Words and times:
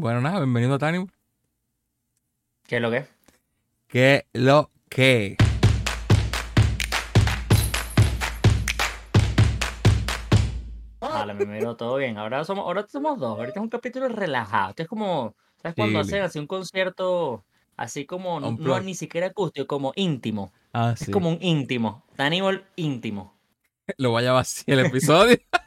Bueno, 0.00 0.20
nada, 0.20 0.38
bienvenido 0.38 0.74
a 0.74 0.78
Tani. 0.78 1.04
¿Qué 2.68 2.76
es 2.76 2.82
lo 2.82 2.88
que? 2.88 3.04
¿Qué 3.88 4.26
lo 4.32 4.70
que? 4.88 5.36
Vale, 11.00 11.34
me 11.34 11.46
miro 11.46 11.76
todo 11.76 11.96
bien. 11.96 12.16
Ahora 12.16 12.44
somos, 12.44 12.64
ahora 12.64 12.86
somos 12.88 13.18
dos. 13.18 13.36
Ahorita 13.40 13.58
es 13.58 13.62
un 13.64 13.68
capítulo 13.68 14.08
relajado. 14.08 14.70
Esto 14.70 14.84
es 14.84 14.88
como, 14.88 15.34
¿sabes 15.60 15.74
cuando 15.74 15.98
hacen 15.98 16.22
así 16.22 16.38
un 16.38 16.46
concierto 16.46 17.44
así 17.76 18.06
como, 18.06 18.38
no, 18.38 18.80
ni 18.80 18.94
siquiera 18.94 19.26
acústico, 19.26 19.66
como 19.66 19.92
íntimo? 19.96 20.52
Ah, 20.72 20.92
Es 20.94 21.06
sí. 21.06 21.10
como 21.10 21.28
un 21.28 21.38
íntimo. 21.40 22.04
Tannibal 22.14 22.64
íntimo. 22.76 23.34
Lo 23.98 24.12
vaya 24.12 24.30
a 24.30 24.34
vaciar 24.34 24.78
el 24.78 24.86
episodio. 24.86 25.38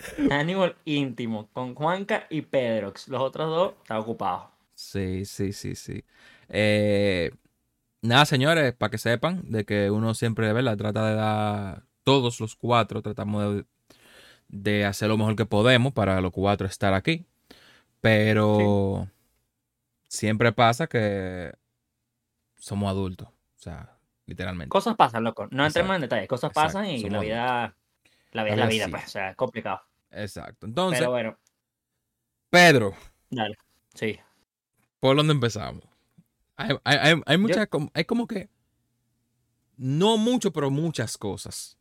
Tannibal 0.28 0.76
íntimo. 0.84 1.48
Con 1.52 1.74
Juanca 1.74 2.26
y 2.30 2.42
Pedrox. 2.42 3.08
Los 3.08 3.20
otros 3.20 3.48
dos 3.48 3.74
están 3.82 3.98
ocupados. 3.98 4.48
sí, 4.74 5.24
sí, 5.24 5.52
sí, 5.52 5.74
sí. 5.74 6.04
Eh, 6.48 7.30
nada, 8.02 8.26
señores, 8.26 8.72
para 8.74 8.90
que 8.90 8.98
sepan 8.98 9.42
de 9.50 9.64
que 9.64 9.90
uno 9.90 10.14
siempre, 10.14 10.52
¿verdad? 10.52 10.76
Trata 10.76 11.06
de 11.06 11.14
dar, 11.14 11.84
todos 12.04 12.40
los 12.40 12.56
cuatro 12.56 13.02
tratamos 13.02 13.56
de, 13.56 13.64
de 14.48 14.84
hacer 14.84 15.08
lo 15.08 15.16
mejor 15.16 15.36
que 15.36 15.46
podemos 15.46 15.92
para 15.92 16.20
los 16.20 16.32
cuatro 16.32 16.66
estar 16.66 16.94
aquí. 16.94 17.26
Pero 18.00 19.08
siempre 20.08 20.52
pasa 20.52 20.86
que 20.86 21.52
somos 22.58 22.88
adultos. 22.90 23.28
O 23.28 23.62
sea, 23.62 23.98
literalmente. 24.26 24.70
Cosas 24.70 24.96
pasan, 24.96 25.24
loco. 25.24 25.48
No 25.50 25.66
entremos 25.66 25.94
en 25.94 26.02
detalles. 26.02 26.28
Cosas 26.28 26.50
Exacto. 26.50 26.78
pasan 26.78 26.86
y 26.86 27.00
Somos 27.00 27.12
la 27.12 27.20
vida, 27.20 27.74
la 28.32 28.44
vida 28.44 28.54
es 28.54 28.58
La 28.58 28.66
vida 28.66 28.88
pues. 28.88 29.04
O 29.04 29.08
sea, 29.08 29.30
es 29.30 29.36
complicado. 29.36 29.82
Exacto. 30.10 30.66
Entonces, 30.66 31.00
Pero 31.00 31.10
bueno, 31.10 31.38
Pedro, 32.50 32.94
dale. 33.30 33.56
Sí. 33.94 34.18
¿por 34.98 35.16
dónde 35.16 35.32
empezamos? 35.32 35.84
Hay, 36.56 36.76
hay, 36.84 36.98
hay, 36.98 37.22
hay 37.24 37.38
muchas, 37.38 37.68
hay 37.94 38.04
como 38.04 38.26
que, 38.26 38.50
no 39.76 40.18
mucho, 40.18 40.52
pero 40.52 40.70
muchas 40.70 41.16
cosas. 41.16 41.78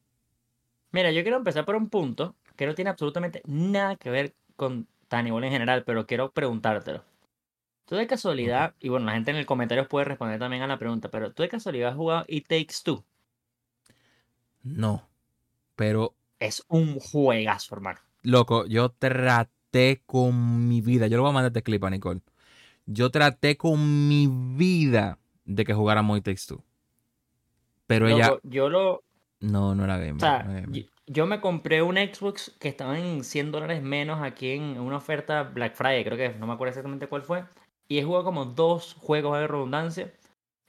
Mira, 0.91 1.11
yo 1.11 1.21
quiero 1.21 1.37
empezar 1.37 1.65
por 1.65 1.75
un 1.75 1.89
punto 1.89 2.35
que 2.55 2.65
no 2.65 2.75
tiene 2.75 2.89
absolutamente 2.89 3.41
nada 3.45 3.95
que 3.95 4.09
ver 4.09 4.35
con 4.55 4.87
Tannibal 5.07 5.43
en 5.43 5.51
general, 5.51 5.83
pero 5.83 6.05
quiero 6.05 6.31
preguntártelo. 6.31 7.03
Tú 7.85 7.95
de 7.95 8.07
casualidad, 8.07 8.75
y 8.79 8.89
bueno, 8.89 9.07
la 9.07 9.13
gente 9.13 9.31
en 9.31 9.37
el 9.37 9.45
comentario 9.45 9.87
puede 9.87 10.05
responder 10.05 10.39
también 10.39 10.61
a 10.61 10.67
la 10.67 10.77
pregunta, 10.77 11.09
pero 11.09 11.33
tú 11.33 11.41
de 11.41 11.49
casualidad 11.49 11.89
has 11.89 11.95
jugado 11.95 12.25
It 12.27 12.47
Takes 12.47 12.75
Two. 12.83 13.03
No. 14.61 15.09
Pero, 15.75 16.15
Es 16.39 16.63
un 16.67 16.99
juegazo, 16.99 17.75
hermano. 17.75 17.99
Loco, 18.23 18.65
yo 18.65 18.89
traté 18.89 20.01
con 20.05 20.67
mi 20.67 20.81
vida. 20.81 21.07
Yo 21.07 21.17
le 21.17 21.21
voy 21.21 21.29
a 21.29 21.33
mandar 21.33 21.51
este 21.51 21.63
clip 21.63 21.83
a 21.83 21.89
Nicole. 21.89 22.21
Yo 22.85 23.11
traté 23.11 23.57
con 23.57 24.07
mi 24.07 24.27
vida 24.27 25.19
de 25.45 25.65
que 25.65 25.73
jugáramos 25.73 26.17
It 26.17 26.23
Takes 26.23 26.41
Two. 26.47 26.63
Pero 27.87 28.07
ella, 28.07 28.37
yo 28.43 28.69
lo. 28.69 29.03
no, 29.39 29.73
no 29.75 29.83
era 29.83 29.97
gamer. 29.97 30.15
O 30.15 30.19
sea, 30.19 30.43
no 30.43 30.71
yo, 30.71 30.83
yo 31.07 31.25
me 31.25 31.41
compré 31.41 31.81
un 31.81 31.97
Xbox 31.97 32.55
que 32.59 32.69
estaba 32.69 32.99
en 32.99 33.23
100 33.23 33.51
dólares 33.51 33.81
menos 33.81 34.21
aquí 34.21 34.51
en 34.51 34.79
una 34.79 34.97
oferta 34.97 35.43
Black 35.43 35.75
Friday, 35.75 36.03
creo 36.03 36.17
que 36.17 36.37
no 36.37 36.45
me 36.45 36.53
acuerdo 36.53 36.69
exactamente 36.69 37.07
cuál 37.07 37.23
fue. 37.23 37.45
Y 37.87 37.97
he 37.97 38.03
jugado 38.03 38.25
como 38.25 38.45
dos 38.45 38.95
juegos 38.99 39.39
de 39.39 39.47
redundancia. 39.47 40.13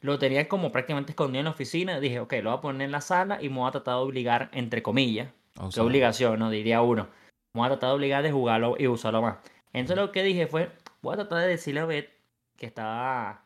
Lo 0.00 0.18
tenía 0.18 0.48
como 0.48 0.72
prácticamente 0.72 1.12
escondido 1.12 1.40
en 1.40 1.44
la 1.44 1.50
oficina. 1.50 2.00
Dije, 2.00 2.20
ok, 2.20 2.32
lo 2.42 2.50
voy 2.50 2.58
a 2.58 2.62
poner 2.62 2.82
en 2.86 2.92
la 2.92 3.02
sala 3.02 3.42
y 3.42 3.50
me 3.50 3.56
voy 3.56 3.68
a 3.68 3.72
tratar 3.72 3.96
de 3.96 4.00
obligar, 4.00 4.48
entre 4.54 4.82
comillas. 4.82 5.28
O 5.58 5.68
Qué 5.68 5.80
obligación, 5.80 6.38
¿no? 6.38 6.48
Diría 6.48 6.80
uno. 6.80 7.08
Voy 7.54 7.66
a 7.66 7.68
tratar 7.70 7.90
de 7.90 7.94
obligar 7.96 8.22
de 8.22 8.30
jugarlo 8.32 8.76
y 8.78 8.86
usarlo 8.86 9.22
más. 9.22 9.38
Entonces 9.72 9.96
lo 9.96 10.12
que 10.12 10.22
dije 10.22 10.46
fue, 10.46 10.70
voy 11.02 11.14
a 11.14 11.16
tratar 11.16 11.38
de 11.40 11.48
decirle 11.48 11.80
a 11.80 11.86
Beth 11.86 12.10
que 12.56 12.66
estaba... 12.66 13.44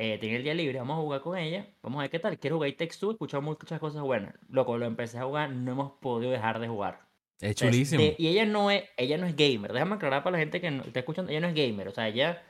Eh, 0.00 0.16
tenía 0.18 0.36
el 0.36 0.44
día 0.44 0.54
libre, 0.54 0.78
vamos 0.78 0.96
a 0.98 1.00
jugar 1.02 1.20
con 1.22 1.36
ella. 1.36 1.66
Vamos 1.82 1.98
a 1.98 2.02
ver 2.02 2.10
qué 2.10 2.20
tal. 2.20 2.38
Quiero 2.38 2.56
jugar 2.56 2.70
Text 2.72 3.00
2, 3.00 3.10
he 3.10 3.12
escuchado 3.14 3.42
muchas 3.42 3.80
cosas 3.80 4.02
buenas. 4.02 4.34
Loco, 4.48 4.78
lo 4.78 4.86
empecé 4.86 5.18
a 5.18 5.24
jugar, 5.24 5.50
no 5.50 5.72
hemos 5.72 5.92
podido 6.00 6.30
dejar 6.30 6.60
de 6.60 6.68
jugar. 6.68 7.00
es 7.40 7.56
chulísimo. 7.56 8.02
de- 8.02 8.14
y 8.18 8.28
ella 8.28 8.44
no 8.46 8.70
es, 8.70 8.84
ella 8.96 9.18
no 9.18 9.26
es 9.26 9.34
gamer. 9.36 9.72
Déjame 9.72 9.96
aclarar 9.96 10.22
para 10.22 10.32
la 10.34 10.38
gente 10.38 10.60
que 10.60 10.70
no, 10.70 10.84
está 10.84 11.00
escuchando, 11.00 11.30
ella 11.30 11.40
no 11.40 11.48
es 11.48 11.54
gamer. 11.54 11.88
O 11.88 11.90
sea, 11.92 12.06
ella, 12.08 12.42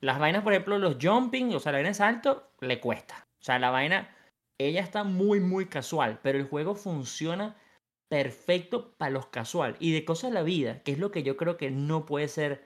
las 0.00 0.18
vainas, 0.18 0.42
por 0.42 0.52
ejemplo, 0.54 0.78
los 0.78 0.96
jumping, 1.00 1.54
o 1.54 1.60
sea, 1.60 1.72
la 1.72 1.78
vaina 1.78 1.88
de 1.90 1.94
salto, 1.94 2.50
le 2.60 2.80
cuesta. 2.80 3.26
O 3.40 3.44
sea, 3.44 3.58
la 3.58 3.68
vaina, 3.70 4.14
ella 4.58 4.80
está 4.80 5.04
muy, 5.04 5.40
muy 5.40 5.66
casual, 5.66 6.20
pero 6.22 6.38
el 6.38 6.46
juego 6.48 6.74
funciona 6.74 7.54
perfecto 8.08 8.92
para 8.96 9.10
los 9.10 9.26
casual. 9.26 9.76
Y 9.80 9.92
de 9.92 10.04
cosas 10.04 10.30
de 10.30 10.34
la 10.34 10.42
vida, 10.42 10.82
que 10.82 10.92
es 10.92 10.98
lo 10.98 11.10
que 11.10 11.22
yo 11.22 11.36
creo 11.36 11.56
que 11.56 11.70
no 11.70 12.06
puede 12.06 12.28
ser 12.28 12.64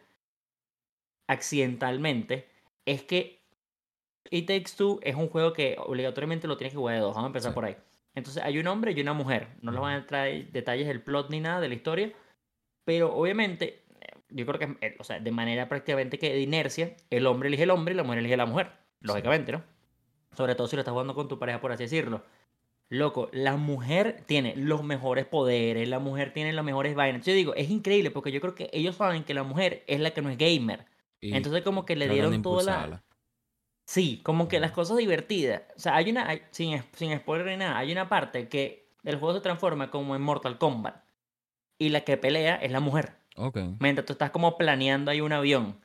accidentalmente, 1.26 2.48
es 2.84 3.02
que 3.02 3.38
It 4.30 4.46
Takes 4.46 4.72
Two 4.76 5.00
es 5.02 5.14
un 5.14 5.28
juego 5.28 5.52
que 5.52 5.76
obligatoriamente 5.78 6.46
lo 6.48 6.56
tienes 6.56 6.72
que 6.72 6.78
jugar 6.78 6.96
de 6.96 7.00
dos. 7.00 7.14
Vamos 7.14 7.26
a 7.28 7.28
empezar 7.28 7.52
Sí. 7.52 7.54
por 7.54 7.64
ahí. 7.64 7.76
Entonces 8.14 8.42
hay 8.42 8.58
un 8.58 8.66
hombre 8.66 8.92
y 8.92 9.00
una 9.00 9.12
mujer. 9.12 9.48
No 9.62 9.70
les 9.70 9.80
van 9.80 9.94
a 9.94 9.98
entrar 9.98 10.28
en 10.28 10.50
detalles 10.52 10.86
del 10.86 11.02
plot 11.02 11.30
ni 11.30 11.40
nada 11.40 11.60
de 11.60 11.68
la 11.68 11.74
historia. 11.74 12.12
Pero 12.84 13.14
obviamente, 13.14 13.84
yo 14.30 14.44
creo 14.46 14.58
que, 14.58 14.86
eh, 14.86 14.96
o 14.98 15.04
sea, 15.04 15.20
de 15.20 15.30
manera 15.30 15.68
prácticamente 15.68 16.18
que 16.18 16.32
de 16.32 16.40
inercia, 16.40 16.96
el 17.10 17.26
hombre 17.26 17.48
elige 17.48 17.62
el 17.62 17.70
hombre 17.70 17.94
y 17.94 17.96
la 17.96 18.02
mujer 18.02 18.18
elige 18.18 18.36
la 18.36 18.46
mujer. 18.46 18.72
Lógicamente, 19.00 19.52
¿no? 19.52 19.62
Sobre 20.32 20.54
todo 20.54 20.66
si 20.66 20.76
lo 20.76 20.80
estás 20.80 20.92
jugando 20.92 21.14
con 21.14 21.28
tu 21.28 21.38
pareja, 21.38 21.60
por 21.60 21.72
así 21.72 21.84
decirlo. 21.84 22.24
Loco, 22.90 23.28
la 23.32 23.56
mujer 23.56 24.22
tiene 24.26 24.54
los 24.56 24.82
mejores 24.82 25.26
poderes, 25.26 25.86
la 25.88 25.98
mujer 25.98 26.32
tiene 26.32 26.52
las 26.54 26.64
mejores 26.64 26.94
vainas. 26.94 27.24
Yo 27.26 27.34
digo, 27.34 27.54
es 27.54 27.68
increíble 27.68 28.10
porque 28.10 28.32
yo 28.32 28.40
creo 28.40 28.54
que 28.54 28.70
ellos 28.72 28.96
saben 28.96 29.24
que 29.24 29.34
la 29.34 29.42
mujer 29.42 29.84
es 29.86 30.00
la 30.00 30.12
que 30.12 30.22
no 30.22 30.30
es 30.30 30.38
gamer. 30.38 30.86
Y 31.20 31.34
Entonces 31.34 31.62
como 31.62 31.84
que 31.84 31.96
le 31.96 32.08
dieron 32.08 32.42
toda 32.42 32.62
la... 32.62 33.02
Sí, 33.86 34.20
como 34.22 34.48
que 34.48 34.60
las 34.60 34.72
cosas 34.72 34.96
divertidas. 34.98 35.62
O 35.76 35.80
sea, 35.80 35.96
hay 35.96 36.10
una, 36.10 36.28
hay- 36.28 36.42
sin, 36.50 36.74
es- 36.74 36.84
sin 36.94 37.16
spoiler 37.18 37.46
ni 37.46 37.56
nada, 37.58 37.76
hay 37.78 37.92
una 37.92 38.08
parte 38.08 38.48
que 38.48 38.88
el 39.02 39.16
juego 39.16 39.34
se 39.34 39.40
transforma 39.42 39.90
como 39.90 40.14
en 40.16 40.22
Mortal 40.22 40.58
Kombat. 40.58 40.96
Y 41.78 41.90
la 41.90 42.00
que 42.02 42.16
pelea 42.16 42.56
es 42.56 42.70
la 42.72 42.80
mujer. 42.80 43.12
Ok, 43.36 43.58
Mientras 43.80 44.04
tú 44.06 44.12
estás 44.14 44.30
como 44.30 44.56
planeando 44.58 45.10
ahí 45.10 45.20
un 45.20 45.32
avión. 45.32 45.78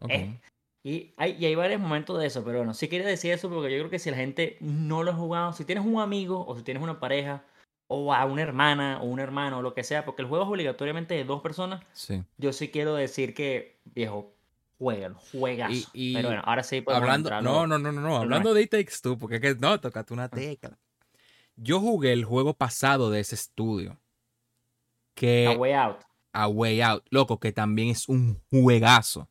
ok. 0.00 0.10
Eh, 0.10 0.40
y, 0.88 1.12
hay, 1.16 1.32
y 1.38 1.46
hay 1.46 1.54
varios 1.56 1.80
momentos 1.80 2.18
de 2.20 2.26
eso, 2.26 2.44
pero 2.44 2.58
bueno, 2.58 2.72
sí 2.74 2.86
quería 2.88 3.06
decir 3.06 3.32
eso 3.32 3.48
porque 3.50 3.72
yo 3.72 3.78
creo 3.78 3.90
que 3.90 3.98
si 3.98 4.10
la 4.10 4.16
gente 4.16 4.56
no 4.60 5.02
lo 5.02 5.10
ha 5.10 5.14
jugado, 5.14 5.52
si 5.52 5.64
tienes 5.64 5.84
un 5.84 6.00
amigo 6.00 6.46
o 6.46 6.56
si 6.56 6.62
tienes 6.62 6.82
una 6.82 7.00
pareja 7.00 7.42
o 7.88 8.14
a 8.14 8.24
una 8.24 8.42
hermana 8.42 9.00
o 9.02 9.06
un 9.06 9.18
hermano 9.18 9.58
o 9.58 9.62
lo 9.62 9.74
que 9.74 9.82
sea, 9.82 10.04
porque 10.04 10.22
el 10.22 10.28
juego 10.28 10.44
es 10.44 10.50
obligatoriamente 10.50 11.14
de 11.14 11.24
dos 11.24 11.40
personas, 11.42 11.84
Sí. 11.92 12.22
yo 12.38 12.52
sí 12.52 12.68
quiero 12.68 12.94
decir 12.94 13.34
que, 13.34 13.78
viejo, 13.84 14.32
juegan, 14.78 15.14
juegas. 15.32 15.72
Y- 15.72 15.86
y 15.92 16.14
pero 16.14 16.28
bueno, 16.28 16.42
ahora 16.44 16.62
sí 16.62 16.80
podemos 16.82 17.02
Hablando, 17.02 17.28
entrar 17.30 17.42
no, 17.42 17.66
no, 17.66 17.78
no, 17.78 17.90
no, 17.92 18.00
no, 18.00 18.16
hablando 18.18 18.54
de 18.54 18.62
It 18.62 18.70
Takes 18.70 18.94
Two, 19.02 19.18
porque 19.18 19.36
es 19.36 19.40
que 19.40 19.54
no, 19.56 19.80
tocaste 19.80 20.12
una 20.14 20.28
tecla. 20.28 20.78
Yo 21.56 21.80
jugué 21.80 22.12
el 22.12 22.24
juego 22.24 22.54
pasado 22.54 23.10
de 23.10 23.20
ese 23.20 23.34
estudio. 23.34 23.98
Que 25.14 25.46
A 25.48 25.52
Way 25.58 25.72
Out. 25.72 25.96
A 26.32 26.48
Way 26.48 26.80
Out, 26.82 27.04
loco, 27.10 27.40
que 27.40 27.50
también 27.52 27.88
es 27.88 28.08
un 28.08 28.40
juegazo. 28.50 29.28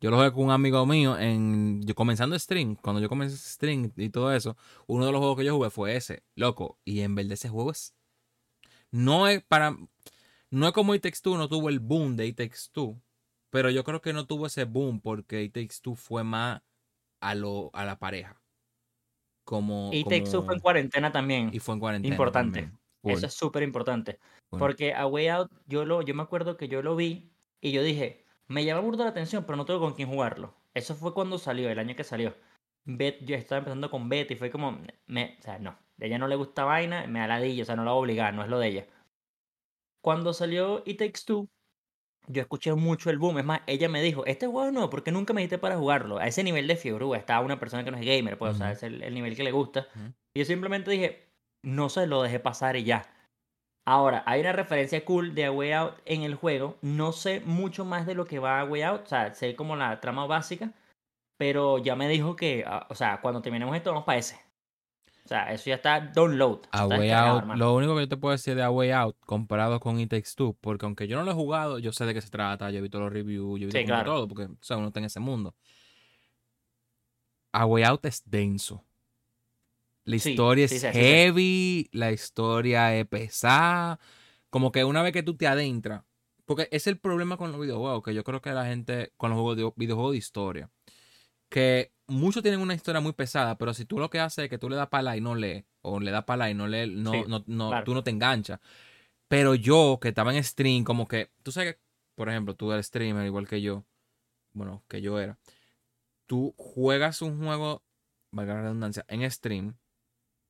Yo 0.00 0.10
lo 0.10 0.16
jugué 0.18 0.32
con 0.32 0.44
un 0.44 0.50
amigo 0.50 0.84
mío 0.84 1.18
en. 1.18 1.82
Yo 1.84 1.94
comenzando 1.94 2.38
stream. 2.38 2.76
Cuando 2.76 3.00
yo 3.00 3.08
comencé 3.08 3.36
stream 3.36 3.92
y 3.96 4.10
todo 4.10 4.32
eso, 4.34 4.56
uno 4.86 5.06
de 5.06 5.12
los 5.12 5.18
juegos 5.20 5.38
que 5.38 5.44
yo 5.44 5.56
jugué 5.56 5.70
fue 5.70 5.96
ese, 5.96 6.22
loco. 6.34 6.78
Y 6.84 7.00
en 7.00 7.14
verdad 7.14 7.32
ese 7.32 7.48
juego 7.48 7.70
es. 7.70 7.94
No 8.90 9.26
es 9.26 9.42
para. 9.42 9.76
No 10.50 10.66
es 10.66 10.72
como 10.72 10.94
It 10.94 11.02
Takes 11.02 11.20
Two, 11.22 11.36
no 11.36 11.48
tuvo 11.48 11.68
el 11.70 11.80
boom 11.80 12.16
de 12.16 12.26
It 12.26 12.36
Takes 12.36 12.58
Two. 12.72 13.00
Pero 13.50 13.70
yo 13.70 13.84
creo 13.84 14.00
que 14.02 14.12
no 14.12 14.26
tuvo 14.26 14.46
ese 14.46 14.64
boom 14.64 15.00
porque 15.00 15.42
It 15.42 15.54
Takes 15.54 15.76
Two 15.82 15.94
fue 15.94 16.24
más 16.24 16.62
a, 17.20 17.34
lo, 17.34 17.70
a 17.72 17.84
la 17.84 17.98
pareja. 17.98 18.40
Como. 19.44 19.90
Y 19.92 20.04
como- 20.04 20.24
Two 20.30 20.42
fue 20.42 20.54
en 20.54 20.60
cuarentena 20.60 21.10
también. 21.10 21.50
y 21.52 21.58
fue 21.58 21.74
en 21.74 21.80
cuarentena. 21.80 22.14
Importante. 22.14 22.70
Eso 23.02 23.26
es 23.26 23.34
súper 23.34 23.62
importante. 23.62 24.18
Porque 24.50 24.92
A 24.94 25.06
Way 25.06 25.28
Out, 25.28 25.52
yo, 25.66 25.84
lo, 25.84 26.02
yo 26.02 26.14
me 26.14 26.22
acuerdo 26.22 26.56
que 26.56 26.68
yo 26.68 26.82
lo 26.82 26.96
vi 26.96 27.30
y 27.60 27.72
yo 27.72 27.82
dije, 27.82 28.25
me 28.48 28.64
llama 28.64 28.82
mucho 28.82 29.02
la 29.02 29.10
atención, 29.10 29.44
pero 29.44 29.56
no 29.56 29.64
tengo 29.64 29.80
con 29.80 29.94
quién 29.94 30.08
jugarlo. 30.08 30.54
Eso 30.74 30.94
fue 30.94 31.14
cuando 31.14 31.38
salió, 31.38 31.70
el 31.70 31.78
año 31.78 31.96
que 31.96 32.04
salió. 32.04 32.34
Bet, 32.84 33.24
yo 33.24 33.34
estaba 33.34 33.58
empezando 33.58 33.90
con 33.90 34.08
Betty 34.08 34.34
y 34.34 34.36
fue 34.36 34.50
como, 34.50 34.78
me, 35.06 35.36
o 35.40 35.42
sea, 35.42 35.58
no, 35.58 35.70
a 35.70 35.78
ella 35.98 36.18
no 36.18 36.28
le 36.28 36.36
gusta 36.36 36.64
vaina, 36.64 37.06
me 37.06 37.18
da 37.18 37.26
ladilla, 37.26 37.62
o 37.62 37.66
sea, 37.66 37.76
no 37.76 37.84
la 37.84 37.92
voy 37.92 37.98
a 37.98 38.02
obligar, 38.02 38.34
no 38.34 38.42
es 38.42 38.48
lo 38.48 38.58
de 38.58 38.68
ella. 38.68 38.86
Cuando 40.00 40.32
salió 40.32 40.82
It 40.86 40.98
Takes 40.98 41.22
Two, 41.26 41.48
yo 42.28 42.42
escuché 42.42 42.72
mucho 42.74 43.10
el 43.10 43.18
boom. 43.18 43.38
Es 43.38 43.44
más, 43.44 43.60
ella 43.66 43.88
me 43.88 44.02
dijo, 44.02 44.24
este 44.26 44.46
juego 44.46 44.70
no, 44.70 44.90
porque 44.90 45.10
nunca 45.10 45.32
me 45.32 45.40
dijiste 45.40 45.58
para 45.58 45.76
jugarlo. 45.76 46.18
A 46.18 46.26
ese 46.26 46.44
nivel 46.44 46.66
de 46.66 46.76
fiebre 46.76 47.06
estaba 47.16 47.44
una 47.44 47.58
persona 47.58 47.84
que 47.84 47.90
no 47.90 47.98
es 47.98 48.06
gamer, 48.06 48.38
pues, 48.38 48.54
o 48.54 48.58
sea, 48.58 48.72
es 48.72 48.82
el, 48.82 49.02
el 49.02 49.14
nivel 49.14 49.36
que 49.36 49.44
le 49.44 49.52
gusta. 49.52 49.88
Y 50.34 50.40
yo 50.40 50.44
simplemente 50.44 50.90
dije, 50.90 51.28
no 51.62 51.88
sé, 51.88 52.06
lo 52.06 52.22
dejé 52.22 52.38
pasar 52.38 52.76
y 52.76 52.84
ya. 52.84 53.15
Ahora, 53.88 54.24
hay 54.26 54.40
una 54.40 54.52
referencia 54.52 55.04
cool 55.04 55.32
de 55.34 55.44
A 55.44 55.52
Way 55.52 55.72
Out 55.72 55.94
en 56.04 56.22
el 56.22 56.34
juego. 56.34 56.76
No 56.82 57.12
sé 57.12 57.40
mucho 57.40 57.84
más 57.84 58.04
de 58.04 58.16
lo 58.16 58.26
que 58.26 58.40
va 58.40 58.60
a 58.60 58.64
Way 58.64 58.82
Out. 58.82 59.02
O 59.04 59.06
sea, 59.06 59.32
sé 59.32 59.54
como 59.54 59.76
la 59.76 60.00
trama 60.00 60.26
básica. 60.26 60.72
Pero 61.38 61.78
ya 61.78 61.94
me 61.94 62.08
dijo 62.08 62.34
que, 62.34 62.64
ah, 62.66 62.86
o 62.90 62.94
sea, 62.96 63.20
cuando 63.20 63.40
terminemos 63.42 63.76
esto, 63.76 63.90
vamos 63.90 64.04
para 64.04 64.18
ese. 64.18 64.40
O 65.24 65.28
sea, 65.28 65.52
eso 65.52 65.70
ya 65.70 65.76
está 65.76 66.00
download. 66.00 66.60
A 66.72 66.82
está 66.84 66.98
Way 66.98 67.10
Out, 67.12 67.38
hermano. 67.42 67.64
lo 67.64 67.74
único 67.74 67.94
que 67.94 68.02
yo 68.02 68.08
te 68.08 68.16
puedo 68.16 68.32
decir 68.32 68.56
de 68.56 68.62
A 68.62 68.70
Way 68.70 68.90
Out 68.90 69.16
comparado 69.24 69.78
con 69.78 70.00
It 70.00 70.10
Takes 70.10 70.30
Two, 70.36 70.56
porque 70.60 70.86
aunque 70.86 71.06
yo 71.06 71.16
no 71.16 71.24
lo 71.24 71.30
he 71.30 71.34
jugado, 71.34 71.78
yo 71.78 71.92
sé 71.92 72.06
de 72.06 72.14
qué 72.14 72.20
se 72.20 72.30
trata, 72.30 72.70
yo 72.70 72.78
he 72.78 72.82
visto 72.82 72.98
los 72.98 73.12
reviews, 73.12 73.60
yo 73.60 73.64
he 73.64 73.66
visto 73.66 73.78
Sí, 73.78 73.84
claro. 73.84 74.12
todo, 74.12 74.28
porque 74.28 74.44
o 74.44 74.56
sea, 74.60 74.76
uno 74.78 74.88
está 74.88 75.00
en 75.00 75.06
ese 75.06 75.20
mundo. 75.20 75.54
A 77.52 77.66
Way 77.66 77.84
Out 77.84 78.04
es 78.06 78.22
denso. 78.28 78.84
La 80.06 80.16
historia 80.16 80.68
sí, 80.68 80.76
es 80.76 80.80
sí, 80.82 80.88
heavy, 80.92 81.88
la 81.92 82.12
historia 82.12 82.96
es 82.96 83.06
pesada. 83.06 83.98
Como 84.50 84.70
que 84.70 84.84
una 84.84 85.02
vez 85.02 85.12
que 85.12 85.24
tú 85.24 85.36
te 85.36 85.48
adentras, 85.48 86.04
porque 86.44 86.68
es 86.70 86.86
el 86.86 86.98
problema 86.98 87.36
con 87.36 87.50
los 87.50 87.60
videojuegos, 87.60 88.04
que 88.04 88.14
yo 88.14 88.22
creo 88.22 88.40
que 88.40 88.52
la 88.52 88.64
gente, 88.66 89.12
con 89.16 89.30
los 89.30 89.36
juegos 89.36 89.56
de, 89.56 89.72
videojuegos 89.74 90.12
de 90.12 90.18
historia, 90.18 90.70
que 91.48 91.92
muchos 92.06 92.42
tienen 92.42 92.60
una 92.60 92.74
historia 92.74 93.00
muy 93.00 93.14
pesada, 93.14 93.58
pero 93.58 93.74
si 93.74 93.84
tú 93.84 93.98
lo 93.98 94.08
que 94.08 94.20
haces 94.20 94.44
es 94.44 94.50
que 94.50 94.58
tú 94.58 94.70
le 94.70 94.76
das 94.76 94.88
para 94.88 95.16
y 95.16 95.20
no 95.20 95.34
lees, 95.34 95.64
o 95.82 95.98
le 95.98 96.12
das 96.12 96.24
para 96.24 96.48
y 96.50 96.54
no 96.54 96.68
lees, 96.68 96.88
no, 96.88 97.26
no, 97.26 97.42
no- 97.46 97.68
claro. 97.70 97.84
tú 97.84 97.92
no 97.92 98.04
te 98.04 98.10
enganchas. 98.10 98.60
Pero 99.26 99.56
yo, 99.56 99.98
que 100.00 100.08
estaba 100.08 100.32
en 100.32 100.42
stream, 100.42 100.84
como 100.84 101.08
que, 101.08 101.32
tú 101.42 101.50
sabes 101.50 101.74
que, 101.74 101.80
por 102.14 102.28
ejemplo, 102.28 102.54
tú 102.54 102.70
eres 102.70 102.86
streamer 102.86 103.26
igual 103.26 103.48
que 103.48 103.60
yo, 103.60 103.84
bueno, 104.52 104.84
que 104.88 105.02
yo 105.02 105.18
era, 105.18 105.36
tú 106.26 106.54
juegas 106.56 107.22
un 107.22 107.38
juego, 107.38 107.82
valga 108.30 108.54
la 108.54 108.62
redundancia, 108.62 109.04
en 109.08 109.28
stream, 109.28 109.76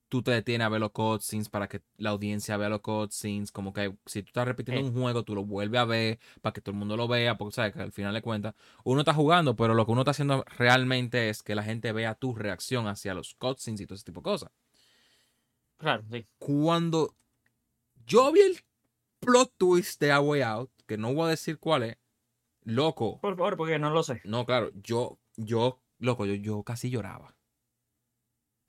tú 0.08 0.23
te 0.23 0.31
detienes 0.31 0.64
a 0.64 0.69
ver 0.69 0.81
los 0.81 0.93
cutscenes 0.93 1.49
para 1.49 1.69
que 1.69 1.82
la 1.97 2.11
audiencia 2.11 2.56
vea 2.56 2.69
los 2.69 2.81
cutscenes, 2.81 3.50
como 3.50 3.73
que 3.73 3.97
si 4.06 4.23
tú 4.23 4.29
estás 4.29 4.47
repitiendo 4.47 4.82
Sí. 4.82 4.88
un 4.94 5.00
juego, 5.03 5.25
tú 5.25 5.35
lo 5.35 5.44
vuelves 5.44 5.81
a 5.81 5.85
ver 5.85 6.19
para 6.43 6.53
que 6.53 6.61
todo 6.61 6.73
el 6.73 6.79
mundo 6.79 6.97
lo 6.97 7.08
vea, 7.08 7.37
porque 7.37 7.55
sabes 7.55 7.73
que 7.73 7.81
al 7.81 7.93
final 7.93 8.14
de 8.14 8.23
cuentas 8.23 8.55
uno 8.85 9.00
está 9.00 9.12
jugando, 9.14 9.56
pero 9.56 9.75
lo 9.75 9.85
que 9.85 9.93
uno 9.93 10.03
está 10.03 10.12
haciendo 10.12 10.44
realmente 10.58 11.29
es 11.29 11.43
que 11.43 11.55
la 11.55 11.62
gente 11.64 11.91
vea 11.93 12.14
tu 12.14 12.35
reacción 12.35 12.87
hacia 12.87 13.14
los 13.14 13.35
cutscenes 13.35 13.81
y 13.81 13.87
todo 13.87 13.97
ese 13.97 14.05
tipo 14.05 14.20
de 14.20 14.25
cosas. 14.25 14.50
Claro, 15.79 16.05
sí. 16.11 16.26
Cuando 16.38 17.14
yo 18.06 18.32
vi 18.32 18.41
el 18.41 18.58
plot 19.20 19.53
twist 19.58 20.00
de 20.00 20.12
A 20.12 20.20
Way 20.20 20.43
Out, 20.43 20.70
que 20.87 20.97
no 20.97 21.12
voy 21.12 21.26
a 21.26 21.31
decir 21.31 21.58
cuál 21.58 21.82
es, 21.82 21.99
loco, 22.62 23.20
Por 23.20 23.37
favor, 23.37 23.56
porque 23.56 23.79
no 23.79 23.91
lo 23.91 24.03
sé. 24.03 24.20
no, 24.25 24.47
claro, 24.47 24.70
yo, 24.82 25.19
yo, 25.37 25.81
loco, 25.99 26.25
yo, 26.26 26.35
yo 26.35 26.62
casi 26.62 26.91
lloraba. 26.91 27.36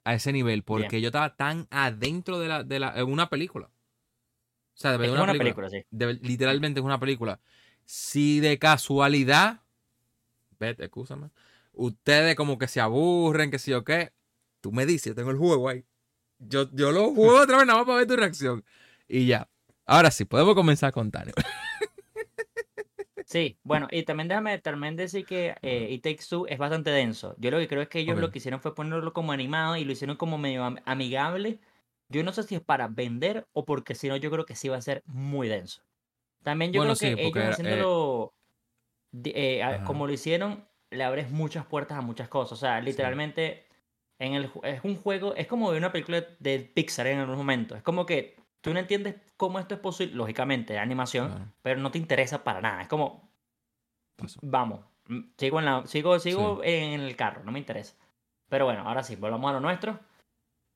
A 0.07 0.13
ese 0.13 0.31
nivel, 0.31 0.63
porque 0.63 0.87
Bien. 0.89 1.01
yo 1.01 1.07
estaba 1.09 1.35
tan 1.35 1.67
adentro 1.69 2.39
de 2.39 2.47
la, 2.47 2.63
de 2.63 2.79
la, 2.79 2.97
en 2.97 3.11
una 3.11 3.29
película. 3.29 3.65
O 3.67 3.71
sea, 4.79 4.91
de 4.93 4.97
verdad, 4.99 5.15
como 5.15 5.23
una 5.23 5.31
una 5.33 5.37
película. 5.39 5.67
película, 5.67 5.81
sí. 5.81 5.87
De- 5.91 6.13
literalmente 6.25 6.79
es 6.79 6.85
una 6.85 6.97
película. 6.97 7.41
Si 7.83 8.39
de 8.39 8.57
casualidad, 8.57 9.63
vete, 10.59 10.85
escúchame, 10.85 11.29
ustedes 11.73 12.35
como 12.37 12.57
que 12.57 12.69
se 12.69 12.79
aburren, 12.79 13.51
que 13.51 13.59
sí 13.59 13.73
o 13.73 13.83
qué, 13.83 14.13
tú 14.61 14.71
me 14.71 14.85
dices, 14.85 15.07
yo 15.07 15.15
tengo 15.15 15.31
el 15.31 15.37
juego 15.37 15.67
ahí. 15.67 15.83
Yo, 16.39 16.69
yo 16.71 16.93
lo 16.93 17.13
juego 17.13 17.41
otra 17.41 17.57
vez 17.57 17.67
nada 17.67 17.79
más 17.79 17.85
para 17.85 17.97
ver 17.97 18.07
tu 18.07 18.15
reacción. 18.15 18.63
Y 19.09 19.25
ya. 19.25 19.49
Ahora 19.85 20.09
sí, 20.09 20.23
podemos 20.23 20.55
comenzar 20.55 20.93
con 20.93 21.11
Tania. 21.11 21.33
Sí, 23.29 23.59
bueno, 23.61 23.89
y 23.91 24.03
también 24.03 24.29
déjame 24.29 24.57
también 24.59 24.95
decir 24.95 25.25
que 25.25 25.53
eh, 25.61 25.87
It 25.91 26.01
Takes 26.01 26.27
Two 26.29 26.47
es 26.47 26.57
bastante 26.57 26.91
denso. 26.91 27.35
Yo 27.37 27.51
lo 27.51 27.57
que 27.57 27.67
creo 27.67 27.81
es 27.81 27.89
que 27.89 27.99
ellos 27.99 28.17
lo 28.17 28.31
que 28.31 28.37
hicieron 28.37 28.61
fue 28.61 28.73
ponerlo 28.73 29.11
como 29.11 29.33
animado 29.33 29.75
y 29.75 29.83
lo 29.83 29.91
hicieron 29.91 30.15
como 30.15 30.37
medio 30.37 30.63
am- 30.63 30.77
amigable. 30.85 31.59
Yo 32.07 32.23
no 32.23 32.31
sé 32.31 32.43
si 32.43 32.55
es 32.55 32.61
para 32.61 32.87
vender 32.87 33.45
o 33.51 33.65
porque 33.65 33.95
si 33.95 34.07
no, 34.07 34.15
yo 34.15 34.31
creo 34.31 34.45
que 34.45 34.55
sí 34.55 34.69
va 34.69 34.77
a 34.77 34.81
ser 34.81 35.03
muy 35.05 35.49
denso. 35.49 35.81
También 36.43 36.71
yo 36.71 36.79
Bueno, 36.79 36.95
creo 36.95 37.15
que 37.15 37.17
sí, 37.17 37.21
ellos 37.27 37.35
era- 37.37 37.49
haciéndolo 37.49 38.33
eh, 39.25 39.79
como 39.85 40.07
lo 40.07 40.13
hicieron, 40.13 40.67
le 40.91 41.03
abres 41.03 41.29
muchas 41.29 41.65
puertas 41.65 41.97
a 41.97 42.01
muchas 42.01 42.29
cosas. 42.29 42.53
O 42.53 42.55
sea, 42.55 42.81
literalmente 42.81 43.65
en 44.19 44.33
el, 44.35 44.51
es 44.63 44.83
un 44.83 44.95
juego, 44.95 45.35
es 45.35 45.47
como 45.47 45.69
una 45.69 45.91
película 45.91 46.23
de 46.39 46.59
Pixar 46.59 47.07
en 47.07 47.19
algún 47.19 47.37
momento. 47.37 47.75
Es 47.75 47.83
como 47.83 48.05
que 48.05 48.37
tú 48.61 48.73
no 48.73 48.79
entiendes 48.79 49.15
cómo 49.37 49.59
esto 49.59 49.75
es 49.75 49.81
posible, 49.81 50.15
lógicamente, 50.15 50.75
es 50.75 50.79
animación, 50.79 51.27
Claro. 51.29 51.51
pero 51.61 51.79
no 51.81 51.91
te 51.91 51.97
interesa 51.97 52.43
para 52.43 52.61
nada. 52.61 52.81
Es 52.81 52.87
como, 52.87 53.29
vamos, 54.41 54.85
mm, 55.07 55.19
sigo 55.37 55.59
en, 55.59 55.65
la, 55.65 55.85
sigo, 55.87 56.19
sigo 56.19 56.61
en 56.63 57.01
el 57.01 57.15
carro, 57.15 57.43
no 57.43 57.51
me 57.51 57.59
interesa. 57.59 57.95
Pero 58.49 58.65
bueno, 58.65 58.81
ahora 58.87 59.03
sí, 59.03 59.15
volvamos 59.15 59.49
a 59.49 59.53
lo 59.53 59.59
nuestro. 59.59 59.99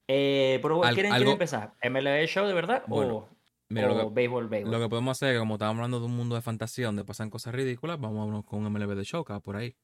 Eh, 0.07 0.59
pero, 0.61 0.83
Al- 0.83 0.93
¿quieren, 0.93 1.13
algo- 1.13 1.31
empezar? 1.31 1.73
¿MLB 1.81 2.27
Show 2.27 2.45
de 2.45 2.53
verdad 2.53 2.83
Bueno, 2.87 3.15
o, 3.17 3.29
Mira, 3.69 3.87
lo 3.87 3.93
o 4.05 4.09
que, 4.09 4.13
béisbol, 4.15 4.47
béisbol? 4.49 4.71
lo 4.73 4.79
que 4.81 4.89
podemos 4.89 5.17
hacer 5.17 5.29
es 5.29 5.35
que 5.35 5.39
como 5.39 5.55
estamos 5.55 5.75
hablando 5.75 5.99
de 6.01 6.05
un 6.07 6.15
mundo 6.17 6.35
de 6.35 6.41
fantasía 6.41 6.87
donde 6.87 7.05
pasan 7.05 7.29
cosas 7.29 7.55
ridículas, 7.55 7.97
vamos 7.99 8.43
con 8.45 8.59
un 8.59 8.65
MLB 8.75 8.95
de 8.95 9.05
show, 9.05 9.23
que 9.23 9.31
va 9.31 9.39
por 9.39 9.55
ahí. 9.55 9.75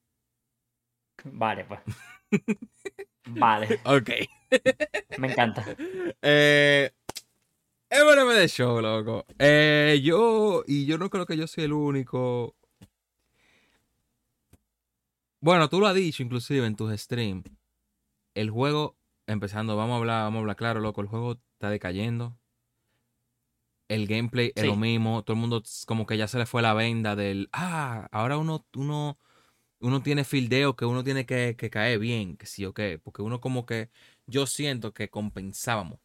Vale, 1.24 1.64
pues. 1.66 1.80
vale, 3.26 3.80
Ok. 3.86 4.10
me 5.18 5.28
encanta. 5.28 5.64
Eh, 6.22 6.92
MLB 7.90 8.34
de 8.34 8.48
show, 8.50 8.82
loco. 8.82 9.26
Eh, 9.40 10.02
yo, 10.04 10.64
y 10.68 10.86
yo 10.86 10.98
no 10.98 11.10
creo 11.10 11.26
que 11.26 11.38
yo 11.38 11.48
soy 11.48 11.64
el 11.66 11.74
único. 11.74 12.56
Bueno, 15.40 15.70
tú 15.70 15.80
lo 15.80 15.88
has 15.88 15.96
dicho 15.96 16.24
inclusive 16.24 16.66
en 16.66 16.76
tus 16.76 16.92
streams. 17.00 17.46
El 18.36 18.50
juego, 18.50 18.98
empezando, 19.26 19.78
vamos 19.78 19.94
a 19.96 19.98
hablar, 19.98 20.24
vamos 20.24 20.38
a 20.38 20.42
hablar 20.42 20.56
claro, 20.58 20.80
loco. 20.82 21.02
El 21.02 21.08
juego 21.08 21.40
está 21.54 21.70
decayendo. 21.70 22.38
El 23.88 24.06
gameplay 24.06 24.52
es 24.54 24.64
Sí. 24.64 24.68
lo 24.68 24.76
mismo. 24.76 25.24
Todo 25.24 25.36
el 25.36 25.40
mundo 25.42 25.64
como 25.86 26.06
que 26.06 26.18
ya 26.18 26.28
se 26.28 26.38
le 26.38 26.46
fue 26.46 26.62
la 26.62 26.74
venda 26.74 27.16
del. 27.16 27.48
Ah, 27.54 28.10
ahora 28.12 28.38
uno, 28.38 28.68
uno, 28.76 29.18
uno 29.80 30.02
tiene 30.04 30.26
fildeo 30.26 30.76
que 30.76 30.86
uno 30.86 31.06
tiene 31.06 31.26
que, 31.26 31.56
que 31.58 31.70
caer 31.70 32.00
bien, 32.00 32.36
que 32.36 32.46
sí 32.48 32.66
o 32.66 32.74
qué. 32.74 33.00
Porque 33.02 33.22
uno 33.22 33.40
como 33.40 33.66
que. 33.66 33.90
Yo 34.26 34.46
siento 34.46 34.94
que 34.94 35.10
compensábamos 35.10 36.00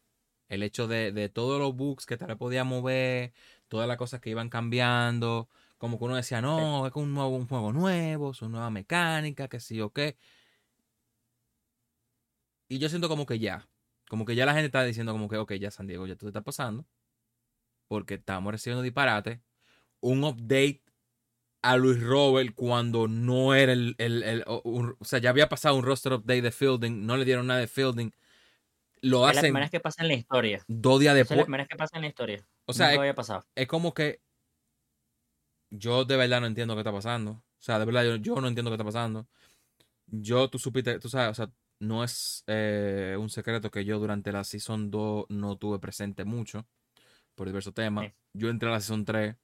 el 0.49 0.63
hecho 0.63 0.87
de, 0.87 1.11
de 1.11 1.29
todos 1.29 1.59
los 1.59 1.75
bugs 1.75 2.05
que 2.05 2.17
tal 2.17 2.29
vez 2.29 2.37
podíamos 2.37 2.83
ver, 2.83 3.33
todas 3.67 3.87
las 3.87 3.97
cosas 3.97 4.21
que 4.21 4.29
iban 4.29 4.49
cambiando, 4.49 5.49
como 5.77 5.97
que 5.99 6.05
uno 6.05 6.15
decía, 6.15 6.41
no, 6.41 6.87
es 6.87 6.93
un, 6.95 7.13
nuevo, 7.13 7.29
un 7.35 7.47
juego 7.47 7.73
nuevo, 7.73 8.33
son 8.33 8.51
nueva 8.53 8.69
mecánica, 8.69 9.47
que 9.47 9.59
sí 9.59 9.81
o 9.81 9.91
qué. 9.91 10.17
Y 12.67 12.79
yo 12.79 12.89
siento 12.89 13.07
como 13.09 13.25
que 13.25 13.39
ya, 13.39 13.67
como 14.09 14.25
que 14.25 14.35
ya 14.35 14.45
la 14.45 14.53
gente 14.53 14.65
está 14.67 14.83
diciendo 14.83 15.11
como 15.13 15.29
que, 15.29 15.37
ok, 15.37 15.53
ya 15.53 15.71
San 15.71 15.87
Diego, 15.87 16.07
ya 16.07 16.15
tú 16.15 16.25
te 16.25 16.29
estás 16.29 16.43
pasando, 16.43 16.85
porque 17.87 18.15
estamos 18.15 18.51
recibiendo 18.51 18.81
disparate, 18.81 19.41
un 20.01 20.23
update 20.23 20.83
a 21.61 21.77
Luis 21.77 22.01
Robert 22.01 22.53
cuando 22.55 23.07
no 23.07 23.55
era 23.55 23.73
el, 23.73 23.95
el- 23.99 24.23
el- 24.23 24.45
un- 24.63 24.95
o 24.99 25.05
sea, 25.05 25.19
ya 25.19 25.31
había 25.31 25.49
pasado 25.49 25.75
un 25.77 25.85
roster 25.85 26.13
update 26.13 26.41
de 26.43 26.51
fielding, 26.51 27.05
no 27.05 27.17
le 27.17 27.25
dieron 27.25 27.47
nada 27.47 27.61
de 27.61 27.67
fielding, 27.67 28.11
lo 29.03 29.29
Es 29.29 29.35
la 29.35 29.41
hacen 29.41 29.41
primera 29.43 29.65
vez 29.65 29.71
que 29.71 29.79
pasa 29.79 30.01
en 30.03 30.07
la 30.09 30.13
historia. 30.15 30.63
dos 30.67 30.99
días 30.99 31.15
Esa 31.15 31.33
es 31.33 31.37
la 31.37 31.37
después. 31.37 31.45
primera 31.45 31.63
vez 31.63 31.69
que 31.69 31.75
pasa 31.77 31.97
en 31.97 32.01
la 32.03 32.07
historia. 32.07 32.47
O 32.65 32.73
sea, 32.73 32.87
Nunca 32.87 32.93
es, 32.95 32.99
había 32.99 33.15
pasado. 33.15 33.45
es 33.55 33.67
como 33.67 33.93
que 33.93 34.21
yo 35.71 36.05
de 36.05 36.17
verdad 36.17 36.41
no 36.41 36.47
entiendo 36.47 36.75
qué 36.75 36.81
está 36.81 36.91
pasando. 36.91 37.31
O 37.31 37.43
sea, 37.65 37.79
de 37.79 37.85
verdad 37.85 38.03
yo, 38.05 38.15
yo 38.17 38.39
no 38.41 38.47
entiendo 38.47 38.71
qué 38.71 38.75
está 38.75 38.83
pasando. 38.85 39.27
Yo, 40.07 40.49
tú 40.49 40.59
supiste, 40.59 40.99
tú 40.99 41.09
sabes, 41.09 41.31
o 41.31 41.33
sea, 41.35 41.51
no 41.79 42.03
es 42.03 42.43
eh, 42.47 43.15
un 43.19 43.29
secreto 43.29 43.71
que 43.71 43.85
yo 43.85 43.99
durante 43.99 44.31
la 44.31 44.43
Season 44.43 44.91
2 44.91 45.25
no 45.29 45.57
tuve 45.57 45.79
presente 45.79 46.23
mucho 46.25 46.67
por 47.35 47.47
diversos 47.47 47.73
temas. 47.73 48.07
Sí. 48.07 48.13
Yo 48.33 48.49
entré 48.49 48.69
a 48.69 48.73
la 48.73 48.79
Season 48.81 49.05
3. 49.05 49.35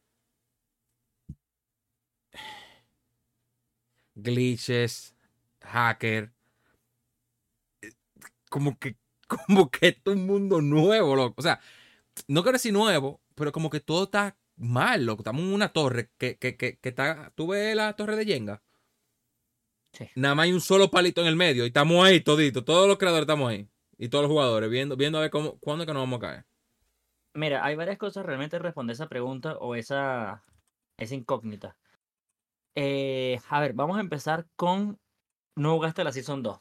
Glitches, 4.15 5.15
hacker. 5.61 6.31
eh, 7.81 7.91
Como 8.49 8.77
que, 8.77 8.97
como 9.29 9.69
que 9.69 9.89
esto 9.89 10.11
es 10.11 10.17
un 10.17 10.25
mundo 10.25 10.61
nuevo, 10.61 11.15
loco. 11.15 11.35
O 11.37 11.41
sea, 11.41 11.59
no 12.27 12.41
quiero 12.43 12.57
decir 12.57 12.73
nuevo, 12.73 13.21
pero 13.35 13.51
como 13.51 13.69
que 13.69 13.79
todo 13.79 14.05
está 14.05 14.37
mal, 14.57 15.05
loco. 15.05 15.21
Estamos 15.21 15.41
en 15.41 15.53
una 15.53 15.69
torre 15.69 16.11
que, 16.17 16.37
que, 16.37 16.57
que, 16.57 16.77
que 16.79 16.89
está. 16.89 17.31
¿Tú 17.35 17.47
ves 17.47 17.75
la 17.75 17.93
torre 17.93 18.15
de 18.15 18.25
Jenga? 18.25 18.61
Sí. 19.93 20.07
Nada 20.15 20.35
más 20.35 20.43
hay 20.45 20.53
un 20.53 20.61
solo 20.61 20.91
palito 20.91 21.21
en 21.21 21.27
el 21.27 21.35
medio 21.35 21.63
y 21.63 21.67
estamos 21.67 22.03
ahí 22.05 22.21
toditos. 22.21 22.65
Todos 22.65 22.87
los 22.87 22.97
creadores 22.97 23.23
estamos 23.23 23.49
ahí. 23.49 23.67
Y 23.97 24.09
todos 24.09 24.23
los 24.23 24.31
jugadores 24.31 24.69
viendo, 24.69 24.95
viendo 24.95 25.17
a 25.17 25.21
ver 25.21 25.29
cómo, 25.29 25.59
cuándo 25.59 25.83
es 25.83 25.87
que 25.87 25.93
nos 25.93 26.03
vamos 26.03 26.17
a 26.17 26.21
caer. 26.21 26.45
Mira, 27.33 27.63
hay 27.65 27.75
varias 27.75 27.97
cosas 27.97 28.25
realmente 28.25 28.57
responder 28.59 28.93
esa 28.93 29.09
pregunta 29.09 29.57
o 29.57 29.75
esa, 29.75 30.43
esa 30.97 31.15
incógnita. 31.15 31.75
Eh, 32.75 33.39
a 33.49 33.59
ver, 33.59 33.73
vamos 33.73 33.97
a 33.97 34.01
empezar 34.01 34.47
con 34.55 34.99
no 35.55 35.73
jugaste 35.73 36.03
la 36.03 36.11
Season 36.11 36.41
2. 36.41 36.59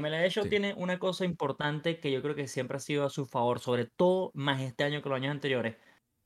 MLB 0.00 0.28
Show 0.30 0.44
Sí. 0.44 0.50
tiene 0.50 0.74
una 0.76 0.98
cosa 0.98 1.24
importante 1.24 2.00
que 2.00 2.10
yo 2.12 2.22
creo 2.22 2.34
que 2.34 2.48
siempre 2.48 2.76
ha 2.76 2.80
sido 2.80 3.04
a 3.04 3.10
su 3.10 3.26
favor, 3.26 3.60
sobre 3.60 3.86
todo 3.86 4.30
más 4.34 4.60
este 4.60 4.84
año 4.84 5.02
que 5.02 5.08
los 5.08 5.16
años 5.16 5.30
anteriores. 5.32 5.76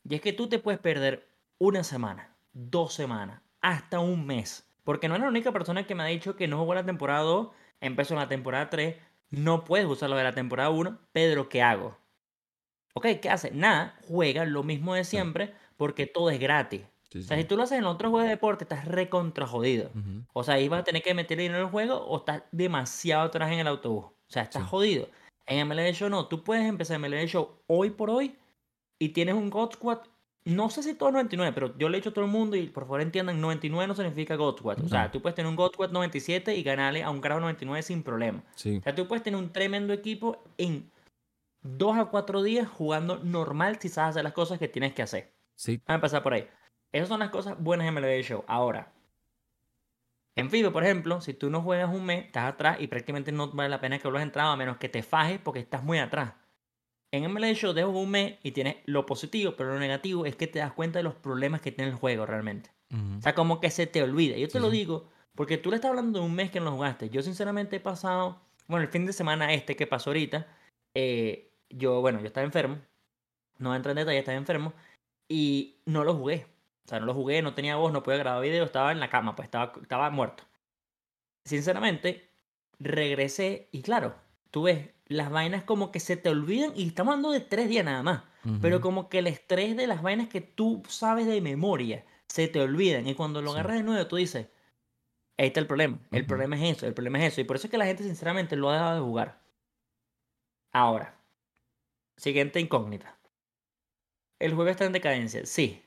Y 0.05 0.15
es 0.15 0.21
que 0.21 0.33
tú 0.33 0.49
te 0.49 0.59
puedes 0.59 0.81
perder 0.81 1.29
una 1.59 1.85
semana, 1.85 2.37
dos 2.53 2.95
semanas, 2.95 3.43
hasta 3.61 4.01
un 4.01 4.27
mes. 4.27 4.69
Porque 4.85 5.09
no 5.09 5.15
es 5.17 5.21
la 5.21 5.29
única 5.29 5.53
persona 5.53 5.87
que 5.87 5.95
me 5.95 6.03
ha 6.03 6.07
dicho 6.07 6.37
que 6.37 6.49
no 6.49 6.59
jugó 6.59 6.75
la 6.75 6.87
temporada 6.87 7.21
2, 7.23 7.49
empezó 7.81 8.15
en 8.15 8.21
la 8.21 8.29
temporada 8.29 8.71
3, 8.71 8.97
no 9.31 9.65
puedes 9.65 9.87
usar 9.87 10.09
lo 10.11 10.17
de 10.17 10.25
la 10.25 10.33
temporada 10.35 10.71
1, 10.71 10.99
Pedro, 11.13 11.49
¿qué 11.49 11.63
hago? 11.63 11.99
Ok, 12.95 13.07
¿qué 13.23 13.31
hace? 13.31 13.51
Nada, 13.53 13.97
juega 14.09 14.45
lo 14.45 14.63
mismo 14.63 14.95
de 14.95 15.05
siempre 15.05 15.55
porque 15.77 16.07
todo 16.07 16.31
es 16.31 16.41
gratis. 16.41 16.83
Sí, 17.11 17.21
O 17.21 17.23
sea, 17.23 17.37
si 17.39 17.45
tú 17.45 17.57
lo 17.57 17.63
haces 17.63 17.79
en 17.79 17.85
otro 17.85 18.11
juego 18.11 18.25
de 18.25 18.31
deporte, 18.31 18.65
estás 18.65 18.85
recontra 18.85 19.47
jodido. 19.47 19.91
O 20.35 20.45
sea, 20.45 20.55
ahí 20.55 20.69
vas 20.69 20.81
a 20.81 20.85
tener 20.85 21.03
que 21.03 21.15
meter 21.15 21.39
dinero 21.39 21.59
en 21.61 21.65
el 21.65 21.71
juego 21.71 21.97
o 21.97 22.19
estás 22.19 22.43
demasiado 22.53 23.23
atrás 23.23 23.51
en 23.51 23.61
el 23.61 23.67
autobús. 23.67 24.05
O 24.05 24.15
sea, 24.31 24.43
estás 24.43 24.63
Sí. 24.63 24.69
jodido. 24.69 25.09
En 25.47 25.67
MLB 25.67 25.93
Show 25.95 26.11
no, 26.11 26.27
tú 26.27 26.45
puedes 26.45 26.67
empezar 26.67 26.97
MLB 26.99 27.27
Show 27.27 27.63
hoy 27.67 27.91
por 27.91 28.11
hoy 28.11 28.37
y 28.99 29.09
tienes 29.11 29.35
un 29.35 29.49
God 29.49 29.73
Squad. 29.73 30.01
No 30.45 30.69
sé 30.71 30.83
si 30.83 30.95
todo 30.95 31.11
99, 31.11 31.53
pero 31.55 31.77
yo 31.79 31.89
le 31.89 31.97
he 31.97 32.01
dicho 32.01 32.11
a 32.11 32.13
todo 32.15 32.25
el 32.27 32.31
mundo 32.31 32.57
y 32.57 32.67
por 32.69 32.85
favor 32.85 33.01
entiendan, 33.01 33.41
99 33.41 33.87
no 33.87 33.95
significa 33.95 34.37
God 34.37 34.59
Squad. 34.59 34.85
O 34.85 34.89
sea, 34.89 35.11
tú 35.11 35.23
puedes 35.23 35.35
tener 35.35 35.49
un 35.49 35.57
God 35.57 35.73
Squad 35.73 35.91
97 35.91 36.55
y 36.55 36.63
ganarle 36.63 37.03
a 37.03 37.11
un 37.11 37.21
carajo 37.23 37.41
99 37.41 37.83
sin 37.83 38.03
problema. 38.03 38.43
O 38.55 38.59
sea, 38.59 38.95
tú 38.95 39.07
puedes 39.09 39.23
tener 39.23 39.41
un 39.41 39.51
tremendo 39.51 39.95
equipo 39.95 40.43
en 40.59 40.91
dos 41.63 41.97
a 41.99 42.07
cuatro 42.07 42.43
días 42.43 42.69
jugando 42.69 43.19
normal 43.19 43.79
si 43.81 43.89
sabes 43.89 44.11
hacer 44.11 44.25
las 44.25 44.33
cosas 44.35 44.59
que 44.59 44.69
tienes 44.69 44.93
que 44.95 45.03
hacer. 45.03 45.33
Sí. 45.55 45.77
Vamos 45.79 45.89
a 45.89 45.95
empezar 45.95 46.23
por 46.23 46.35
ahí. 46.35 46.47
Esas 46.93 47.09
son 47.09 47.21
las 47.21 47.31
cosas 47.31 47.59
buenas 47.59 47.87
en 47.87 47.95
MLB 47.95 48.23
Show. 48.23 48.45
Ahora, 48.47 48.93
en 50.37 50.51
FIBA, 50.51 50.71
por 50.71 50.85
ejemplo, 50.85 51.21
si 51.21 51.35
tú 51.35 51.51
no 51.51 51.63
juegas 51.63 51.93
un 51.93 52.05
mes, 52.05 52.27
estás 52.27 52.53
atrás 52.53 52.79
y 52.81 52.87
prácticamente 52.87 53.33
no 53.33 53.51
vale 53.51 53.69
la 53.69 53.81
pena 53.81 53.99
que 53.99 54.05
vuelvas 54.05 54.21
a 54.21 54.25
entrar 54.25 54.47
a 54.47 54.57
menos 54.57 54.77
que 54.77 54.89
te 54.89 55.03
fajes 55.03 55.41
porque 55.41 55.61
estás 55.61 55.83
muy 55.83 55.99
atrás. 55.99 56.35
En 57.11 57.31
MLB 57.31 57.55
Show 57.55 57.73
dejas 57.73 57.91
un 57.91 58.11
mes 58.11 58.39
y 58.43 58.53
tienes 58.53 58.77
lo 58.85 59.05
positivo, 59.07 59.55
pero 59.57 59.73
lo 59.73 59.81
negativo 59.81 60.27
es 60.27 60.37
que 60.37 60.47
te 60.47 60.59
das 60.61 60.73
cuenta 60.73 60.99
de 60.99 61.03
los 61.03 61.15
problemas 61.15 61.61
que 61.61 61.73
tiene 61.73 61.91
el 61.91 61.97
juego 61.97 62.25
realmente. 62.27 62.71
O 63.19 63.21
sea, 63.21 63.35
como 63.35 63.61
que 63.61 63.71
se 63.71 63.87
te 63.87 64.03
olvida. 64.03 64.37
Yo 64.37 64.49
te 64.49 64.61
lo 64.61 64.71
digo 64.71 65.09
porque 65.35 65.59
tú 65.59 65.71
le 65.71 65.77
estás 65.77 65.91
hablando 65.91 66.21
de 66.21 66.25
un 66.25 66.35
mes 66.35 66.51
que 66.51 66.61
no 66.61 66.67
lo 66.67 66.73
jugaste. 66.73 67.11
Yo 67.11 67.23
sinceramente 67.23 67.77
he 67.77 67.81
pasado, 67.81 68.41
bueno, 68.67 68.85
el 68.85 68.91
fin 68.91 69.07
de 69.07 69.13
semana 69.13 69.53
este 69.53 69.77
que 69.77 69.87
pasó 69.87 70.11
ahorita, 70.11 70.47
eh, 70.95 71.53
yo, 71.69 72.01
bueno, 72.01 72.21
yo 72.21 72.27
estaba 72.27 72.47
enfermo, 72.47 72.79
no 73.59 73.75
entro 73.75 73.93
en 73.93 73.97
detalle, 73.97 74.19
estaba 74.19 74.39
enfermo 74.39 74.73
y 75.29 75.77
no 75.85 76.05
lo 76.05 76.15
jugué. 76.15 76.47
O 76.89 76.91
sea, 76.91 77.01
no 77.01 77.05
lo 77.07 77.13
jugué, 77.13 77.43
no 77.43 77.53
tenía 77.53 77.77
voz, 77.77 77.93
no 77.93 78.03
podía 78.03 78.19
grabar 78.19 78.41
video, 78.43 78.65
estaba 78.65 78.93
en 78.93 78.99
la 78.99 79.11
cama, 79.11 79.37
pues 79.37 79.45
estaba, 79.45 79.75
estaba 79.83 80.09
muerto. 80.09 80.45
Sinceramente, 81.45 82.31
regresé 82.79 83.69
y 83.73 83.83
claro, 83.83 84.15
tú 84.51 84.63
ves, 84.63 84.89
las 85.07 85.31
vainas 85.31 85.65
como 85.65 85.93
que 85.93 86.01
se 86.01 86.17
te 86.17 86.31
olvidan 86.31 86.73
y 86.75 86.87
estamos 86.87 87.13
hablando 87.13 87.31
de 87.31 87.41
tres 87.41 87.69
días 87.69 87.85
nada 87.85 88.03
más. 88.03 88.23
Pero 88.63 88.81
como 88.81 89.11
que 89.11 89.19
el 89.19 89.27
estrés 89.27 89.77
de 89.77 89.87
las 89.87 90.01
vainas 90.01 90.29
que 90.29 90.41
tú 90.41 90.83
sabes 90.89 91.27
de 91.27 91.43
memoria 91.43 92.07
se 92.27 92.49
te 92.49 92.59
olvidan. 92.59 93.07
Y 93.07 93.15
cuando 93.15 93.43
lo 93.43 93.51
Sí. 93.53 93.59
agarras 93.59 93.77
de 93.77 93.83
nuevo, 93.83 94.07
tú 94.07 94.17
dices, 94.17 94.47
ahí 95.37 95.49
está 95.49 95.61
el 95.61 95.67
problema. 95.67 95.99
El 96.11 96.25
problema 96.25 96.57
es 96.57 96.79
eso, 96.79 96.87
el 96.87 96.95
problema 96.95 97.19
es 97.19 97.35
eso. 97.35 97.43
Y 97.43 97.45
por 97.45 97.57
eso 97.57 97.67
es 97.67 97.71
que 97.71 97.77
la 97.77 97.85
gente 97.85 98.05
sinceramente 98.05 98.57
lo 98.57 98.71
ha 98.71 98.75
dejado 98.75 98.95
de 98.95 99.01
jugar. 99.03 99.43
Ahora, 100.73 101.21
siguiente 102.17 102.59
incógnita. 102.61 103.19
¿El 104.39 104.55
juego 104.55 104.71
está 104.71 104.87
en 104.87 104.93
decadencia? 104.93 105.45
Sí. 105.45 105.83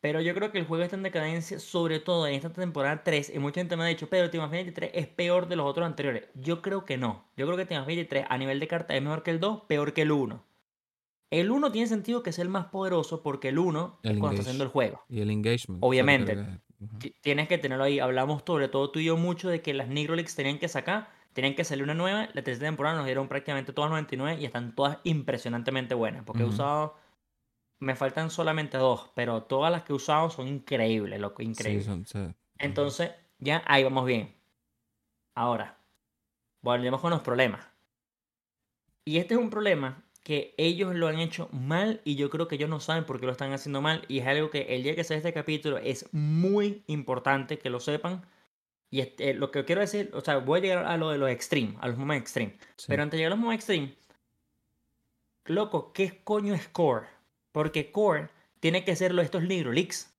Pero 0.00 0.20
yo 0.22 0.34
creo 0.34 0.50
que 0.50 0.58
el 0.58 0.64
juego 0.64 0.82
está 0.82 0.96
en 0.96 1.02
decadencia, 1.02 1.58
sobre 1.60 2.00
todo 2.00 2.26
en 2.26 2.34
esta 2.34 2.50
temporada 2.50 3.02
3. 3.04 3.32
Y 3.34 3.38
mucha 3.38 3.60
gente 3.60 3.76
me 3.76 3.84
ha 3.84 3.86
dicho, 3.86 4.08
pero 4.08 4.30
Team 4.30 4.50
23 4.50 4.90
es 4.94 5.06
peor 5.06 5.46
de 5.46 5.56
los 5.56 5.66
otros 5.66 5.84
anteriores. 5.86 6.24
Yo 6.34 6.62
creo 6.62 6.84
que 6.86 6.96
no. 6.96 7.26
Yo 7.36 7.44
creo 7.46 7.58
que 7.58 7.66
Team 7.66 7.84
23 7.84 8.24
a 8.28 8.38
nivel 8.38 8.60
de 8.60 8.66
carta 8.68 8.94
es 8.96 9.02
mejor 9.02 9.22
que 9.22 9.30
el 9.30 9.40
2, 9.40 9.62
peor 9.68 9.92
que 9.92 10.02
el 10.02 10.12
1. 10.12 10.42
El 11.30 11.50
1 11.50 11.70
tiene 11.70 11.86
sentido 11.86 12.22
que 12.22 12.30
es 12.30 12.38
el 12.38 12.48
más 12.48 12.66
poderoso 12.66 13.22
porque 13.22 13.48
el 13.50 13.58
1 13.58 13.98
es 14.02 14.10
cuando 14.20 14.30
está 14.30 14.42
haciendo 14.42 14.64
el 14.64 14.70
juego. 14.70 15.04
Y 15.08 15.20
el 15.20 15.30
engagement. 15.30 15.78
Obviamente. 15.84 16.32
que- 16.98 17.10
Tienes 17.20 17.46
que 17.46 17.58
tenerlo 17.58 17.84
ahí. 17.84 17.98
Hablamos 18.00 18.42
sobre 18.46 18.68
todo 18.68 18.90
tú 18.90 19.00
y 19.00 19.04
yo 19.04 19.18
mucho 19.18 19.50
de 19.50 19.60
que 19.60 19.74
las 19.74 19.88
Negro 19.88 20.14
Leagues 20.16 20.34
tenían 20.34 20.58
que 20.58 20.66
sacar, 20.66 21.10
tenían 21.34 21.54
que 21.54 21.62
salir 21.62 21.84
una 21.84 21.92
nueva. 21.94 22.30
La 22.32 22.42
tercera 22.42 22.68
temporada 22.68 22.96
nos 22.96 23.04
dieron 23.04 23.28
prácticamente 23.28 23.74
todas 23.74 23.90
99 23.90 24.40
y 24.40 24.46
están 24.46 24.74
todas 24.74 24.96
impresionantemente 25.04 25.94
buenas. 25.94 26.24
Porque 26.24 26.42
he 26.42 26.46
usado, 26.46 26.96
me 27.80 27.96
faltan 27.96 28.30
solamente 28.30 28.76
dos, 28.78 29.10
pero 29.14 29.42
todas 29.42 29.72
las 29.72 29.82
que 29.82 29.92
he 29.92 29.96
usado 29.96 30.30
son 30.30 30.48
increíbles, 30.48 31.18
loco, 31.20 31.42
Sí, 31.42 31.48
increíbles. 31.48 31.86
son- 31.86 32.06
sí. 32.06 32.18
Ujú. 32.18 32.34
Entonces, 32.58 33.10
ya 33.38 33.62
ahí 33.66 33.82
vamos 33.84 34.06
bien. 34.06 34.34
Ahora, 35.34 35.78
volvemos 36.60 37.00
con 37.00 37.10
los 37.10 37.22
problemas. 37.22 37.66
Y 39.04 39.18
este 39.18 39.34
es 39.34 39.40
un 39.40 39.50
problema 39.50 40.04
que 40.22 40.54
ellos 40.58 40.94
lo 40.94 41.08
han 41.08 41.18
hecho 41.18 41.48
mal 41.52 42.02
y 42.04 42.16
yo 42.16 42.28
creo 42.28 42.46
que 42.46 42.56
ellos 42.56 42.68
no 42.68 42.80
saben 42.80 43.04
por 43.06 43.18
qué 43.18 43.24
lo 43.26 43.32
están 43.32 43.52
haciendo 43.54 43.80
mal. 43.80 44.04
Y 44.08 44.18
es 44.18 44.26
algo 44.26 44.50
que 44.50 44.74
el 44.74 44.82
día 44.82 44.94
que 44.94 45.04
sea 45.04 45.16
este 45.16 45.32
capítulo 45.32 45.78
es 45.78 46.06
muy 46.12 46.84
importante 46.86 47.58
que 47.58 47.70
lo 47.70 47.80
sepan. 47.80 48.26
Y 48.90 49.00
este, 49.00 49.32
lo 49.34 49.50
que 49.50 49.64
quiero 49.64 49.80
decir, 49.80 50.10
o 50.12 50.20
sea, 50.20 50.36
voy 50.38 50.58
a 50.58 50.62
llegar 50.62 50.84
a 50.84 50.96
lo 50.98 51.10
de 51.10 51.16
los 51.18 51.30
extreme, 51.30 51.76
a 51.80 51.88
los 51.88 51.96
momentos 51.96 52.24
extreme. 52.24 52.58
Sí. 52.76 52.86
Pero 52.88 53.02
antes 53.02 53.12
de 53.12 53.18
llegar 53.18 53.32
a 53.32 53.36
los 53.36 53.42
momentos 53.42 53.68
extreme, 53.70 53.94
loco, 55.46 55.92
¿qué 55.92 56.20
coño 56.22 56.54
es 56.54 56.68
Core? 56.68 57.06
Porque 57.52 57.90
Core 57.90 58.28
tiene 58.60 58.84
que 58.84 58.96
ser 58.96 59.12
lo 59.12 59.22
de 59.22 59.26
estos 59.26 59.42
Negro 59.42 59.72
Leaks. 59.72 60.14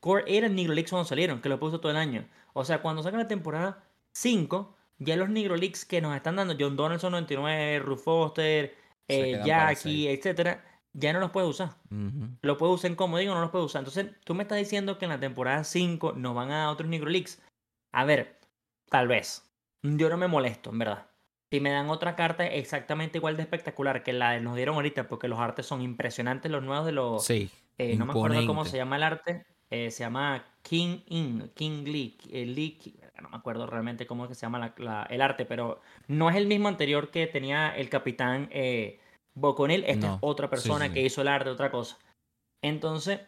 Core 0.00 0.24
eran 0.26 0.54
Negro 0.54 0.74
Leaks 0.74 0.90
cuando 0.90 1.08
salieron, 1.08 1.40
que 1.40 1.48
lo 1.48 1.58
puso 1.58 1.80
todo 1.80 1.90
el 1.90 1.98
año. 1.98 2.28
O 2.52 2.64
sea, 2.64 2.82
cuando 2.82 3.02
sacan 3.02 3.20
la 3.20 3.28
temporada 3.28 3.84
5, 4.12 4.76
ya 4.98 5.16
los 5.16 5.28
Negro 5.28 5.56
Leaks 5.56 5.84
que 5.84 6.00
nos 6.00 6.14
están 6.14 6.36
dando, 6.36 6.54
John 6.58 6.76
Donaldson 6.76 7.12
99, 7.12 7.78
Ruth 7.80 7.98
Foster, 7.98 8.74
eh, 9.08 9.40
Jackie, 9.44 10.08
etcétera, 10.08 10.64
ya 10.92 11.12
no 11.12 11.20
los 11.20 11.30
puedes 11.30 11.50
usar. 11.50 11.76
Lo 12.42 12.56
puedes 12.56 12.74
usar 12.74 12.90
en 12.90 12.96
como 12.96 13.18
digo, 13.18 13.34
no 13.34 13.40
los 13.40 13.50
puedes 13.50 13.66
usar. 13.66 13.80
Entonces, 13.80 14.06
tú 14.24 14.34
me 14.34 14.42
estás 14.42 14.58
diciendo 14.58 14.98
que 14.98 15.04
en 15.04 15.10
la 15.10 15.20
temporada 15.20 15.64
5 15.64 16.12
nos 16.12 16.34
van 16.34 16.50
a 16.50 16.58
dar 16.58 16.68
otros 16.68 16.88
Negro 16.88 17.10
Leaks. 17.10 17.40
A 17.92 18.04
ver, 18.04 18.38
tal 18.90 19.08
vez. 19.08 19.44
Yo 19.82 20.08
no 20.08 20.16
me 20.16 20.28
molesto, 20.28 20.70
en 20.70 20.78
verdad. 20.78 21.06
Si 21.50 21.60
me 21.60 21.70
dan 21.70 21.88
otra 21.88 22.14
carta 22.14 22.46
exactamente 22.46 23.18
igual 23.18 23.36
de 23.36 23.42
espectacular 23.42 24.02
que 24.02 24.12
la 24.12 24.34
que 24.36 24.40
nos 24.42 24.54
dieron 24.56 24.74
ahorita, 24.74 25.08
porque 25.08 25.28
los 25.28 25.38
artes 25.38 25.64
son 25.66 25.80
impresionantes, 25.80 26.50
los 26.50 26.62
nuevos 26.62 26.84
de 26.86 26.92
los. 26.92 27.24
Sí. 27.24 27.50
eh, 27.78 27.96
no 27.96 28.04
me 28.06 28.12
acuerdo 28.12 28.44
cómo 28.46 28.64
se 28.64 28.76
llama 28.76 28.96
el 28.96 29.02
arte. 29.02 29.44
eh, 29.70 29.90
se 29.90 30.02
llama 30.02 30.46
King 30.62 31.00
In, 31.08 31.50
King 31.54 31.84
Lee, 31.84 32.16
eh, 32.30 32.46
Lee- 32.46 32.78
no 33.20 33.28
me 33.28 33.36
acuerdo 33.36 33.66
realmente 33.66 34.06
cómo 34.06 34.24
es 34.24 34.28
que 34.30 34.34
se 34.34 34.40
llama 34.46 34.58
la- 34.58 34.74
la- 34.78 35.02
el 35.10 35.20
arte, 35.20 35.44
pero 35.44 35.82
no 36.06 36.30
es 36.30 36.36
el 36.36 36.46
mismo 36.46 36.68
anterior 36.68 37.10
que 37.10 37.26
tenía 37.26 37.76
el 37.76 37.90
capitán 37.90 38.48
eh, 38.50 38.98
Boconil. 39.34 39.84
Esta 39.84 40.06
No, 40.06 40.14
es 40.14 40.18
otra 40.22 40.48
persona 40.48 40.86
sí. 40.86 40.94
que 40.94 41.02
hizo 41.02 41.20
el 41.20 41.28
arte, 41.28 41.50
otra 41.50 41.70
cosa. 41.70 41.98
Entonces, 42.64 43.20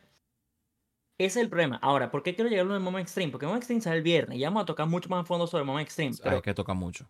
ese 1.19 1.39
es 1.41 1.45
el 1.45 1.51
problema. 1.51 1.77
Ahora, 1.83 2.11
¿por 2.11 2.23
qué 2.23 2.35
quiero 2.35 2.49
llegar 2.49 2.65
a 2.65 2.69
lo 2.71 2.81
Moment 2.81 3.05
Extreme? 3.05 3.31
Porque 3.31 3.45
Moment 3.45 3.63
Extreme 3.63 3.83
sale 3.83 3.99
el 3.99 4.03
viernes 4.03 4.39
y 4.39 4.43
vamos 4.43 4.63
a 4.63 4.67
tocar 4.67 4.87
mucho 4.87 5.11
más 5.11 5.21
a 5.21 5.27
fondo 5.27 5.47
sobre 5.47 5.65
Moment 5.65 5.87
Extreme. 5.87 6.17
Pero 6.25 6.41
que 6.41 6.55
toca 6.55 6.73
mucho. 6.73 7.07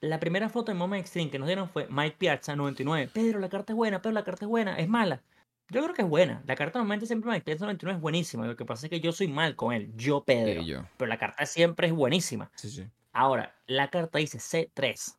La 0.00 0.20
primera 0.20 0.48
foto 0.48 0.72
de 0.72 0.78
Moment 0.78 1.00
Extreme 1.00 1.30
que 1.30 1.38
nos 1.38 1.48
dieron 1.48 1.68
fue 1.68 1.86
Mike 1.90 2.16
Piazza 2.18 2.54
99. 2.56 3.10
Pedro, 3.12 3.40
la 3.40 3.48
carta 3.48 3.72
es 3.72 3.76
buena, 3.76 4.00
Pedro, 4.00 4.14
la 4.14 4.24
carta 4.24 4.44
es 4.44 4.48
buena, 4.48 4.78
es 4.78 4.88
mala. 4.88 5.22
Yo 5.70 5.82
creo 5.82 5.94
que 5.94 6.02
es 6.02 6.08
buena. 6.08 6.42
La 6.46 6.56
carta 6.56 6.78
normalmente 6.78 7.06
siempre 7.06 7.30
Mike 7.30 7.44
Piazza 7.44 7.64
99 7.64 7.96
es 7.96 8.02
buenísima. 8.02 8.46
Lo 8.46 8.56
que 8.56 8.64
pasa 8.64 8.86
es 8.86 8.90
que 8.90 9.00
yo 9.00 9.12
soy 9.12 9.28
mal 9.28 9.54
con 9.54 9.74
él, 9.74 9.92
yo 9.96 10.24
Pedro. 10.24 10.62
Yo. 10.62 10.84
Pero 10.96 11.08
la 11.08 11.18
carta 11.18 11.44
siempre 11.46 11.88
es 11.88 11.92
buenísima. 11.92 12.50
Sí, 12.54 12.70
sí. 12.70 12.86
Ahora, 13.12 13.54
la 13.66 13.88
carta 13.90 14.18
dice 14.18 14.38
C3. 14.38 15.16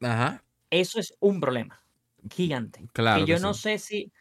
Ajá. 0.00 0.42
Eso 0.70 0.98
es 0.98 1.14
un 1.20 1.40
problema 1.40 1.82
gigante. 2.30 2.88
Claro 2.92 3.24
que 3.24 3.30
yo 3.30 3.36
que 3.36 3.42
no 3.42 3.54
sí. 3.54 3.62
sé 3.62 3.78
si 3.78 4.12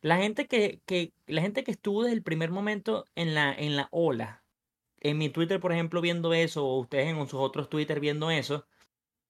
la 0.00 0.16
gente 0.16 0.48
que, 0.48 0.80
que 0.84 1.12
la 1.26 1.42
gente 1.42 1.62
que 1.62 1.70
estuvo 1.70 2.02
desde 2.02 2.16
el 2.16 2.22
primer 2.22 2.50
momento 2.50 3.04
en 3.14 3.34
la 3.34 3.52
en 3.52 3.76
la 3.76 3.88
ola, 3.92 4.41
en 5.02 5.18
mi 5.18 5.28
Twitter 5.28 5.60
por 5.60 5.72
ejemplo 5.72 6.00
viendo 6.00 6.32
eso 6.32 6.64
o 6.66 6.78
ustedes 6.80 7.08
en 7.08 7.16
sus 7.28 7.34
otros 7.40 7.68
Twitter 7.68 8.00
viendo 8.00 8.30
eso, 8.30 8.64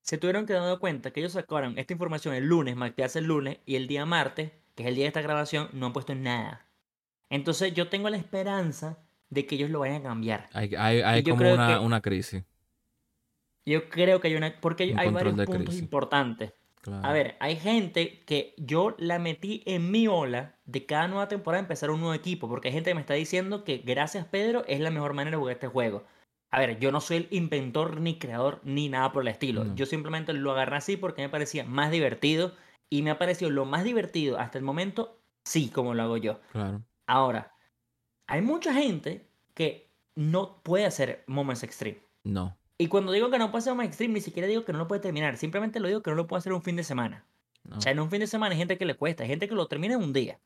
se 0.02 0.19
tuvieron 0.19 0.47
que 0.47 0.52
dar 0.52 0.79
cuenta 0.79 1.11
que 1.12 1.21
ellos 1.21 1.33
sacaron 1.33 1.79
esta 1.79 1.93
información 1.93 2.35
el 2.35 2.45
lunes, 2.47 2.76
hace 3.02 3.19
el 3.21 3.26
lunes 3.26 3.59
y 3.67 3.76
el 3.76 3.87
día 3.87 4.05
martes, 4.05 4.50
que 4.75 4.83
es 4.83 4.88
el 4.88 4.95
día 4.95 5.05
de 5.05 5.09
esta 5.09 5.23
grabación, 5.23 5.69
no 5.73 5.87
han 5.87 5.93
puesto 5.93 6.14
nada. 6.14 6.67
Entonces 7.31 7.73
yo 7.73 7.88
tengo 7.88 8.11
la 8.11 8.17
esperanza 8.17 8.99
de 9.31 9.47
que 9.47 9.55
ellos 9.55 9.71
lo 9.71 9.79
vayan 9.81 10.02
a 10.02 10.02
cambiar. 10.02 10.49
Hay, 10.52 10.75
hay, 10.76 11.00
hay 11.00 11.23
yo 11.23 11.35
como 11.37 11.52
una, 11.55 11.67
que- 11.69 11.79
una 11.79 12.00
crisis. 12.00 12.43
Yo 13.64 13.88
creo 13.88 14.21
que 14.21 14.29
hay 14.29 14.35
una 14.35 14.61
porque 14.61 14.93
Un 14.93 14.99
hay 14.99 15.11
varios 15.11 15.35
puntos 15.35 15.57
crisis. 15.67 15.83
importantes. 15.83 16.52
Claro. 16.83 17.07
A 17.07 17.12
ver, 17.12 17.37
hay 17.39 17.57
gente 17.57 18.21
que 18.27 18.55
yo 18.59 18.97
la 18.99 19.21
metí 19.21 19.62
en 19.67 19.91
mi 19.91 20.09
ola 20.09 20.57
de 20.65 20.85
cada 20.85 21.07
nueva 21.07 21.29
temporada 21.29 21.61
empezar 21.61 21.91
un 21.91 22.01
nuevo 22.01 22.15
equipo, 22.15 22.49
porque 22.49 22.69
hay 22.69 22.75
gente 22.75 22.91
que 22.91 22.95
me 22.95 23.01
está 23.01 23.15
diciendo 23.15 23.62
que 23.62 23.79
gracias 23.79 24.27
Pedro 24.27 24.65
es 24.67 24.81
la 24.81 24.91
mejor 24.91 25.15
manera 25.15 25.37
de 25.37 25.41
jugar 25.41 25.55
este 25.55 25.69
juego. 25.69 26.05
A 26.51 26.59
ver, 26.59 26.79
yo 26.81 26.93
no 26.93 27.01
soy 27.01 27.19
el 27.19 27.29
inventor 27.31 28.01
ni 28.01 28.19
creador 28.19 28.61
ni 28.65 28.89
nada 28.89 29.12
por 29.12 29.23
el 29.23 29.29
estilo. 29.29 29.65
No. 29.65 29.75
Yo 29.75 29.87
simplemente 29.87 30.33
lo 30.33 30.53
agarré 30.53 30.77
así 30.77 30.97
porque 30.97 31.23
me 31.23 31.29
parecía 31.29 31.65
más 31.65 31.91
divertido 31.91 32.53
y 32.91 33.03
me 33.03 33.11
ha 33.11 33.19
parecido 33.19 33.51
lo 33.51 33.65
más 33.65 33.85
divertido 33.85 34.39
hasta 34.39 34.59
el 34.59 34.65
momento, 34.65 35.19
sí, 35.47 35.71
como 35.71 35.95
lo 35.95 36.03
hago 36.03 36.17
yo. 36.19 36.41
Claro. 36.51 36.83
Ahora, 37.07 37.55
hay 38.27 38.43
mucha 38.43 38.75
gente 38.75 39.29
que 39.55 39.91
no 40.15 40.62
puede 40.62 40.85
hacer 40.85 41.25
Moments 41.27 41.62
Extreme. 41.62 42.01
No. 42.25 42.57
Y 42.83 42.89
cuando 42.89 43.12
digo 43.12 43.31
que 43.31 43.39
no 43.39 43.53
puede 43.53 43.61
hacer 43.61 43.75
Moments 43.75 43.91
Extreme, 43.93 44.15
ni 44.15 44.21
siquiera 44.21 44.49
digo 44.49 44.65
que 44.65 44.73
no 44.73 44.79
lo 44.81 44.89
puede 44.89 45.01
terminar. 45.01 45.37
Simplemente 45.37 45.79
lo 45.79 45.87
digo 45.87 46.03
que 46.03 46.11
no 46.11 46.17
lo 46.17 46.27
puede 46.27 46.39
hacer 46.41 46.53
un 46.53 46.62
fin 46.62 46.75
de 46.75 46.83
semana. 46.83 47.25
no. 47.62 47.79
O 47.79 47.81
sea, 47.81 47.93
en 47.93 48.01
un 48.01 48.11
fin 48.11 48.19
de 48.19 48.27
semana 48.27 48.55
hay 48.55 48.59
gente 48.59 48.77
que 48.77 48.85
le 48.85 48.97
cuesta, 48.97 49.23
hay 49.23 49.29
gente 49.29 49.49
que 49.49 49.55
lo 49.55 49.69
termina 49.69 49.95
en 49.95 50.03
un 50.03 50.12
día. 50.12 50.41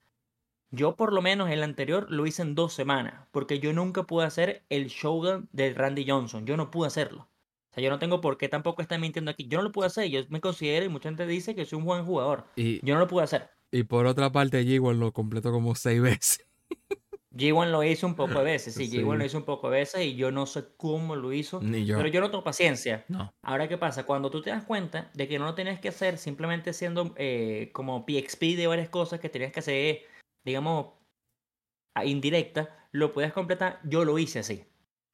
Yo 0.71 0.97
por 0.97 1.15
lo 1.15 1.23
menos 1.23 1.49
el 1.49 1.63
anterior 1.63 2.11
lo 2.11 2.27
hice 2.27 2.43
en 2.43 2.55
dos 2.55 2.75
semanas, 2.75 3.27
porque 3.31 3.59
yo 3.59 3.73
nunca 3.73 4.03
pude 4.03 4.27
hacer 4.27 4.65
el 4.69 4.89
showdown 4.89 5.49
de 5.53 5.73
Randy 5.73 6.05
Johnson, 6.07 6.45
yo 6.45 6.59
no 6.59 6.71
pude 6.71 6.89
hacerlo. 6.89 7.27
O 7.71 7.75
sea, 7.75 7.83
yo 7.83 7.89
no 7.89 7.99
tengo 7.99 8.21
por 8.21 8.37
qué 8.37 8.51
tampoco 8.51 8.83
estar 8.83 9.01
mintiendo 9.01 9.31
aquí. 9.31 9.49
Yo 9.49 9.57
no 9.57 9.65
lo 9.65 9.73
pude 9.73 9.87
hacer, 9.87 10.11
yo 10.11 10.21
me 10.29 10.43
considero 10.43 10.85
y 10.85 10.91
mucha 10.91 11.09
gente 11.09 11.27
dice 11.27 11.55
que 11.55 11.65
soy 11.65 11.79
un 11.79 11.87
buen 11.87 12.05
jugador. 12.05 12.45
Y, 12.55 12.85
Yo 12.85 12.93
no 12.93 13.01
lo 13.01 13.07
pude 13.09 13.25
hacer. 13.25 13.49
y 13.73 13.85
por 13.85 14.05
otra 14.05 14.31
parte, 14.31 14.63
G1 14.63 14.99
lo 14.99 15.13
completó 15.13 15.53
como 15.53 15.75
seis 15.75 16.03
veces. 16.03 16.47
G1 17.37 17.71
lo 17.71 17.83
hizo 17.85 18.07
un 18.07 18.15
poco 18.15 18.39
de 18.39 18.45
veces, 18.53 18.75
sí, 18.75 18.87
Sí. 18.87 18.99
G1 18.99 19.17
lo 19.19 19.25
hizo 19.25 19.39
un 19.39 19.45
poco 19.45 19.71
de 19.71 19.79
veces 19.81 20.05
y 20.05 20.17
yo 20.17 20.31
no 20.31 20.47
sé 20.47 20.65
cómo 20.77 21.17
lo 21.17 21.33
hizo, 21.33 21.61
Ni 21.61 21.85
yo. 21.85 21.97
pero 21.97 22.09
yo 22.09 22.21
no 22.21 22.31
tengo 22.31 22.43
paciencia. 22.45 23.05
No. 23.09 23.33
Ahora, 23.43 23.69
¿qué 23.69 23.79
pasa? 23.79 24.05
Cuando 24.07 24.31
tú 24.31 24.43
te 24.43 24.51
das 24.51 24.65
cuenta 24.65 25.11
de 25.15 25.29
que 25.29 25.39
no 25.39 25.45
lo 25.47 25.55
tenías 25.55 25.81
que 25.81 25.89
hacer 25.89 26.19
simplemente 26.19 26.73
siendo 26.73 27.15
eh, 27.17 27.71
como 27.73 28.05
PXP 28.07 28.57
de 28.57 28.67
varias 28.67 28.89
cosas 28.89 29.21
que 29.21 29.29
tenías 29.29 29.53
que 29.53 29.61
hacer, 29.61 30.01
digamos, 30.45 30.95
indirecta, 32.05 32.89
lo 32.93 33.13
puedes 33.13 33.33
completar. 33.33 33.81
Yo 33.85 34.05
lo 34.05 34.19
hice 34.19 34.41
así. 34.41 34.65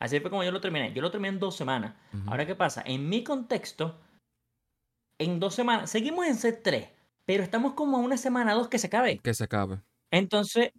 Así 0.00 0.18
fue 0.20 0.30
como 0.30 0.42
yo 0.44 0.50
lo 0.50 0.60
terminé. 0.60 0.92
Yo 0.92 1.02
lo 1.02 1.10
terminé 1.10 1.28
en 1.34 1.38
dos 1.38 1.54
semanas. 1.56 1.94
Ahora, 2.26 2.44
¿qué 2.46 2.54
pasa? 2.56 2.82
En 2.84 3.08
mi 3.08 3.22
contexto, 3.22 4.00
en 5.18 5.38
dos 5.38 5.54
semanas, 5.54 5.90
seguimos 5.90 6.26
en 6.26 6.34
set 6.34 6.60
3, 6.64 6.88
pero 7.24 7.44
estamos 7.44 7.74
como 7.74 7.98
a 7.98 8.00
una 8.00 8.16
semana, 8.16 8.54
dos 8.54 8.68
que 8.68 8.78
se 8.78 8.88
acabe. 8.88 9.18
Que 9.18 9.32
se 9.34 9.44
acabe. 9.44 9.80
Entonces, 10.10 10.72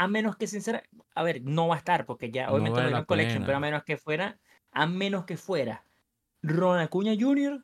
a 0.00 0.08
menos 0.08 0.36
que 0.36 0.46
sincera, 0.46 0.82
a 1.14 1.22
ver, 1.22 1.42
no 1.42 1.68
va 1.68 1.74
a 1.74 1.78
estar 1.78 2.06
porque 2.06 2.30
ya 2.30 2.46
No 2.46 2.52
obviamente 2.52 2.78
vale 2.78 2.90
no 2.90 2.92
la 2.92 2.98
hay 3.00 3.04
collection, 3.04 3.44
pero 3.44 3.58
a 3.58 3.60
menos 3.60 3.84
que 3.84 3.98
fuera, 3.98 4.38
a 4.72 4.86
menos 4.86 5.26
que 5.26 5.36
fuera 5.36 5.84
Ronald 6.42 6.86
Acuña 6.86 7.12
Jr., 7.18 7.62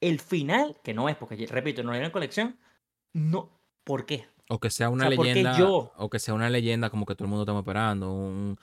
el 0.00 0.20
final, 0.20 0.78
que 0.84 0.94
no 0.94 1.08
es 1.08 1.16
porque, 1.16 1.44
repito, 1.48 1.82
no 1.82 1.90
hay 1.92 1.98
una 1.98 2.12
colección, 2.12 2.56
no, 3.12 3.50
¿por 3.82 4.06
qué? 4.06 4.26
O 4.48 4.60
que 4.60 4.70
sea 4.70 4.90
una 4.90 5.08
sea, 5.08 5.16
¿por 5.16 5.26
qué 5.26 5.34
leyenda. 5.34 5.58
yo? 5.58 5.92
O 5.96 6.08
que 6.08 6.20
sea 6.20 6.34
una 6.34 6.50
leyenda 6.50 6.88
como 6.90 7.04
que 7.04 7.14
todo 7.16 7.24
el 7.24 7.30
mundo 7.30 7.42
estamos 7.42 7.62
esperando. 7.62 8.12
Un... 8.12 8.58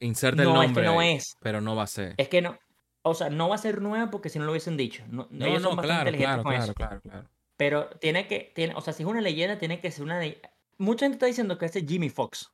Inserte 0.00 0.42
el 0.42 0.52
No, 0.52 0.62
es 0.62 0.72
que 0.72 0.82
nombre. 0.82 0.84
no 0.84 1.02
es. 1.02 1.36
Pero 1.40 1.60
no 1.60 1.76
va 1.76 1.82
a 1.84 1.86
ser. 1.86 2.14
Es 2.16 2.28
que 2.28 2.40
no, 2.42 2.58
o 3.02 3.14
sea, 3.14 3.28
no 3.30 3.48
va 3.50 3.56
a 3.56 3.58
ser 3.58 3.82
nueva 3.82 4.10
porque 4.10 4.28
si 4.30 4.38
no 4.38 4.44
lo 4.46 4.52
hubiesen 4.52 4.76
dicho. 4.76 5.04
No, 5.10 5.28
No, 5.30 5.46
ellos 5.46 5.60
no, 5.62 5.68
son 5.70 5.76
bastante 5.76 6.02
claro, 6.02 6.10
inteligentes 6.10 6.42
claro, 6.42 6.42
con 6.42 6.52
claro, 6.52 6.64
eso. 6.64 6.74
claro, 6.74 7.00
claro, 7.02 7.28
Pero 7.56 7.88
tiene 8.00 8.26
que, 8.26 8.52
tiene, 8.54 8.74
o 8.74 8.80
sea, 8.80 8.92
si 8.92 9.02
es 9.02 9.08
una 9.08 9.20
leyenda, 9.20 9.58
tiene 9.58 9.80
que 9.80 9.90
ser 9.90 10.04
una 10.04 10.18
de... 10.18 10.40
Mucha 10.78 11.06
gente 11.06 11.16
está 11.16 11.26
diciendo 11.26 11.58
que 11.58 11.66
ese 11.66 11.80
es 11.80 11.86
Jimmy 11.86 12.10
Fox. 12.10 12.52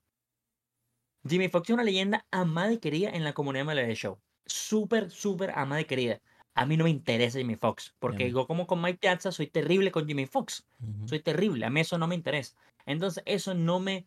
Jimmy 1.28 1.48
Fox 1.48 1.70
es 1.70 1.74
una 1.74 1.84
leyenda 1.84 2.26
amada 2.30 2.72
y 2.72 2.78
querida 2.78 3.10
en 3.10 3.24
la 3.24 3.32
comunidad 3.32 3.64
MLB 3.64 3.94
Show. 3.94 4.18
Súper, 4.46 5.10
súper 5.10 5.50
amada 5.50 5.80
y 5.80 5.84
querida. 5.84 6.20
A 6.54 6.66
mí 6.66 6.76
no 6.76 6.84
me 6.84 6.90
interesa 6.90 7.38
Jimmy 7.38 7.56
Fox, 7.56 7.94
porque 7.98 8.30
yo 8.30 8.46
como 8.46 8.66
con 8.66 8.82
Mike 8.82 8.98
Piazza 8.98 9.32
soy 9.32 9.46
terrible 9.46 9.90
con 9.90 10.06
Jimmy 10.06 10.26
Fox. 10.26 10.66
Ujú. 10.80 11.08
Soy 11.08 11.20
terrible, 11.20 11.64
a 11.64 11.70
mí 11.70 11.80
eso 11.80 11.96
no 11.96 12.06
me 12.06 12.14
interesa. 12.14 12.56
Entonces, 12.84 13.22
eso 13.26 13.54
no 13.54 13.80
me... 13.80 14.06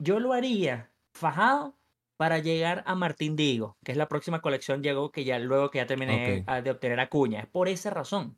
Yo 0.00 0.20
lo 0.20 0.32
haría 0.32 0.92
fajado 1.12 1.74
para 2.16 2.38
llegar 2.38 2.84
a 2.86 2.94
Martín 2.94 3.34
Digo, 3.34 3.76
que 3.84 3.92
es 3.92 3.98
la 3.98 4.08
próxima 4.08 4.40
colección, 4.40 4.82
llegó 4.82 5.10
que 5.10 5.24
ya 5.24 5.38
luego 5.38 5.70
que 5.70 5.78
ya 5.78 5.86
terminé 5.86 6.40
Ok. 6.40 6.44
ah, 6.46 6.62
de 6.62 6.70
obtener 6.70 7.00
a 7.00 7.08
Cuña. 7.08 7.40
Es 7.40 7.46
por 7.46 7.68
esa 7.68 7.90
razón. 7.90 8.36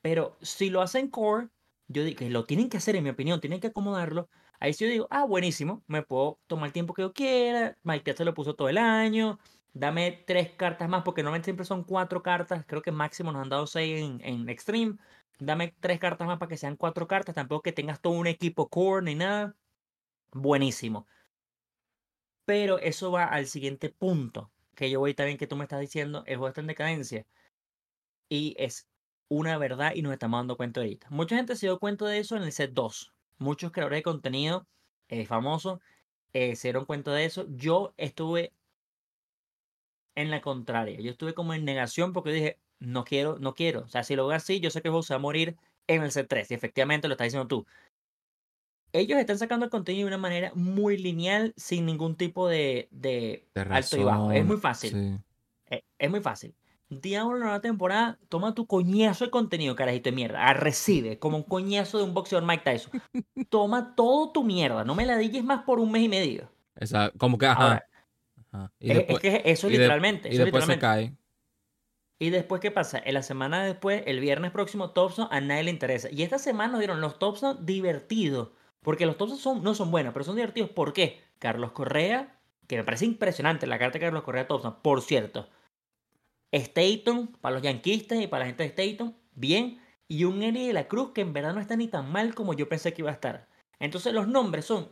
Pero 0.00 0.36
si 0.40 0.70
lo 0.70 0.80
hacen 0.80 1.08
core, 1.08 1.48
yo 1.88 2.04
digo 2.04 2.18
que 2.18 2.30
lo 2.30 2.44
tienen 2.46 2.68
que 2.68 2.76
hacer, 2.76 2.96
en 2.96 3.04
mi 3.04 3.10
opinión, 3.10 3.40
tienen 3.40 3.60
que 3.60 3.68
acomodarlo. 3.68 4.28
Ahí 4.60 4.72
sí 4.74 4.84
yo 4.84 4.90
digo, 4.90 5.08
ah, 5.10 5.24
buenísimo, 5.24 5.82
me 5.86 6.02
puedo 6.02 6.40
tomar 6.46 6.66
el 6.68 6.72
tiempo 6.72 6.94
que 6.94 7.02
yo 7.02 7.12
quiera. 7.12 7.78
Mike 7.82 8.04
Piazza 8.04 8.24
lo 8.24 8.34
puso 8.34 8.54
todo 8.54 8.68
el 8.68 8.78
año. 8.78 9.38
Dame 9.72 10.24
tres 10.26 10.50
cartas 10.56 10.88
más, 10.88 11.02
porque 11.04 11.22
normalmente 11.22 11.46
siempre 11.46 11.64
son 11.64 11.84
cuatro 11.84 12.22
cartas. 12.22 12.64
Creo 12.66 12.82
que 12.82 12.92
máximo 12.92 13.32
nos 13.32 13.42
han 13.42 13.48
dado 13.48 13.66
seis 13.66 14.00
en, 14.02 14.20
en 14.22 14.48
Extreme. 14.48 14.96
Dame 15.38 15.74
tres 15.80 15.98
cartas 16.00 16.26
más 16.26 16.38
para 16.38 16.48
que 16.48 16.56
sean 16.56 16.76
cuatro 16.76 17.06
cartas. 17.06 17.34
Tampoco 17.34 17.62
que 17.62 17.72
tengas 17.72 18.00
todo 18.00 18.14
un 18.14 18.26
equipo 18.26 18.68
core 18.68 19.04
ni 19.04 19.14
nada. 19.14 19.56
Buenísimo. 20.32 21.06
Pero 22.44 22.78
eso 22.78 23.12
va 23.12 23.24
al 23.26 23.46
siguiente 23.46 23.90
punto. 23.90 24.52
Que 24.74 24.90
yo 24.90 25.00
voy 25.00 25.14
también 25.14 25.38
que 25.38 25.46
tú 25.46 25.56
me 25.56 25.64
estás 25.64 25.80
diciendo. 25.80 26.24
El 26.26 26.36
juego 26.38 26.48
está 26.48 26.60
en 26.60 26.66
decadencia. 26.68 27.26
Y 28.28 28.54
es 28.58 28.88
una 29.28 29.58
verdad 29.58 29.92
y 29.94 30.02
nos 30.02 30.12
estamos 30.12 30.38
dando 30.38 30.56
cuenta 30.56 30.80
ahorita. 30.80 31.06
Mucha 31.10 31.36
gente 31.36 31.56
se 31.56 31.66
dio 31.66 31.78
cuenta 31.78 32.06
de 32.06 32.18
eso 32.18 32.36
en 32.36 32.42
el 32.42 32.52
set 32.52 32.72
2. 32.72 33.12
Muchos 33.38 33.72
creadores 33.72 33.98
de 33.98 34.02
contenido 34.02 34.66
eh, 35.08 35.26
famosos 35.26 35.80
eh, 36.32 36.56
se 36.56 36.68
dieron 36.68 36.84
cuenta 36.84 37.12
de 37.12 37.24
eso. 37.24 37.46
Yo 37.48 37.94
estuve 37.96 38.52
en 40.14 40.30
la 40.30 40.40
contraria. 40.40 41.00
Yo 41.00 41.10
estuve 41.10 41.34
como 41.34 41.54
en 41.54 41.64
negación 41.64 42.12
porque 42.12 42.32
dije, 42.32 42.58
no 42.80 43.04
quiero, 43.04 43.38
no 43.38 43.54
quiero. 43.54 43.82
O 43.82 43.88
sea, 43.88 44.02
si 44.02 44.16
lo 44.16 44.22
hago 44.22 44.32
así, 44.32 44.60
yo 44.60 44.70
sé 44.70 44.82
que 44.82 44.88
el 44.88 44.92
juego 44.92 45.02
se 45.02 45.14
va 45.14 45.18
a 45.18 45.20
morir 45.20 45.56
en 45.86 46.02
el 46.02 46.10
set 46.10 46.26
3. 46.28 46.50
Y 46.50 46.54
efectivamente 46.54 47.08
lo 47.08 47.14
estás 47.14 47.26
diciendo 47.26 47.48
tú. 47.48 47.66
Ellos 48.92 49.18
están 49.18 49.38
sacando 49.38 49.66
el 49.66 49.70
contenido 49.70 50.06
de 50.06 50.14
una 50.14 50.18
manera 50.18 50.50
muy 50.54 50.96
lineal, 50.96 51.52
sin 51.56 51.84
ningún 51.84 52.16
tipo 52.16 52.48
de, 52.48 52.88
de 52.90 53.46
De 53.54 53.60
alto 53.60 53.98
y 53.98 54.02
bajo. 54.02 54.32
Es 54.32 54.44
muy 54.44 54.56
fácil. 54.56 54.90
Sí. 54.90 55.24
Eh, 55.70 55.84
Es 55.98 56.10
muy 56.10 56.20
fácil. 56.20 56.54
Día 56.90 57.24
uno 57.24 57.34
de 57.34 57.40
la 57.40 57.44
nueva 57.46 57.60
temporada, 57.60 58.18
toma 58.30 58.54
tu 58.54 58.66
coñazo 58.66 59.26
de 59.26 59.30
contenido, 59.30 59.76
carajito 59.76 60.08
de 60.10 60.16
mierda. 60.16 60.52
Recibe, 60.54 61.18
como 61.18 61.36
un 61.36 61.42
coñazo 61.42 61.98
de 61.98 62.04
un 62.04 62.14
boxeador 62.14 62.48
Mike 62.48 62.64
Tyson. 62.64 63.02
Toma 63.50 63.94
todo 63.94 64.32
tu 64.32 64.42
mierda. 64.42 64.84
No 64.84 64.94
me 64.94 65.04
la 65.04 65.18
dilles 65.18 65.44
más 65.44 65.64
por 65.64 65.80
un 65.80 65.92
mes 65.92 66.02
y 66.04 66.08
medio. 66.08 66.50
Esa, 66.76 67.10
como 67.18 67.36
que, 67.36 67.46
ajá. 67.46 67.62
Ahora, 67.62 67.86
ajá. 68.52 68.72
Y 68.80 68.90
es, 68.92 69.04
es 69.08 69.18
que 69.18 69.42
eso 69.44 69.68
y 69.68 69.72
de- 69.72 69.78
literalmente. 69.78 70.30
y 70.30 70.32
eso 70.34 70.44
después 70.44 70.64
se 70.64 70.78
cae. 70.78 71.14
Y 72.18 72.30
después, 72.30 72.60
¿qué 72.60 72.70
pasa? 72.70 73.00
En 73.04 73.14
la 73.14 73.22
semana 73.22 73.64
después, 73.64 74.02
el 74.06 74.18
viernes 74.20 74.50
próximo, 74.50 74.90
Thompson 74.90 75.28
a 75.30 75.40
nadie 75.40 75.64
le 75.64 75.70
interesa. 75.70 76.08
Y 76.10 76.22
esta 76.22 76.38
semana 76.38 76.72
nos 76.72 76.80
dieron 76.80 77.00
los 77.00 77.18
Thompson 77.18 77.64
divertidos. 77.64 78.48
Porque 78.80 79.06
los 79.06 79.16
Thompson 79.18 79.38
son, 79.38 79.62
no 79.62 79.74
son 79.74 79.90
buenos, 79.90 80.12
pero 80.14 80.24
son 80.24 80.36
divertidos. 80.36 80.70
¿Por 80.70 80.92
qué? 80.92 81.20
Carlos 81.38 81.72
Correa, 81.72 82.38
que 82.66 82.76
me 82.76 82.84
parece 82.84 83.04
impresionante 83.04 83.66
la 83.66 83.78
carta 83.78 83.98
de 83.98 84.04
Carlos 84.06 84.22
Correa 84.22 84.48
Thompson, 84.48 84.76
por 84.82 85.02
cierto. 85.02 85.48
Staton, 86.52 87.28
para 87.40 87.54
los 87.54 87.62
yanquistas 87.62 88.20
y 88.20 88.26
para 88.26 88.40
la 88.44 88.46
gente 88.46 88.62
de 88.62 88.68
Staton, 88.68 89.16
bien. 89.34 89.80
Y 90.08 90.24
un 90.24 90.42
Eri 90.42 90.66
de 90.66 90.72
la 90.72 90.88
Cruz 90.88 91.12
que 91.12 91.20
en 91.20 91.32
verdad 91.32 91.54
no 91.54 91.60
está 91.60 91.76
ni 91.76 91.88
tan 91.88 92.10
mal 92.10 92.34
como 92.34 92.54
yo 92.54 92.68
pensé 92.68 92.94
que 92.94 93.02
iba 93.02 93.10
a 93.10 93.14
estar. 93.14 93.48
Entonces 93.78 94.14
los 94.14 94.26
nombres 94.26 94.64
son 94.64 94.88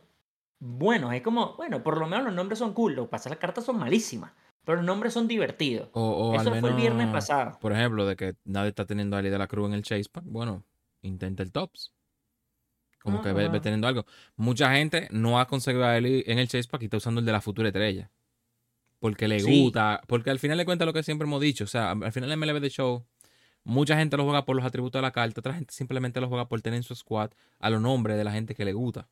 buenos. 0.59 1.15
Es 1.15 1.23
como, 1.23 1.57
bueno, 1.57 1.83
por 1.83 1.99
lo 1.99 2.07
menos 2.07 2.27
los 2.27 2.35
nombres 2.35 2.59
son 2.59 2.75
cool. 2.75 2.95
Lo 2.95 3.05
que 3.05 3.11
pasa 3.11 3.31
las 3.31 3.39
cartas 3.39 3.65
son 3.65 3.79
malísimas. 3.79 4.33
Pero 4.65 4.77
los 4.77 4.85
nombres 4.85 5.13
son 5.13 5.29
divertidos. 5.29 5.89
O, 5.93 6.03
o 6.03 6.35
Eso 6.35 6.53
al 6.53 6.61
fue 6.61 6.71
el 6.71 6.77
viernes 6.77 7.09
pasado. 7.09 7.59
por 7.61 7.73
ejemplo, 7.73 8.05
de 8.05 8.17
que 8.17 8.35
nadie 8.45 8.71
está 8.71 8.85
teniendo 8.85 9.17
a 9.17 9.21
Ali 9.21 9.31
de 9.31 9.39
la 9.39 9.47
Cruz 9.47 9.69
en 9.69 9.75
el 9.75 9.83
Chase 9.83 10.11
Pack. 10.11 10.25
Bueno, 10.27 10.65
intenta 11.03 11.43
el 11.43 11.53
Tops. 11.53 11.93
Como 13.07 13.23
que 13.23 13.33
ve, 13.33 13.49
teniendo 13.61 13.87
algo. 13.87 14.05
Mucha 14.35 14.73
gente 14.75 15.07
no 15.13 15.39
ha 15.39 15.47
conseguido 15.47 15.85
a 15.85 15.97
Eli 15.97 16.25
en 16.27 16.41
el 16.41 16.49
Chase 16.49 16.69
Pack 16.69 16.83
y 16.83 16.85
está 16.87 16.97
usando 16.97 17.21
el 17.21 17.27
de 17.27 17.31
la 17.31 17.41
futura 17.41 17.69
estrella. 17.69 18.11
Porque 18.99 19.29
le 19.29 19.41
Sí. 19.41 19.63
gusta. 19.63 20.01
Porque 20.07 20.31
al 20.31 20.39
final 20.39 20.57
le 20.57 20.65
cuenta 20.65 20.85
lo 20.85 20.93
que 20.93 21.03
siempre 21.03 21.27
hemos 21.27 21.41
dicho. 21.41 21.65
O 21.65 21.69
sea, 21.69 21.91
al 21.93 22.13
final 22.13 22.31
el 22.31 22.39
MLB 22.39 22.61
de 22.61 22.71
Show, 22.71 23.05
mucha 23.65 23.97
gente 23.97 24.17
lo 24.17 24.25
juega 24.25 24.45
por 24.45 24.57
los 24.57 24.65
atributos 24.65 24.99
de 24.99 25.03
la 25.03 25.13
carta. 25.13 25.41
Otra 25.41 25.55
gente 25.55 25.73
simplemente 25.75 26.21
lo 26.21 26.29
juega 26.29 26.49
por 26.49 26.61
tener 26.63 26.79
en 26.79 26.83
su 26.83 26.95
squad 26.95 27.31
a 27.59 27.71
los 27.71 27.81
nombres 27.81 28.17
de 28.17 28.25
la 28.25 28.33
gente 28.33 28.55
que 28.55 28.65
le 28.65 28.73
gusta. 28.73 29.09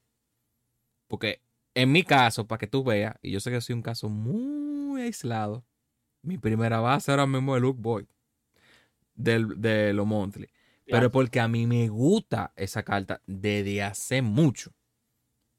Porque 1.07 1.41
en 1.75 1.93
mi 1.93 2.03
caso, 2.03 2.47
para 2.47 2.59
que 2.59 2.67
tú 2.67 2.83
veas, 2.85 3.17
y 3.23 3.31
yo 3.31 3.41
sé 3.41 3.51
que 3.51 3.61
soy 3.61 3.75
un 3.75 3.83
caso 3.83 4.09
muy 4.09 5.03
aislado, 5.03 5.65
mi 6.23 6.39
primera 6.39 6.81
base 6.81 7.11
ahora 7.11 7.27
mismo 7.27 7.55
es 7.57 7.63
Luke 7.63 7.81
Boyd 7.83 8.07
del, 9.15 9.61
de 9.61 9.93
los 9.93 10.07
Monthly. 10.07 10.49
Pero 10.87 11.11
porque 11.11 11.41
a 11.41 11.49
mí 11.49 11.67
me 11.67 11.89
gusta 11.89 12.53
esa 12.57 12.83
carta 12.83 13.21
desde 13.27 13.83
hace 13.83 14.23
mucho. 14.23 14.73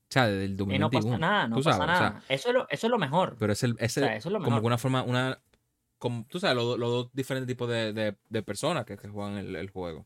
O 0.07 0.13
sea, 0.15 0.27
desde 0.27 0.45
el 0.45 0.51
Y 0.51 0.55
2021. 0.55 0.89
no 0.89 0.89
pasa 1.09 1.17
nada, 1.17 1.47
no 1.47 1.55
pasa 1.57 1.71
sabes, 1.71 1.83
o 1.83 1.97
sea, 1.97 2.09
nada. 2.09 2.23
eso, 2.29 2.47
es 2.49 2.53
lo, 2.55 2.67
eso 2.69 2.87
es 2.87 2.91
lo 2.91 2.97
mejor. 2.99 3.35
pero 3.39 3.53
es 3.53 3.63
el, 3.63 3.75
es 3.79 3.97
o 3.97 3.99
sea, 4.01 4.11
el- 4.11 4.17
eso 4.17 4.29
es 4.29 4.33
lo 4.33 4.39
como 4.39 4.49
mejor. 4.51 4.61
que 4.61 4.67
una 4.67 4.77
forma, 4.77 5.03
una, 5.03 5.41
como, 5.97 6.25
tú 6.29 6.39
sabes, 6.39 6.55
los, 6.55 6.77
los 6.77 6.89
dos 6.89 7.09
diferentes 7.13 7.47
tipos 7.47 7.67
de, 7.69 7.91
de- 7.93 8.15
de 8.29 8.43
personas 8.43 8.85
que, 8.85 8.97
que 8.97 9.07
juegan 9.09 9.37
el, 9.37 9.55
el 9.55 9.69
juego. 9.69 10.05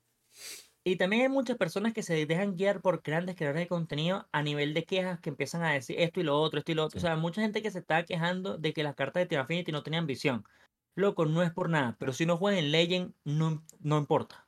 Y 0.85 0.95
también 0.95 1.23
hay 1.23 1.29
muchas 1.29 1.57
personas 1.57 1.93
que 1.93 2.01
se 2.01 2.25
dejan 2.25 2.55
guiar 2.55 2.81
por 2.81 3.01
grandes 3.03 3.35
creadores 3.35 3.63
de 3.63 3.67
contenido 3.67 4.27
a 4.31 4.41
nivel 4.41 4.73
de 4.73 4.85
quejas 4.85 5.19
que 5.19 5.29
empiezan 5.29 5.61
a 5.61 5.73
decir 5.73 5.97
esto 5.99 6.21
y 6.21 6.23
lo 6.23 6.39
otro, 6.39 6.59
esto 6.59 6.71
y 6.71 6.75
lo 6.75 6.85
otro. 6.85 6.99
Sí. 6.99 7.05
O 7.05 7.07
sea, 7.09 7.17
mucha 7.17 7.41
gente 7.41 7.61
que 7.61 7.69
se 7.69 7.79
está 7.79 8.03
quejando 8.05 8.57
de 8.57 8.73
que 8.73 8.81
las 8.83 8.95
cartas 8.95 9.21
de 9.21 9.27
Team 9.27 9.41
Affinity 9.41 9.71
no 9.73 9.83
tenían 9.83 10.07
visión. 10.07 10.45
Loco, 10.95 11.25
no 11.25 11.43
es 11.43 11.51
por 11.51 11.69
nada, 11.69 11.95
pero 11.99 12.13
si 12.13 12.25
no 12.25 12.37
juegan 12.37 12.63
en 12.63 12.71
Legend, 12.71 13.13
no, 13.25 13.63
no 13.81 13.97
importa. 13.97 14.47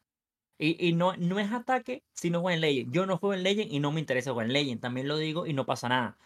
Y, 0.63 0.87
y 0.87 0.93
no, 0.93 1.15
no 1.17 1.39
es 1.39 1.51
ataque 1.51 2.03
si 2.13 2.29
no 2.29 2.41
juegan 2.41 2.57
en 2.57 2.61
Legend. 2.61 2.93
Yo 2.93 3.05
no 3.07 3.17
juego 3.17 3.33
en 3.33 3.41
Legend 3.41 3.71
y 3.71 3.79
no 3.79 3.91
me 3.91 3.99
interesa 3.99 4.29
jugar 4.31 4.45
en 4.45 4.53
Legend, 4.53 4.79
también 4.79 5.07
lo 5.07 5.17
digo 5.17 5.47
y 5.47 5.53
no 5.53 5.65
pasa 5.65 5.89
nada. 5.89 6.17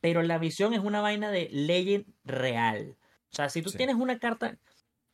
Pero 0.00 0.22
la 0.22 0.36
visión 0.36 0.74
es 0.74 0.80
una 0.80 1.00
vaina 1.00 1.30
de 1.30 1.48
Legend 1.50 2.04
real. 2.24 2.96
O 3.32 3.34
sea, 3.34 3.48
si 3.48 3.62
tú 3.62 3.70
Sí. 3.70 3.78
tienes 3.78 3.96
una 3.96 4.18
carta. 4.18 4.58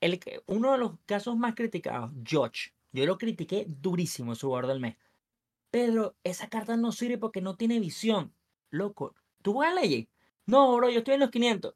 El, 0.00 0.20
uno 0.46 0.72
de 0.72 0.78
los 0.78 0.92
casos 1.06 1.36
más 1.36 1.54
criticados, 1.54 2.10
George. 2.24 2.72
Yo 2.92 3.06
lo 3.06 3.16
critiqué 3.16 3.64
durísimo, 3.68 4.34
su 4.34 4.48
jugador 4.48 4.66
del 4.68 4.80
mes. 4.80 4.96
Pero 5.70 6.14
esa 6.24 6.48
carta 6.48 6.76
no 6.76 6.92
sirve 6.92 7.18
porque 7.18 7.40
no 7.40 7.56
tiene 7.56 7.80
visión. 7.80 8.32
Loco, 8.70 9.14
¿tú 9.42 9.52
juegas 9.54 9.74
Legend? 9.76 10.08
No, 10.46 10.76
bro, 10.76 10.90
yo 10.90 10.98
estoy 10.98 11.14
en 11.14 11.20
los 11.20 11.30
500. 11.30 11.74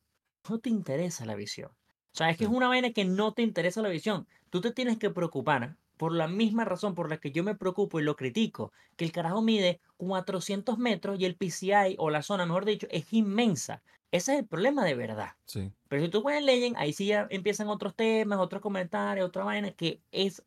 No 0.48 0.58
te 0.58 0.68
interesa 0.70 1.24
la 1.26 1.34
visión. 1.36 1.70
O 1.70 2.16
sea, 2.18 2.30
es 2.30 2.36
que 2.36 2.44
es 2.44 2.50
una 2.50 2.68
vaina 2.68 2.92
que 2.92 3.04
no 3.04 3.32
te 3.34 3.42
interesa 3.42 3.82
la 3.82 3.88
visión. 3.88 4.26
Tú 4.50 4.60
te 4.60 4.72
tienes 4.72 4.98
que 4.98 5.10
preocupar 5.10 5.76
por 5.98 6.14
la 6.14 6.28
misma 6.28 6.64
razón 6.64 6.94
por 6.94 7.10
la 7.10 7.18
que 7.18 7.32
yo 7.32 7.44
me 7.44 7.54
preocupo 7.54 8.00
y 8.00 8.02
lo 8.02 8.16
critico. 8.16 8.72
Que 8.96 9.04
el 9.04 9.12
carajo 9.12 9.42
mide 9.42 9.80
400 9.98 10.78
metros 10.78 11.20
y 11.20 11.26
el 11.26 11.36
PCI, 11.36 11.96
o 11.98 12.08
la 12.08 12.22
zona, 12.22 12.46
mejor 12.46 12.64
dicho, 12.64 12.86
es 12.90 13.12
inmensa. 13.12 13.82
Ese 14.10 14.32
es 14.32 14.38
el 14.38 14.46
problema 14.46 14.84
de 14.84 14.94
verdad. 14.94 15.32
Sí. 15.44 15.70
Pero 15.88 16.02
si 16.02 16.08
tú 16.08 16.22
juegas 16.22 16.40
en 16.40 16.46
Legend, 16.46 16.76
ahí 16.78 16.94
sí 16.94 17.06
ya 17.06 17.26
empiezan 17.28 17.68
otros 17.68 17.94
temas, 17.94 18.38
otros 18.38 18.62
comentarios, 18.62 19.28
otra 19.28 19.44
vaina, 19.44 19.72
que 19.72 20.00
es 20.12 20.42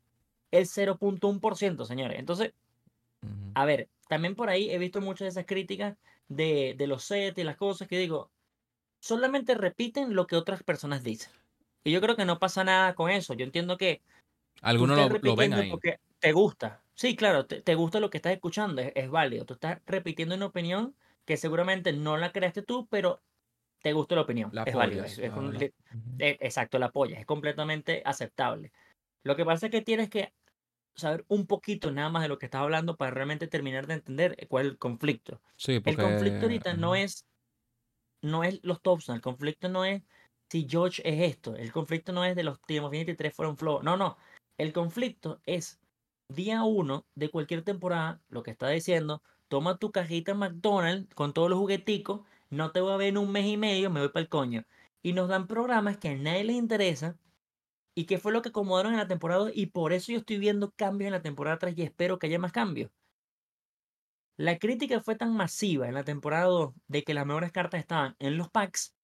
el 0.50 0.66
0.1%, 0.66 1.84
señores. 1.84 2.18
Entonces, 2.18 2.52
a 3.54 3.64
ver, 3.64 3.88
también 4.08 4.34
por 4.34 4.48
ahí 4.48 4.70
he 4.70 4.78
visto 4.78 5.00
muchas 5.00 5.26
de 5.26 5.28
esas 5.28 5.46
críticas 5.46 5.96
de, 6.28 6.74
de 6.76 6.86
los 6.86 7.04
sets 7.04 7.38
y 7.38 7.44
las 7.44 7.56
cosas 7.56 7.86
que 7.86 7.98
digo, 7.98 8.30
solamente 9.00 9.54
repiten 9.54 10.14
lo 10.14 10.26
que 10.26 10.36
otras 10.36 10.62
personas 10.62 11.04
dicen. 11.04 11.30
Y 11.84 11.90
yo 11.92 12.00
creo 12.00 12.16
que 12.16 12.24
no 12.24 12.38
pasa 12.38 12.64
nada 12.64 12.94
con 12.94 13.10
eso. 13.10 13.34
Yo 13.34 13.44
entiendo 13.44 13.76
que 13.76 14.02
Algunos 14.62 14.96
lo, 14.96 15.02
lo 15.02 15.08
ven 15.10 15.52
repitiendo 15.52 15.56
ahí. 15.56 15.70
porque 15.70 15.98
te 16.18 16.32
gusta. 16.32 16.82
Sí, 16.94 17.16
claro, 17.16 17.46
te, 17.46 17.62
te 17.62 17.74
gusta 17.74 18.00
lo 18.00 18.10
que 18.10 18.18
estás 18.18 18.32
escuchando, 18.32 18.80
es, 18.82 18.92
es 18.94 19.10
válido. 19.10 19.44
Tú 19.44 19.54
estás 19.54 19.80
repitiendo 19.86 20.34
una 20.34 20.46
opinión 20.46 20.96
que 21.24 21.36
seguramente 21.36 21.92
no 21.92 22.16
la 22.16 22.32
creaste 22.32 22.62
tú, 22.62 22.86
pero 22.88 23.22
te 23.82 23.92
gusta 23.92 24.14
la 24.14 24.22
opinión. 24.22 24.50
La 24.52 24.62
es 24.64 24.74
válido. 24.74 25.04
Es, 25.04 25.18
es 25.18 25.32
un- 25.32 25.54
la- 25.54 25.64
eh, 25.64 26.38
exacto, 26.40 26.78
la 26.78 26.86
apoyas. 26.86 27.20
Es 27.20 27.26
completamente 27.26 28.02
aceptable. 28.04 28.72
Lo 29.24 29.36
que 29.36 29.44
pasa 29.44 29.66
es 29.66 29.72
que 29.72 29.82
tienes 29.82 30.10
que 30.10 30.32
saber 30.94 31.24
un 31.28 31.46
poquito 31.46 31.90
nada 31.90 32.10
más 32.10 32.22
de 32.22 32.28
lo 32.28 32.38
que 32.38 32.46
estás 32.46 32.60
hablando 32.62 32.96
para 32.96 33.10
realmente 33.12 33.46
terminar 33.48 33.86
de 33.86 33.94
entender 33.94 34.36
cuál 34.48 34.66
es 34.66 34.72
el 34.72 34.78
conflicto. 34.78 35.40
Sí, 35.56 35.74
El 35.76 35.82
porque. 35.82 36.02
conflicto 36.02 36.42
ahorita 36.42 36.74
no 36.74 36.94
es, 36.94 37.26
no 38.22 38.44
es 38.44 38.60
los 38.62 38.82
Thompson, 38.82 39.16
el 39.16 39.22
conflicto 39.22 39.68
no 39.68 39.84
es 39.84 40.02
si 40.50 40.66
George 40.68 41.00
es 41.04 41.30
esto, 41.32 41.56
el 41.56 41.72
conflicto 41.72 42.12
no 42.12 42.24
es 42.26 42.36
de 42.36 42.42
los 42.44 42.60
Team 42.62 42.84
of 42.84 42.92
Infinity 42.92 43.16
3 43.16 43.34
fueron 43.34 43.56
flow, 43.56 43.82
no, 43.82 43.96
no, 43.96 44.18
el 44.62 44.72
conflicto 44.72 45.40
es 45.44 45.80
día 46.28 46.62
uno 46.62 47.04
de 47.16 47.30
cualquier 47.30 47.62
temporada, 47.62 48.22
lo 48.28 48.42
que 48.42 48.52
está 48.52 48.68
diciendo, 48.68 49.22
toma 49.48 49.78
tu 49.78 49.90
cajita 49.90 50.34
McDonald's 50.34 51.12
con 51.14 51.32
todos 51.32 51.50
los 51.50 51.58
jugueticos, 51.58 52.22
no 52.48 52.70
te 52.70 52.80
voy 52.80 52.92
a 52.92 52.96
ver 52.96 53.08
en 53.08 53.18
un 53.18 53.32
mes 53.32 53.46
y 53.46 53.56
medio, 53.56 53.90
me 53.90 54.00
voy 54.00 54.10
para 54.10 54.22
el 54.22 54.28
coño. 54.28 54.64
Y 55.02 55.14
nos 55.14 55.28
dan 55.28 55.48
programas 55.48 55.98
que 55.98 56.10
a 56.10 56.14
nadie 56.16 56.44
les 56.44 56.56
interesa 56.56 57.18
y 57.96 58.06
que 58.06 58.18
fue 58.18 58.32
lo 58.32 58.40
que 58.42 58.50
acomodaron 58.50 58.92
en 58.92 58.98
la 58.98 59.08
temporada 59.08 59.40
2 59.40 59.52
y 59.54 59.66
por 59.66 59.92
eso 59.92 60.12
yo 60.12 60.18
estoy 60.18 60.38
viendo 60.38 60.70
cambios 60.72 61.08
en 61.08 61.12
la 61.12 61.22
temporada 61.22 61.58
3 61.58 61.76
y 61.76 61.82
espero 61.82 62.18
que 62.18 62.28
haya 62.28 62.38
más 62.38 62.52
cambios. 62.52 62.90
La 64.36 64.58
crítica 64.58 65.00
fue 65.00 65.16
tan 65.16 65.34
masiva 65.36 65.88
en 65.88 65.94
la 65.94 66.04
temporada 66.04 66.44
2 66.44 66.74
de 66.88 67.02
que 67.04 67.14
las 67.14 67.26
mejores 67.26 67.52
cartas 67.52 67.80
estaban 67.80 68.16
en 68.18 68.36
los 68.38 68.48
packs 68.50 68.94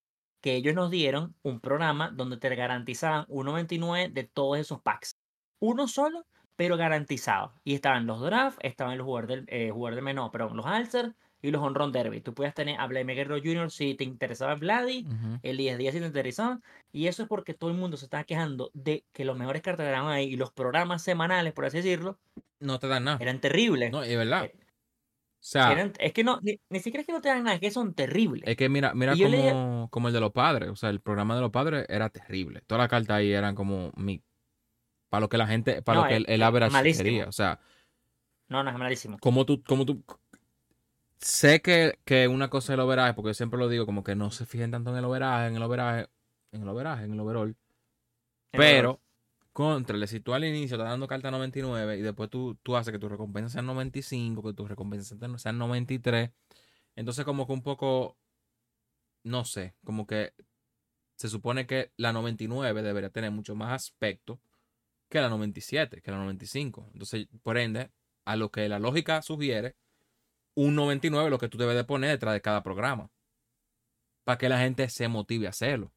que 0.40 0.54
ellos 0.54 0.74
nos 0.74 0.90
dieron 0.90 1.34
un 1.42 1.60
programa 1.60 2.10
donde 2.10 2.36
te 2.38 2.54
garantizaban 2.54 3.26
1.29 3.26 4.12
de 4.12 4.24
todos 4.24 4.58
esos 4.58 4.80
packs. 4.80 5.18
Uno 5.60 5.88
solo, 5.88 6.26
pero 6.56 6.76
garantizado. 6.76 7.54
Y 7.64 7.74
estaban 7.74 8.06
los 8.06 8.20
drafts, 8.20 8.58
estaban 8.62 8.98
los 8.98 9.04
jugadores 9.04 9.28
del, 9.28 9.44
eh, 9.48 9.72
del 9.72 10.30
perdón, 10.32 10.56
los 10.56 10.66
Alcer 10.66 11.14
y 11.40 11.50
los 11.52 11.62
Honron 11.62 11.92
Derby. 11.92 12.20
Tú 12.20 12.34
podías 12.34 12.54
tener 12.54 12.80
a 12.80 12.86
Vladimir 12.86 13.16
Guerrero 13.16 13.40
Jr. 13.42 13.70
si 13.70 13.94
te 13.94 14.04
interesaba 14.04 14.54
Vladi, 14.56 15.06
Ujú. 15.06 15.38
Elías 15.42 15.78
Díaz 15.78 15.94
si 15.94 16.00
te 16.00 16.06
interesaba. 16.06 16.60
Y 16.92 17.06
eso 17.06 17.22
es 17.22 17.28
porque 17.28 17.54
todo 17.54 17.70
el 17.70 17.76
mundo 17.76 17.96
se 17.96 18.06
estaba 18.06 18.24
quejando 18.24 18.70
de 18.74 19.04
que 19.12 19.24
los 19.24 19.36
mejores 19.38 19.62
cartas 19.62 19.84
que 19.84 19.90
eran 19.90 20.08
ahí 20.08 20.26
y 20.26 20.36
los 20.36 20.52
programas 20.52 21.02
semanales, 21.02 21.52
por 21.52 21.64
así 21.66 21.76
decirlo, 21.76 22.18
No 22.60 22.78
te 22.80 22.88
dan 22.88 23.04
nada. 23.04 23.18
eran 23.20 23.40
terribles. 23.40 23.92
No, 23.92 24.02
es 24.02 24.16
verdad. 24.16 24.46
Eh, 24.46 24.54
O 25.40 25.44
sea, 25.50 25.70
Eran- 25.72 25.92
es 26.00 26.12
que 26.12 26.24
no, 26.24 26.40
ni, 26.42 26.58
ni 26.68 26.80
siquiera 26.80 27.02
es 27.02 27.06
que 27.06 27.12
no 27.12 27.20
te 27.20 27.28
dan 27.28 27.44
nada, 27.44 27.54
es 27.54 27.60
que 27.60 27.70
son 27.70 27.94
terribles. 27.94 28.42
es 28.48 28.56
que 28.56 28.68
mira, 28.68 28.92
mira 28.94 29.14
le 29.14 29.22
como, 29.52 29.88
como 29.90 30.08
el 30.08 30.14
de 30.14 30.20
los 30.20 30.32
padres. 30.32 30.68
O 30.70 30.74
sea, 30.76 30.90
el 30.90 31.00
programa 31.00 31.36
de 31.36 31.40
los 31.42 31.50
padres 31.52 31.86
era 31.88 32.10
terrible. 32.10 32.62
Todas 32.66 32.80
las 32.82 32.88
cartas 32.88 33.16
ahí 33.18 33.30
eran 33.32 33.54
como 33.54 33.92
mi. 33.96 34.22
Para 35.08 35.20
lo 35.22 35.28
que 35.28 35.38
la 35.38 35.46
gente. 35.46 35.82
Para 35.82 35.96
No, 35.96 36.02
lo 36.04 36.08
que 36.08 36.16
el, 36.16 36.26
el 36.28 36.42
average 36.42 36.72
malísimo. 36.72 37.04
quería. 37.04 37.28
O 37.28 37.32
sea, 37.32 37.60
No, 38.48 38.62
no, 38.62 38.70
es 38.70 38.76
malísimo. 38.78 39.18
como 39.18 39.44
tú. 39.46 39.62
Como 39.64 39.84
tú 39.86 40.02
sé 41.20 41.60
que, 41.62 41.98
que 42.04 42.28
una 42.28 42.48
cosa 42.48 42.72
es 42.72 42.74
el 42.74 42.80
overaje, 42.80 43.14
porque 43.14 43.30
yo 43.30 43.34
siempre 43.34 43.58
lo 43.58 43.68
digo, 43.68 43.86
como 43.86 44.04
que 44.04 44.14
no 44.14 44.30
se 44.30 44.46
fijen 44.46 44.70
tanto 44.70 44.90
en 44.90 44.96
el 44.96 45.04
overaje, 45.04 45.48
en 45.48 45.56
el 45.56 45.62
overaje, 45.62 46.08
en 46.52 46.62
el 46.62 46.68
overaje, 46.68 47.04
en 47.04 47.12
el 47.12 47.20
overall. 47.20 47.56
Pero, 48.50 49.00
contra, 49.52 50.06
si 50.06 50.20
tú 50.20 50.34
al 50.34 50.44
inicio 50.44 50.76
estás 50.76 50.90
dando 50.90 51.06
carta 51.08 51.30
99 51.30 51.98
y 51.98 52.02
después 52.02 52.30
tú, 52.30 52.56
tú 52.62 52.76
haces 52.76 52.92
que 52.92 52.98
tus 52.98 53.10
recompensas 53.10 53.52
sean 53.52 53.66
95, 53.66 54.42
que 54.42 54.52
tus 54.54 54.68
recompensas 54.68 55.18
sean 55.42 55.58
93, 55.58 56.30
entonces 56.96 57.24
como 57.24 57.46
que 57.46 57.52
un 57.52 57.62
poco, 57.62 58.16
no 59.24 59.44
sé, 59.44 59.74
como 59.84 60.06
que 60.06 60.32
se 61.16 61.28
supone 61.28 61.66
que 61.66 61.92
la 61.96 62.12
99 62.12 62.82
debería 62.82 63.10
tener 63.10 63.30
mucho 63.30 63.54
más 63.54 63.72
aspecto 63.72 64.40
que 65.08 65.20
la 65.20 65.28
97, 65.28 66.00
que 66.02 66.10
la 66.10 66.18
95. 66.18 66.90
Entonces, 66.92 67.26
por 67.42 67.58
ende, 67.58 67.90
a 68.24 68.36
lo 68.36 68.50
que 68.50 68.68
la 68.68 68.78
lógica 68.78 69.22
sugiere, 69.22 69.76
un 70.54 70.74
99 70.74 71.26
es 71.26 71.30
lo 71.30 71.38
que 71.38 71.48
tú 71.48 71.58
debes 71.58 71.76
de 71.76 71.84
poner 71.84 72.10
detrás 72.10 72.34
de 72.34 72.40
cada 72.40 72.62
programa. 72.62 73.10
Para 74.24 74.38
que 74.38 74.48
la 74.48 74.58
gente 74.58 74.88
se 74.90 75.08
motive 75.08 75.46
a 75.46 75.50
hacerlo. 75.50 75.92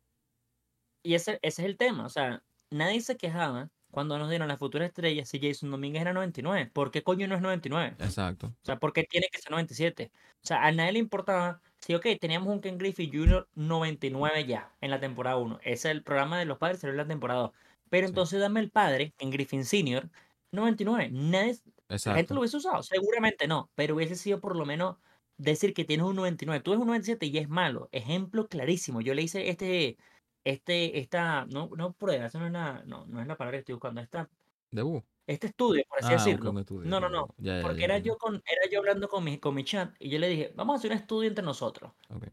Y 1.04 1.15
ese, 1.15 1.39
ese 1.41 1.62
es 1.63 1.67
el 1.67 1.78
tema. 1.78 2.06
O 2.06 2.10
sea, 2.10 2.43
nadie 2.69 3.02
se 3.02 3.17
quejaba 3.17 3.69
cuando 3.91 4.17
nos 4.17 4.30
dieron 4.30 4.47
las 4.47 4.58
futuras 4.58 4.88
estrellas 4.88 5.30
si 5.30 5.39
Jason 5.39 5.69
Domínguez 5.69 6.02
era 6.02 6.13
99. 6.13 6.71
¿Por 6.74 6.91
qué 6.91 7.04
coño 7.04 7.28
no 7.28 7.36
es 7.36 7.41
99? 7.41 7.95
Exacto. 8.00 8.47
O 8.47 8.65
sea, 8.65 8.80
¿por 8.80 8.93
qué 8.93 9.04
tiene 9.04 9.28
que 9.32 9.39
ser 9.39 9.52
97? 9.52 10.12
O 10.43 10.47
sea, 10.47 10.65
a 10.65 10.71
nadie 10.71 10.93
le 10.93 11.00
importaba. 11.00 11.62
Sí, 11.80 11.93
ok, 11.93 12.06
teníamos 12.19 12.50
un 12.50 12.62
Ken 12.62 12.78
Griffey 12.78 13.10
Jr. 13.12 13.47
99 13.56 14.45
ya 14.45 14.71
en 14.82 14.91
la 14.91 15.00
temporada 15.00 15.38
1. 15.38 15.60
Ese 15.63 15.71
es 15.71 15.86
el 15.86 16.04
programa 16.04 16.39
de 16.39 16.45
los 16.45 16.58
padres, 16.58 16.80
salió 16.80 16.93
en 16.93 16.97
la 16.97 17.08
temporada 17.08 17.41
2. 17.41 17.52
Pero 17.91 18.08
entonces 18.08 18.39
dame 18.39 18.62
el 18.62 18.71
padre, 18.71 19.13
Ken 19.17 19.30
Griffin 19.32 19.65
Sr., 19.65 20.10
99. 20.51 21.10
Nadie, 21.12 21.58
la 21.89 22.15
gente 22.15 22.34
lo 22.34 22.41
hubiese 22.41 22.58
usado. 22.58 22.84
Seguramente 22.84 23.47
no, 23.47 23.71
pero 23.75 23.95
hubiese 23.95 24.15
sido 24.15 24.41
por 24.41 24.56
lo 24.56 24.65
menos 24.65 24.97
decir 25.38 25.73
que 25.73 25.86
tienes 25.86 26.06
un 26.08 26.15
99. 26.15 26.63
Tú 26.63 26.71
eres 26.71 26.82
un 26.82 26.88
97 26.88 27.25
y 27.27 27.38
es 27.38 27.49
malo. 27.49 27.89
Ejemplo 27.91 28.47
clarísimo. 28.47 29.01
Yo 29.01 29.13
le 29.13 29.23
hice 29.23 29.49
este, 29.49 29.97
este, 30.45 30.99
esta, 30.99 31.45
no, 31.47 31.69
no 31.77 31.93
prueba, 31.93 32.25
eso 32.27 32.39
no 32.39 32.47
es 32.47 32.51
la, 32.54 32.84
no, 32.86 33.06
no 33.08 33.21
es 33.21 33.27
la 33.27 33.38
palabra 33.38 33.58
que 33.58 33.62
estoy 33.62 33.75
buscando. 33.75 34.01
Esta, 34.01 34.30
Debut. 34.71 35.04
este 35.27 35.47
estudio, 35.47 35.84
por 35.89 35.99
así 35.99 36.13
Ah, 36.13 36.17
decirlo. 36.17 36.58
estudio, 36.60 36.89
No, 36.89 36.99
no, 37.01 37.10
no. 37.10 37.27
ya, 37.39 37.58
ya, 37.58 37.62
Porque 37.62 37.80
ya, 37.80 37.86
era 37.86 37.97
yo 37.99 38.17
con, 38.17 38.36
era 38.36 38.69
yo 38.71 38.80
hablando 38.80 39.08
con 39.10 39.23
mi, 39.23 39.39
con 39.39 39.54
mi 39.56 39.63
chat 39.65 39.93
y 39.99 40.10
yo 40.10 40.19
le 40.19 40.30
dije, 40.30 40.54
vamos 40.56 40.75
a 40.75 40.77
hacer 40.80 40.91
un 40.91 40.97
estudio 40.97 41.27
entre 41.30 41.43
nosotros. 41.45 41.91
Ok, 42.10 42.25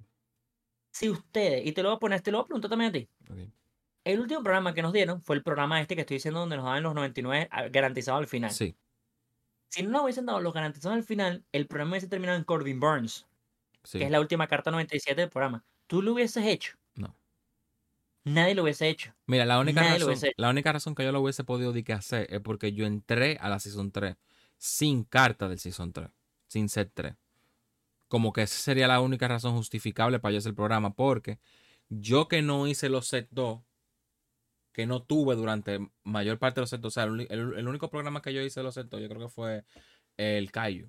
Si 0.93 1.09
ustedes, 1.09 1.67
y 1.67 1.73
te 1.73 1.83
lo 1.83 1.91
voy 1.91 1.97
a 1.97 2.01
poner, 2.01 2.21
te 2.23 2.31
lo 2.31 2.39
voy 2.39 2.45
a 2.45 2.47
preguntar 2.47 2.71
también 2.71 2.91
a 2.91 2.93
ti. 2.93 3.09
ok. 3.31 3.39
El 4.05 4.21
último 4.21 4.43
programa 4.43 4.73
que 4.75 4.83
nos 4.83 4.93
dieron 4.93 5.21
fue 5.23 5.37
el 5.37 5.43
programa 5.43 5.81
este 5.81 5.95
que 5.95 6.03
estoy 6.03 6.17
diciendo 6.17 6.41
donde 6.41 6.57
nos 6.57 6.65
daban 6.65 6.83
los 6.83 6.95
99 6.95 7.49
a- 7.51 7.69
garantizados 7.69 8.21
al 8.21 8.27
final. 8.27 8.51
Sí, 8.51 8.75
Si 9.69 9.83
no 9.83 9.91
nos 9.91 10.03
hubiesen 10.05 10.25
dado 10.27 10.41
los 10.41 10.55
garantizados 10.55 10.97
al 10.97 11.05
final, 11.05 11.45
el 11.53 11.67
programa 11.67 11.93
hubiese 11.93 12.09
terminado 12.09 12.39
en 12.39 12.45
Corbin 12.45 12.81
Burns, 12.81 13.27
sí. 13.85 13.99
que 13.99 14.05
es 14.07 14.11
la 14.11 14.21
última 14.21 14.47
carta 14.47 14.71
97 14.71 15.21
del 15.21 15.31
programa. 15.31 15.65
¿Tú 15.87 16.01
lo 16.03 16.13
hubieses 16.15 16.45
hecho? 16.47 16.77
No. 16.95 17.15
Nadie 18.25 18.55
lo 18.55 18.63
hubiese 18.63 18.89
hecho. 18.89 19.13
Mira, 19.27 19.45
la 19.45 19.59
única, 19.59 19.83
Nadie 19.83 20.05
razón, 20.05 20.31
la 20.37 20.51
única 20.51 20.73
razón 20.73 20.95
que 20.95 21.05
yo 21.05 21.13
lo 21.13 21.21
hubiese 21.21 21.45
podido 21.45 21.73
que 21.73 21.93
hacer 21.93 22.27
es 22.33 22.41
porque 22.41 22.73
yo 22.73 22.87
entré 22.87 23.37
a 23.41 23.49
la 23.49 23.59
Season 23.61 23.91
3 23.91 24.17
sin 24.57 25.05
carta 25.05 25.49
del 25.49 25.59
Season 25.59 25.93
3, 25.93 26.09
sin 26.47 26.69
set 26.69 26.91
3. 26.95 27.15
Como 28.09 28.33
que 28.33 28.43
esa 28.43 28.57
sería 28.57 28.89
la 28.89 29.01
única 29.01 29.29
razón 29.29 29.55
justificable 29.55 30.19
para 30.19 30.33
yo 30.33 30.39
hacer 30.39 30.51
el 30.51 30.57
programa, 30.57 30.95
porque 30.95 31.39
yo 31.91 32.27
que 32.29 32.41
no 32.43 32.67
hice 32.67 32.89
los 32.89 33.07
set 33.07 33.29
2, 33.31 33.61
que 34.79 34.87
no 34.87 35.03
tuve 35.03 35.35
durante 35.35 35.81
mayor 36.05 36.39
parte 36.39 36.61
de 36.61 36.63
los 36.63 36.71
2, 36.71 36.85
o 36.85 36.91
sea, 36.93 37.03
el, 37.03 37.23
el- 37.31 37.55
el 37.59 37.67
único 37.69 37.91
programa 37.91 38.23
que 38.23 38.33
yo 38.33 38.41
hice 38.43 38.61
de 38.61 38.65
los 38.65 38.77
2, 38.77 38.87
yo 39.03 39.09
creo 39.09 39.23
que 39.23 39.29
fue 39.29 39.65
el 40.17 40.53
Kaiju. 40.53 40.89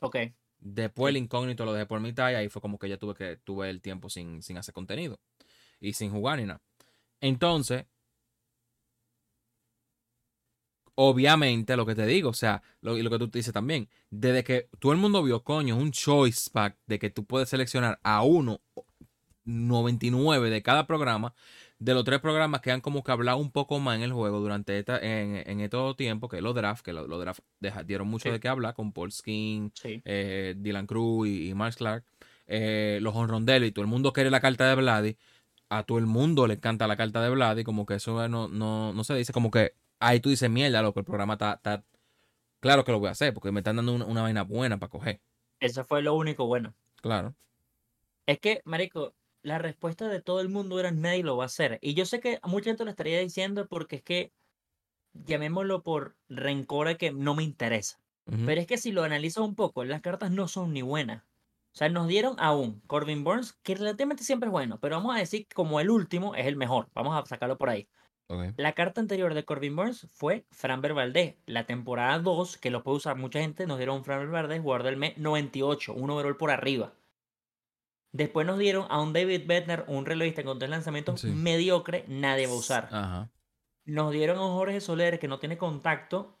Ok. 0.00 0.16
Después 0.60 1.10
el 1.12 1.18
incógnito 1.18 1.64
lo 1.64 1.72
dejé 1.72 1.86
por 1.86 2.00
mitad 2.00 2.32
y 2.32 2.34
ahí 2.34 2.48
fue 2.48 2.60
como 2.60 2.78
que 2.80 2.88
ya 2.88 2.96
tuve 2.98 3.14
que 3.14 3.36
tuve 3.36 3.70
el 3.70 3.80
tiempo 3.80 4.10
sin, 4.10 4.42
sin 4.42 4.58
hacer 4.58 4.74
contenido 4.74 5.20
y 5.80 5.94
sin 5.94 6.10
jugar 6.10 6.38
ni 6.38 6.46
nada. 6.46 6.62
Entonces, 7.20 7.86
obviamente 10.94 11.76
lo 11.76 11.86
que 11.86 11.94
te 11.94 12.06
digo, 12.06 12.30
o 12.30 12.34
sea, 12.34 12.62
lo, 12.80 12.96
y 12.96 13.02
lo 13.02 13.10
que 13.10 13.18
tú 13.18 13.28
dices 13.28 13.52
también, 13.52 13.88
desde 14.10 14.42
que 14.44 14.68
todo 14.80 14.92
el 14.92 14.98
mundo 14.98 15.22
vio, 15.22 15.44
coño, 15.44 15.76
un 15.76 15.92
choice 15.92 16.50
pack 16.52 16.76
de 16.86 16.98
que 16.98 17.10
tú 17.10 17.24
puedes 17.24 17.48
seleccionar 17.48 18.00
a 18.02 18.22
uno 18.22 18.60
99 19.44 20.50
de 20.50 20.62
cada 20.62 20.86
programa, 20.86 21.34
de 21.80 21.94
los 21.94 22.04
tres 22.04 22.18
programas 22.20 22.60
que 22.60 22.72
han 22.72 22.80
como 22.80 23.04
que 23.04 23.12
hablado 23.12 23.38
un 23.38 23.52
poco 23.52 23.78
más 23.78 23.96
en 23.96 24.02
el 24.02 24.12
juego 24.12 24.40
durante 24.40 24.78
esta, 24.78 24.98
en, 24.98 25.36
en 25.48 25.60
estos 25.60 25.96
tiempos, 25.96 26.28
que 26.28 26.40
los 26.40 26.54
drafts, 26.54 26.82
que 26.82 26.92
los, 26.92 27.08
los 27.08 27.20
drafts 27.20 27.42
deja- 27.60 27.84
dieron 27.84 28.08
mucho 28.08 28.24
Sí. 28.24 28.30
de 28.32 28.40
qué 28.40 28.48
hablar 28.48 28.74
con 28.74 28.92
Paul 28.92 29.12
Skin, 29.12 29.70
Sí. 29.74 30.02
eh, 30.04 30.54
Dylan 30.56 30.86
Cruz 30.86 31.28
y, 31.28 31.50
y 31.50 31.54
Mark 31.54 31.76
Clark, 31.76 32.04
eh, 32.48 32.98
los 33.00 33.14
honrondelos 33.14 33.68
y 33.68 33.72
todo 33.72 33.82
el 33.84 33.88
mundo 33.90 34.12
quiere 34.12 34.30
la 34.30 34.40
carta 34.40 34.68
de 34.68 34.74
Vladi, 34.74 35.16
a 35.68 35.82
todo 35.84 35.98
el 35.98 36.06
mundo 36.06 36.46
le 36.46 36.54
encanta 36.54 36.86
la 36.88 36.96
carta 36.96 37.22
de 37.22 37.30
Vladi, 37.30 37.62
como 37.62 37.86
que 37.86 37.94
eso 37.94 38.26
no, 38.28 38.48
no, 38.48 38.92
no 38.92 39.04
se 39.04 39.14
dice, 39.14 39.32
como 39.32 39.50
que 39.50 39.74
ahí 40.00 40.18
tú 40.18 40.30
dices, 40.30 40.50
mierda, 40.50 40.82
loco, 40.82 40.98
el 41.00 41.04
programa 41.06 41.34
está, 41.34 41.54
está- 41.54 41.84
claro 42.60 42.84
que 42.84 42.90
lo 42.92 42.98
voy 42.98 43.08
a 43.08 43.12
hacer, 43.12 43.32
porque 43.34 43.52
me 43.52 43.60
están 43.60 43.76
dando 43.76 43.92
una, 43.92 44.04
una 44.06 44.22
vaina 44.22 44.42
buena 44.42 44.78
para 44.78 44.90
coger, 44.90 45.20
Eso 45.60 45.84
fue 45.84 46.02
lo 46.02 46.14
único 46.14 46.46
bueno. 46.46 46.74
claro. 47.00 47.34
Es 48.26 48.38
que, 48.40 48.60
marico, 48.64 49.14
la 49.48 49.58
respuesta 49.58 50.08
de 50.08 50.20
todo 50.20 50.40
el 50.40 50.48
mundo 50.48 50.78
era 50.78 50.92
nadie 50.92 51.24
lo 51.24 51.36
va 51.36 51.44
a 51.44 51.46
hacer. 51.46 51.78
Y 51.82 51.94
yo 51.94 52.04
sé 52.04 52.20
que 52.20 52.38
a 52.42 52.46
mucha 52.46 52.70
gente 52.70 52.84
lo 52.84 52.90
estaría 52.90 53.18
diciendo 53.18 53.66
porque 53.66 53.96
es 53.96 54.02
que, 54.02 54.32
llamémoslo 55.12 55.82
por 55.82 56.16
rencor 56.28 56.88
a 56.88 56.94
que 56.96 57.10
no 57.10 57.34
me 57.34 57.42
interesa. 57.42 57.98
Pero 58.44 58.60
es 58.60 58.66
que 58.66 58.76
si 58.76 58.92
lo 58.92 59.04
analizas 59.04 59.42
un 59.42 59.54
poco, 59.54 59.84
las 59.84 60.02
cartas 60.02 60.30
no 60.30 60.48
son 60.48 60.74
ni 60.74 60.82
buenas. 60.82 61.24
O 61.72 61.78
sea, 61.78 61.88
nos 61.88 62.08
dieron 62.08 62.36
a 62.38 62.54
un 62.54 62.80
Corbin 62.80 63.24
Burns, 63.24 63.54
que 63.62 63.74
relativamente 63.74 64.22
siempre 64.22 64.48
es 64.48 64.52
bueno, 64.52 64.78
pero 64.80 64.96
vamos 64.96 65.16
a 65.16 65.18
decir 65.18 65.46
que 65.46 65.54
como 65.54 65.80
el 65.80 65.88
último 65.88 66.34
es 66.34 66.46
el 66.46 66.56
mejor. 66.56 66.88
Vamos 66.92 67.16
a 67.16 67.24
sacarlo 67.26 67.56
por 67.56 67.70
ahí. 67.70 67.88
La 68.58 68.74
carta 68.74 69.00
anterior 69.00 69.32
de 69.32 69.46
Corbin 69.46 69.74
Burns 69.74 70.06
fue 70.10 70.44
Framber 70.50 70.92
Valdez. 70.92 71.36
La 71.46 71.64
temporada 71.64 72.18
2, 72.18 72.58
que 72.58 72.70
lo 72.70 72.82
puede 72.82 72.98
usar 72.98 73.16
mucha 73.16 73.40
gente, 73.40 73.66
nos 73.66 73.78
dieron 73.78 73.96
un 73.96 74.04
Framber 74.04 74.28
Valdez, 74.28 74.60
jugador 74.60 74.82
del 74.84 74.98
mes 74.98 75.16
98, 75.16 75.94
un 75.94 76.10
overall 76.10 76.36
por 76.36 76.50
arriba. 76.50 76.92
Después 78.12 78.46
nos 78.46 78.58
dieron 78.58 78.86
a 78.88 79.00
un 79.00 79.12
David 79.12 79.42
Bednar, 79.46 79.84
un 79.86 80.06
relojista 80.06 80.42
con 80.42 80.58
tres 80.58 80.70
lanzamientos 80.70 81.20
Sí. 81.20 81.28
mediocre, 81.28 82.04
nadie 82.08 82.46
va 82.46 82.52
a 82.52 82.56
usar. 82.56 82.88
Ajá. 82.90 83.30
Nos 83.84 84.12
dieron 84.12 84.38
a 84.38 84.44
un 84.46 84.52
Jorge 84.54 84.80
Soler 84.80 85.18
que 85.18 85.28
no 85.28 85.38
tiene 85.38 85.58
contacto. 85.58 86.38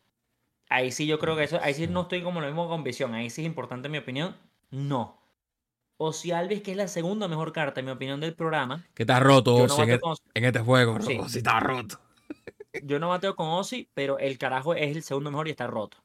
Ahí 0.70 0.90
sí 0.92 1.06
yo 1.06 1.18
creo 1.18 1.36
que 1.36 1.44
eso, 1.44 1.58
ahí 1.62 1.74
sí 1.74 1.86
Sí. 1.86 1.92
no 1.92 2.02
estoy 2.02 2.22
como 2.22 2.40
lo 2.40 2.46
mismo 2.46 2.68
con 2.68 2.84
visión. 2.84 3.14
Ahí 3.14 3.30
sí 3.30 3.42
es 3.42 3.46
importante 3.46 3.86
en 3.88 3.92
mi 3.92 3.98
opinión. 3.98 4.36
No. 4.70 5.18
O 5.96 6.12
si 6.12 6.30
Alves, 6.30 6.62
que 6.62 6.70
es 6.72 6.76
la 6.76 6.88
segunda 6.88 7.26
mejor 7.26 7.52
carta, 7.52 7.80
en 7.80 7.86
mi 7.86 7.92
opinión, 7.92 8.20
del 8.20 8.34
programa. 8.34 8.86
Que 8.94 9.02
está 9.02 9.18
roto 9.20 9.66
no, 9.66 9.82
en, 9.82 9.90
e- 9.90 9.98
con, 10.00 10.16
en 10.34 10.44
este 10.44 10.60
juego. 10.60 11.00
Sí. 11.00 11.18
Está 11.38 11.58
roto. 11.60 11.98
yo 12.82 12.98
no 12.98 13.08
bateo 13.08 13.34
con 13.34 13.48
Ozzy, 13.48 13.88
pero 13.94 14.18
el 14.18 14.38
carajo 14.38 14.74
es 14.74 14.94
el 14.96 15.02
segundo 15.02 15.30
mejor 15.30 15.48
y 15.48 15.52
está 15.52 15.66
roto. 15.66 15.96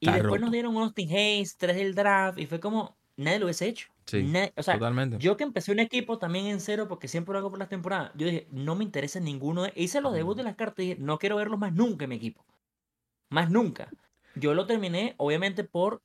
Y 0.00 0.06
después 0.06 0.24
roto. 0.24 0.38
nos 0.40 0.50
dieron 0.52 0.76
un 0.76 0.82
Austin 0.82 1.08
Hayes, 1.10 1.56
tres 1.56 1.76
del 1.76 1.94
draft, 1.94 2.38
y 2.38 2.46
fue 2.46 2.60
como, 2.60 2.96
nadie 3.16 3.38
lo 3.38 3.46
hubiese 3.46 3.66
hecho. 3.68 3.88
Sí, 4.06 4.22
Nadie- 4.22 4.52
o 4.56 4.62
sea, 4.62 4.74
Totalmente. 4.74 5.16
yo 5.18 5.36
que 5.36 5.44
empecé 5.44 5.72
un 5.72 5.78
equipo 5.78 6.18
también 6.18 6.46
en 6.46 6.60
cero, 6.60 6.86
porque 6.88 7.08
siempre 7.08 7.32
lo 7.32 7.38
hago 7.38 7.50
por 7.50 7.58
las 7.58 7.68
temporadas, 7.70 8.12
yo 8.14 8.26
dije, 8.26 8.46
no 8.50 8.74
me 8.74 8.84
interesa 8.84 9.18
ninguno. 9.20 9.62
De... 9.62 9.72
Hice 9.76 10.00
los 10.00 10.12
debuts 10.12 10.36
de 10.36 10.44
las 10.44 10.56
cartas 10.56 10.84
y 10.84 10.88
dije, 10.90 11.00
no 11.00 11.18
quiero 11.18 11.36
verlos 11.36 11.58
más 11.58 11.72
nunca 11.72 12.04
en 12.04 12.10
mi 12.10 12.16
equipo. 12.16 12.44
Más 13.30 13.50
nunca. 13.50 13.88
Yo 14.34 14.52
lo 14.54 14.66
terminé, 14.66 15.14
obviamente, 15.16 15.64
por 15.64 16.02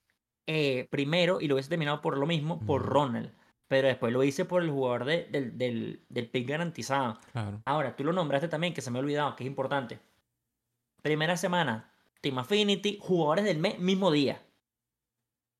eh, 0.48 0.88
primero, 0.90 1.42
y 1.42 1.48
lo 1.48 1.56
hubiese 1.56 1.70
terminado 1.70 2.02
por 2.02 2.18
lo 2.18 2.26
mismo, 2.26 2.60
por. 2.66 2.84
Ronald. 2.86 3.32
Pero 3.68 3.88
después 3.88 4.12
lo 4.12 4.24
hice 4.24 4.46
por 4.46 4.64
el 4.64 4.72
jugador 4.72 5.06
de- 5.06 5.26
del, 5.26 5.58
del, 5.58 6.02
del 6.10 6.28
pick 6.30 6.48
garantizado. 6.50 7.20
Claro. 7.34 7.62
Ahora, 7.66 7.96
tú 7.96 8.04
lo 8.04 8.14
nombraste 8.14 8.48
también, 8.48 8.74
que 8.74 8.82
se 8.82 8.90
me 8.90 8.98
ha 8.98 9.02
olvidado, 9.02 9.36
que 9.36 9.44
es 9.44 9.48
importante. 9.48 10.00
Primera 11.04 11.38
semana, 11.38 11.92
Team 12.22 12.40
Affinity, 12.40 12.98
jugadores 13.00 13.46
del 13.46 13.60
mes, 13.60 13.78
mismo 13.78 14.10
día. 14.12 14.42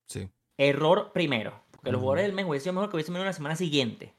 Sí. 0.06 0.28
Error 0.58 1.12
primero. 1.12 1.62
Porque 1.80 1.92
los 1.92 1.98
Ujú. 1.98 2.02
jugadores 2.06 2.24
del 2.26 2.34
mes 2.34 2.46
hubiese 2.46 2.64
sido 2.64 2.74
mejor 2.74 2.90
que 2.90 2.96
hubiese 2.96 3.10
venido 3.12 3.24
la 3.26 3.32
semana 3.32 3.56
siguiente. 3.56 4.14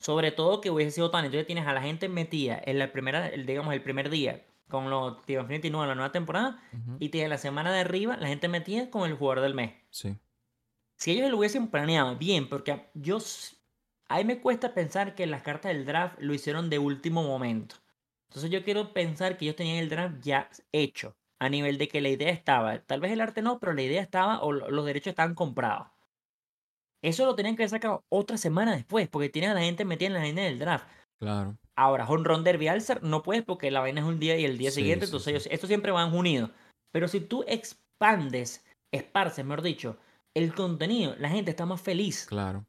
Sobre 0.00 0.30
todo 0.32 0.60
que 0.60 0.70
hubiese 0.70 0.92
sido 0.92 1.10
tan. 1.10 1.24
Entonces 1.24 1.46
tienes 1.46 1.66
a 1.66 1.72
la 1.72 1.82
gente 1.82 2.08
metida 2.08 2.60
en 2.64 2.78
la 2.78 2.92
primera, 2.92 3.28
el, 3.28 3.46
digamos, 3.46 3.74
el 3.74 3.82
primer 3.82 4.10
día 4.10 4.44
con 4.68 4.90
los 4.90 5.24
Team 5.24 5.46
nueva, 5.70 5.86
la 5.86 5.94
nueva 5.94 6.12
temporada. 6.12 6.62
Y 6.98 7.08
tienes 7.08 7.30
la 7.30 7.38
semana 7.38 7.72
de 7.72 7.80
arriba, 7.80 8.16
la 8.16 8.28
gente 8.28 8.48
metida 8.48 8.90
con 8.90 9.08
el 9.08 9.16
jugador 9.16 9.42
del 9.42 9.54
mes. 9.54 9.72
Sí. 9.90 10.16
Si 10.96 11.12
ellos 11.12 11.30
lo 11.30 11.38
hubiesen 11.38 11.68
planeado 11.68 12.16
bien, 12.16 12.48
porque 12.48 12.86
yo. 12.94 13.16
s- 13.18 13.56
A 14.10 14.16
mí 14.18 14.24
me 14.24 14.40
cuesta 14.40 14.72
pensar 14.72 15.14
que 15.14 15.26
las 15.26 15.42
cartas 15.42 15.72
del 15.72 15.84
draft 15.84 16.18
lo 16.20 16.32
hicieron 16.32 16.70
de 16.70 16.78
último 16.78 17.22
momento. 17.22 17.74
Entonces 18.28 18.50
yo 18.50 18.62
quiero 18.64 18.92
pensar 18.94 19.36
que 19.36 19.44
ellos 19.44 19.56
tenían 19.56 19.76
el 19.78 19.88
draft 19.90 20.16
ya 20.22 20.48
hecho. 20.72 21.14
A 21.38 21.48
nivel 21.48 21.76
de 21.78 21.88
que 21.88 22.00
la 22.00 22.08
idea 22.08 22.30
estaba. 22.30 22.78
Tal 22.80 23.00
vez 23.00 23.12
el 23.12 23.20
arte 23.20 23.42
no, 23.42 23.58
pero 23.58 23.72
la 23.74 23.82
idea 23.82 24.00
estaba 24.02 24.40
o 24.42 24.52
lo- 24.52 24.70
los 24.70 24.86
derechos 24.86 25.10
estaban 25.12 25.34
comprados. 25.34 25.88
Eso 27.02 27.26
lo 27.26 27.34
tenían 27.34 27.56
que 27.56 27.62
haber 27.62 27.70
sacado 27.70 28.02
otra 28.12 28.36
semana 28.36 28.74
después, 28.74 29.08
porque 29.08 29.28
tienen 29.28 29.50
a 29.50 29.54
la 29.54 29.60
gente 29.60 29.84
metida 29.84 30.08
en 30.08 30.14
la 30.14 30.22
línea 30.24 30.44
del 30.44 30.58
draft. 30.58 30.86
Claro. 31.20 31.56
Ahora, 31.76 32.08
Honron 32.08 32.42
Derby 32.44 32.68
Alcer 32.68 33.02
no 33.02 33.22
puedes 33.22 33.44
porque 33.44 33.70
la 33.70 33.80
vaina 33.80 34.00
es 34.00 34.06
un 34.06 34.18
día 34.18 34.36
y 34.36 34.44
el 34.44 34.58
día 34.58 34.70
Sí, 34.70 34.76
siguiente, 34.80 35.06
sí, 35.06 35.10
entonces 35.10 35.24
sí. 35.24 35.30
ellos- 35.30 35.48
esto 35.50 35.66
siempre 35.68 35.92
van 35.92 36.12
unidos. 36.14 36.50
Pero 36.92 37.06
si 37.06 37.20
tú 37.20 37.44
expandes, 37.46 38.64
esparces, 38.92 39.44
mejor 39.44 39.62
dicho, 39.62 39.96
el 40.36 40.54
contenido, 40.54 41.14
la 41.18 41.28
gente 41.28 41.50
está 41.50 41.66
más 41.66 41.80
feliz. 41.80 42.26
Claro. 42.26 42.64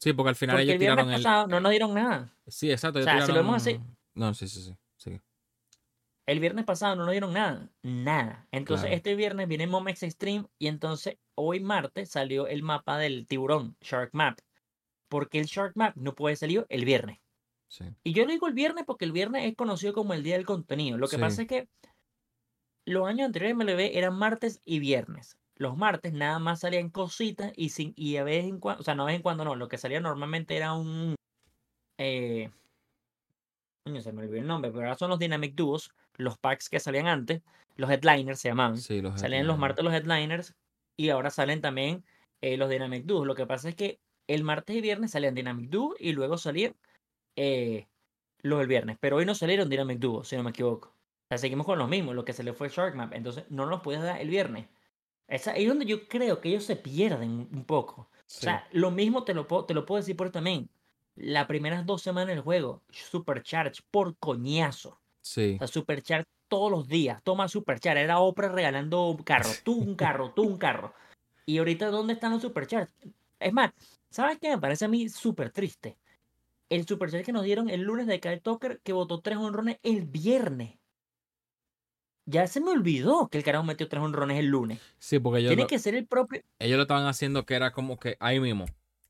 Sí, 0.00 0.12
porque 0.12 0.28
al 0.30 0.36
final 0.36 0.54
Porque 0.56 0.62
ellos 0.64 0.74
el 0.74 0.78
tiraron 0.80 1.10
el. 1.10 1.22
pasado 1.22 1.46
no 1.48 1.60
nos 1.60 1.70
dieron 1.70 1.94
nada. 1.94 2.32
Sí, 2.46 2.70
exacto. 2.70 3.00
O 3.00 3.02
sea, 3.02 3.20
si 3.26 3.32
lo 3.32 3.38
vemos 3.38 3.56
así- 3.56 3.80
No, 4.16 4.32
sí, 4.34 4.48
sí, 4.48 4.62
sí. 4.62 4.74
El 6.28 6.40
viernes 6.40 6.66
pasado 6.66 6.94
no 6.94 7.04
nos 7.04 7.12
dieron 7.12 7.32
nada. 7.32 7.70
Nada. 7.82 8.46
Entonces 8.52 8.82
Claro. 8.84 8.96
este 8.96 9.14
viernes 9.14 9.48
viene 9.48 9.66
Momex 9.66 10.02
Extreme 10.02 10.44
y 10.58 10.66
entonces 10.66 11.16
hoy 11.34 11.58
martes 11.60 12.10
salió 12.10 12.46
el 12.46 12.62
mapa 12.62 12.98
del 12.98 13.26
tiburón, 13.26 13.76
Shark 13.80 14.10
Map. 14.12 14.38
Porque 15.08 15.40
el 15.40 15.46
Shark 15.46 15.72
Map 15.74 15.96
no 15.96 16.14
puede 16.14 16.36
salir 16.36 16.66
el 16.68 16.84
viernes. 16.84 17.18
Sí. 17.68 17.84
Y 18.04 18.12
yo 18.12 18.26
lo 18.26 18.32
digo 18.32 18.46
el 18.46 18.52
viernes 18.52 18.84
porque 18.86 19.06
el 19.06 19.12
viernes 19.12 19.46
es 19.46 19.56
conocido 19.56 19.94
como 19.94 20.12
el 20.12 20.22
día 20.22 20.36
del 20.36 20.44
contenido. 20.44 20.98
Lo 20.98 21.08
que 21.08 21.16
Sí. 21.16 21.22
pasa 21.22 21.42
es 21.42 21.48
que 21.48 21.68
los 22.84 23.08
años 23.08 23.24
anteriores 23.24 23.56
de 23.56 23.64
MLB 23.64 23.96
eran 23.96 24.14
martes 24.14 24.60
y 24.66 24.80
viernes. 24.80 25.38
Los 25.56 25.78
martes 25.78 26.12
nada 26.12 26.38
más 26.38 26.60
salían 26.60 26.90
cositas 26.90 27.52
y, 27.56 27.70
sin, 27.70 27.94
y 27.96 28.16
a 28.18 28.24
vez 28.24 28.44
en 28.44 28.60
cuando, 28.60 28.82
o 28.82 28.84
sea, 28.84 28.94
no 28.94 29.04
a 29.04 29.06
vez 29.06 29.16
en 29.16 29.22
cuando 29.22 29.44
no, 29.46 29.56
lo 29.56 29.68
que 29.68 29.78
salía 29.78 29.98
normalmente 30.00 30.56
era 30.58 30.74
un... 30.74 31.14
Eh, 31.96 32.50
se 34.02 34.12
me 34.12 34.22
olvidó 34.22 34.36
el 34.40 34.46
nombre, 34.46 34.70
pero 34.70 34.84
ahora 34.84 34.94
son 34.98 35.08
los 35.10 35.18
Dynamic 35.18 35.54
Duos, 35.54 35.90
los 36.18 36.36
packs 36.36 36.68
que 36.68 36.78
salían 36.80 37.06
antes, 37.06 37.40
los 37.76 37.90
headliners 37.90 38.38
se 38.40 38.48
llamaban. 38.48 38.76
Sí, 38.76 39.00
los 39.00 39.18
Salían 39.20 39.46
los 39.46 39.56
martes 39.58 39.84
los 39.84 39.94
headliners 39.94 40.54
y 40.96 41.08
ahora 41.08 41.30
salen 41.30 41.60
también 41.62 42.04
eh, 42.42 42.56
los 42.56 42.68
Dynamic 42.68 43.04
Duos. 43.04 43.26
Lo 43.26 43.34
que 43.34 43.46
pasa 43.46 43.68
es 43.70 43.74
que 43.74 44.00
el 44.26 44.44
martes 44.44 44.76
y 44.76 44.80
viernes 44.82 45.12
salían 45.12 45.34
Dynamic 45.34 45.70
Duo 45.70 45.94
y 45.98 46.12
luego 46.12 46.36
salían 46.36 46.74
eh, 47.36 47.86
los 48.42 48.58
del 48.58 48.68
viernes. 48.68 48.98
Pero 49.00 49.16
hoy 49.16 49.24
no 49.24 49.34
salieron 49.34 49.68
Dynamic 49.70 49.98
Duo, 49.98 50.24
si 50.24 50.36
no 50.36 50.42
me 50.42 50.50
equivoco. 50.50 50.88
O 50.88 51.28
sea, 51.30 51.38
seguimos 51.38 51.66
con 51.66 51.78
los 51.78 51.88
mismos, 51.88 52.14
lo 52.14 52.24
que 52.24 52.32
se 52.32 52.42
le 52.42 52.52
fue 52.52 52.68
Shark 52.68 52.94
Map. 52.94 53.12
Entonces 53.14 53.44
no 53.48 53.66
nos 53.66 53.80
puedes 53.80 54.02
dar 54.02 54.20
el 54.20 54.28
viernes. 54.28 54.66
Esa, 55.28 55.52
ahí 55.52 55.62
es 55.64 55.68
donde 55.68 55.84
yo 55.86 56.08
creo 56.08 56.40
que 56.40 56.48
ellos 56.48 56.64
se 56.64 56.76
pierden 56.76 57.48
un- 57.52 57.64
poco. 57.64 58.10
Sí. 58.26 58.38
O 58.38 58.42
sea, 58.44 58.66
lo 58.72 58.90
mismo 58.90 59.24
te 59.24 59.34
lo, 59.34 59.46
puedo, 59.46 59.64
te 59.66 59.74
lo 59.74 59.84
puedo 59.86 60.00
decir 60.00 60.16
por 60.16 60.30
también. 60.30 60.68
Las 61.16 61.46
primeras 61.46 61.84
dos 61.84 62.00
semanas 62.02 62.28
del 62.28 62.40
juego, 62.40 62.82
Supercharge 62.90 63.82
por 63.90 64.16
coñazo. 64.18 65.00
Sí. 65.28 65.54
O 65.56 65.58
sea, 65.58 65.66
Supercharge 65.66 66.26
todos 66.48 66.70
los 66.70 66.88
días. 66.88 67.22
Toma 67.22 67.48
Supercharge. 67.48 68.02
Era 68.02 68.18
Oprah 68.20 68.48
regalando 68.48 69.06
un 69.08 69.22
carro. 69.22 69.48
Tú 69.64 69.74
un 69.74 69.94
carro, 69.94 70.32
tú 70.32 70.42
un 70.44 70.56
carro. 70.58 70.94
Y 71.46 71.58
ahorita, 71.58 71.90
¿dónde 71.90 72.14
están 72.14 72.32
los 72.32 72.42
Supercharge? 72.42 72.92
Es 73.40 73.52
más, 73.52 73.72
¿sabes 74.10 74.38
qué 74.40 74.50
me 74.50 74.58
parece 74.58 74.84
a 74.84 74.88
mí 74.88 75.08
súper 75.08 75.50
triste? 75.50 75.96
El 76.68 76.86
Supercharge 76.86 77.24
que 77.24 77.32
nos 77.32 77.44
dieron 77.44 77.70
el 77.70 77.82
lunes 77.82 78.06
de 78.06 78.20
Kyle 78.20 78.40
Tucker 78.40 78.80
que 78.82 78.92
votó 78.92 79.20
tres 79.20 79.38
honrones 79.38 79.78
el 79.82 80.02
viernes. 80.04 80.74
Ya 82.26 82.46
se 82.46 82.60
me 82.60 82.70
olvidó 82.70 83.28
que 83.28 83.38
el 83.38 83.44
carajo 83.44 83.64
metió 83.64 83.88
tres 83.88 84.02
honrones 84.02 84.38
el 84.38 84.46
lunes. 84.46 84.78
Sí, 84.98 85.18
porque 85.18 85.40
ellos 85.40 85.48
Tiene 85.50 85.62
lo, 85.62 85.68
que 85.68 85.78
ser 85.78 85.94
el 85.94 86.06
propio. 86.06 86.42
ellos 86.58 86.76
lo 86.76 86.82
estaban 86.82 87.06
haciendo 87.06 87.46
que 87.46 87.54
era 87.54 87.72
como 87.72 87.98
que 87.98 88.16
ahí 88.20 88.38
mismo. 88.38 88.66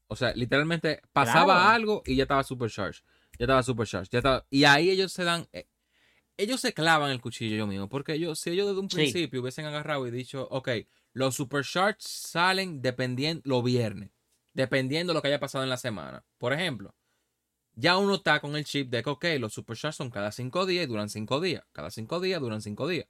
O 0.06 0.14
sea, 0.14 0.32
literalmente 0.34 1.00
pasaba 1.12 1.54
Claro. 1.56 1.68
algo 1.70 2.02
y 2.06 2.14
ya 2.14 2.22
estaba 2.22 2.44
supercharged. 2.44 3.02
Ya 3.38 3.44
estaba 3.44 3.62
supercharged. 3.64 4.08
Ya 4.12 4.18
estaba... 4.18 4.46
Y 4.50 4.64
ahí 4.64 4.90
ellos 4.90 5.12
se 5.12 5.24
dan. 5.24 5.48
Ellos 6.38 6.60
se 6.60 6.72
clavan 6.72 7.10
el 7.10 7.20
cuchillo 7.20 7.56
yo 7.56 7.66
mismo. 7.66 7.88
Porque 7.88 8.14
ellos, 8.14 8.38
si 8.40 8.50
ellos 8.50 8.68
desde 8.68 8.80
un 8.80 8.88
Sí. 8.88 8.96
principio 8.96 9.42
hubiesen 9.42 9.66
agarrado 9.66 10.06
y 10.06 10.10
dicho, 10.10 10.48
ok, 10.50 10.70
los 11.12 11.34
supercharged 11.34 11.98
salen 12.00 12.80
dependiendo 12.80 13.42
los 13.44 13.62
viernes. 13.62 14.10
Dependiendo 14.54 15.12
de 15.12 15.14
lo 15.16 15.22
que 15.22 15.28
haya 15.28 15.40
pasado 15.40 15.64
en 15.64 15.70
la 15.70 15.76
semana. 15.76 16.24
Por 16.38 16.52
ejemplo, 16.52 16.94
ya 17.74 17.96
uno 17.98 18.16
está 18.16 18.40
con 18.40 18.56
el 18.56 18.64
chip 18.64 18.88
de 18.90 19.02
que, 19.02 19.10
ok, 19.10 19.24
los 19.38 19.52
supercharged 19.52 19.96
son 19.96 20.10
cada 20.10 20.32
cinco 20.32 20.64
días 20.64 20.84
y 20.84 20.86
duran 20.86 21.10
cinco 21.10 21.40
días. 21.40 21.64
Cada 21.72 21.90
cinco 21.90 22.20
días 22.20 22.40
duran 22.40 22.62
cinco 22.62 22.88
días. 22.88 23.06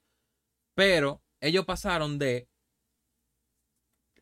Pero 0.74 1.22
ellos 1.40 1.64
pasaron 1.64 2.18
de 2.18 2.48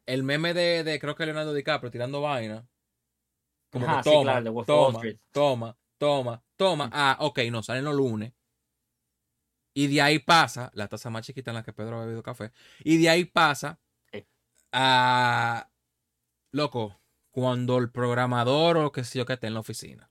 el 0.07 0.23
meme 0.23 0.55
de, 0.55 0.85
de 0.85 1.01
creo 1.01 1.15
que 1.17 1.27
Leonardo 1.27 1.53
DiCaprio 1.55 1.91
tirando 1.91 2.21
vaina. 2.21 2.69
Como 3.71 3.87
Ajá, 3.87 3.99
que 3.99 4.03
sí, 4.05 4.11
toma, 4.11 4.23
claro, 4.23 4.65
toma, 4.65 4.99
Street. 4.99 5.19
toma, 5.33 5.79
toma, 5.99 6.45
toma. 6.57 6.87
Mm. 6.87 6.91
Ah, 6.93 7.17
ok, 7.21 7.39
no, 7.51 7.63
salen 7.63 7.85
los 7.85 7.95
lunes. 7.95 8.33
Y 9.79 9.89
de 9.89 10.01
ahí 10.01 10.19
pasa, 10.19 10.71
la 10.73 10.89
taza 10.89 11.11
más 11.11 11.27
chiquita 11.27 11.51
en 11.51 11.57
la 11.57 11.63
que 11.63 11.75
Pedro 11.75 11.99
ha 12.01 12.05
bebido 12.07 12.23
café. 12.23 12.51
Y 12.83 12.97
de 12.97 13.11
ahí 13.11 13.27
pasa 13.27 13.79
Sí. 14.11 14.27
a, 14.73 15.71
loco, 16.51 16.99
cuando 17.31 17.77
el 17.77 17.91
programador 17.91 18.79
o 18.79 18.91
qué 18.91 19.05
sé 19.05 19.19
yo 19.19 19.27
que 19.27 19.35
esté 19.35 19.49
en 19.49 19.53
la 19.55 19.61
oficina. 19.61 20.11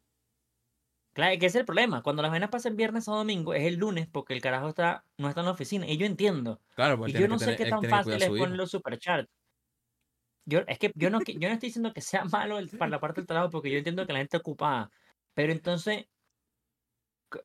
Claro, 1.13 1.34
es 1.34 1.39
que 1.39 1.47
ese 1.47 1.58
es 1.58 1.62
el 1.62 1.65
problema. 1.65 2.04
Cuando 2.04 2.21
las 2.21 2.30
vainas 2.30 2.51
pasan 2.51 2.75
viernes 2.75 3.08
o 3.08 3.15
domingo, 3.15 3.56
es 3.56 3.63
el 3.63 3.78
lunes 3.78 4.08
porque 4.08 4.36
el 4.36 4.41
carajo 4.41 4.69
está, 4.69 5.04
no 5.17 5.30
está 5.30 5.39
en 5.41 5.45
la 5.47 5.54
oficina. 5.54 5.88
Y 5.88 5.97
yo 5.97 6.06
entiendo. 6.06 6.62
Claro, 6.75 6.99
porque 6.99 7.13
Y 7.17 7.21
yo 7.21 7.28
no 7.28 7.39
sé 7.39 7.45
tener- 7.45 7.58
qué 7.58 7.65
tan 7.69 7.84
fácil 7.86 8.13
es 8.21 8.30
poner 8.30 8.51
los 8.58 8.69
supercharts. 8.69 9.32
Yo, 10.47 10.60
es 10.67 10.78
que 10.78 10.91
yo 10.93 11.10
no, 11.10 11.21
yo 11.23 11.47
no 11.49 11.54
estoy 11.56 11.69
diciendo 11.69 11.91
que 11.91 12.01
sea 12.01 12.23
malo 12.25 12.60
el- 12.60 12.69
para 12.69 12.91
la 12.91 12.99
parte 12.99 13.21
del 13.21 13.25
trabajo 13.28 13.49
porque 13.49 13.71
yo 13.71 13.80
entiendo 13.80 14.06
que 14.06 14.13
la 14.13 14.19
gente 14.19 14.38
está 14.38 14.47
ocupada. 14.47 14.91
Pero 15.34 15.51
entonces, 15.51 16.06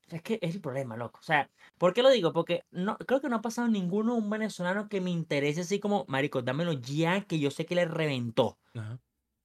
es 0.08 0.22
que 0.22 0.38
es 0.42 0.54
el 0.54 0.60
problema, 0.60 0.96
loco. 0.96 1.18
O 1.20 1.24
sea, 1.24 1.48
¿por 1.78 1.92
qué 1.92 2.02
lo 2.02 2.10
digo? 2.10 2.32
Porque 2.32 2.64
no, 2.70 2.96
creo 2.98 3.20
que 3.20 3.28
no 3.28 3.36
ha 3.36 3.42
pasado 3.42 3.68
ninguno 3.68 4.14
un 4.14 4.30
venezolano 4.30 4.88
que 4.88 5.00
me 5.00 5.10
interese 5.10 5.62
así 5.62 5.80
como, 5.80 6.04
marico, 6.08 6.42
dámelo 6.42 6.72
ya 6.72 7.22
que 7.22 7.38
yo 7.38 7.50
sé 7.50 7.66
que 7.66 7.74
le 7.74 7.84
reventó. 7.84 8.58
Ajá. 8.74 8.98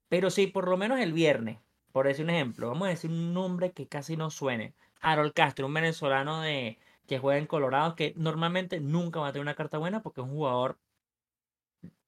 Pero 0.09 0.29
sí, 0.29 0.47
por 0.47 0.67
lo 0.67 0.77
menos 0.77 0.99
el 0.99 1.13
viernes, 1.13 1.59
por 1.91 2.07
decir 2.07 2.25
un 2.25 2.31
ejemplo, 2.31 2.69
vamos 2.69 2.87
a 2.87 2.91
decir 2.91 3.09
un 3.09 3.33
nombre 3.33 3.71
que 3.71 3.87
casi 3.87 4.17
no 4.17 4.29
suene. 4.29 4.73
Harold 5.01 5.33
Castro, 5.33 5.65
un 5.65 5.73
venezolano 5.73 6.41
de 6.41 6.79
que 7.07 7.19
juega 7.19 7.39
en 7.39 7.47
Colorado, 7.47 7.95
que 7.95 8.13
normalmente 8.15 8.79
nunca 8.79 9.19
va 9.19 9.27
a 9.27 9.31
tener 9.31 9.43
una 9.43 9.55
carta 9.55 9.77
buena 9.77 10.01
porque 10.01 10.21
es 10.21 10.27
un 10.27 10.33
jugador 10.33 10.77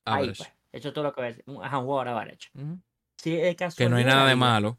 ahí, 0.06 0.28
pues. 0.28 0.52
Hecho 0.72 0.94
todo 0.94 1.06
lo 1.06 1.14
que. 1.14 1.44
Un, 1.46 1.64
ajá, 1.64 1.80
un 1.80 1.86
jugador 1.86 2.10
average. 2.10 2.50
Que 3.76 3.90
no 3.90 3.98
hay 3.98 4.06
nada 4.06 4.28
de 4.28 4.36
malo. 4.36 4.78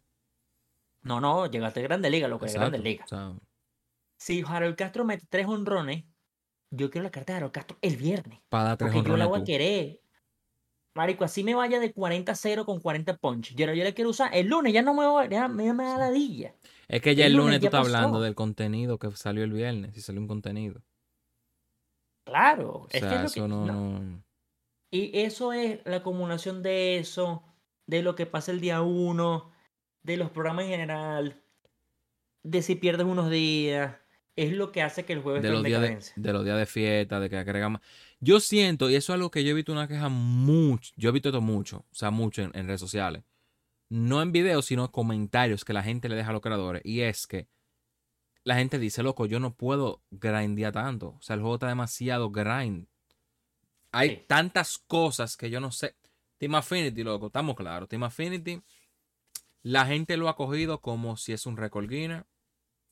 No, 1.09 1.21
no, 1.21 1.47
llegaste 1.47 1.81
a 1.81 1.83
Grande 1.85 2.11
Liga, 2.11 2.29
lo 2.29 2.39
que 2.39 2.47
es 2.47 2.55
Grande. 2.55 2.79
Liga. 2.79 3.05
O 3.05 3.09
sea, 3.09 3.33
si 4.19 4.45
Harold 4.47 4.77
Castro 4.77 5.05
mete 5.05 5.27
tres 5.29 5.47
honrones, 5.47 6.05
yo 6.71 6.91
quiero 6.91 7.05
la 7.05 7.11
carta 7.11 7.33
de 7.33 7.37
Harold 7.39 7.53
Castro 7.53 7.79
el 7.81 7.97
viernes. 7.97 8.41
Para 8.49 8.77
tres 8.77 8.93
Porque 8.93 9.09
yo 9.09 9.17
la 9.17 9.27
voy 9.27 9.41
a 9.41 9.45
querer. 9.45 10.01
Marico, 10.95 11.25
así 11.25 11.45
me 11.45 11.55
vaya 11.55 11.79
de 11.81 11.95
40-0 11.95 12.65
con 12.67 12.81
40 12.81 13.17
punch. 13.17 13.55
Yo, 13.55 13.73
yo 13.73 13.85
la 13.85 13.93
quiero 13.93 14.11
usar. 14.11 14.35
El 14.35 14.49
lunes 14.49 14.73
ya 14.73 14.83
no 14.83 14.95
me 14.95 15.07
voy, 15.07 15.29
ya, 15.29 15.47
me, 15.49 15.73
me 15.73 15.85
da 15.85 15.95
Sí. 15.95 15.99
ladilla. 16.01 16.55
Es 16.89 17.01
que 17.01 17.15
ya 17.15 17.27
El 17.27 17.33
el 17.33 17.37
lunes 17.39 17.47
lunes 17.47 17.61
tú 17.61 17.67
estás 17.67 17.87
hablando 17.87 18.21
del 18.21 18.35
contenido 18.35 18.99
que 18.99 19.11
salió 19.13 19.45
el 19.45 19.53
viernes, 19.53 19.95
si 19.95 20.01
salió 20.01 20.21
un 20.21 20.29
contenido. 20.29 20.83
Claro, 22.27 22.71
O 22.83 22.87
es 22.91 23.01
que 23.01 23.09
sea, 23.09 23.09
es 23.09 23.23
lo 23.23 23.31
que. 23.31 23.41
eso 23.41 23.49
no, 23.49 23.65
no. 23.67 23.99
no- 24.01 24.23
Y 24.91 25.19
eso 25.21 25.53
es 25.53 25.81
la 25.85 25.97
acumulación 25.97 26.63
de 26.63 26.99
eso, 26.99 27.43
de 27.87 28.03
lo 28.03 28.15
que 28.15 28.27
pasa 28.27 28.51
el 28.53 28.61
día 28.61 28.83
uno, 28.83 29.51
de 30.03 30.17
los 30.17 30.31
programas 30.31 30.65
en 30.65 30.71
general, 30.71 31.43
de 32.43 32.63
si 32.63 32.75
pierdes 32.75 33.07
unos 33.07 33.31
días. 33.31 33.97
Es 34.37 34.53
lo 34.53 34.71
que 34.71 34.83
hace 34.83 35.05
que 35.05 35.13
el 35.15 35.21
juego 35.21 35.41
de 35.41 35.41
esté 35.41 35.49
en 35.49 35.55
los 35.55 35.65
días 35.65 36.13
de, 36.15 36.33
los 36.33 36.45
días 36.45 36.57
de 36.59 36.67
fiesta, 36.67 37.19
de 37.19 37.29
que 37.29 37.37
agregan 37.37 37.73
más. 37.73 37.83
Yo 38.21 38.39
siento, 38.39 38.89
y 38.89 38.95
eso 38.95 39.13
es 39.13 39.15
algo 39.17 39.33
que 39.33 39.43
yo 39.43 39.51
he 39.51 39.55
visto 39.55 39.73
una 39.73 39.89
queja 39.89 40.09
mucho, 40.09 40.93
yo 40.97 41.09
he 41.09 41.13
visto 41.13 41.31
esto 41.31 41.41
mucho, 41.41 41.79
o 41.91 41.95
sea, 41.95 42.13
mucho 42.13 42.43
en, 42.43 42.53
en 42.55 42.69
redes 42.69 42.81
sociales. 42.81 43.25
No 43.89 44.23
en 44.23 44.31
videos, 44.31 44.67
sino 44.67 44.85
en 44.85 44.91
comentarios 44.93 45.65
que 45.65 45.73
la 45.73 45.83
gente 45.83 46.09
le 46.09 46.15
deja 46.15 46.31
a 46.31 46.33
los 46.33 46.43
creadores. 46.43 46.83
Y 46.85 47.01
es 47.01 47.27
que 47.27 47.49
la 48.45 48.55
gente 48.55 48.79
dice, 48.79 49.03
loco, 49.03 49.27
yo 49.27 49.41
no 49.41 49.55
puedo 49.57 50.03
grindear 50.11 50.73
tanto. 50.73 51.17
O 51.19 51.23
sea, 51.23 51.35
el 51.35 51.41
juego 51.41 51.57
está 51.57 51.67
demasiado 51.67 52.31
grind. 52.31 52.87
Hay 53.91 54.11
Sí. 54.11 54.25
tantas 54.29 54.79
cosas 54.79 55.37
que 55.37 55.51
yo 55.51 55.59
no 55.61 55.73
sé. 55.73 55.97
Team 56.39 56.55
Affinity, 56.55 57.03
loco, 57.03 57.27
estamos 57.27 57.57
claros. 57.57 57.89
Team 57.89 58.05
Affinity, 58.05 58.63
la 59.63 59.87
gente 59.87 60.17
lo 60.17 60.29
ha 60.29 60.37
cogido 60.37 60.81
como 60.81 61.17
si 61.17 61.33
es 61.33 61.47
un 61.47 61.57
record 61.57 61.89
Guinness. 61.89 62.25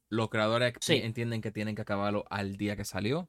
Los 0.08 0.28
creadores 0.30 0.74
Sí. 0.80 0.94
entienden 0.96 1.40
que 1.40 1.50
tienen 1.50 1.74
que 1.74 1.82
acabarlo 1.82 2.24
al 2.30 2.56
día 2.56 2.76
que 2.76 2.84
salió. 2.84 3.28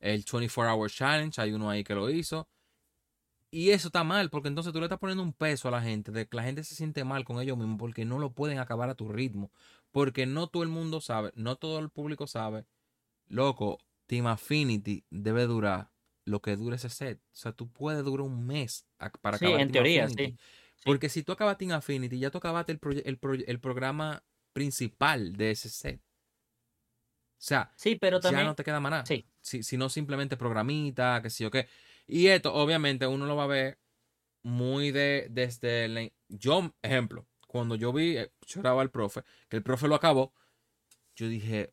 El 0.00 0.24
24 0.24 0.74
Hour 0.74 0.90
Challenge, 0.90 1.40
hay 1.40 1.52
uno 1.52 1.70
ahí 1.70 1.84
que 1.84 1.94
lo 1.94 2.10
hizo. 2.10 2.48
Y 3.50 3.70
eso 3.70 3.88
está 3.88 4.04
mal, 4.04 4.30
porque 4.30 4.48
entonces 4.48 4.72
tú 4.72 4.78
le 4.78 4.86
estás 4.86 5.00
poniendo 5.00 5.24
un 5.24 5.32
peso 5.32 5.66
a 5.68 5.72
la 5.72 5.82
gente, 5.82 6.12
de 6.12 6.26
que 6.28 6.36
la 6.36 6.44
gente 6.44 6.62
se 6.62 6.74
siente 6.76 7.02
mal 7.04 7.24
con 7.24 7.40
ellos 7.40 7.58
mismos 7.58 7.78
porque 7.78 8.04
no 8.04 8.18
lo 8.18 8.32
pueden 8.32 8.58
acabar 8.58 8.88
a 8.90 8.94
tu 8.94 9.08
ritmo. 9.08 9.50
Porque 9.90 10.24
no 10.24 10.46
todo 10.46 10.62
el 10.62 10.68
mundo 10.68 11.00
sabe, 11.00 11.32
no 11.34 11.56
todo 11.56 11.80
el 11.80 11.90
público 11.90 12.26
sabe. 12.28 12.66
Loco, 13.26 13.78
Team 14.06 14.26
Affinity 14.28 15.04
debe 15.10 15.46
durar 15.46 15.90
lo 16.24 16.40
que 16.42 16.54
dure 16.56 16.76
ese 16.76 16.90
set. 16.90 17.18
O 17.18 17.36
sea, 17.36 17.52
tú 17.52 17.68
puedes 17.72 18.04
durar 18.04 18.26
un 18.26 18.46
mes 18.46 18.86
para 19.20 19.36
Sí, 19.38 19.46
acabar 19.46 19.60
en 19.62 19.72
Team 19.72 19.72
teoría, 19.72 20.04
Affinity. 20.04 20.32
sí. 20.32 20.38
Sí. 20.80 20.84
Porque 20.86 21.08
si 21.08 21.22
tú 21.22 21.32
acabas 21.32 21.56
Team 21.58 21.72
Affinity, 21.72 22.18
ya 22.18 22.30
tú 22.30 22.38
acabaste 22.38 22.72
el, 22.72 22.80
proye- 22.80 23.02
el, 23.04 23.20
proye- 23.20 23.44
el 23.46 23.60
programa 23.60 24.24
principal 24.52 25.34
de 25.36 25.50
ese 25.52 25.68
set. 25.68 26.00
O 26.02 27.42
sea, 27.42 27.72
Sí, 27.76 27.96
pero 27.96 28.20
ya 28.20 28.44
no 28.44 28.54
te 28.54 28.64
queda 28.64 28.80
más 28.80 28.90
nada. 28.90 29.06
Sí. 29.06 29.26
Si, 29.40 29.62
si 29.62 29.76
no 29.76 29.88
simplemente 29.88 30.36
programita, 30.36 31.20
que 31.22 31.30
sí 31.30 31.44
o 31.44 31.50
qué. 31.50 31.68
Y 32.06 32.26
esto, 32.28 32.52
obviamente, 32.52 33.06
uno 33.06 33.24
lo 33.26 33.36
va 33.36 33.44
a 33.44 33.48
ver 33.48 33.78
muy 34.42 34.90
de 34.90 35.26
desde 35.30 35.88
la- 35.88 36.10
yo, 36.28 36.74
ejemplo, 36.82 37.26
cuando 37.46 37.74
yo 37.76 37.92
vi, 37.92 38.16
eh, 38.18 38.32
lloraba 38.46 38.82
al 38.82 38.90
profe, 38.90 39.22
que 39.48 39.56
el 39.56 39.62
profe 39.62 39.88
lo 39.88 39.94
acabó, 39.94 40.34
yo 41.16 41.28
dije, 41.28 41.72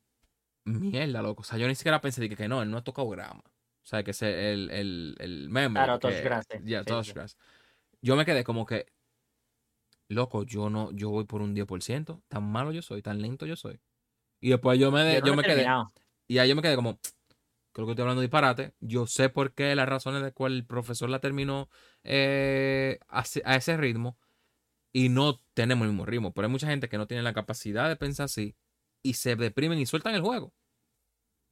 mierda, 0.65 1.22
loco. 1.22 1.41
O 1.41 1.46
sea, 1.46 1.58
yo 1.58 1.67
ni 1.67 1.76
siquiera 1.76 2.02
pensé 2.02 2.28
que, 2.28 2.36
que 2.36 2.48
no, 2.48 2.62
él 2.62 2.70
no 2.72 2.78
ha 2.78 2.84
tocado 2.84 3.10
grama. 3.10 3.43
O 3.46 3.86
sea, 3.89 4.04
que 4.04 4.12
es 4.12 4.22
el, 4.22 4.70
el, 4.70 5.15
el 5.20 5.50
meme. 5.50 5.76
Claro, 5.76 6.00
que- 6.00 6.08
touch 6.10 6.24
grass, 6.24 6.46
sí. 6.52 6.58
Sí, 6.63 7.13
grass. 7.13 7.38
Yo 8.02 8.15
me 8.15 8.26
quedé 8.26 8.43
como 8.43 8.65
que, 8.65 8.86
loco, 10.10 10.43
yo 10.43 10.70
no, 10.70 10.91
yo 10.91 11.10
voy 11.10 11.26
por 11.26 11.41
un 11.41 11.54
10%. 11.54 12.22
Tan 12.28 12.43
malo 12.50 12.72
yo 12.72 12.82
soy, 12.82 13.02
tan 13.02 13.22
lento 13.22 13.46
yo 13.46 13.56
soy. 13.56 13.80
Y 14.39 14.50
después 14.50 14.80
yo 14.80 14.91
me, 14.91 15.04
de- 15.04 15.22
Yo 15.26 15.36
me 15.36 15.43
quedé. 15.43 15.65
Y 16.28 16.38
ahí 16.39 16.50
yo 16.50 16.56
me 16.56 16.62
quedé 16.62 16.76
como, 16.76 17.00
creo 17.74 17.86
que 17.86 17.91
estoy 17.91 18.04
hablando 18.04 18.22
de 18.22 18.28
disparate. 18.28 18.74
Yo 18.80 19.08
sé 19.08 19.30
por 19.30 19.54
qué 19.54 19.76
las 19.76 19.88
razones 19.89 20.24
de 20.24 20.32
cuál 20.32 20.54
el 20.54 20.65
profesor 20.65 21.10
la 21.10 21.20
terminó 21.20 21.70
eh, 22.04 23.00
a, 23.08 23.22
ese- 23.22 23.41
a 23.46 23.56
ese 23.56 23.78
ritmo 23.78 24.17
y 24.93 25.10
no 25.10 25.41
tenemos 25.54 25.86
el 25.86 25.91
mismo 25.91 26.06
ritmo. 26.06 26.34
Pero 26.34 26.48
hay 26.48 26.52
mucha 26.52 26.67
gente 26.67 26.89
que 26.89 26.98
no 26.98 27.08
tiene 27.08 27.24
la 27.24 27.34
capacidad 27.34 27.88
de 27.89 27.96
pensar 27.96 28.26
así 28.26 28.56
y 29.04 29.13
se 29.13 29.36
deprimen 29.36 29.80
y 29.80 29.86
sueltan 29.86 30.15
el 30.15 30.22
juego. 30.22 30.54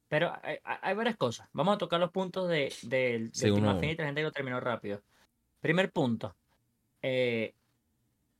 Pero 0.08 0.32
hay, 0.42 0.94
varias 0.94 1.16
cosas. 1.16 1.48
Vamos 1.52 1.74
a 1.74 1.78
tocar 1.78 1.98
los 1.98 2.12
puntos 2.12 2.48
de, 2.48 2.72
del 2.82 3.32
Sí, 3.34 3.44
Team 3.46 3.56
uno- 3.56 3.70
Affinity, 3.70 3.98
la 3.98 4.06
gente 4.06 4.20
que 4.20 4.24
lo 4.26 4.32
terminó 4.32 4.60
rápido. 4.60 5.02
Primer 5.60 5.90
punto. 5.90 6.36
eh, 7.02 7.54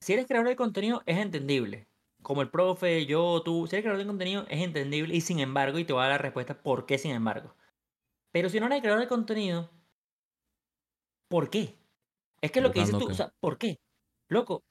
si 0.07 0.13
eres 0.13 0.27
creador 0.27 0.47
de 0.47 0.55
contenido, 0.55 1.03
es 1.05 1.19
entendible. 1.19 1.89
Como 2.23 2.41
el 2.41 2.49
profe, 2.49 3.07
yo, 3.07 3.43
tú, 3.45 3.67
si 3.67 3.75
eres 3.75 3.83
creador 3.83 3.99
de 3.99 4.07
contenido, 4.07 4.47
es 4.49 4.63
entendible 4.63 5.13
y 5.17 5.21
sin 5.21 5.41
embargo, 5.41 5.81
y 5.81 5.85
te 5.85 5.93
voy 5.93 6.03
a 6.03 6.05
dar 6.05 6.13
la 6.13 6.19
respuesta 6.19 6.63
por 6.63 6.87
qué 6.87 6.97
sin 6.97 7.11
embargo. 7.11 7.57
Pero 8.31 8.49
si 8.49 8.61
no 8.61 8.67
eres 8.67 8.83
creador 8.83 9.01
de 9.01 9.09
contenido, 9.09 9.69
¿por 11.27 11.51
qué? 11.51 11.75
Es 12.41 12.53
que 12.53 12.61
lo 12.61 12.71
que 12.71 12.83
dices 12.83 12.97
tú, 12.97 13.11
o 13.11 13.15
sea, 13.15 13.33
¿por 13.41 13.59
qué? 13.59 13.81
Loco, 14.29 14.63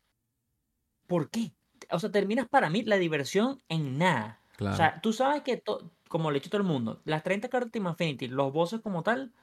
¿por 1.05 1.29
qué? 1.29 1.51
O 1.91 1.99
sea, 1.99 2.09
terminas 2.09 2.47
para 2.47 2.69
mí 2.69 2.83
la 2.83 2.95
diversión 2.95 3.61
en 3.67 3.97
nada. 3.97 4.41
Claro. 4.55 4.73
O 4.73 4.77
sea, 4.77 5.01
tú 5.01 5.11
sabes 5.11 5.41
que, 5.41 5.61
como 6.07 6.31
le 6.31 6.37
he 6.37 6.39
dicho 6.39 6.47
a 6.47 6.51
todo 6.51 6.61
el 6.61 6.67
mundo, 6.67 7.01
las 7.03 7.23
30 7.23 7.49
cartas 7.49 7.67
de 7.67 7.71
Team 7.71 7.87
Affinity, 7.87 8.29
los 8.29 8.53
bosses 8.53 8.79
como 8.79 9.03
tal, 9.03 9.33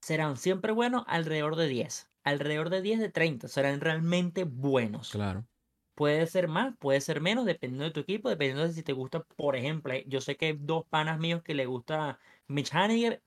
serán 0.00 0.36
siempre 0.36 0.70
buenos 0.70 1.02
alrededor 1.08 1.56
de 1.56 1.66
10. 1.66 2.09
Alrededor 2.24 2.70
de 2.70 2.82
10 2.82 2.98
de 3.00 3.08
30 3.10 3.48
serán 3.48 3.80
realmente 3.80 4.44
buenos. 4.44 5.10
claro. 5.10 5.46
Puede 5.94 6.26
ser 6.26 6.48
más, 6.48 6.74
puede 6.78 7.00
ser 7.02 7.20
menos, 7.20 7.44
dependiendo 7.44 7.84
de 7.84 7.90
tu 7.90 8.00
equipo, 8.00 8.30
dependiendo 8.30 8.66
de 8.66 8.72
si 8.72 8.82
te 8.82 8.94
gusta, 8.94 9.22
por 9.36 9.54
ejemplo, 9.54 9.92
eh, 9.92 10.04
yo 10.08 10.22
sé 10.22 10.36
que 10.36 10.46
hay 10.46 10.56
dos 10.58 10.86
panas 10.88 11.18
míos 11.18 11.42
que 11.42 11.52
le 11.54 11.66
gusta 11.66 12.18
Mitch 12.48 12.74
Haniger. 12.74 13.22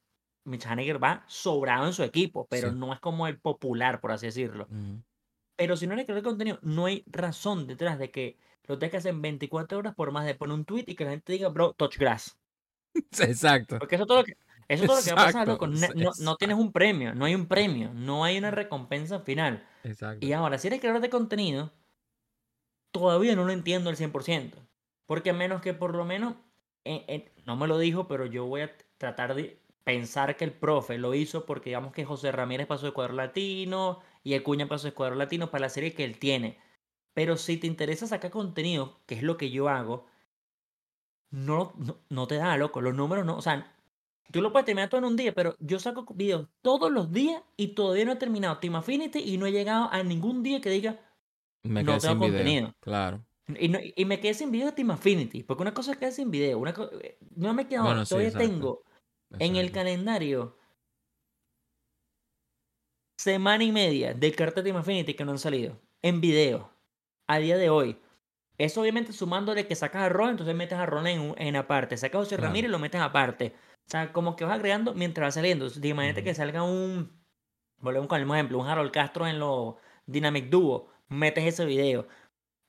Mitch 0.45 0.65
Haniger 0.65 1.01
va 1.03 1.23
sobrado 1.27 1.85
en 1.85 1.93
su 1.93 2.01
equipo, 2.03 2.47
pero 2.49 2.71
Sí. 2.71 2.75
no 2.75 2.91
es 2.91 2.99
como 2.99 3.27
el 3.27 3.39
popular, 3.39 4.01
por 4.01 4.11
así 4.11 4.25
decirlo. 4.25 4.67
Pero 5.55 5.77
si 5.77 5.85
no 5.85 5.93
eres 5.93 6.05
creador 6.05 6.23
de 6.23 6.29
contenido, 6.29 6.59
no 6.63 6.85
hay 6.87 7.03
razón 7.05 7.67
detrás 7.67 7.99
de 7.99 8.09
que 8.09 8.39
lo 8.63 8.79
tengas 8.79 9.05
en 9.05 9.21
24 9.21 9.77
horas 9.77 9.93
por 9.93 10.11
más 10.11 10.25
de 10.25 10.33
poner 10.35 10.55
un 10.55 10.65
tweet 10.65 10.85
y 10.87 10.95
que 10.95 11.05
la 11.05 11.11
gente 11.11 11.33
diga, 11.33 11.49
bro, 11.49 11.73
touch 11.73 11.97
grass. 11.97 12.39
Exacto. 13.19 13.77
Porque 13.79 13.95
eso 13.95 14.03
es 14.05 14.07
todo 14.07 14.17
lo 14.19 14.23
que, 14.23 14.37
eso 14.67 14.83
es 14.83 14.87
todo 14.87 14.97
lo 14.97 15.03
que 15.03 15.13
va 15.13 15.21
a 15.21 15.25
pasar, 15.25 15.49
Exacto, 15.49 15.67
loco. 15.67 15.67
No, 15.95 16.11
no- 16.19 16.35
tienes 16.37 16.57
un 16.57 16.71
premio, 16.71 17.13
no 17.15 17.25
hay 17.25 17.35
un 17.35 17.47
premio, 17.47 17.91
no 17.93 18.23
hay 18.23 18.37
una 18.37 18.51
recompensa 18.51 19.19
final. 19.19 19.65
Exacto. 19.83 20.25
Y 20.25 20.33
ahora, 20.33 20.57
si 20.57 20.67
eres 20.67 20.79
creador 20.79 21.01
de 21.01 21.09
contenido, 21.09 21.71
todavía 22.91 23.35
no 23.35 23.45
lo 23.45 23.51
entiendo 23.51 23.89
al 23.89 23.97
100%. 23.97 24.57
Porque 25.05 25.31
a 25.31 25.33
menos 25.33 25.61
que 25.61 25.73
por 25.73 25.95
lo 25.95 26.05
menos, 26.05 26.35
eh, 26.85 27.05
eh, 27.07 27.31
no 27.45 27.55
me 27.55 27.67
lo 27.67 27.77
dijo, 27.77 28.07
pero 28.07 28.25
yo 28.25 28.45
voy 28.45 28.61
a 28.61 28.71
tratar 28.97 29.35
de 29.35 29.59
pensar 29.83 30.37
que 30.37 30.45
el 30.45 30.53
profe 30.53 30.97
lo 30.97 31.13
hizo 31.13 31.45
porque 31.45 31.69
digamos 31.71 31.91
que 31.91 32.05
José 32.05 32.31
Ramírez 32.31 32.67
pasó 32.67 32.85
de 32.85 32.93
cuadro 32.93 33.13
latino 33.13 33.99
y 34.23 34.33
Acuña 34.35 34.67
pasó 34.67 34.87
de 34.87 34.93
cuadro 34.93 35.15
latino 35.15 35.51
para 35.51 35.63
la 35.63 35.69
serie 35.69 35.93
que 35.93 36.05
él 36.05 36.17
tiene. 36.19 36.57
Pero 37.13 37.37
si 37.37 37.57
te 37.57 37.67
interesa 37.67 38.07
sacar 38.07 38.31
contenido, 38.31 38.99
que 39.05 39.15
es 39.15 39.23
lo 39.23 39.37
que 39.37 39.51
yo 39.51 39.69
hago, 39.69 40.05
no, 41.31 41.73
no, 41.77 41.97
no 42.09 42.27
te 42.27 42.35
da, 42.35 42.55
loco. 42.57 42.81
Los 42.81 42.95
números 42.95 43.25
no. 43.25 43.35
O 43.37 43.41
sea, 43.41 43.72
tú 44.31 44.41
lo 44.41 44.51
puedes 44.51 44.65
terminar 44.65 44.89
todo 44.89 44.99
en 44.99 45.05
un 45.05 45.15
día, 45.15 45.33
pero 45.33 45.55
yo 45.59 45.79
saco 45.79 46.05
videos 46.15 46.47
todos 46.61 46.91
los 46.91 47.11
días 47.11 47.41
y 47.57 47.69
todavía 47.69 48.05
no 48.05 48.13
he 48.13 48.15
terminado 48.17 48.57
Team 48.59 48.75
Affinity 48.75 49.19
y 49.19 49.37
no 49.37 49.45
he 49.45 49.51
llegado 49.51 49.89
a 49.91 50.01
ningún 50.03 50.43
día 50.43 50.61
que 50.61 50.69
diga. 50.69 50.99
Me 51.63 51.83
no 51.83 51.97
tengo 51.97 52.15
video. 52.15 52.29
contenido. 52.29 52.75
Claro. 52.79 53.23
Y, 53.59 53.67
no- 53.69 53.79
y 53.81 54.05
me 54.05 54.19
quedé 54.19 54.33
sin 54.33 54.51
video 54.51 54.67
de 54.67 54.71
Team 54.73 54.91
Affinity. 54.91 55.43
Porque 55.43 55.61
una 55.63 55.73
cosa 55.73 55.91
es 55.93 55.97
quedar 55.97 56.11
sin 56.13 56.31
video. 56.31 56.57
Una 56.59 56.73
co- 56.73 56.89
eh, 57.01 57.17
no 57.35 57.53
me 57.53 57.63
he 57.63 57.67
quedado. 57.67 57.85
Bueno, 57.87 58.05
sí, 58.05 58.09
todavía 58.09 58.29
exacto. 58.29 58.47
tengo 58.49 58.83
en 59.39 59.55
el 59.55 59.71
calendario 59.71 60.57
semana 63.17 63.63
y 63.63 63.71
media 63.71 64.13
del 64.13 64.35
cartel 64.35 64.63
de 64.63 64.69
Team 64.71 64.77
Affinity 64.81 65.13
que 65.13 65.25
no 65.25 65.31
han 65.31 65.39
salido. 65.39 65.79
En 66.01 66.19
video. 66.21 66.69
A 67.27 67.37
día 67.39 67.57
de 67.57 67.69
hoy. 67.69 67.97
Eso 68.57 68.81
obviamente 68.81 69.13
sumándole 69.13 69.65
que 69.67 69.75
sacas 69.75 70.03
a 70.03 70.09
Ron, 70.09 70.31
entonces 70.31 70.55
metes 70.55 70.77
a 70.77 70.85
Ron 70.85 71.07
en, 71.07 71.33
en 71.37 71.55
aparte. 71.55 71.97
Sacas 71.97 72.15
a 72.15 72.19
José 72.23 72.35
Claro. 72.35 72.49
Ramírez 72.49 72.69
y 72.69 72.71
lo 72.71 72.79
metes 72.79 73.01
aparte. 73.01 73.53
O 73.87 73.89
sea, 73.89 74.13
como 74.13 74.35
que 74.35 74.45
vas 74.45 74.53
agregando 74.55 74.93
mientras 74.93 75.27
va 75.27 75.31
saliendo. 75.31 75.65
Entonces, 75.65 75.89
imagínate 75.89 76.23
que 76.23 76.33
salga 76.35 76.63
un. 76.63 77.11
Volvemos 77.79 78.07
con 78.07 78.17
el 78.19 78.23
mismo 78.25 78.35
ejemplo. 78.35 78.59
Un 78.59 78.67
Harold 78.67 78.91
Castro 78.91 79.27
en 79.27 79.39
los 79.39 79.75
Dynamic 80.05 80.49
Duo. 80.49 80.87
Metes 81.09 81.45
ese 81.45 81.65
video. 81.65 82.07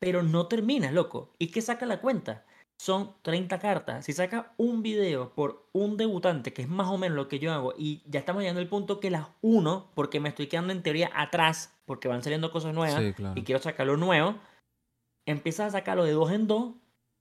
Pero 0.01 0.23
no 0.23 0.49
terminas, 0.49 0.93
loco. 0.93 1.35
¿Y 1.39 1.49
qué 1.49 1.61
saca 1.63 1.87
la 1.87 2.01
cuenta? 2.01 2.45
Son 2.77 3.15
30 3.23 3.59
cartas. 3.61 4.05
Si 4.05 4.13
sacas 4.13 4.47
un 4.57 4.83
video 4.83 5.33
por 5.35 5.69
un 5.73 5.97
debutante, 5.97 6.53
que 6.53 6.63
es 6.63 6.69
más 6.69 6.89
o 6.89 6.99
menos 6.99 7.15
lo 7.15 7.29
que 7.29 7.39
yo 7.39 7.53
hago, 7.53 7.73
y 7.79 8.03
ya 8.07 8.19
estamos 8.19 8.43
llegando 8.43 8.61
al 8.61 8.69
punto 8.69 8.99
que 8.99 9.11
las 9.11 9.29
uno, 9.43 9.91
porque 9.95 10.19
me 10.19 10.29
estoy 10.31 10.49
quedando 10.49 10.73
en 10.73 10.83
teoría 10.83 11.11
atrás, 11.15 11.73
porque 11.87 12.09
van 12.09 12.23
saliendo 12.25 12.51
cosas 12.51 12.75
nuevas, 12.75 13.01
Sí, 13.01 13.13
claro. 13.13 13.39
y 13.39 13.45
quiero 13.45 13.63
sacar 13.63 13.87
lo 13.87 13.97
nuevo, 13.97 14.35
empiezas 15.27 15.69
a 15.75 15.79
sacarlo 15.79 16.05
de 16.05 16.13
dos 16.13 16.31
en 16.33 16.47
dos, 16.47 16.75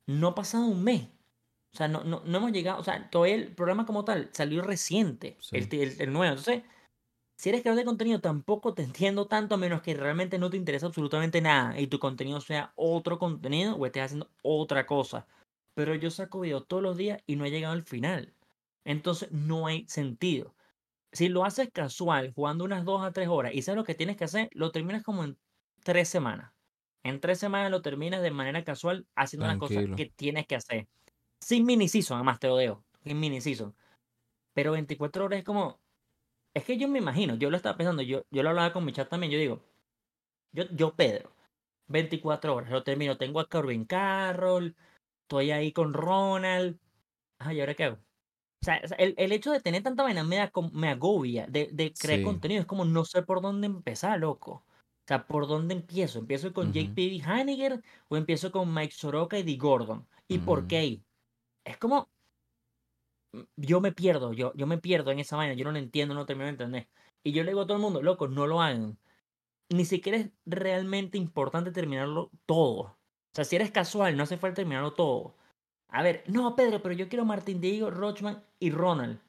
no 0.08 0.30
ha 0.30 0.36
pasado 0.36 0.66
un 0.68 0.84
mes. 0.84 1.10
O 1.74 1.78
sea, 1.78 1.88
no, 1.88 2.04
no, 2.04 2.22
no 2.26 2.38
hemos 2.38 2.51
llegado, 2.51 2.80
o 2.80 2.84
sea, 2.84 3.10
todavía 3.10 3.36
el 3.36 3.56
programa 3.56 3.86
como 3.86 4.06
tal 4.06 4.30
salió 4.34 4.62
reciente, 4.64 5.38
Sí. 5.41 5.58
el, 5.58 5.70
el- 5.74 6.01
el 6.01 6.14
nuevo. 6.14 6.32
Entonces, 6.38 6.64
si 7.38 7.49
eres 7.49 7.62
creador 7.62 7.80
de 7.80 7.86
contenido, 7.86 8.22
tampoco 8.22 8.74
te 8.74 8.84
entiendo 8.84 9.28
tanto 9.28 9.56
a 9.56 9.58
menos 9.58 9.82
que 9.82 9.93
realmente 9.95 10.39
no 10.39 10.49
te 10.49 10.58
interesa 10.58 10.88
absolutamente 10.88 11.41
nada 11.41 11.80
y 11.80 11.88
tu 11.88 11.99
contenido 11.99 12.41
sea 12.41 12.74
otro 12.76 13.20
contenido 13.20 13.76
o 13.76 13.86
estés 13.86 14.04
haciendo 14.04 14.30
otra 14.43 14.86
cosa. 14.86 15.28
pero 15.76 15.95
yo 15.95 16.12
saco 16.12 16.41
video 16.41 16.64
todos 16.64 16.84
los 16.84 16.97
días 16.97 17.22
y 17.28 17.36
no 17.36 17.45
he 17.45 17.51
llegado 17.51 17.74
al 17.74 17.84
final. 17.84 18.36
Entonces 18.86 19.32
no 19.32 19.68
hay 19.68 19.86
sentido. 19.89 20.56
Si 21.14 21.30
lo 21.30 21.45
haces 21.45 21.70
casual, 21.74 22.34
jugando 22.36 22.66
unas 22.66 22.86
dos 22.86 23.04
a 23.04 23.14
tres 23.14 23.30
horas 23.30 23.54
y 23.56 23.62
sabes 23.64 23.78
lo 23.78 23.86
que 23.86 23.95
tienes 23.95 24.18
que 24.18 24.26
hacer, 24.26 24.49
lo 24.54 24.72
terminas 24.72 25.04
como 25.04 25.24
en 25.26 25.39
tres 25.84 26.10
semanas. 26.10 26.53
En 27.04 27.20
tres 27.20 27.39
semanas 27.39 27.72
lo 27.72 27.82
terminas 27.82 28.22
de 28.22 28.32
manera 28.32 28.64
casual 28.64 29.08
haciendo 29.16 29.47
las 29.47 29.58
cosas 29.58 29.86
que 29.95 30.12
tienes 30.16 30.47
que 30.47 30.56
hacer. 30.56 30.88
Sin 31.41 31.66
mini 31.66 31.88
season, 31.89 32.18
además 32.18 32.39
te 32.39 32.47
lo 32.47 32.58
dejo. 32.58 32.86
Sin 33.04 33.20
mini 33.20 33.41
season. 33.41 33.76
Pero 34.54 34.74
24 34.74 35.26
horas 35.26 35.39
es 35.39 35.45
como. 35.45 35.82
Es 36.56 36.66
que 36.66 36.78
yo 36.78 36.88
me 36.88 36.99
imagino, 36.99 37.36
yo 37.36 37.49
lo 37.51 37.58
estaba 37.58 37.78
pensando, 37.78 38.04
yo, 38.04 38.24
yo 38.32 38.43
lo 38.43 38.49
hablaba 38.49 38.74
con 38.74 38.86
mi 38.86 38.93
chat 38.93 39.10
también, 39.10 39.32
yo 39.32 39.39
digo, 39.39 39.64
yo, 40.51 40.66
yo 40.72 40.95
Pedro, 40.95 41.34
24 41.88 42.56
horas, 42.56 42.72
lo 42.72 42.84
termino, 42.84 43.18
tengo 43.18 43.39
a 43.39 43.47
Corbin 43.49 43.86
Carroll, 43.86 44.76
estoy 45.24 45.51
ahí 45.51 45.74
con 45.74 45.93
Ronald. 45.93 46.80
Ay, 47.39 47.58
¿y 47.58 47.60
ahora 47.62 47.76
qué 47.76 47.86
hago? 47.86 47.97
O 48.62 48.66
sea, 48.66 48.78
el, 48.97 49.16
el 49.18 49.32
hecho 49.34 49.51
de 49.51 49.62
tener 49.62 49.84
tanta 49.84 50.04
vaina 50.04 50.24
me, 50.24 50.38
da 50.38 50.51
me 50.74 50.89
agobia, 50.89 51.47
de, 51.47 51.70
de 51.74 51.95
crear 51.97 52.22
Sí. 52.22 52.22
contenido, 52.22 52.62
es 52.62 52.68
como 52.68 52.86
no 52.86 53.06
sé 53.06 53.24
por 53.24 53.41
dónde 53.41 53.68
empezar, 53.68 54.20
loco. 54.20 54.66
O 55.06 55.08
sea, 55.08 55.28
¿por 55.28 55.47
dónde 55.47 55.74
empiezo? 55.76 56.20
¿Empiezo 56.20 56.54
con 56.54 56.70
Ujú. 56.70 56.80
JP 56.80 57.22
Hanniger 57.26 57.82
o 58.08 58.16
empiezo 58.18 58.51
con 58.51 58.74
Mike 58.74 58.93
Soroka 58.93 59.38
y 59.38 59.43
Dee 59.43 59.58
Gordon? 59.58 60.08
¿Y 60.30 60.39
por 60.39 60.60
Ujú. 60.60 60.68
qué? 60.68 61.01
Es 61.66 61.78
como, 61.78 62.10
mm, 63.34 63.41
yo 63.58 63.82
me 63.82 63.91
pierdo, 63.91 64.34
yo, 64.34 64.54
yo 64.56 64.68
me 64.68 64.78
pierdo 64.78 65.12
en 65.12 65.20
esa 65.20 65.36
vaina, 65.36 65.54
yo 65.54 65.66
no 65.66 65.72
lo 65.72 65.80
entiendo, 65.80 66.14
no 66.16 66.26
termino 66.26 66.45
de 66.45 66.51
entender. 66.51 66.89
Y 67.24 67.32
yo 67.34 67.43
le 67.43 67.51
digo 67.51 67.62
a 67.62 67.68
todo 67.68 67.78
el 67.78 67.82
mundo, 67.84 68.01
loco, 68.01 68.28
no 68.28 68.47
lo 68.47 68.62
hagan. 68.62 68.97
Ni 69.70 69.86
siquiera 69.86 70.20
es 70.20 70.32
realmente 70.45 71.18
importante 71.18 71.72
terminarlo 71.72 72.32
todo. 72.45 72.82
O 72.82 72.97
sea, 73.36 73.45
si 73.45 73.56
eres 73.56 73.72
casual, 73.72 74.18
no 74.18 74.24
hace 74.24 74.38
falta 74.38 74.56
terminarlo 74.58 74.93
todo. 74.93 75.36
A 75.89 76.04
ver, 76.04 76.24
no, 76.28 76.56
Pedro, 76.56 76.82
pero 76.82 76.95
yo 76.95 77.10
quiero 77.10 77.26
Martín 77.26 77.62
Diego, 77.62 77.91
Rochman 77.91 78.43
y 78.60 78.72
Ronald. 78.72 79.20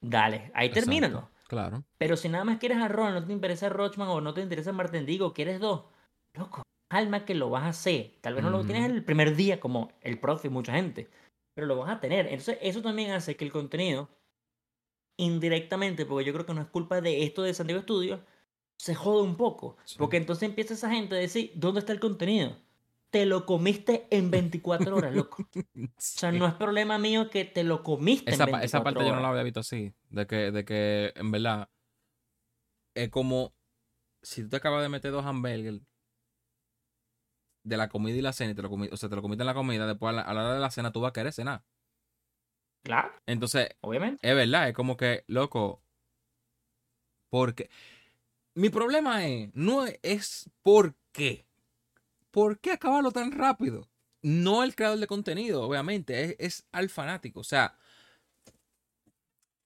Dale, 0.00 0.50
ahí 0.54 0.68
Exacto, 0.68 0.80
termínalo. 0.80 1.30
Claro. 1.48 1.82
Pero 1.96 2.16
si 2.16 2.28
nada 2.28 2.44
más 2.44 2.58
quieres 2.58 2.78
a 2.78 2.88
Ronald, 2.88 3.22
no 3.22 3.26
te 3.26 3.32
interesa 3.32 3.68
Rochman 3.70 4.08
o 4.08 4.20
no 4.20 4.34
te 4.34 4.42
interesa 4.42 4.70
Martín 4.72 5.06
Diego, 5.06 5.32
quieres 5.32 5.60
dos, 5.60 5.86
loco, 6.34 6.62
calma 6.88 7.24
que 7.24 7.34
lo 7.34 7.48
vas 7.50 7.64
a 7.64 7.68
hacer. 7.68 8.16
Tal 8.20 8.34
vez 8.34 8.44
no 8.44 8.50
lo 8.50 8.64
tienes 8.64 8.90
el 8.90 9.02
primer 9.02 9.34
día 9.34 9.58
como 9.58 9.90
el 10.02 10.20
profe 10.20 10.48
y 10.48 10.50
mucha 10.50 10.74
gente, 10.74 11.08
pero 11.54 11.66
lo 11.66 11.76
vas 11.76 11.90
a 11.90 12.00
tener. 12.00 12.26
Entonces, 12.26 12.58
eso 12.60 12.82
también 12.82 13.12
hace 13.12 13.34
que 13.36 13.46
el 13.46 13.52
contenido, 13.52 14.10
indirectamente, 15.16 16.04
porque 16.04 16.26
yo 16.26 16.34
creo 16.34 16.44
que 16.44 16.54
no 16.54 16.60
es 16.60 16.68
culpa 16.68 17.00
de 17.00 17.24
esto 17.24 17.42
de 17.42 17.54
San 17.54 17.66
Diego 17.66 17.82
Studios, 17.82 18.20
se 18.78 18.94
jode 18.94 19.22
un 19.22 19.36
poco. 19.36 19.78
Sí. 19.84 19.96
Porque 19.98 20.18
entonces 20.18 20.48
empieza 20.48 20.74
esa 20.74 20.90
gente 20.90 21.14
a 21.14 21.18
decir, 21.18 21.52
¿dónde 21.54 21.80
está 21.80 21.92
el 21.92 22.00
contenido? 22.00 22.56
Te 23.10 23.26
lo 23.26 23.46
comiste 23.46 24.06
en 24.10 24.30
24 24.30 24.96
horas, 24.96 25.14
loco. 25.14 25.38
O 25.42 25.88
sea, 25.98 26.32
no 26.32 26.46
es 26.46 26.54
problema 26.54 26.98
mío 26.98 27.30
que 27.30 27.44
te 27.44 27.64
lo 27.64 27.82
comiste 27.82 28.30
Esa, 28.34 28.44
en 28.44 28.50
pa- 28.52 28.58
24 28.58 28.64
esa 28.64 28.84
parte 28.84 29.06
yo 29.06 29.14
no 29.14 29.20
la 29.22 29.28
había 29.30 29.42
visto 29.42 29.60
así. 29.60 29.94
De 30.10 30.26
que, 30.26 30.50
de 30.50 30.64
que 30.64 31.12
en 31.16 31.30
verdad 31.30 31.68
es 32.94 33.08
como 33.10 33.54
si 34.22 34.42
tú 34.42 34.48
te 34.50 34.56
acabas 34.56 34.82
de 34.82 34.88
meter 34.88 35.12
dos 35.12 35.24
hamburgers 35.24 35.80
de 37.64 37.76
la 37.76 37.88
comida 37.88 38.16
y 38.16 38.22
la 38.22 38.32
cena 38.32 38.52
y 38.52 38.54
te 38.54 38.62
lo 38.62 38.70
comiste, 38.70 38.94
o 38.94 38.96
sea, 38.96 39.08
te 39.08 39.16
lo 39.16 39.22
comiste 39.22 39.42
en 39.42 39.46
la 39.46 39.54
comida, 39.54 39.86
después 39.86 40.10
a 40.10 40.16
la, 40.16 40.22
a 40.22 40.34
la 40.34 40.40
hora 40.44 40.54
de 40.54 40.60
la 40.60 40.70
cena 40.70 40.92
tú 40.92 41.00
vas 41.00 41.10
a 41.10 41.12
querer 41.12 41.32
cenar. 41.32 41.62
Claro, 42.82 43.12
Entonces, 43.26 43.68
obviamente. 43.80 44.26
es 44.26 44.34
verdad, 44.34 44.68
es 44.68 44.74
como 44.74 44.96
que, 44.96 45.24
loco, 45.26 45.82
porque 47.30 47.68
mi 48.54 48.70
problema 48.70 49.26
es, 49.26 49.50
no 49.54 49.86
es, 49.86 49.98
es 50.02 50.50
por 50.62 50.96
qué. 51.12 51.47
¿Por 52.38 52.60
qué 52.60 52.70
acabarlo 52.70 53.10
tan 53.10 53.32
rápido? 53.32 53.88
No 54.22 54.62
el 54.62 54.76
creador 54.76 55.00
de 55.00 55.08
contenido, 55.08 55.60
obviamente, 55.64 56.36
es, 56.38 56.68
al 56.70 56.88
fanático. 56.88 57.40
O 57.40 57.44
sea, 57.44 57.76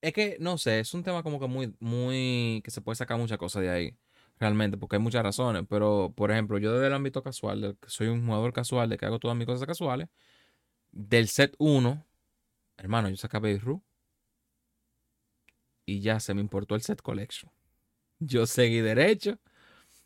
es 0.01 0.15
que, 0.15 0.39
no 0.41 0.57
sé, 0.57 0.81
es 0.81 0.95
un 0.95 1.03
tema 1.03 1.23
como 1.23 1.39
que 1.39 1.47
muy, 1.49 1.77
muy, 1.81 2.63
que 2.65 2.71
se 2.71 2.81
puede 2.81 2.97
sacar 2.97 3.19
muchas 3.19 3.37
cosas 3.37 3.61
de 3.61 3.69
ahí, 3.69 3.99
realmente, 4.39 4.79
porque 4.79 4.97
hay 4.97 5.03
muchas 5.03 5.23
razones. 5.23 5.65
Pero, 5.69 6.15
por 6.17 6.31
ejemplo, 6.31 6.57
yo 6.57 6.73
desde 6.73 6.87
el 6.87 6.95
ámbito 6.95 7.23
casual, 7.23 7.77
soy 7.87 8.07
un 8.07 8.25
jugador 8.25 8.55
casual, 8.55 8.89
de 8.89 8.97
que 8.97 9.05
hago 9.05 9.19
todas 9.19 9.37
mis 9.37 9.47
cosas 9.47 9.67
casuales, 9.67 10.09
del 10.93 11.29
set 11.29 11.55
1, 11.59 12.07
hermano, 12.79 13.11
yo 13.11 13.17
saqué 13.17 13.59
Ruth 13.59 13.83
y 15.85 16.01
ya 16.01 16.21
se 16.21 16.33
me 16.33 16.41
importó 16.41 16.75
el 16.75 16.81
set 16.81 17.03
collection. 17.03 17.53
Yo 18.19 18.47
seguí 18.47 18.81
derecho, 18.81 19.39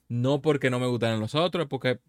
no 0.08 0.42
porque 0.42 0.68
no 0.68 0.80
me 0.80 0.88
gustaran 0.88 1.20
los 1.20 1.36
otros, 1.36 1.68
porque 1.68 2.00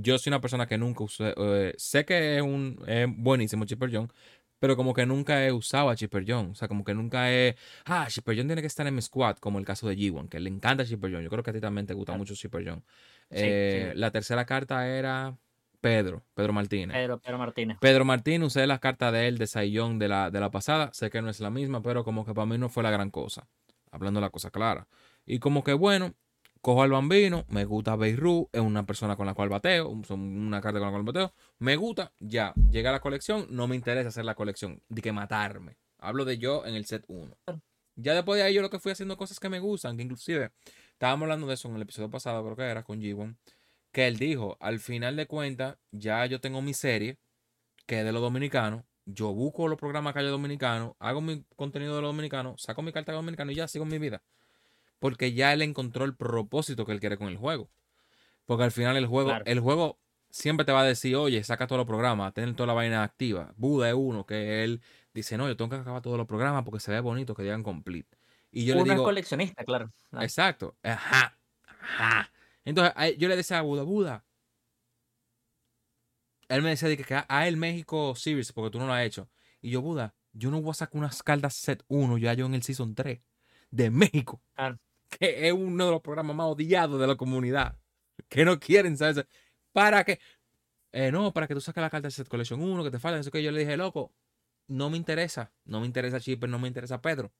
yo 0.00 0.18
soy 0.18 0.30
una 0.30 0.40
persona 0.40 0.66
que 0.66 0.78
nunca 0.78 1.04
usé, 1.04 1.34
eh, 1.36 1.74
sé 1.76 2.04
que 2.04 2.36
es 2.36 2.42
un 2.42 2.82
es 2.86 3.06
buenísimo 3.16 3.64
Chipper 3.64 3.90
John, 3.92 4.10
pero 4.58 4.76
como 4.76 4.92
que 4.92 5.06
nunca 5.06 5.44
he 5.46 5.52
usado 5.52 5.88
a 5.90 5.94
Chipper 5.96 6.24
John. 6.26 6.50
O 6.50 6.54
sea, 6.54 6.66
como 6.68 6.84
que 6.84 6.92
nunca 6.94 7.32
he. 7.32 7.56
Ah, 7.84 8.06
Chipper 8.08 8.36
John 8.36 8.46
tiene 8.48 8.60
que 8.60 8.66
estar 8.66 8.86
en 8.86 8.94
mi 8.94 9.02
squad, 9.02 9.36
como 9.36 9.58
el 9.58 9.64
caso 9.64 9.88
de 9.88 9.96
G1, 9.96 10.28
que 10.28 10.40
le 10.40 10.50
encanta 10.50 10.84
Chipper 10.84 11.12
John. 11.12 11.22
Yo 11.22 11.30
creo 11.30 11.42
que 11.44 11.50
a 11.50 11.52
ti 11.52 11.60
también 11.60 11.86
te 11.86 11.94
gusta 11.94 12.12
Claro. 12.12 12.18
mucho 12.18 12.34
Chipper 12.34 12.68
John. 12.68 12.82
Sí, 13.30 13.36
Eh, 13.42 13.90
sí. 13.92 13.98
La 13.98 14.10
tercera 14.10 14.44
carta 14.46 14.88
era 14.88 15.36
Pedro, 15.80 16.24
Pedro 16.34 16.52
Martínez. 16.52 16.96
Pedro, 16.96 17.20
Pedro 17.20 17.38
Martínez. 17.38 17.78
Pedro 17.80 18.04
Martín, 18.04 18.42
usé 18.42 18.66
las 18.66 18.80
cartas 18.80 19.12
de 19.12 19.28
él 19.28 19.38
de 19.38 19.46
Sayón 19.46 20.00
de 20.00 20.08
la, 20.08 20.30
de 20.30 20.40
la 20.40 20.50
pasada. 20.50 20.90
Sé 20.92 21.08
que 21.08 21.22
no 21.22 21.30
es 21.30 21.38
la 21.38 21.50
misma, 21.50 21.80
pero 21.82 22.02
como 22.02 22.26
que 22.26 22.34
para 22.34 22.46
mí 22.46 22.58
no 22.58 22.68
fue 22.68 22.82
la 22.82 22.90
gran 22.90 23.10
cosa. 23.10 23.46
Hablando 23.92 24.20
la 24.20 24.30
cosa 24.30 24.50
clara. 24.50 24.88
Y 25.24 25.38
como 25.38 25.62
que 25.62 25.72
bueno, 25.72 26.14
cojo 26.60 26.82
al 26.82 26.90
bambino, 26.90 27.44
me 27.48 27.64
gusta 27.64 27.96
Beirut, 27.96 28.48
es 28.52 28.60
una 28.60 28.84
persona 28.86 29.16
con 29.16 29.26
la 29.26 29.34
cual 29.34 29.48
bateo, 29.48 30.00
son 30.06 30.20
una 30.20 30.60
carta 30.60 30.78
con 30.78 30.88
la 30.88 30.92
cual 30.92 31.04
bateo. 31.04 31.32
Me 31.58 31.76
gusta, 31.76 32.12
ya, 32.18 32.52
llega 32.70 32.92
la 32.92 33.00
colección, 33.00 33.46
no 33.50 33.66
me 33.66 33.76
interesa 33.76 34.08
hacer 34.08 34.24
la 34.24 34.34
colección, 34.34 34.82
de 34.88 35.02
que 35.02 35.12
matarme. 35.12 35.76
Hablo 35.98 36.24
de 36.24 36.38
yo 36.38 36.64
en 36.66 36.74
el 36.74 36.84
set 36.86 37.04
1. 37.08 37.36
Ya 37.96 38.14
después 38.14 38.38
de 38.38 38.44
ahí 38.44 38.54
yo 38.54 38.62
lo 38.62 38.70
que 38.70 38.78
fui 38.78 38.92
haciendo 38.92 39.16
cosas 39.16 39.40
que 39.40 39.48
me 39.48 39.58
gustan, 39.58 39.96
que 39.96 40.04
inclusive 40.04 40.52
estábamos 40.92 41.24
hablando 41.24 41.46
de 41.46 41.54
eso 41.54 41.68
en 41.68 41.76
el 41.76 41.82
episodio 41.82 42.10
pasado, 42.10 42.44
creo 42.44 42.56
que 42.56 42.62
era 42.62 42.84
con 42.84 43.00
G1, 43.00 43.36
que 43.90 44.06
él 44.06 44.18
dijo, 44.18 44.56
al 44.60 44.78
final 44.78 45.16
de 45.16 45.26
cuentas, 45.26 45.76
ya 45.90 46.24
yo 46.26 46.40
tengo 46.40 46.62
mi 46.62 46.74
serie, 46.74 47.18
que 47.86 48.00
es 48.00 48.04
de 48.04 48.12
los 48.12 48.22
dominicanos, 48.22 48.84
yo 49.04 49.32
busco 49.32 49.68
los 49.68 49.78
programas 49.78 50.12
que 50.12 50.20
hay 50.20 50.26
dominicanos, 50.26 50.92
hago 50.98 51.20
mi 51.20 51.42
contenido 51.56 51.96
de 51.96 52.02
los 52.02 52.10
dominicanos, 52.10 52.62
saco 52.62 52.82
mi 52.82 52.92
carta 52.92 53.12
de 53.12 53.16
dominicano 53.16 53.50
y 53.50 53.54
ya 53.54 53.66
sigo 53.66 53.84
mi 53.84 53.98
vida. 53.98 54.22
Porque 54.98 55.32
ya 55.32 55.52
él 55.52 55.62
encontró 55.62 56.04
el 56.04 56.16
propósito 56.16 56.84
que 56.86 56.92
él 56.92 57.00
quiere 57.00 57.18
con 57.18 57.28
el 57.28 57.36
juego. 57.36 57.70
Porque 58.46 58.64
al 58.64 58.72
final 58.72 58.96
el 58.96 59.06
juego, 59.06 59.30
Claro. 59.30 59.44
el 59.46 59.60
juego 59.60 60.00
siempre 60.30 60.64
te 60.66 60.72
va 60.72 60.82
a 60.82 60.84
decir, 60.84 61.16
oye, 61.16 61.42
saca 61.44 61.66
todos 61.66 61.78
los 61.80 61.86
programas, 61.86 62.34
ten 62.34 62.54
toda 62.56 62.66
la 62.68 62.72
vaina 62.74 63.02
activa. 63.04 63.52
Buda 63.56 63.88
es 63.88 63.94
uno 63.96 64.26
que 64.26 64.64
él 64.64 64.82
dice, 65.14 65.36
no, 65.38 65.48
yo 65.48 65.56
tengo 65.56 65.70
que 65.70 65.76
acabar 65.76 66.02
todos 66.02 66.16
los 66.18 66.26
programas 66.26 66.64
porque 66.64 66.80
se 66.80 66.90
ve 66.92 67.00
bonito 67.00 67.34
que 67.34 67.42
digan 67.42 67.62
complete. 67.62 68.18
Y 68.52 68.64
yo 68.66 68.74
Uno 68.74 68.84
le 68.84 68.90
es 68.90 68.94
digo, 68.96 69.04
coleccionista, 69.04 69.64
claro. 69.64 69.92
Exacto. 70.20 70.76
Ajá. 70.82 71.38
Ajá. 71.66 72.30
Entonces, 72.64 72.94
yo 73.18 73.28
le 73.28 73.36
decía 73.36 73.58
a 73.58 73.62
Buda, 73.62 73.82
Buda. 73.82 74.24
Él 76.48 76.62
me 76.62 76.70
decía 76.70 76.88
de 76.88 76.96
que, 76.96 77.04
que 77.04 77.22
a 77.28 77.48
él 77.48 77.56
México 77.56 78.14
Series, 78.16 78.52
porque 78.52 78.70
tú 78.70 78.78
no 78.78 78.86
lo 78.86 78.92
has 78.94 79.04
hecho. 79.04 79.28
Y 79.60 79.70
yo, 79.70 79.82
Buda, 79.82 80.14
yo 80.32 80.50
no 80.50 80.62
voy 80.62 80.70
a 80.70 80.74
sacar 80.74 80.98
unas 80.98 81.22
cartas 81.22 81.54
set 81.54 81.82
1 81.88 82.16
ya 82.18 82.32
yo 82.34 82.46
en 82.46 82.54
el 82.54 82.62
Season 82.62 82.94
3 82.94 83.20
de 83.70 83.90
México. 83.90 84.42
Claro. 84.54 84.78
Que 85.08 85.48
es 85.48 85.52
uno 85.52 85.86
de 85.86 85.90
los 85.92 86.00
programas 86.00 86.36
más 86.36 86.46
odiados 86.46 87.00
de 87.00 87.06
la 87.06 87.16
comunidad. 87.16 87.76
Que 88.28 88.44
no 88.44 88.58
quieren, 88.58 88.96
¿sabes? 88.96 89.24
¿Para 89.72 90.04
qué? 90.04 90.20
Eh, 90.92 91.12
no, 91.12 91.32
para 91.32 91.46
que 91.46 91.54
tú 91.54 91.60
saques 91.60 91.80
la 91.80 91.90
carta 91.90 92.08
de 92.08 92.12
set 92.12 92.28
collection 92.28 92.60
1, 92.60 92.84
que 92.84 92.90
te 92.90 92.98
falta. 92.98 93.18
Eso 93.20 93.30
que 93.30 93.42
yo 93.42 93.50
le 93.50 93.60
dije, 93.60 93.76
loco, 93.76 94.12
no 94.66 94.90
me 94.90 94.96
interesa. 94.96 95.52
No 95.64 95.80
me 95.80 95.86
interesa 95.86 96.20
Chipper, 96.20 96.48
no 96.48 96.58
me 96.58 96.68
interesa 96.68 97.00
Pedro. 97.00 97.32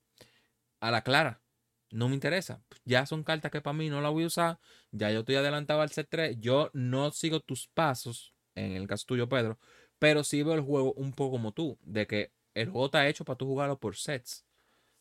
A 0.80 0.90
la 0.90 1.02
clara. 1.02 1.42
No 1.90 2.08
me 2.08 2.14
interesa. 2.14 2.62
Ya 2.84 3.06
son 3.06 3.24
cartas 3.24 3.50
que 3.50 3.60
para 3.60 3.76
mí 3.76 3.88
no 3.88 4.00
las 4.00 4.12
voy 4.12 4.24
a 4.24 4.26
usar. 4.26 4.60
Ya 4.90 5.10
yo 5.10 5.20
estoy 5.20 5.36
adelantado 5.36 5.80
al 5.80 5.90
set 5.90 6.08
3. 6.10 6.36
Yo 6.38 6.70
no 6.74 7.10
sigo 7.10 7.40
tus 7.40 7.68
pasos, 7.68 8.34
en 8.54 8.72
el 8.72 8.86
caso 8.86 9.06
tuyo, 9.06 9.28
Pedro. 9.28 9.58
Pero 9.98 10.22
sí 10.22 10.42
veo 10.42 10.54
el 10.54 10.60
juego 10.60 10.92
un 10.94 11.12
poco 11.12 11.32
como 11.32 11.52
tú. 11.52 11.78
De 11.82 12.06
que 12.06 12.32
el 12.54 12.68
juego 12.68 12.86
está 12.86 13.08
hecho 13.08 13.24
para 13.24 13.38
tú 13.38 13.46
jugarlo 13.46 13.78
por 13.78 13.96
sets. 13.96 14.44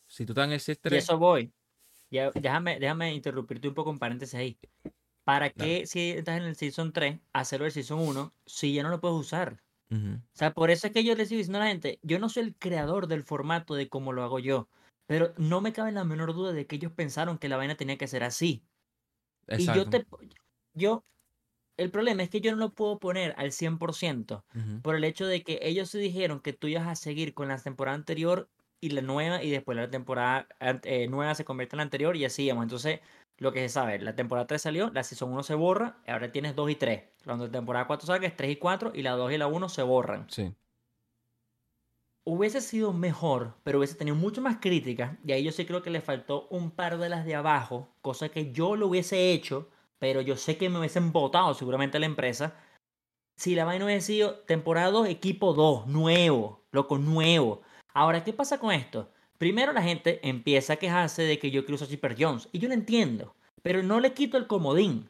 Si 0.07 0.26
tú 0.26 0.32
estás 0.32 0.45
en 0.45 0.53
el 0.53 0.59
set 0.59 0.80
Y 0.80 0.82
3. 0.89 1.03
eso 1.03 1.18
voy. 1.18 1.53
Ya, 2.11 2.31
déjame, 2.33 2.79
déjame 2.79 3.13
interrumpirte 3.13 3.67
un 3.67 3.73
poco 3.73 3.91
en 3.91 3.99
paréntesis 3.99 4.35
ahí. 4.35 4.59
¿Para 5.25 5.51
qué, 5.51 5.87
si 5.87 6.11
estás 6.11 6.37
en 6.37 6.43
el 6.45 6.55
Season 6.55 6.93
3, 6.93 7.21
hacerlo 7.33 7.65
el 7.67 7.73
Season 7.73 7.99
1 7.99 8.35
si 8.45 8.73
ya 8.73 8.83
no 8.83 8.89
lo 8.89 9.01
puedes 9.01 9.17
usar? 9.17 9.63
Ujú. 9.91 10.21
O 10.35 10.39
sea, 10.39 10.53
por 10.53 10.71
eso 10.71 10.87
es 10.87 10.93
que 10.93 11.03
yo 11.05 11.15
le 11.15 11.25
sigo 11.25 11.39
diciendo 11.39 11.59
a 11.59 11.63
la 11.65 11.69
gente, 11.71 11.99
yo 12.03 12.19
no 12.19 12.29
soy 12.29 12.43
el 12.43 12.57
creador 12.57 13.07
del 13.07 13.23
formato 13.23 13.75
de 13.75 13.89
cómo 13.89 14.13
lo 14.13 14.23
hago 14.23 14.39
yo, 14.39 14.69
pero 15.07 15.33
no 15.37 15.61
me 15.61 15.73
cabe 15.73 15.91
la 15.93 16.05
menor 16.05 16.33
duda 16.33 16.53
de 16.53 16.67
que 16.67 16.77
ellos 16.77 16.93
pensaron 16.93 17.37
que 17.39 17.49
la 17.49 17.57
vaina 17.57 17.75
tenía 17.77 17.97
que 17.97 18.07
ser 18.07 18.23
así. 18.23 18.65
Y 19.55 19.71
yo 19.71 19.87
Exacto. 19.87 19.89
te... 19.89 20.05
Yo... 20.73 21.05
El 21.77 21.91
problema 21.91 22.23
es 22.23 22.29
que 22.29 22.41
yo 22.41 22.51
no 22.51 22.57
lo 22.57 22.73
puedo 22.75 22.99
poner 22.99 23.33
al 23.37 23.51
100% 23.53 24.45
Ujú. 24.55 24.83
por 24.83 24.95
el 24.95 25.03
hecho 25.05 25.27
de 25.27 25.43
que 25.43 25.59
ellos 25.63 25.89
se 25.89 25.99
dijeron 25.99 26.41
que 26.41 26.53
tú 26.53 26.67
ibas 26.67 26.87
a 26.87 26.95
seguir 26.95 27.33
con 27.33 27.49
la 27.49 27.57
temporada 27.59 27.95
anterior 27.97 28.49
y 28.82 28.89
la 28.89 29.01
nueva 29.01 29.43
y 29.43 29.49
después 29.51 29.75
la 29.78 29.89
temporada 29.89 30.47
eh, 30.84 31.07
nueva 31.07 31.36
se 31.36 31.45
convierte 31.45 31.75
en 31.75 31.78
la 31.78 31.84
anterior 31.84 32.15
y 32.15 32.25
así 32.25 32.43
íbamos. 32.45 32.63
Entonces, 32.63 32.99
lo 33.38 33.51
que 33.51 33.59
se 33.61 33.69
sabe, 33.69 33.99
la 33.99 34.15
temporada 34.15 34.47
3 34.47 34.61
salió, 34.61 34.89
la 34.91 35.03
season 35.03 35.32
1 35.32 35.43
se 35.43 35.55
borra, 35.55 35.97
ahora 36.07 36.32
tienes 36.32 36.55
2 36.55 36.71
y 36.71 36.75
3. 36.75 37.03
Cuando 37.25 37.45
la 37.45 37.51
temporada 37.51 37.88
4 37.88 38.07
salga 38.07 38.28
es 38.28 38.36
3 38.36 38.51
y 38.51 38.55
4 38.57 38.91
y 38.95 39.01
la 39.03 39.11
2 39.11 39.32
y 39.34 39.38
la 39.38 39.47
1 39.47 39.69
se 39.69 39.84
borran. 39.84 40.28
Sí. 40.30 40.53
hubiese 42.25 42.61
sido 42.61 42.93
mejor, 42.93 43.55
pero 43.63 43.80
hubiese 43.80 43.95
tenido 43.95 44.15
mucho 44.15 44.41
más 44.41 44.57
críticas. 44.59 45.17
Y 45.25 45.32
ahí 45.32 45.43
yo 45.43 45.51
sí 45.51 45.65
creo 45.65 45.82
que 45.82 45.89
le 45.89 46.01
faltó 46.01 46.47
un 46.49 46.71
par 46.71 46.97
de 46.97 47.09
las 47.09 47.25
de 47.25 47.36
abajo, 47.36 47.89
cosa 48.01 48.30
que 48.30 48.51
yo 48.51 48.75
lo 48.75 48.88
hubiese 48.88 49.32
hecho, 49.32 49.69
pero 49.99 50.21
yo 50.21 50.36
sé 50.36 50.57
que 50.57 50.69
me 50.69 50.80
hubiesen 50.80 51.11
votado 51.11 51.53
seguramente 51.53 51.99
la 51.99 52.05
empresa. 52.05 52.55
Si 53.38 53.55
la 53.55 53.65
vaina 53.65 53.86
hubiese 53.86 54.07
sido 54.07 54.39
temporada 54.41 54.91
2, 54.91 55.09
equipo 55.09 55.53
2, 55.53 55.88
nuevo, 55.88 56.65
loco, 56.71 56.97
nuevo. 56.99 57.61
Ahora, 57.97 58.23
¿qué 58.23 58.31
pasa 58.31 58.59
con 58.59 58.71
esto? 58.71 59.11
Primero 59.39 59.73
la 59.73 59.81
gente 59.81 60.19
empieza 60.21 60.73
a 60.73 60.75
quejarse 60.75 61.23
de 61.23 61.39
que 61.39 61.49
yo 61.49 61.65
quiero 61.65 61.77
usar 61.77 61.87
Chipper 61.87 62.15
Jones. 62.15 62.47
Y 62.51 62.59
yo 62.59 62.67
lo 62.67 62.75
entiendo. 62.75 63.35
Pero 63.63 63.81
no 63.81 63.99
le 63.99 64.13
quito 64.13 64.37
el 64.37 64.45
comodín. 64.45 65.09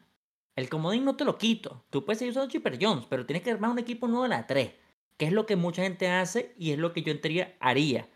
El 0.56 0.70
comodín 0.70 1.04
no 1.04 1.14
te 1.14 1.26
lo 1.26 1.36
quito. 1.36 1.84
Tú 1.90 2.06
puedes 2.06 2.18
seguir 2.18 2.30
usando 2.30 2.48
Chipper 2.48 2.78
Jones, 2.80 3.04
pero 3.04 3.26
tienes 3.26 3.42
que 3.42 3.50
armar 3.50 3.72
un 3.72 3.78
equipo 3.78 4.08
nuevo 4.08 4.22
de 4.22 4.30
la 4.30 4.46
3 4.46 4.72
que 5.18 5.26
es 5.26 5.32
lo 5.32 5.44
que 5.44 5.56
mucha 5.56 5.82
gente 5.82 6.08
hace 6.08 6.54
y 6.56 6.70
es 6.72 6.78
lo 6.78 6.94
que 6.94 7.02
yo 7.02 7.12
en 7.12 7.20
teoría 7.20 7.56
haría. 7.60 8.08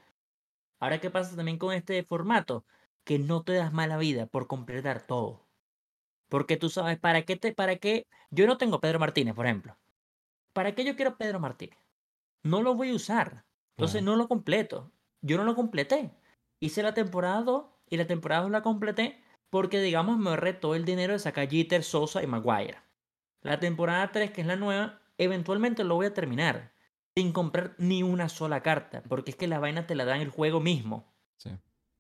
Ahora, 0.80 1.00
¿qué 1.00 1.10
pasa 1.10 1.36
también 1.36 1.58
con 1.58 1.74
este 1.74 2.02
formato? 2.04 2.64
Que 3.04 3.18
no 3.18 3.42
te 3.42 3.52
das 3.52 3.74
mala 3.74 3.98
vida 3.98 4.24
por 4.24 4.46
completar 4.46 5.06
todo. 5.06 5.46
Porque 6.30 6.56
tú 6.56 6.70
sabes, 6.70 6.98
¿para 6.98 7.26
qué 7.26 7.36
te, 7.36 7.52
para 7.52 7.76
qué? 7.76 8.06
Yo 8.30 8.46
no 8.46 8.56
tengo 8.56 8.80
Pedro 8.80 8.98
Martínez, 9.00 9.34
por 9.34 9.44
ejemplo. 9.44 9.76
¿Para 10.54 10.74
qué 10.74 10.82
yo 10.82 10.96
quiero 10.96 11.18
Pedro 11.18 11.40
Martínez? 11.40 11.78
No 12.42 12.62
lo 12.62 12.74
voy 12.74 12.92
a 12.92 12.94
usar. 12.94 13.44
Entonces 13.76 14.02
no 14.02 14.16
lo 14.16 14.28
completo. 14.28 14.90
Yo 15.20 15.36
no 15.36 15.44
lo 15.44 15.54
completé. 15.54 16.10
Hice 16.60 16.82
la 16.82 16.94
temporada 16.94 17.42
2 17.42 17.64
y 17.90 17.96
la 17.96 18.06
temporada 18.06 18.42
2 18.42 18.50
la 18.50 18.62
completé 18.62 19.22
porque, 19.50 19.80
digamos, 19.80 20.18
me 20.18 20.30
ahorré 20.30 20.52
todo 20.52 20.74
el 20.74 20.84
dinero 20.84 21.12
de 21.12 21.18
sacar 21.18 21.48
Jeter, 21.48 21.84
Sosa 21.84 22.22
y 22.22 22.26
Maguire. 22.26 22.78
La 23.42 23.60
temporada 23.60 24.10
3, 24.12 24.30
que 24.30 24.40
es 24.40 24.46
la 24.46 24.56
nueva, 24.56 25.00
eventualmente 25.18 25.84
lo 25.84 25.96
voy 25.96 26.06
a 26.06 26.14
terminar 26.14 26.72
sin 27.14 27.32
comprar 27.32 27.74
ni 27.76 28.02
una 28.02 28.28
sola 28.28 28.62
carta, 28.62 29.02
porque 29.08 29.32
es 29.32 29.36
que 29.36 29.46
la 29.46 29.58
vaina 29.58 29.86
te 29.86 29.94
la 29.94 30.04
dan 30.04 30.20
el 30.20 30.30
juego 30.30 30.60
mismo. 30.60 31.12
Sí. 31.36 31.50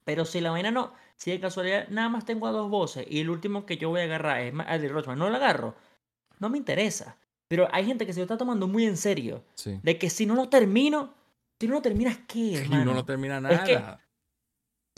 Pero 0.04 0.24
si 0.24 0.40
la 0.40 0.50
vaina 0.50 0.70
no, 0.70 0.94
si 1.16 1.30
de 1.30 1.40
casualidad 1.40 1.88
nada 1.88 2.08
más 2.08 2.24
tengo 2.24 2.46
a 2.46 2.52
dos 2.52 2.70
voces 2.70 3.06
y 3.08 3.20
el 3.20 3.28
último 3.28 3.66
que 3.66 3.76
yo 3.76 3.90
voy 3.90 4.00
a 4.00 4.04
agarrar 4.04 4.40
es 4.40 4.82
de 4.82 4.88
Rochman, 4.88 5.18
no 5.18 5.28
lo 5.28 5.36
agarro, 5.36 5.74
no 6.38 6.48
me 6.48 6.58
interesa. 6.58 7.18
Pero 7.48 7.68
hay 7.70 7.84
gente 7.84 8.06
que 8.06 8.14
se 8.14 8.20
lo 8.20 8.24
está 8.24 8.38
tomando 8.38 8.66
muy 8.66 8.86
en 8.86 8.96
serio. 8.96 9.44
De 9.82 9.98
que 9.98 10.08
si 10.08 10.24
no 10.24 10.34
lo 10.34 10.48
termino, 10.48 11.12
si 11.62 11.68
no 11.68 11.74
lo 11.74 11.82
terminas, 11.82 12.18
¿qué, 12.26 12.54
hermano? 12.58 12.82
Si 12.82 12.88
no 12.88 12.94
lo 12.94 13.04
termina 13.04 13.40
nada. 13.40 14.00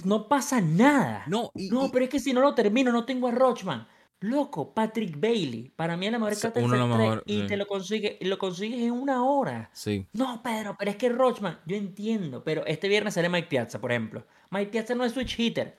no 0.05 0.29
pasa 0.29 0.63
nada. 0.63 1.25
No, 1.27 1.51
no 1.55 1.91
pero 1.93 2.07
es 2.07 2.11
que 2.11 2.19
si 2.19 2.33
no 2.33 2.41
lo 2.41 2.55
termino, 2.55 2.91
no 2.91 3.05
tengo 3.05 3.29
a 3.29 3.33
Rochman. 3.33 3.87
Loco, 4.21 4.73
Patrick 4.73 5.21
Bailey. 5.21 5.71
Para 5.77 5.99
mí 5.99 6.07
es 6.07 6.13
la 6.13 6.19
mejor 6.19 6.41
carta 6.41 6.59
de 6.59 7.23
y 7.27 7.47
te 7.47 7.59
lo 7.59 7.67
consigue, 7.67 8.19
lo 8.23 8.39
consigues 8.39 8.81
en 8.81 8.93
una 8.93 9.23
hora. 9.23 9.69
Sí. 9.75 10.07
No, 10.15 10.43
Pedro, 10.43 10.75
pero 10.79 10.91
es 10.91 10.97
que 10.97 11.11
Rochman, 11.11 11.61
yo 11.67 11.77
entiendo, 11.77 12.43
pero 12.43 12.65
este 12.65 12.89
viernes 12.89 13.13
sale 13.13 13.29
Mike 13.29 13.49
Piazza, 13.49 13.79
por 13.79 13.93
ejemplo. 13.93 14.25
Mike 14.51 14.71
Piazza 14.71 14.95
no 14.95 15.05
es 15.05 15.13
switch 15.13 15.39
hitter. 15.39 15.77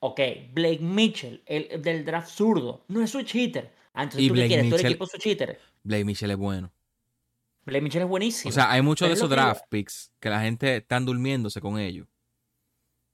Ok, 0.00 0.20
Blake 0.52 0.80
Mitchell, 0.80 1.42
el, 1.46 1.80
del 1.80 2.04
draft 2.04 2.28
zurdo, 2.28 2.84
no 2.88 3.02
es 3.02 3.10
switch 3.10 3.34
hitter. 3.34 3.72
Ah, 3.94 4.02
entonces 4.02 4.28
tú 4.28 4.34
qué 4.34 4.46
quieres, 4.46 4.68
tú 4.68 4.74
eres 4.74 4.84
equipo 4.84 5.06
switch 5.06 5.26
hitter. 5.26 5.58
Blake 5.82 6.04
Mitchell 6.04 6.30
es 6.30 6.36
bueno. 6.36 6.70
Blake 7.64 7.82
Mitchell 7.82 8.02
es 8.02 8.08
buenísimo. 8.08 8.50
O 8.50 8.52
sea, 8.52 8.70
hay 8.70 8.82
muchos 8.82 9.08
de 9.08 9.14
esos 9.14 9.30
draft 9.30 9.64
picks 9.68 10.12
que 10.18 10.30
la 10.30 10.40
gente 10.40 10.76
están 10.76 11.04
durmiéndose 11.04 11.60
con 11.60 11.78
ellos. 11.78 12.06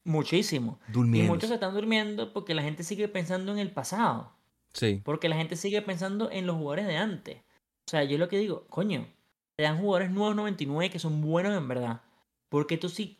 Muchísimo. 0.05 0.79
Y 0.95 1.23
muchos 1.23 1.51
están 1.51 1.75
durmiendo 1.75 2.33
porque 2.33 2.55
la 2.55 2.63
gente 2.63 2.85
sigue 2.85 3.09
pensando 3.09 3.53
en 3.53 3.59
el 3.59 3.73
pasado. 3.73 4.33
Sí. 4.73 5.01
Porque 5.05 5.29
la 5.29 5.37
gente 5.37 5.57
sigue 5.57 5.83
pensando 5.83 6.31
en 6.31 6.47
los 6.47 6.57
jugadores 6.57 6.87
de 6.87 6.97
antes. 6.97 7.39
O 7.39 7.91
sea, 7.91 8.05
yo 8.05 8.17
lo 8.17 8.29
que 8.29 8.39
digo, 8.39 8.67
coño, 8.69 9.09
te 9.57 9.65
dan 9.65 9.79
jugadores 9.79 10.11
nuevos 10.11 10.37
99 10.37 10.91
que 10.91 10.99
son 10.99 11.23
buenos 11.23 11.57
en 11.57 11.67
verdad. 11.67 12.03
Porque 12.49 12.77
tú 12.77 12.89
sí. 12.89 13.19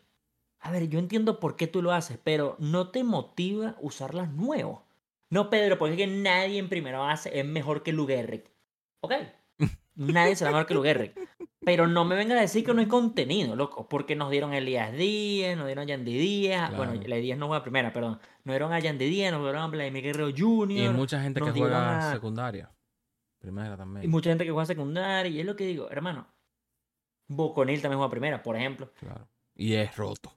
A 0.59 0.71
ver, 0.71 0.87
yo 0.87 0.97
entiendo 0.97 1.39
por 1.39 1.55
qué 1.55 1.67
tú 1.67 1.81
lo 1.81 1.91
haces, 1.91 2.17
pero 2.23 2.55
no 2.59 2.89
te 2.89 3.03
motiva 3.03 3.75
usarlas 3.81 4.31
nuevos. 4.31 4.79
No, 5.29 5.49
Pedro, 5.49 5.77
porque 5.77 5.93
es 5.93 5.97
que 5.97 6.07
nadie 6.07 6.57
en 6.57 6.69
primera 6.69 6.99
base 6.99 7.37
es 7.37 7.45
mejor 7.45 7.83
que 7.83 7.91
Luguerric. 7.91 8.49
Ok. 9.01 9.13
Nadie 9.97 10.35
será 10.35 10.51
mejor 10.51 10.67
que 10.67 10.73
Luguerric. 10.75 11.19
Pero 11.61 11.87
no 11.87 12.05
me 12.05 12.15
venga 12.15 12.35
a 12.35 12.39
decir 12.39 12.63
que 12.63 12.73
no 12.73 12.79
hay 12.79 12.87
contenido, 12.87 13.55
loco, 13.55 13.89
porque 13.89 14.15
nos 14.15 14.29
dieron 14.31 14.53
Elías 14.53 14.93
Díaz, 14.93 15.57
nos 15.57 15.65
dieron 15.65 15.83
a 15.83 15.87
Yandy 15.87 16.17
Díaz, 16.17 16.75
bueno, 16.77 16.93
Elías 16.93 17.21
Díaz 17.21 17.37
no 17.37 17.47
fue 17.47 17.57
la 17.57 17.63
primera, 17.63 17.91
perdón, 17.91 18.19
nos 18.45 18.53
dieron 18.53 18.71
a 18.71 18.79
Yandy 18.79 19.09
Díaz, 19.09 19.33
nos 19.33 19.41
dieron 19.41 19.63
a 19.63 19.67
Vladimir 19.67 20.03
Guerrero 20.03 20.29
Jr. 20.37 20.71
Y 20.71 20.89
mucha 20.89 21.21
gente 21.21 21.41
que 21.41 21.51
juega 21.51 22.13
secundaria, 22.13 22.71
primera 23.39 23.75
también. 23.75 24.05
Y 24.05 24.07
mucha 24.07 24.29
gente 24.29 24.45
que 24.45 24.51
juega 24.51 24.65
secundaria, 24.65 25.29
y 25.29 25.39
es 25.39 25.45
lo 25.45 25.55
que 25.55 25.65
digo, 25.65 25.89
hermano, 25.89 26.27
Boconil 27.27 27.81
también 27.81 27.97
juega 27.97 28.11
primera, 28.11 28.43
por 28.43 28.55
ejemplo. 28.55 28.93
Claro, 28.99 29.27
y 29.55 29.73
es 29.73 29.93
roto. 29.97 30.31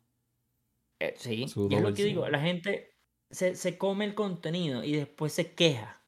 Eh, 0.98 1.14
sí, 1.16 1.46
y 1.68 1.74
es 1.74 1.82
lo 1.82 1.94
que 1.94 2.04
digo, 2.04 2.28
la 2.28 2.40
gente 2.40 2.96
se, 3.30 3.54
se 3.54 3.78
come 3.78 4.04
el 4.04 4.14
contenido 4.14 4.82
y 4.82 4.96
después 4.96 5.32
se 5.32 5.54
queja 5.54 5.99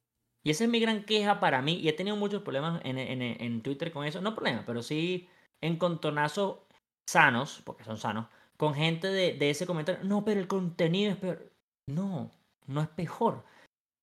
y 0.45 0.51
esa 0.51 0.65
es 0.65 0.71
mi 0.71 0.81
gran 0.81 1.05
queja 1.05 1.41
para 1.41 1.63
mí. 1.63 1.75
Y 1.75 1.89
he 1.89 1.93
tenido 1.93 2.17
muchos 2.17 2.43
problemas 2.43 2.81
en, 2.85 2.99
en, 2.99 3.23
en 3.23 3.63
Twitter 3.63 3.93
con 3.93 4.05
eso. 4.05 4.21
No 4.21 4.35
problemas, 4.35 4.65
pero 4.67 4.83
sí 4.83 5.29
encontronazos 5.61 6.59
sanos, 7.07 7.63
porque 7.65 7.85
son 7.85 7.97
sanos, 7.97 8.27
con 8.57 8.75
gente 8.75 9.09
de, 9.09 9.35
de 9.35 9.51
ese 9.51 9.67
comentario. 9.67 10.03
No, 10.05 10.25
pero 10.25 10.41
el 10.41 10.49
contenido 10.49 11.13
es 11.13 11.17
peor. 11.19 11.53
No, 11.87 12.31
no 12.67 12.81
es 12.81 12.89
peor. 12.89 13.45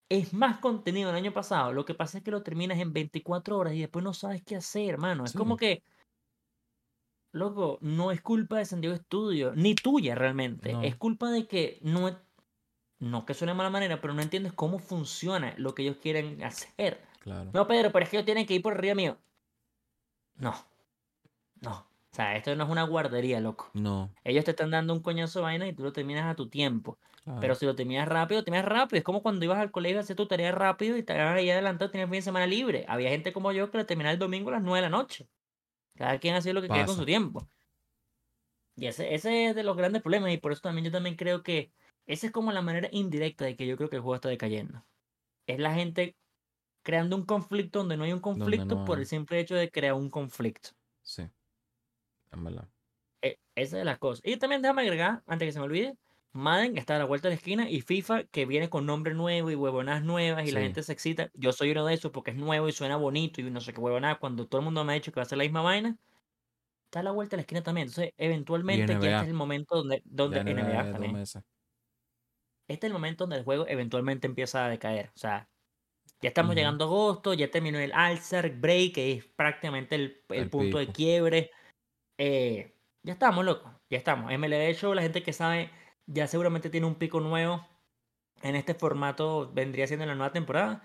Es 0.10 0.34
más 0.34 0.60
contenido 0.60 1.10
el 1.10 1.16
año 1.16 1.34
pasado. 1.34 1.74
Lo 1.74 1.86
que 1.86 1.94
pasa 1.94 2.18
es 2.18 2.24
que 2.24 2.32
lo 2.32 2.42
terminas 2.42 2.80
en 2.80 2.94
24 2.94 3.58
horas 3.58 3.74
y 3.74 3.82
después 3.82 4.04
no 4.04 4.14
sabes 4.14 4.42
qué 4.44 4.56
hacer, 4.56 4.90
hermano. 4.92 5.26
Es 5.26 5.34
como 5.34 5.58
que. 5.58 5.84
Loco, 7.32 7.78
no 7.82 8.12
es 8.12 8.22
culpa 8.22 8.58
de 8.58 8.66
San 8.66 8.82
Diego 8.82 8.96
Studio, 8.96 9.54
ni 9.56 9.76
tuya 9.76 10.16
realmente. 10.16 10.76
Es 10.82 10.96
culpa 10.96 11.30
de 11.30 11.46
que 11.46 11.78
no, 11.84 12.20
no 13.00 13.26
que 13.26 13.34
suene 13.34 13.52
de 13.52 13.58
mala 13.58 13.70
manera, 13.70 14.02
pero 14.02 14.14
no 14.14 14.22
entiendes 14.22 14.54
cómo 14.54 14.80
funciona 14.80 15.54
lo 15.58 15.74
que 15.74 15.84
ellos 15.84 15.98
quieren 16.02 16.44
hacer. 16.44 17.02
Claro. 17.20 17.50
No, 17.54 17.68
Pedro, 17.68 17.92
pero 17.92 18.04
es 18.04 18.10
que 18.10 18.18
ellos 18.18 18.26
tienen 18.26 18.46
que 18.46 18.56
ir 18.56 18.62
por 18.62 18.74
arriba 18.74 18.96
mío. 18.96 19.18
No. 20.36 20.56
No. 21.62 21.90
O 22.12 22.16
sea, 22.16 22.36
esto 22.36 22.56
no 22.56 22.64
es 22.64 22.70
una 22.70 22.84
guardería, 22.84 23.40
loco. 23.40 23.70
No. 23.74 24.12
Ellos 24.24 24.44
te 24.44 24.52
están 24.52 24.72
dando 24.72 24.94
un 24.94 25.02
coñazo 25.02 25.40
de 25.40 25.44
vaina 25.44 25.68
y 25.68 25.74
tú 25.74 25.84
lo 25.84 25.94
terminas 25.94 26.26
a 26.26 26.36
tu 26.36 26.50
tiempo. 26.50 26.98
Pero 27.40 27.54
si 27.54 27.68
lo 27.68 27.76
terminas 27.76 28.08
rápido, 28.08 28.44
terminas 28.44 28.66
rápido. 28.66 28.98
Es 28.98 29.04
como 29.04 29.22
cuando 29.22 29.46
ibas 29.46 29.60
al 29.60 29.70
colegio 29.70 30.00
a 30.00 30.02
hacer 30.02 30.16
tu 30.16 30.26
tarea 30.26 30.52
rápido 30.52 30.98
y 30.98 31.04
te 31.04 31.14
ahí 31.14 31.52
adelantado, 31.52 31.92
tenías 31.92 32.10
fin 32.10 32.18
de 32.18 32.22
semana 32.24 32.48
libre. 32.48 32.86
Había 32.88 33.10
gente 33.10 33.32
como 33.32 33.52
yo 33.52 33.70
que 33.70 33.78
lo 33.78 33.86
terminaba 33.86 34.14
el 34.14 34.20
domingo 34.20 34.50
a 34.50 34.54
las 34.54 34.64
9 34.64 34.78
de 34.78 34.82
la 34.82 34.90
noche. 34.90 35.30
Cada 35.96 36.18
quien 36.18 36.34
hacía 36.34 36.54
lo 36.54 36.62
que 36.62 36.70
quería 36.70 36.88
con 36.88 36.96
su 36.96 37.06
tiempo. 37.06 37.48
Y 38.76 38.88
ese, 38.88 39.14
ese 39.14 39.48
es 39.48 39.56
de 39.56 39.64
los 39.64 39.78
grandes 39.78 40.02
problemas. 40.02 40.32
Y 40.32 40.38
por 40.38 40.52
eso 40.52 40.62
también 40.62 40.86
yo 40.86 40.92
también 40.92 41.16
creo 41.16 41.44
que 41.44 41.72
esa 42.10 42.26
es 42.26 42.34
como 42.34 42.52
la 42.52 42.64
manera 42.64 42.90
indirecta 42.92 43.46
de 43.46 43.56
que 43.56 43.68
yo 43.68 43.78
creo 43.78 43.88
que 43.88 43.98
el 43.98 44.02
juego 44.02 44.16
está 44.16 44.30
decayendo. 44.30 44.84
Es 45.46 45.60
la 45.60 45.76
gente 45.76 46.18
creando 46.82 47.16
un 47.16 47.24
conflicto 47.24 47.80
donde 47.80 47.98
no 47.98 48.04
hay 48.04 48.14
un 48.14 48.20
conflicto 48.20 48.84
por 48.84 48.98
el 48.98 49.06
simple 49.06 49.40
hecho 49.40 49.54
de 49.54 49.70
crear 49.70 49.94
un 49.94 50.10
conflicto. 50.10 50.72
Sí. 51.04 51.30
En 52.32 52.44
verdad. 52.44 52.68
E, 53.22 53.38
esa 53.54 53.78
es 53.78 53.86
la 53.86 53.98
cosa. 53.98 54.24
Y 54.26 54.38
también 54.38 54.64
déjame 54.64 54.82
agregar, 54.82 55.22
antes 55.28 55.48
que 55.48 55.52
se 55.52 55.60
me 55.60 55.66
olvide, 55.66 55.96
Madden 56.32 56.80
está 56.80 56.96
a 56.96 57.00
la 57.00 57.06
vuelta 57.06 57.28
de 57.28 57.36
la 57.36 57.38
esquina 57.38 57.70
y 57.70 57.82
FIFA 57.82 58.24
que 58.24 58.48
viene 58.48 58.72
con 58.72 58.88
nombre 58.88 59.14
nuevo 59.14 59.52
y 59.52 59.56
huevonas 59.56 60.04
nuevas 60.04 60.48
y 60.48 60.52
la 60.52 60.62
gente 60.62 60.82
se 60.82 60.94
excita. 60.94 61.30
Yo 61.36 61.52
soy 61.52 61.70
uno 61.74 61.86
de 61.86 61.94
esos 61.94 62.12
porque 62.12 62.32
es 62.32 62.38
nuevo 62.38 62.68
y 62.68 62.72
suena 62.72 62.98
bonito 62.98 63.40
y 63.40 63.52
no 63.52 63.62
sé 63.62 63.72
qué 63.72 63.82
huevonas. 63.82 64.18
Cuando 64.18 64.48
todo 64.48 64.62
el 64.62 64.66
mundo 64.66 64.84
me 64.84 64.94
ha 64.94 64.96
dicho 64.96 65.12
que 65.12 65.20
va 65.20 65.24
a 65.24 65.30
ser 65.30 65.38
la 65.38 65.44
misma 65.44 65.62
vaina, 65.62 65.96
está 66.86 67.02
a 67.02 67.04
la 67.04 67.12
vuelta 67.12 67.36
de 67.36 67.38
la 67.38 67.42
esquina 67.42 67.62
también. 67.62 67.88
Entonces, 67.88 68.14
eventualmente 68.18 68.94
ya 68.94 68.96
este 68.96 69.22
es 69.22 69.28
el 69.28 69.36
momento 69.36 69.76
donde, 69.76 70.02
donde 70.06 70.44
NBA, 70.44 70.92
también 70.92 71.24
este 72.70 72.86
es 72.86 72.92
el 72.92 72.94
momento 72.94 73.24
donde 73.24 73.38
el 73.38 73.44
juego 73.44 73.68
eventualmente 73.68 74.28
empieza 74.28 74.66
a 74.66 74.70
decaer. 74.70 75.10
O 75.16 75.18
sea, 75.18 75.50
ya 76.22 76.30
estamos 76.30 76.56
llegando 76.56 76.86
a 76.86 76.88
agosto, 76.88 77.34
ya 77.34 77.50
terminó 77.50 77.80
el 77.80 77.92
Alzar 77.94 78.52
Break, 78.52 78.94
que 78.94 79.12
es 79.14 79.26
prácticamente 79.26 79.96
el, 79.96 80.50
punto 80.50 80.78
de 80.78 80.88
quiebre. 80.88 81.52
Eh, 82.20 82.76
ya 83.04 83.14
estamos, 83.14 83.44
loco, 83.44 83.74
ya 83.90 83.98
estamos. 83.98 84.32
MLB 84.32 84.74
Show, 84.76 84.94
la 84.94 85.02
gente 85.02 85.24
que 85.24 85.34
sabe, 85.34 85.72
ya 86.06 86.28
seguramente 86.28 86.70
tiene 86.70 86.86
un 86.86 86.96
pico 86.96 87.20
nuevo. 87.20 87.66
En 88.44 88.56
este 88.56 88.76
formato 88.76 89.52
vendría 89.52 89.88
siendo 89.88 90.06
la 90.06 90.16
nueva 90.16 90.32
temporada. 90.32 90.84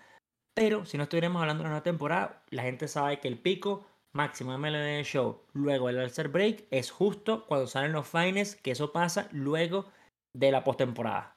Pero 0.55 0.87
si 0.87 0.97
no 0.97 1.03
estuviéramos 1.03 1.43
hablando 1.43 1.63
de 1.63 1.65
la 1.65 1.71
nueva 1.71 1.83
temporada, 1.83 2.43
la 2.49 2.63
gente 2.63 2.89
sabe 2.89 3.21
que 3.21 3.29
el 3.29 3.39
pico 3.39 3.87
máximo 4.13 4.57
MLB 4.57 5.03
Show, 5.03 5.43
luego 5.53 5.91
el 5.91 5.99
Alzar 5.99 6.29
Break, 6.29 6.65
es 6.71 6.91
justo 6.91 7.45
cuando 7.47 7.67
salen 7.67 7.93
los 7.93 8.09
fines, 8.09 8.57
que 8.57 8.71
eso 8.71 8.93
pasa 8.93 9.29
luego 9.33 9.87
de 10.33 10.51
la 10.51 10.65
postemporada. 10.65 11.34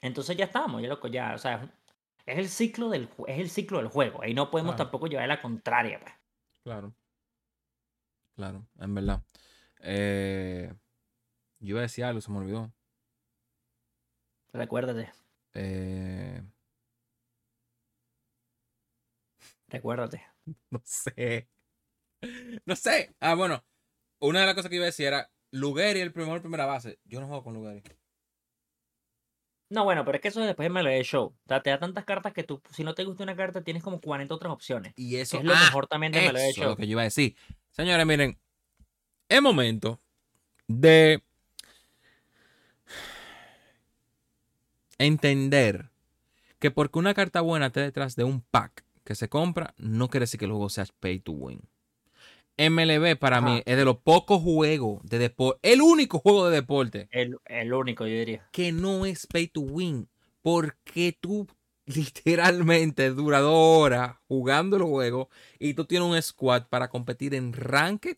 Entonces 0.00 0.36
ya 0.36 0.44
estamos, 0.44 0.80
ya 0.80 0.88
loco, 0.88 1.08
ya, 1.08 1.34
o 1.34 1.38
sea, 1.38 1.68
es 2.26 2.38
el 2.38 2.48
ciclo 2.48 2.88
del, 2.90 3.08
es 3.26 3.38
el 3.38 3.50
ciclo 3.50 3.78
del 3.78 3.88
juego. 3.88 4.24
y 4.24 4.34
no 4.34 4.50
podemos 4.50 4.76
tampoco 4.76 5.06
llevar 5.06 5.28
la 5.28 5.40
contraria, 5.40 5.98
pues. 6.00 6.12
Claro. 6.62 6.94
Claro, 8.36 8.66
en 8.78 8.94
verdad. 8.94 9.22
Eh, 9.80 10.72
yo 11.60 11.70
iba 11.70 11.80
a 11.80 11.82
decir 11.82 12.04
algo, 12.04 12.20
se 12.20 12.30
me 12.30 12.38
olvidó. 12.38 12.72
Recuérdate. 14.52 15.10
Eh... 15.54 16.42
Recuérdate. 19.68 20.24
No 20.70 20.80
sé. 20.82 21.46
No 22.64 22.74
sé. 22.74 23.14
Ah, 23.20 23.34
bueno. 23.34 23.62
una 24.20 24.40
de 24.40 24.46
las 24.46 24.54
cosas 24.54 24.70
que 24.70 24.76
iba 24.76 24.84
a 24.84 24.86
decir 24.86 25.06
era 25.06 25.30
Lugeri, 25.50 26.00
el 26.00 26.12
primer 26.12 26.40
primera 26.40 26.64
base. 26.64 26.98
Yo 27.04 27.20
no 27.20 27.26
juego 27.26 27.44
con 27.44 27.54
Lugeri. 27.54 27.82
No, 29.70 29.84
bueno, 29.84 30.04
pero 30.04 30.16
es 30.16 30.22
que 30.22 30.28
eso 30.28 30.40
después 30.40 30.66
de 30.66 30.70
MLB 30.70 31.02
Show. 31.02 31.26
O 31.26 31.48
sea, 31.48 31.62
te 31.62 31.70
da 31.70 31.78
tantas 31.78 32.04
cartas 32.04 32.32
que 32.32 32.42
tú, 32.42 32.62
si 32.70 32.84
no 32.84 32.94
te 32.94 33.04
gusta 33.04 33.22
una 33.22 33.36
carta, 33.36 33.62
tienes 33.62 33.82
como 33.82 34.00
40 34.00 34.34
otras 34.34 34.52
opciones. 34.52 34.94
Y 34.96 35.16
eso 35.16 35.38
es 35.38 35.44
lo 35.44 35.54
ah, 35.54 35.60
mejor 35.60 35.86
también 35.86 36.12
de 36.12 36.20
MLB 36.20 36.36
eso 36.36 36.48
es 36.48 36.56
Show. 36.56 36.68
lo 36.70 36.76
que 36.76 36.86
yo 36.86 36.92
iba 36.92 37.02
a 37.02 37.04
decir. 37.04 37.36
Señores, 37.70 38.06
miren, 38.06 38.38
es 39.28 39.42
momento 39.42 40.00
de 40.66 41.22
entender 44.98 45.90
que 46.58 46.70
porque 46.70 46.98
una 46.98 47.14
carta 47.14 47.40
buena 47.40 47.66
esté 47.66 47.80
detrás 47.80 48.16
de 48.16 48.24
un 48.24 48.40
pack 48.40 48.84
que 49.04 49.14
se 49.14 49.28
compra, 49.28 49.74
no 49.76 50.08
quiere 50.08 50.24
decir 50.24 50.38
que 50.38 50.46
el 50.46 50.50
juego 50.50 50.68
sea 50.70 50.86
pay 51.00 51.20
to 51.20 51.32
win. 51.32 51.60
MLB 52.58 53.16
para 53.18 53.38
Ajá. 53.38 53.46
mí 53.46 53.62
es 53.64 53.76
de 53.76 53.84
los 53.84 53.98
pocos 53.98 54.42
juegos 54.42 55.00
de 55.04 55.18
deporte, 55.18 55.60
el 55.72 55.80
único 55.80 56.18
juego 56.18 56.48
de 56.50 56.56
deporte 56.56 57.08
El, 57.12 57.38
el 57.46 57.72
único, 57.72 58.06
yo 58.06 58.14
diría. 58.14 58.48
que 58.52 58.72
no 58.72 59.06
es 59.06 59.26
pay 59.26 59.46
to 59.48 59.60
win. 59.60 60.08
Porque 60.42 61.16
tú 61.20 61.46
literalmente 61.86 63.10
dura 63.10 63.40
dos 63.40 63.54
horas 63.54 64.16
jugando 64.28 64.76
el 64.76 64.82
juego 64.82 65.28
y 65.58 65.74
tú 65.74 65.84
tienes 65.84 66.08
un 66.08 66.20
squad 66.22 66.66
para 66.68 66.88
competir 66.88 67.34
en 67.34 67.52
Ranked, 67.52 68.16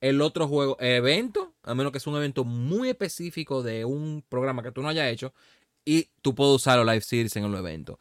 el 0.00 0.20
otro 0.20 0.46
juego, 0.48 0.76
evento, 0.80 1.54
a 1.62 1.74
menos 1.74 1.92
que 1.92 2.00
sea 2.00 2.12
un 2.12 2.18
evento 2.18 2.44
muy 2.44 2.90
específico 2.90 3.62
de 3.62 3.84
un 3.86 4.22
programa 4.28 4.62
que 4.62 4.70
tú 4.72 4.82
no 4.82 4.88
hayas 4.88 5.10
hecho, 5.10 5.32
y 5.84 6.10
tú 6.22 6.34
puedes 6.34 6.54
usar 6.54 6.76
los 6.78 6.86
live 6.86 7.00
series 7.00 7.36
en 7.36 7.44
el 7.44 7.54
evento. 7.54 7.98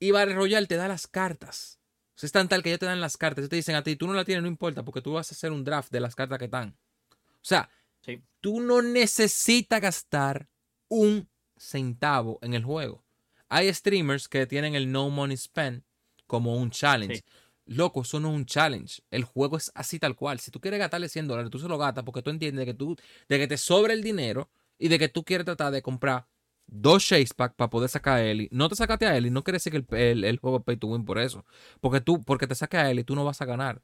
Y 0.00 0.10
Battle 0.12 0.34
Royale 0.34 0.66
te 0.66 0.76
da 0.76 0.88
las 0.88 1.06
cartas. 1.06 1.75
O 2.16 2.18
sea, 2.18 2.26
es 2.28 2.32
tan 2.32 2.48
tal 2.48 2.62
que 2.62 2.70
ya 2.70 2.78
te 2.78 2.86
dan 2.86 3.00
las 3.00 3.16
cartas. 3.18 3.40
Ellos 3.42 3.50
te 3.50 3.56
dicen 3.56 3.74
a 3.76 3.82
ti, 3.82 3.94
tú 3.94 4.06
no 4.06 4.14
la 4.14 4.24
tienes, 4.24 4.42
no 4.42 4.48
importa, 4.48 4.82
porque 4.84 5.02
tú 5.02 5.12
vas 5.12 5.30
a 5.30 5.34
hacer 5.34 5.52
un 5.52 5.64
draft 5.64 5.92
de 5.92 6.00
las 6.00 6.14
cartas 6.14 6.38
que 6.38 6.46
están. 6.46 6.76
O 7.10 7.14
sea, 7.42 7.68
Sí. 8.00 8.22
tú 8.40 8.60
no 8.60 8.80
necesitas 8.82 9.80
gastar 9.80 10.48
un 10.88 11.28
centavo 11.56 12.38
en 12.42 12.54
el 12.54 12.64
juego. 12.64 13.04
Hay 13.48 13.72
streamers 13.72 14.28
que 14.28 14.46
tienen 14.46 14.74
el 14.74 14.90
no 14.90 15.10
money 15.10 15.36
spend 15.36 15.82
como 16.26 16.56
un 16.56 16.70
challenge. 16.70 17.16
Sí. 17.16 17.24
Loco, 17.66 18.02
eso 18.02 18.20
no 18.20 18.28
es 18.30 18.34
un 18.36 18.46
challenge. 18.46 19.02
El 19.10 19.24
juego 19.24 19.56
es 19.56 19.70
así 19.74 19.98
tal 19.98 20.14
cual. 20.16 20.38
Si 20.40 20.50
tú 20.50 20.60
quieres 20.60 20.78
gastarle 20.80 21.08
100 21.08 21.26
dólares, 21.28 21.50
tú 21.50 21.58
se 21.58 21.68
lo 21.68 21.76
gastas 21.78 22.04
porque 22.04 22.22
tú 22.22 22.30
entiendes 22.30 22.64
de 22.64 22.72
que, 22.72 22.74
tú, 22.78 22.96
de 23.28 23.38
que 23.38 23.46
te 23.48 23.58
sobra 23.58 23.92
el 23.92 24.02
dinero 24.02 24.48
y 24.78 24.88
de 24.88 24.98
que 24.98 25.08
tú 25.08 25.24
quieres 25.24 25.44
tratar 25.44 25.72
de 25.72 25.82
comprar 25.82 26.26
dos 26.66 27.04
chase 27.06 27.34
pack 27.36 27.54
para 27.56 27.70
poder 27.70 27.88
sacar 27.88 28.18
a 28.18 28.24
Eli. 28.24 28.48
No 28.52 28.68
te 28.68 28.76
sacaste 28.76 29.06
a 29.06 29.16
Eli, 29.16 29.30
no 29.30 29.44
quiere 29.44 29.56
decir 29.56 29.72
que 29.72 29.78
el, 29.78 30.00
el- 30.00 30.24
el 30.24 30.38
juego 30.38 30.62
pay 30.64 30.76
to 30.76 30.88
win 30.88 31.04
por 31.04 31.18
eso. 31.18 31.44
Porque 31.80 32.00
tú, 32.00 32.24
porque 32.24 32.46
te 32.46 32.54
saques 32.54 32.80
a 32.80 32.90
Eli, 32.90 33.04
tú 33.04 33.14
no 33.14 33.24
vas 33.24 33.40
a 33.42 33.44
ganar. 33.46 33.82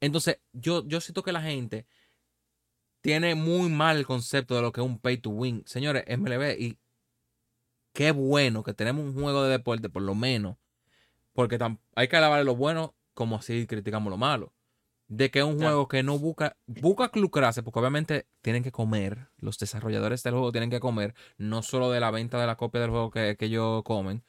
Entonces, 0.00 0.38
yo, 0.52 0.86
yo 0.88 1.00
siento 1.00 1.22
que 1.22 1.32
la 1.32 1.42
gente 1.42 1.86
tiene 3.00 3.34
muy 3.34 3.68
mal 3.70 3.96
el 3.98 4.06
concepto 4.06 4.54
de 4.54 4.62
lo 4.62 4.72
que 4.72 4.80
es 4.80 4.86
un 4.86 4.98
pay 4.98 5.18
to 5.18 5.30
win. 5.30 5.62
Señores, 5.66 6.04
MLB, 6.06 6.56
y 6.58 6.78
qué 7.92 8.12
bueno 8.12 8.62
que 8.62 8.74
tenemos 8.74 9.04
un 9.04 9.14
juego 9.14 9.44
de 9.44 9.50
deporte, 9.50 9.88
por 9.88 10.02
lo 10.02 10.14
menos. 10.14 10.56
Porque 11.34 11.58
hay 11.96 12.08
que 12.08 12.16
alabar 12.16 12.44
lo 12.44 12.56
bueno 12.56 12.96
como 13.14 13.36
así 13.36 13.66
criticamos 13.66 14.10
lo 14.10 14.18
malo. 14.18 14.54
De 15.08 15.30
que 15.30 15.40
es 15.40 15.44
un 15.44 15.58
juego 15.58 15.88
que 15.88 16.02
no 16.02 16.18
busca, 16.18 16.56
busca 16.66 17.10
lucrarse, 17.14 17.62
porque 17.62 17.80
obviamente 17.80 18.26
tienen 18.40 18.62
que 18.62 18.72
comer, 18.72 19.28
los 19.38 19.58
desarrolladores 19.58 20.22
del 20.22 20.32
juego 20.32 20.52
tienen 20.52 20.70
que 20.70 20.80
comer, 20.80 21.14
no 21.36 21.62
solo 21.62 21.90
de 21.90 22.00
la 22.00 22.10
venta 22.10 22.40
de 22.40 22.46
la 22.46 22.56
copia 22.56 22.80
del 22.80 22.90
juego 22.90 23.10
que, 23.10 23.36
que 23.36 23.46
ellos 23.46 23.82
comen, 23.82 24.24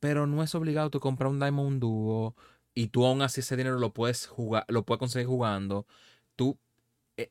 pero 0.00 0.26
no 0.26 0.42
es 0.42 0.54
obligado 0.54 0.90
tú 0.90 0.98
comprar 0.98 1.30
un 1.30 1.38
Diamond 1.38 1.80
Duo 1.80 2.34
y 2.74 2.88
tú 2.88 3.06
aún 3.06 3.22
así 3.22 3.40
ese 3.40 3.56
dinero 3.56 3.78
lo 3.78 3.92
puedes 3.92 4.26
jugar, 4.26 4.64
lo 4.68 4.84
puedes 4.84 4.98
conseguir 4.98 5.28
jugando. 5.28 5.86
Tú 6.36 6.58
eh, 7.16 7.30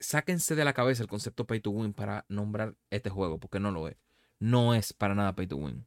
sáquense 0.00 0.54
de 0.54 0.64
la 0.64 0.72
cabeza 0.72 1.02
el 1.02 1.08
concepto 1.08 1.46
pay 1.46 1.60
to 1.60 1.70
win 1.70 1.92
para 1.92 2.24
nombrar 2.28 2.74
este 2.90 3.10
juego, 3.10 3.38
porque 3.38 3.60
no 3.60 3.70
lo 3.70 3.86
es. 3.88 3.96
No 4.38 4.74
es 4.74 4.92
para 4.92 5.14
nada 5.14 5.34
pay 5.34 5.46
to 5.46 5.56
win. 5.56 5.86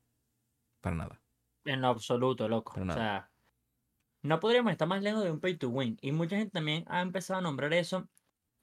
Para 0.82 0.96
nada. 0.96 1.22
En 1.66 1.82
lo 1.82 1.88
absoluto, 1.88 2.48
loco. 2.48 2.74
Para 2.74 2.92
O 2.92 2.96
sea, 2.96 3.31
no 4.24 4.40
podríamos 4.40 4.72
estar 4.72 4.88
más 4.88 5.02
lejos 5.02 5.24
de 5.24 5.32
un 5.32 5.40
pay 5.40 5.56
to 5.58 5.70
win. 5.70 5.98
Y 6.02 6.12
mucha 6.12 6.38
gente 6.38 6.52
también 6.52 6.84
ha 6.88 7.02
empezado 7.02 7.40
a 7.40 7.42
nombrar 7.42 7.74
eso. 7.74 8.08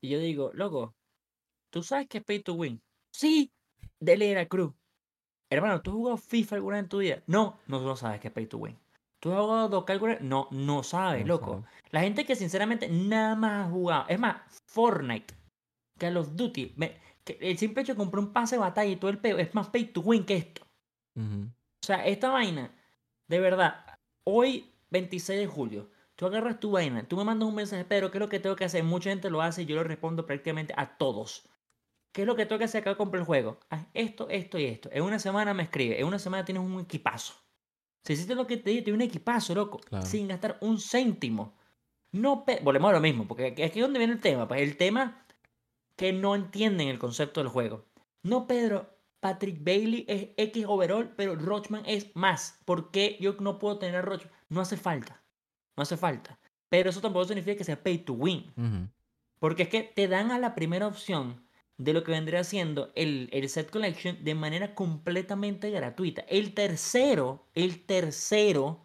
Y 0.00 0.10
yo 0.10 0.18
digo, 0.18 0.50
loco, 0.54 0.94
¿tú 1.70 1.82
sabes 1.82 2.06
qué 2.08 2.18
es 2.18 2.24
pay 2.24 2.40
to 2.40 2.54
win? 2.54 2.80
Sí, 3.12 3.52
dele 4.00 4.34
la 4.34 4.46
cruz. 4.46 4.72
Hermano, 5.50 5.80
¿tú 5.82 5.90
has 5.90 5.94
jugado 5.96 6.16
FIFA 6.18 6.56
alguna 6.56 6.76
vez 6.76 6.84
en 6.84 6.88
tu 6.88 6.98
vida? 6.98 7.22
No, 7.26 7.58
no, 7.66 7.80
no 7.80 7.96
sabes 7.96 8.20
qué 8.20 8.28
es 8.28 8.34
pay 8.34 8.46
to 8.46 8.58
win. 8.58 8.76
¿Tú 9.20 9.32
has 9.32 9.40
jugado 9.40 9.68
Dokkan 9.68 9.94
alguna 9.94 10.12
vez? 10.14 10.22
No, 10.22 10.46
no 10.52 10.82
sabes, 10.82 11.22
No 11.22 11.28
loco. 11.28 11.52
sabe. 11.62 11.64
La 11.90 12.00
gente 12.02 12.24
que 12.24 12.36
sinceramente 12.36 12.88
nada 12.88 13.34
más 13.34 13.66
ha 13.66 13.70
jugado. 13.70 14.04
Es 14.08 14.18
más, 14.20 14.36
Fortnite, 14.66 15.34
Call 15.98 16.16
of 16.18 16.36
Duty. 16.36 16.74
me- 16.76 16.96
que 17.24 17.36
el 17.40 17.58
simple 17.58 17.82
hecho 17.82 17.92
de 17.94 17.98
comprar 17.98 18.22
un 18.24 18.32
pase 18.32 18.54
de 18.56 18.60
batalla 18.60 18.90
y 18.90 18.96
todo 18.96 19.10
el 19.10 19.18
peo 19.18 19.38
es 19.38 19.54
más 19.54 19.68
pay 19.70 19.86
to 19.86 20.00
win 20.02 20.24
que 20.24 20.36
esto. 20.36 20.62
O 21.16 21.84
sea, 21.84 22.06
esta 22.06 22.30
vaina, 22.30 22.70
de 23.26 23.40
verdad, 23.40 23.84
hoy 24.24 24.70
26 24.90 25.38
de 25.40 25.46
julio, 25.46 25.90
tú 26.16 26.26
agarras 26.26 26.60
tu 26.60 26.70
vaina, 26.72 27.06
tú 27.06 27.16
me 27.16 27.24
mandas 27.24 27.48
un 27.48 27.54
mensaje, 27.54 27.84
Pedro, 27.84 28.10
¿qué 28.10 28.18
es 28.18 28.20
lo 28.20 28.28
que 28.28 28.40
tengo 28.40 28.56
que 28.56 28.64
hacer? 28.64 28.82
Mucha 28.84 29.10
gente 29.10 29.30
lo 29.30 29.42
hace 29.42 29.62
y 29.62 29.66
yo 29.66 29.76
lo 29.76 29.84
respondo 29.84 30.26
prácticamente 30.26 30.74
a 30.76 30.96
todos. 30.98 31.48
¿Qué 32.12 32.22
es 32.22 32.26
lo 32.26 32.34
que 32.36 32.46
tengo 32.46 32.58
que 32.58 32.64
hacer 32.64 32.80
acá 32.80 32.96
comprar 32.96 33.20
el 33.20 33.26
juego? 33.26 33.60
Haz 33.68 33.86
esto, 33.94 34.28
esto 34.28 34.58
y 34.58 34.64
esto. 34.64 34.88
En 34.92 35.02
una 35.04 35.18
semana 35.18 35.54
me 35.54 35.62
escribe, 35.64 36.00
en 36.00 36.06
una 36.06 36.18
semana 36.18 36.44
tienes 36.44 36.62
un 36.64 36.80
equipazo. 36.80 37.34
Si 38.04 38.14
hiciste 38.14 38.34
lo 38.34 38.46
que 38.46 38.56
te 38.56 38.70
dije, 38.70 38.82
tienes 38.82 38.98
un 38.98 39.06
equipazo, 39.08 39.54
loco, 39.54 39.78
Claro. 39.78 40.06
sin 40.06 40.28
gastar 40.28 40.56
un 40.60 40.78
céntimo. 40.80 41.56
No, 42.10 42.44
volvemos 42.62 42.88
a 42.90 42.94
lo 42.94 43.00
mismo, 43.00 43.28
porque 43.28 43.46
aquí 43.48 43.62
aquí 43.62 43.78
es 43.80 43.84
donde 43.84 43.98
viene 43.98 44.14
el 44.14 44.20
tema. 44.20 44.48
Pues 44.48 44.62
el 44.62 44.76
tema 44.78 45.26
que 45.96 46.12
no 46.12 46.34
entienden 46.34 46.88
el 46.88 46.98
concepto 46.98 47.40
del 47.40 47.50
juego. 47.50 47.84
No, 48.22 48.46
Pedro, 48.46 48.97
Patrick 49.20 49.62
Bailey 49.62 50.04
es 50.08 50.28
X 50.36 50.64
overall, 50.66 51.12
pero 51.16 51.34
Rochman 51.34 51.82
es 51.86 52.14
más. 52.14 52.60
¿Por 52.64 52.90
qué 52.90 53.16
yo 53.20 53.34
no 53.40 53.58
puedo 53.58 53.78
tener 53.78 53.96
a 53.96 54.02
Rochman? 54.02 54.32
No 54.48 54.60
hace 54.60 54.76
falta. 54.76 55.22
No 55.76 55.82
hace 55.82 55.96
falta. 55.96 56.38
Pero 56.68 56.90
eso 56.90 57.00
tampoco 57.00 57.24
significa 57.24 57.56
que 57.56 57.64
sea 57.64 57.82
pay 57.82 57.98
to 57.98 58.12
win. 58.12 58.52
Porque 59.38 59.64
es 59.64 59.68
que 59.68 59.82
te 59.82 60.08
dan 60.08 60.30
a 60.30 60.38
la 60.38 60.54
primera 60.54 60.86
opción 60.86 61.42
de 61.78 61.92
lo 61.92 62.02
que 62.02 62.10
vendría 62.10 62.42
siendo 62.44 62.90
el, 62.96 63.28
el 63.32 63.48
set 63.48 63.70
collection 63.70 64.22
de 64.22 64.34
manera 64.34 64.74
completamente 64.74 65.70
gratuita. 65.70 66.22
El 66.28 66.52
tercero, 66.52 67.46
el 67.54 67.84
tercero, 67.84 68.84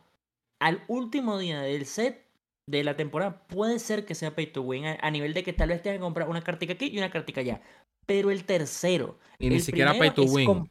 al 0.59 0.83
último 0.87 1.37
día 1.39 1.61
del 1.61 1.85
set 1.85 2.23
de 2.67 2.83
la 2.83 2.95
temporada, 2.95 3.45
puede 3.47 3.79
ser 3.79 4.05
que 4.05 4.15
sea 4.15 4.35
pay 4.35 4.47
to 4.47 4.61
win 4.61 4.85
a, 4.85 4.97
a 5.01 5.11
nivel 5.11 5.33
de 5.33 5.43
que 5.43 5.53
tal 5.53 5.69
vez 5.69 5.81
tengas 5.81 5.97
que 5.97 6.03
comprar 6.03 6.29
una 6.29 6.41
cartica 6.43 6.73
aquí 6.73 6.87
y 6.87 6.97
una 6.97 7.09
cartica 7.09 7.41
allá. 7.41 7.61
Pero 8.05 8.31
el 8.31 8.43
tercero, 8.45 9.17
Y 9.39 9.49
ni 9.49 9.59
siquiera 9.59 9.93
pay 9.97 10.11
to 10.11 10.23
es 10.23 10.31
win. 10.31 10.69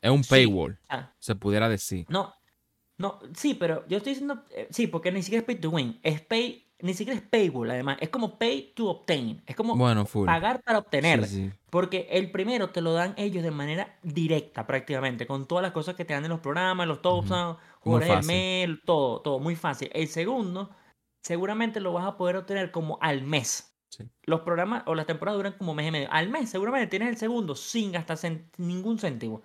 Es 0.00 0.10
un 0.10 0.24
Sí. 0.24 0.30
paywall, 0.30 0.78
ah, 0.88 1.12
se 1.18 1.34
pudiera 1.36 1.68
decir. 1.68 2.06
no, 2.08 2.34
no, 2.98 3.18
sí, 3.34 3.54
pero 3.54 3.86
yo 3.88 3.96
estoy 3.98 4.12
diciendo, 4.12 4.44
eh, 4.50 4.68
sí, 4.70 4.86
porque 4.86 5.10
ni 5.12 5.22
siquiera 5.22 5.40
es 5.40 5.46
pay 5.46 5.56
to 5.56 5.70
win, 5.70 5.98
es 6.02 6.20
pay, 6.20 6.68
ni 6.80 6.94
siquiera 6.94 7.18
es 7.18 7.24
paywall, 7.26 7.70
además, 7.70 7.98
es 8.00 8.08
como 8.10 8.38
pay 8.38 8.72
to 8.74 8.88
obtain, 8.90 9.42
es 9.46 9.54
como 9.56 9.76
Bueno, 9.76 10.04
pagar 10.04 10.62
para 10.62 10.78
obtener, 10.78 11.24
Sí, 11.26 11.50
sí. 11.50 11.52
porque 11.70 12.08
el 12.10 12.30
primero 12.32 12.70
te 12.70 12.80
lo 12.80 12.92
dan 12.92 13.14
ellos 13.16 13.42
de 13.44 13.50
manera 13.52 13.98
directa 14.02 14.66
prácticamente, 14.66 15.26
con 15.26 15.46
todas 15.46 15.62
las 15.62 15.72
cosas 15.72 15.94
que 15.94 16.04
te 16.04 16.14
dan 16.14 16.24
en 16.24 16.30
los 16.30 16.40
programas, 16.40 16.86
los 16.88 17.00
top 17.02 17.24
jugadores 17.80 18.08
del 18.08 18.16
fácil. 18.18 18.26
mail, 18.26 18.80
todo, 18.84 19.20
todo, 19.22 19.38
muy 19.40 19.54
fácil. 19.56 19.88
El 19.94 20.08
segundo, 20.08 20.70
seguramente 21.22 21.80
lo 21.80 21.92
vas 21.92 22.06
a 22.06 22.16
poder 22.16 22.36
obtener 22.36 22.70
como 22.72 22.98
al 23.00 23.22
mes. 23.22 23.71
Sí. 23.94 24.04
Los 24.24 24.40
programas 24.40 24.84
o 24.86 24.94
las 24.94 25.04
temporadas 25.04 25.36
duran 25.36 25.52
como 25.58 25.74
mes 25.74 25.86
y 25.88 25.90
medio. 25.90 26.08
Al 26.10 26.30
mes, 26.30 26.48
seguramente 26.48 26.86
tienes 26.86 27.10
el 27.10 27.18
segundo 27.18 27.54
sin 27.54 27.92
gastar 27.92 28.18
ningún 28.56 28.98
céntimo. 28.98 29.42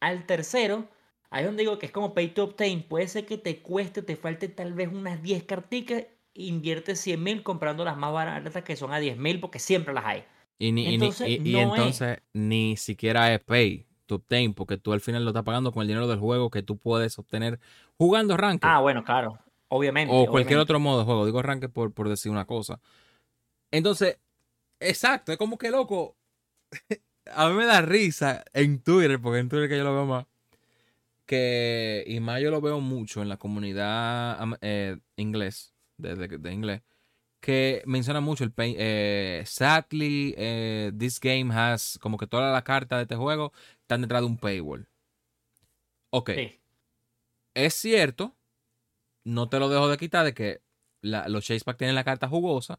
Al 0.00 0.26
tercero, 0.26 0.86
ahí 1.30 1.40
es 1.44 1.46
donde 1.48 1.62
digo 1.62 1.78
que 1.78 1.86
es 1.86 1.92
como 1.92 2.12
pay 2.12 2.28
to 2.28 2.44
obtain. 2.44 2.82
Puede 2.82 3.08
ser 3.08 3.24
que 3.24 3.38
te 3.38 3.62
cueste, 3.62 4.02
te 4.02 4.16
falte 4.16 4.48
tal 4.48 4.74
vez 4.74 4.90
unas 4.92 5.22
10 5.22 5.44
carticas. 5.44 6.04
Invierte 6.34 6.94
100 6.94 7.22
mil 7.22 7.42
comprando 7.42 7.86
las 7.86 7.96
más 7.96 8.12
baratas 8.12 8.62
que 8.62 8.76
son 8.76 8.92
a 8.92 8.98
10 8.98 9.16
mil 9.16 9.40
porque 9.40 9.58
siempre 9.58 9.94
las 9.94 10.04
hay. 10.04 10.24
Y, 10.58 10.72
ni- 10.72 10.92
Entonces, 10.94 11.28
y- 11.28 11.36
y 11.48 11.52
no 11.52 11.74
es. 11.74 11.78
entonces 11.80 12.18
ni 12.34 12.76
siquiera 12.76 13.32
es 13.32 13.40
pay 13.40 13.86
to 14.04 14.16
obtain, 14.16 14.52
porque 14.52 14.76
tú 14.76 14.92
al 14.92 15.00
final 15.00 15.24
lo 15.24 15.30
estás 15.30 15.44
pagando 15.44 15.72
con 15.72 15.80
el 15.80 15.88
dinero 15.88 16.06
del 16.06 16.18
juego 16.18 16.50
que 16.50 16.62
tú 16.62 16.76
puedes 16.76 17.18
obtener 17.18 17.58
jugando 17.96 18.36
ranked. 18.36 18.68
Ah, 18.68 18.80
bueno, 18.80 19.02
claro. 19.04 19.38
Obviamente. 19.68 20.12
o 20.14 20.26
cualquier 20.26 20.58
obviamente. 20.58 20.58
otro 20.58 20.80
modo 20.80 20.98
de 21.00 21.04
juego. 21.06 21.24
Digo 21.26 21.40
ranked 21.42 21.70
por, 21.70 21.92
por 21.92 22.08
decir 22.10 22.30
una 22.30 22.44
cosa. 22.44 22.78
Entonces, 23.70 24.18
exacto, 24.80 25.32
es 25.32 25.38
como 25.38 25.58
que 25.58 25.70
loco. 25.70 26.16
A 27.34 27.48
mí 27.48 27.54
me 27.56 27.66
da 27.66 27.80
risa 27.82 28.44
en 28.52 28.80
Twitter, 28.80 29.20
porque 29.20 29.40
en 29.40 29.48
Twitter 29.48 29.68
que 29.68 29.76
yo 29.78 29.84
lo 29.84 29.94
veo 29.94 30.06
más. 30.06 30.26
Que, 31.26 32.04
y 32.06 32.20
más 32.20 32.40
yo 32.40 32.52
lo 32.52 32.60
veo 32.60 32.80
mucho 32.80 33.20
en 33.20 33.28
la 33.28 33.36
comunidad 33.36 34.38
eh, 34.60 34.96
inglés, 35.16 35.74
de, 35.98 36.14
de- 36.14 36.38
de 36.38 36.52
inglés, 36.52 36.82
que 37.40 37.82
menciona 37.84 38.20
mucho 38.20 38.44
el 38.44 38.52
pay. 38.52 38.76
eh, 38.78 39.42
sadly, 39.44 40.34
eh, 40.38 40.92
this 40.96 41.18
game 41.18 41.52
has, 41.52 41.98
como 42.00 42.16
que 42.16 42.28
todas 42.28 42.52
las 42.52 42.62
cartas 42.62 42.98
de 42.98 43.02
este 43.02 43.16
juego 43.16 43.52
están 43.80 44.02
detrás 44.02 44.22
de 44.22 44.26
un 44.28 44.38
paywall. 44.38 44.88
Ok, 46.10 46.30
Sí. 46.36 46.60
es 47.54 47.74
cierto, 47.74 48.36
no 49.24 49.48
te 49.48 49.58
lo 49.58 49.68
dejo 49.68 49.88
de 49.88 49.96
quitar 49.98 50.24
de 50.24 50.32
que 50.32 50.62
la- 51.00 51.28
los 51.28 51.44
chase 51.44 51.64
pack 51.64 51.76
tienen 51.78 51.96
la 51.96 52.04
carta 52.04 52.28
jugosa, 52.28 52.78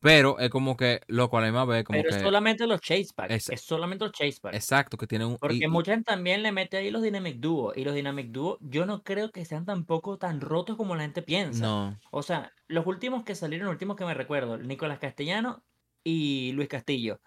Pero 0.00 0.38
es 0.38 0.50
como 0.50 0.76
que, 0.76 1.00
loco, 1.08 1.38
a 1.38 1.40
la 1.40 1.46
misma 1.48 1.64
vez, 1.64 1.82
como 1.84 1.98
Pero 1.98 2.10
que. 2.10 2.16
es 2.16 2.22
solamente 2.22 2.66
los 2.66 2.80
chase 2.80 3.08
packs. 3.14 3.32
Es- 3.34 3.48
Es, 3.50 3.60
solamente 3.62 4.04
los 4.04 4.12
chase 4.12 4.38
packs. 4.40 4.54
Exacto, 4.56 4.96
que 4.96 5.06
tiene 5.06 5.24
un. 5.24 5.36
Porque 5.36 5.56
y- 5.56 5.68
mucha 5.68 5.92
gente 5.92 6.04
también 6.12 6.42
le 6.42 6.52
mete 6.52 6.76
ahí 6.76 6.90
los 6.90 7.02
Dynamic 7.02 7.36
Duo. 7.38 7.72
Y 7.74 7.84
los 7.84 7.94
Dynamic 7.94 8.28
Duo, 8.30 8.58
yo 8.60 8.86
no 8.86 9.02
creo 9.02 9.32
que 9.32 9.44
sean 9.44 9.64
tampoco 9.64 10.18
tan 10.18 10.40
rotos 10.40 10.76
como 10.76 10.94
la 10.96 11.02
gente 11.02 11.22
piensa. 11.22 11.62
no, 11.64 11.98
O 12.10 12.22
sea, 12.22 12.52
los 12.68 12.86
últimos 12.86 13.24
que 13.24 13.34
salieron, 13.34 13.66
los 13.66 13.72
últimos 13.74 13.96
que 13.96 14.04
me 14.04 14.14
recuerdo, 14.14 14.58
Nicolás 14.58 14.98
Castellano 14.98 15.64
y 16.04 16.52
Luis 16.52 16.68
Castillo. 16.68 17.20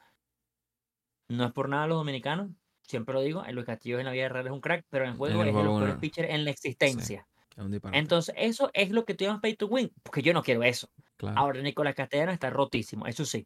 No 1.28 1.46
es 1.46 1.52
por 1.52 1.70
nada 1.70 1.88
los 1.88 1.98
dominicanos, 1.98 2.50
siempre 2.82 3.14
lo 3.14 3.22
digo, 3.22 3.44
Luis 3.52 3.66
Castillo 3.66 4.00
en 4.00 4.06
la 4.06 4.12
vida 4.12 4.30
real 4.30 4.48
es 4.48 4.52
un 4.54 4.62
crack, 4.62 4.86
pero 4.90 5.06
en 5.06 5.12
el 5.12 5.18
juego 5.18 5.44
es 5.44 5.54
de 5.54 5.64
los 5.64 5.78
peores 5.80 5.96
pitchers 5.98 6.30
en 6.30 6.44
la 6.46 6.52
existencia. 6.52 7.28
es 7.56 7.64
un 7.64 7.72
disparate. 7.72 8.00
Entonces, 8.00 8.34
eso 8.38 8.70
es 8.74 8.90
lo 8.92 9.06
que 9.06 9.14
tú 9.14 9.26
llamas 9.26 9.42
pay 9.42 9.56
to 9.56 9.68
win, 9.68 9.92
porque 10.04 10.22
yo 10.24 10.34
no 10.34 10.42
quiero 10.44 10.64
eso. 10.64 10.90
Claro. 11.20 11.38
Ahora, 11.38 11.62
Nicolás 11.62 11.94
Castellano 11.94 12.32
está 12.32 12.50
rotísimo, 12.50 13.06
eso 13.06 13.26
sí. 13.26 13.46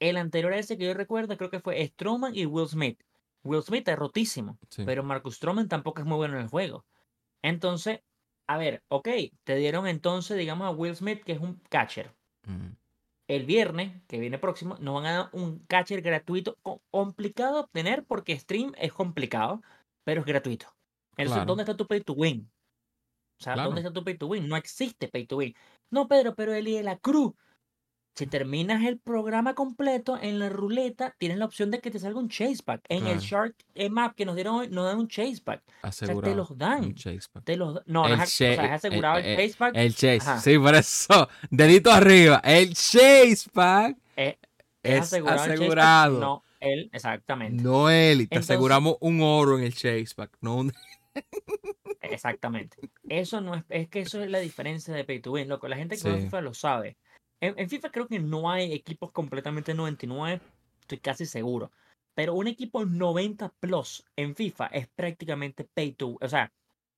El 0.00 0.16
anterior 0.16 0.52
a 0.52 0.58
ese 0.58 0.76
que 0.76 0.86
yo 0.86 0.94
recuerdo 0.94 1.36
creo 1.36 1.50
que 1.50 1.60
fue 1.60 1.86
Stroman 1.86 2.34
y 2.34 2.46
Will 2.46 2.66
Smith. 2.68 3.00
Will 3.44 3.62
Smith 3.62 3.86
es 3.88 3.96
rotísimo, 3.96 4.58
Sí. 4.70 4.82
pero 4.84 5.04
Marcus 5.04 5.36
Stroman 5.36 5.68
tampoco 5.68 6.00
es 6.00 6.06
muy 6.06 6.16
bueno 6.16 6.34
en 6.34 6.42
el 6.42 6.48
juego. 6.48 6.84
Entonces, 7.42 8.00
a 8.48 8.58
ver, 8.58 8.82
ok, 8.88 9.08
te 9.44 9.54
dieron 9.56 9.86
entonces, 9.86 10.36
digamos, 10.36 10.66
a 10.66 10.70
Will 10.70 10.96
Smith, 10.96 11.22
que 11.22 11.32
es 11.32 11.40
un 11.40 11.60
catcher. 11.68 12.12
El 13.28 13.44
viernes, 13.44 14.02
que 14.06 14.20
viene 14.20 14.38
próximo, 14.38 14.76
nos 14.80 14.94
van 14.94 15.06
a 15.06 15.12
dar 15.12 15.28
un 15.32 15.58
catcher 15.66 16.00
gratuito, 16.00 16.56
co- 16.62 16.80
complicado 16.90 17.54
de 17.54 17.60
obtener 17.62 18.04
porque 18.04 18.38
stream 18.38 18.72
es 18.78 18.92
complicado, 18.92 19.62
pero 20.04 20.20
es 20.20 20.26
gratuito. 20.26 20.66
Entonces, 21.16 21.34
Claro. 21.38 21.46
¿dónde 21.46 21.62
está 21.64 21.76
tu 21.76 21.86
pay 21.86 22.00
to 22.02 22.12
win? 22.12 22.48
O 23.38 23.42
sea, 23.42 23.54
Claro. 23.54 23.68
¿dónde 23.70 23.82
está 23.82 23.92
tu 23.92 24.02
pay 24.04 24.16
to 24.16 24.26
win? 24.26 24.48
No 24.48 24.56
existe 24.56 25.08
pay 25.08 25.26
to 25.26 25.36
win. 25.36 25.54
No, 25.90 26.08
Pedro, 26.08 26.34
pero 26.34 26.54
Eli 26.54 26.72
de 26.74 26.82
la 26.82 26.96
Cruz. 26.98 27.34
Si 28.14 28.26
terminas 28.26 28.82
el 28.84 28.98
programa 28.98 29.54
completo 29.54 30.18
en 30.18 30.38
la 30.38 30.48
ruleta, 30.48 31.14
tienes 31.18 31.36
la 31.36 31.44
opción 31.44 31.70
de 31.70 31.80
que 31.82 31.90
te 31.90 31.98
salga 31.98 32.18
un 32.18 32.30
chase 32.30 32.62
pack. 32.64 32.80
En 32.88 33.06
el 33.06 33.18
Claro. 33.18 33.20
Shark 33.20 33.56
eh, 33.74 33.90
Map 33.90 34.14
que 34.14 34.24
nos 34.24 34.36
dieron 34.36 34.54
hoy, 34.54 34.68
nos 34.70 34.86
dan 34.86 34.98
un 34.98 35.06
chase 35.06 35.42
pack. 35.44 35.62
Asegurado. 35.82 36.34
los 36.34 36.56
dan. 36.56 36.82
un 36.82 36.94
chase 36.94 37.28
pack. 37.30 37.44
Te 37.44 37.56
los 37.58 37.74
No, 37.84 38.08
no 38.08 38.14
El 38.14 38.20
o 38.20 38.24
sea, 38.26 38.52
es 38.54 38.72
asegurado 38.72 39.18
el, 39.18 39.24
eh, 39.26 39.34
eh, 39.34 39.36
chase 39.48 39.58
pack. 39.58 39.72
El 39.76 39.92
chase. 39.94 40.16
Ajá. 40.16 40.40
Sí, 40.40 40.58
por 40.58 40.74
eso. 40.74 41.28
Dedito 41.50 41.90
arriba. 41.92 42.40
El 42.42 42.70
chase 42.72 43.50
pack 43.52 43.98
Eh, 44.16 44.38
es 44.82 45.00
asegurado. 45.02 45.36
el 45.36 45.40
chase 45.42 45.48
pack, 45.50 45.58
asegurado. 45.58 46.18
no, 46.20 46.44
él, 46.60 46.88
exactamente. 46.94 47.62
No 47.62 47.90
él. 47.90 48.22
y 48.22 48.26
Te 48.28 48.36
Entonces- 48.36 48.50
aseguramos 48.50 48.96
un 49.00 49.20
oro 49.20 49.58
en 49.58 49.64
el 49.64 49.74
chase 49.74 50.06
pack. 50.16 50.38
No 50.40 50.56
un... 50.56 50.72
Exactamente. 52.14 52.76
Eso 53.08 53.40
no 53.40 53.54
es, 53.54 53.64
es 53.68 53.88
que 53.88 54.00
eso 54.00 54.22
es 54.22 54.30
la 54.30 54.38
diferencia 54.38 54.94
de 54.94 55.04
Pay 55.04 55.20
to 55.20 55.32
Win, 55.32 55.48
loco. 55.48 55.68
La 55.68 55.76
gente 55.76 55.96
que 55.96 56.02
juega. 56.02 56.18
FIFA 56.18 56.40
lo 56.42 56.54
sabe. 56.54 56.96
En, 57.40 57.58
en 57.58 57.68
FIFA 57.68 57.90
creo 57.90 58.08
que 58.08 58.18
no 58.18 58.50
hay 58.50 58.72
equipos 58.72 59.12
completamente 59.12 59.74
99, 59.74 60.40
estoy 60.80 60.98
casi 60.98 61.26
seguro. 61.26 61.70
Pero 62.14 62.34
un 62.34 62.46
equipo 62.46 62.84
90 62.86 63.50
plus 63.60 64.04
en 64.16 64.34
FIFA 64.34 64.66
es 64.68 64.88
prácticamente 64.88 65.64
pay 65.64 65.92
to 65.92 66.16
o 66.20 66.28
sea, 66.28 66.50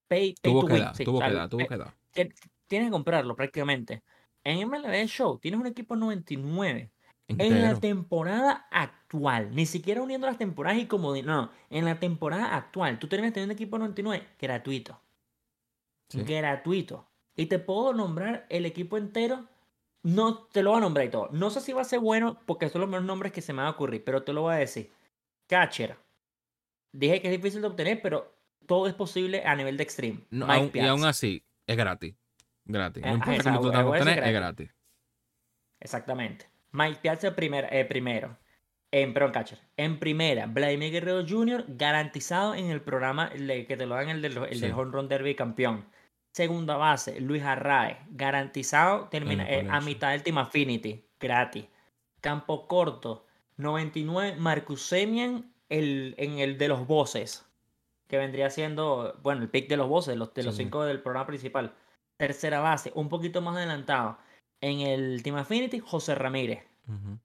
pay, 0.07 0.35
pay 0.41 0.53
Tuvo 0.53 0.61
to 0.61 0.67
que 0.69 0.73
win. 0.75 0.85
sí, 0.95 1.05
tuvo 1.05 1.19
que 1.21 1.33
dar, 1.33 1.49
tuvo 1.49 1.61
eh, 1.63 1.67
que 1.69 1.77
dar. 1.77 1.95
tien- 2.15 2.35
Tienes 2.69 2.89
que 2.89 2.93
comprarlo 2.93 3.35
prácticamente. 3.35 4.03
En 4.45 4.59
MLB 4.69 5.07
Show 5.09 5.39
tienes 5.39 5.59
un 5.59 5.67
equipo 5.67 5.97
99 5.97 6.91
en 7.29 7.63
la 7.63 7.79
temporada 7.79 8.67
actual, 8.71 9.55
ni 9.55 9.67
siquiera 9.67 10.03
uniendo 10.03 10.27
las 10.27 10.39
temporadas 10.39 10.79
y 10.79 10.87
como 10.87 11.15
no, 11.15 11.23
no, 11.23 11.51
en 11.71 11.85
la 11.85 12.01
temporada 12.01 12.57
actual, 12.57 12.99
tú 12.99 13.07
terminas 13.09 13.35
teniendo 13.35 13.53
un 13.53 13.57
equipo 13.57 13.79
99 13.79 14.27
gratuito. 14.41 15.01
Sí. 16.09 16.23
Gratuito. 16.23 17.07
Y 17.37 17.47
te 17.47 17.59
puedo 17.59 17.93
nombrar 17.93 18.47
el 18.49 18.65
equipo 18.67 18.97
entero. 18.97 19.47
No 20.03 20.39
te 20.47 20.63
lo 20.63 20.71
voy 20.71 20.79
a 20.79 20.81
nombrar 20.81 21.07
y 21.07 21.11
todo. 21.11 21.29
No 21.33 21.51
sé 21.51 21.61
si 21.61 21.73
va 21.73 21.83
a 21.83 21.85
ser 21.85 22.01
bueno 22.01 22.41
porque 22.47 22.69
son 22.71 22.81
los 22.81 22.89
mejores 22.89 23.07
nombres 23.07 23.33
que 23.33 23.43
se 23.43 23.53
me 23.53 23.59
van 23.59 23.67
a 23.67 23.71
ocurrir, 23.73 24.03
pero 24.05 24.23
te 24.23 24.33
lo 24.33 24.43
voy 24.43 24.55
a 24.55 24.59
decir. 24.59 24.91
Catcher. 25.49 25.97
Dije 26.93 27.21
que 27.21 27.29
es 27.29 27.37
difícil 27.37 27.61
de 27.61 27.67
obtener, 27.69 28.01
pero 28.01 28.33
todo 28.67 28.87
es 28.87 28.95
posible 28.95 29.43
a 29.45 29.55
nivel 29.55 29.77
de 29.77 29.83
extreme. 29.83 30.21
No, 30.31 30.47
aún- 30.47 30.71
y 30.73 30.81
aún 30.81 31.05
así, 31.05 31.45
es 31.67 31.77
gratis. 31.77 32.15
Gratis. 32.65 33.03
Eh, 33.05 33.09
No 33.09 33.15
importa 33.17 33.43
cómo 33.45 33.57
tú 33.61 33.63
voy 33.67 33.71
te 33.73 33.77
a 33.77 33.83
vas 33.83 33.93
a 33.93 33.93
decir 33.99 34.09
obtener, 34.09 34.25
es 34.29 34.35
gratis. 34.35 34.75
Exactamente. 35.81 36.49
Mike 36.73 37.01
Piazza 37.03 37.35
primer- 37.35 37.69
eh, 37.73 37.85
primero. 37.85 38.37
En, 38.91 39.13
perdón, 39.13 39.33
catcher. 39.33 39.59
En 39.77 39.99
primera, 39.99 40.47
Vladimir 40.47 40.91
Guerrero 40.93 41.23
Jr. 41.29 41.65
garantizado 41.69 42.55
en 42.55 42.71
el 42.71 42.81
programa 42.81 43.31
le- 43.37 43.67
que 43.67 43.77
te 43.77 43.85
lo 43.87 43.95
dan 43.97 44.09
el 44.09 44.23
del, 44.23 44.37
el 44.39 44.61
del 44.61 44.71
Sí. 44.71 44.77
Home 44.77 44.93
Run 44.93 45.09
Derby 45.09 45.35
campeón. 45.35 45.85
Segunda 46.33 46.77
base, 46.77 47.21
Luis 47.21 47.43
Arraez, 47.43 47.99
garantizado 48.11 49.09
termina, 49.09 49.49
eh, 49.51 49.67
a 49.71 49.81
mitad 49.81 50.11
del 50.13 50.23
Team 50.23 50.39
Affinity, 50.39 51.05
gratis. 51.21 51.67
Campo 52.21 52.67
corto, 52.69 53.27
99, 53.57 54.37
Marcus 54.39 54.83
Semien 54.83 55.53
el, 55.69 56.15
en 56.17 56.39
el 56.39 56.57
de 56.57 56.69
los 56.69 56.87
voces, 56.87 57.45
que 58.09 58.17
vendría 58.19 58.49
siendo, 58.51 59.19
bueno, 59.23 59.43
el 59.43 59.51
pick 59.51 59.69
de 59.69 59.77
los 59.77 59.89
voces, 59.89 60.17
los, 60.17 60.33
de 60.33 60.45
los 60.45 60.57
sí. 60.57 60.63
cinco 60.63 60.85
del 60.85 61.01
programa 61.03 61.27
principal. 61.27 61.75
Tercera 62.17 62.61
base, 62.61 62.91
un 62.95 63.09
poquito 63.09 63.43
más 63.43 63.57
adelantado. 63.57 64.19
En 64.61 64.81
el 64.81 65.23
Team 65.23 65.37
Affinity, 65.37 65.79
José 65.81 66.15
Ramírez. 66.15 66.65
Ujú. 66.89 67.19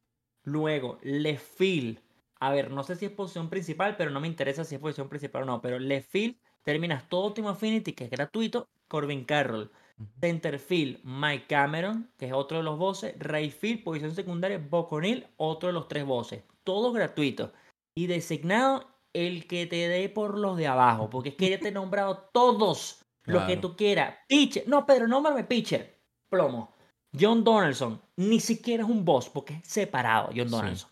Luego, 0.44 1.00
left 1.02 1.58
field. 1.58 2.00
A 2.40 2.52
ver, 2.52 2.70
no 2.72 2.84
sé 2.84 2.96
si 2.96 3.06
es 3.06 3.12
posición 3.12 3.50
principal, 3.50 3.96
pero 3.98 4.12
no 4.12 4.20
me 4.20 4.28
interesa 4.28 4.64
si 4.64 4.76
es 4.76 4.82
posición 4.82 5.10
principal 5.10 5.44
o 5.44 5.46
no. 5.46 5.62
Pero 5.62 5.80
left 5.80 6.10
field, 6.12 6.36
terminas 6.64 7.08
todo 7.10 7.34
Team 7.34 7.48
Affinity, 7.48 7.94
que 7.94 8.06
es 8.06 8.10
gratuito, 8.10 8.68
Corbin 8.88 9.24
Carroll. 9.24 9.72
Ujú. 10.00 10.10
Center 10.20 10.60
field, 10.60 11.00
Mike 11.04 11.46
Cameron, 11.48 12.12
que 12.18 12.26
es 12.28 12.34
otro 12.34 12.58
de 12.58 12.64
los 12.64 12.78
voces. 12.78 13.16
Right 13.20 13.52
field, 13.54 13.84
posición 13.84 14.14
secundaria, 14.14 14.58
Bob 14.58 14.92
O'Neill, 14.92 15.28
otro 15.38 15.68
de 15.68 15.74
los 15.74 15.88
tres 15.88 16.06
voces. 16.06 16.44
Todos 16.64 16.94
gratuitos. 16.94 17.52
Y 17.96 18.08
designado 18.08 18.90
el 19.14 19.46
que 19.48 19.68
te 19.68 19.88
dé 19.88 20.10
por 20.10 20.38
los 20.38 20.58
de 20.58 20.66
abajo, 20.68 21.10
porque 21.10 21.30
es 21.30 21.36
que 21.36 21.50
ya 21.52 21.60
te 21.60 21.68
he 21.70 21.72
nombrado 21.72 22.30
todos 22.34 23.06
los 23.26 23.44
que 23.44 23.54
Claro. 23.54 23.62
tú 23.62 23.76
quieras. 23.76 24.18
Pitcher, 24.28 24.68
no, 24.68 24.86
Pedro, 24.86 25.08
nómbrame 25.08 25.44
pitcher. 25.44 26.02
Plomo. 26.30 26.74
John 27.20 27.44
Donaldson, 27.44 28.02
ni 28.18 28.40
siquiera 28.40 28.84
es 28.84 28.90
un 28.90 29.06
boss, 29.06 29.30
porque 29.30 29.56
es 29.56 29.68
separado, 29.68 30.28
John 30.36 30.46
Sí. 30.50 30.52
Donaldson. 30.56 30.90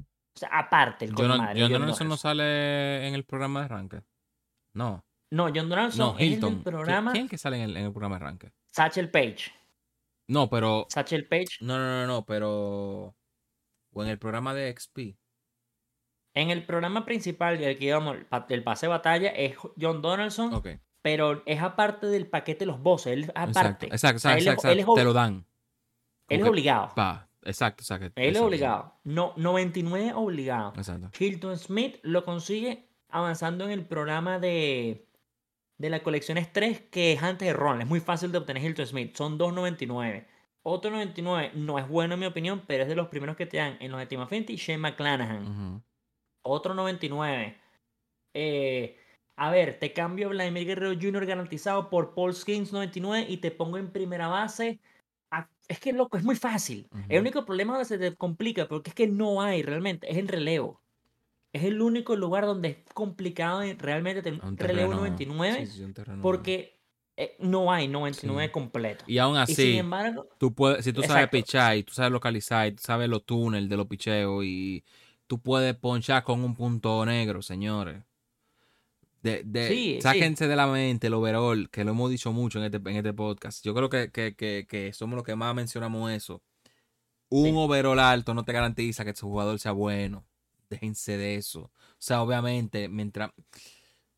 O 0.00 0.38
sea, 0.38 0.48
aparte, 0.52 1.04
el 1.04 1.14
John, 1.14 1.28
John 1.30 1.48
John 1.56 1.72
Donaldson 1.72 2.08
no 2.08 2.16
sale 2.16 3.06
en 3.06 3.14
el 3.14 3.24
programa 3.24 3.60
de 3.60 3.64
arranque. 3.66 4.02
No, 4.74 5.04
No, 5.30 5.44
John 5.54 5.68
Donaldson 5.68 6.06
no, 6.06 6.14
es 6.18 6.20
el 6.26 6.32
Hilton. 6.34 6.50
del 6.54 6.60
¿Qui- 6.60 6.64
programa 6.64 7.12
¿Quién 7.12 7.22
es 7.22 7.26
el 7.26 7.30
que 7.30 7.38
sale 7.38 7.56
en 7.56 7.62
el, 7.70 7.76
en 7.76 7.84
el 7.86 7.92
programa 7.92 8.18
de 8.18 8.24
arranque? 8.24 8.52
Satchel 8.70 9.10
Page. 9.10 9.52
No, 10.28 10.48
pero. 10.48 10.86
Satchel 10.88 11.26
Page. 11.28 11.58
No, 11.60 11.76
no, 11.78 11.84
no, 11.84 12.06
no, 12.06 12.24
pero. 12.24 13.14
O 13.92 14.02
en 14.02 14.08
el 14.08 14.18
programa 14.18 14.54
de 14.54 14.72
XP. 14.76 15.16
En 16.34 16.50
el 16.50 16.64
programa 16.66 17.04
principal, 17.04 17.62
el 17.62 17.78
que 17.78 17.84
íbamos, 17.86 18.16
el 18.16 18.26
pa- 18.26 18.46
el 18.48 18.64
pase 18.64 18.86
de 18.86 18.90
batalla, 18.90 19.28
es 19.30 19.56
John 19.80 20.02
Donaldson, 20.02 20.54
Ok. 20.54 20.68
pero 21.02 21.42
es 21.46 21.60
aparte 21.62 22.06
del 22.08 22.26
paquete 22.28 22.60
de 22.60 22.66
los 22.66 22.80
bosses. 22.80 23.12
Él 23.12 23.22
es 23.24 23.28
Exacto, 23.28 23.58
aparte. 23.60 23.86
exacto, 23.86 24.16
O 24.16 24.20
sea, 24.20 24.32
exacto, 24.32 24.32
él 24.32 24.38
es- 24.38 24.46
exacto, 24.46 24.68
él 24.72 24.78
es 24.80 24.86
Te 24.94 25.04
lo 25.04 25.12
dan. 25.12 25.46
Él 26.28 26.40
es 26.40 26.46
obligado. 26.46 26.92
Pa, 26.94 27.28
exacto, 27.42 27.82
exacto. 27.82 28.12
Él 28.16 28.36
es 28.36 28.42
obligado. 28.42 28.94
No, 29.04 29.34
99 29.36 30.12
obligado. 30.14 30.72
Exacto. 30.76 31.10
Hilton 31.18 31.58
Smith 31.58 31.98
lo 32.02 32.24
consigue 32.24 32.88
avanzando 33.08 33.64
en 33.64 33.70
el 33.70 33.86
programa 33.86 34.38
de, 34.38 35.06
de 35.78 35.90
la 35.90 36.02
colección 36.02 36.38
Estrés, 36.38 36.80
que 36.80 37.12
es 37.12 37.22
antes 37.22 37.46
de 37.46 37.52
Ron. 37.52 37.80
Es 37.82 37.86
muy 37.86 38.00
fácil 38.00 38.32
de 38.32 38.38
obtener 38.38 38.62
Hilton 38.62 38.86
Smith. 38.86 39.16
Son 39.16 39.38
2.99. 39.38 40.26
Otro 40.66 40.90
99 40.90 41.52
no 41.54 41.78
es 41.78 41.86
bueno 41.86 42.14
en 42.14 42.20
mi 42.20 42.26
opinión, 42.26 42.62
pero 42.66 42.84
es 42.84 42.88
de 42.88 42.96
los 42.96 43.08
primeros 43.08 43.36
que 43.36 43.44
te 43.44 43.58
dan 43.58 43.76
en 43.80 43.90
los 43.90 44.00
de 44.00 44.06
Team 44.06 44.22
Affinity, 44.22 44.56
Shane 44.56 44.78
McClanahan. 44.78 45.82
Otro 46.42 46.72
99. 46.72 47.56
Eh, 48.32 48.98
a 49.36 49.50
ver, 49.50 49.78
te 49.78 49.92
cambio 49.92 50.30
Vladimir 50.30 50.66
Guerrero 50.66 50.94
Jr. 50.98 51.26
garantizado 51.26 51.90
por 51.90 52.14
Paul 52.14 52.34
Skins 52.34 52.72
99 52.72 53.26
y 53.28 53.36
te 53.38 53.50
pongo 53.50 53.76
en 53.76 53.92
primera 53.92 54.28
base. 54.28 54.80
Es 55.68 55.80
que, 55.80 55.92
loco, 55.92 56.16
es 56.18 56.24
muy 56.24 56.36
fácil. 56.36 56.88
El 57.08 57.18
Ujú. 57.18 57.20
único 57.20 57.44
problema 57.44 57.72
donde 57.74 57.86
se 57.86 57.98
te 57.98 58.14
complica, 58.14 58.68
porque 58.68 58.90
es 58.90 58.94
que 58.94 59.06
no 59.06 59.40
hay 59.42 59.62
realmente, 59.62 60.10
es 60.10 60.18
el 60.18 60.28
relevo. 60.28 60.80
Es 61.52 61.64
el 61.64 61.80
único 61.80 62.16
lugar 62.16 62.46
donde 62.46 62.68
es 62.70 62.76
complicado 62.94 63.62
en- 63.62 63.78
realmente 63.78 64.22
tener 64.22 64.44
Un 64.44 64.56
relevo 64.56 64.90
terreno- 64.90 64.96
99, 64.96 65.66
sí, 65.66 65.72
sí, 65.78 65.82
un 65.84 66.20
porque 66.20 66.80
eh, 67.16 67.36
no 67.38 67.70
hay 67.72 67.86
99 67.86 68.48
Sí. 68.48 68.52
completo. 68.52 69.04
Y 69.06 69.18
aún 69.18 69.34
Y 69.36 69.46
sin 69.46 69.54
así, 69.54 69.76
embargo, 69.76 70.28
tú 70.36 70.52
puedes, 70.52 70.84
si 70.84 70.92
tú 70.92 71.00
sabes 71.02 71.24
Exacto. 71.26 71.36
pichar 71.36 71.76
y 71.76 71.84
tú 71.84 71.94
sabes 71.94 72.10
localizar 72.10 72.66
y 72.66 72.72
tú 72.72 72.82
sabes 72.82 73.08
los 73.08 73.24
túneles 73.24 73.68
de 73.70 73.76
los 73.76 73.86
picheos 73.86 74.44
y 74.44 74.84
tú 75.28 75.38
puedes 75.40 75.76
ponchar 75.76 76.24
con 76.24 76.42
un 76.42 76.54
punto 76.56 77.06
negro, 77.06 77.40
señores. 77.40 78.02
De, 79.24 79.42
de, 79.42 79.68
Sí, 79.68 79.74
sí. 79.96 80.00
sáquense 80.02 80.46
de 80.46 80.54
la 80.54 80.66
mente 80.66 81.06
el 81.06 81.14
overall, 81.14 81.70
que 81.70 81.82
lo 81.82 81.92
hemos 81.92 82.10
dicho 82.10 82.30
mucho 82.32 82.58
en 82.58 82.66
este, 82.66 82.76
en 82.76 82.96
este 82.96 83.14
podcast. 83.14 83.64
Yo 83.64 83.74
creo 83.74 83.88
que, 83.88 84.10
que, 84.12 84.34
que, 84.36 84.66
que 84.68 84.92
somos 84.92 85.16
los 85.16 85.24
que 85.24 85.34
más 85.34 85.54
mencionamos 85.54 86.12
eso. 86.12 86.42
Un 87.30 87.46
Sí. 87.46 87.52
overall 87.56 87.98
alto 88.00 88.34
no 88.34 88.44
te 88.44 88.52
garantiza 88.52 89.04
que 89.04 89.14
tu 89.14 89.26
jugador 89.26 89.58
sea 89.58 89.72
bueno. 89.72 90.26
Déjense 90.68 91.16
de 91.16 91.36
eso. 91.36 91.62
O 91.62 91.70
sea, 91.98 92.22
obviamente, 92.22 92.88
mientras. 92.88 93.30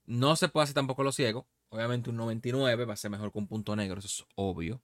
No 0.06 0.34
se 0.36 0.48
puede 0.48 0.64
hacer 0.64 0.74
tampoco 0.74 1.02
lo 1.04 1.12
ciego. 1.12 1.46
Obviamente, 1.68 2.10
un 2.10 2.16
99 2.16 2.84
va 2.84 2.94
a 2.94 2.96
ser 2.96 3.10
mejor 3.10 3.30
que 3.32 3.38
un 3.38 3.46
punto 3.46 3.74
negro, 3.76 3.98
eso 4.00 4.08
es 4.08 4.24
obvio. 4.34 4.82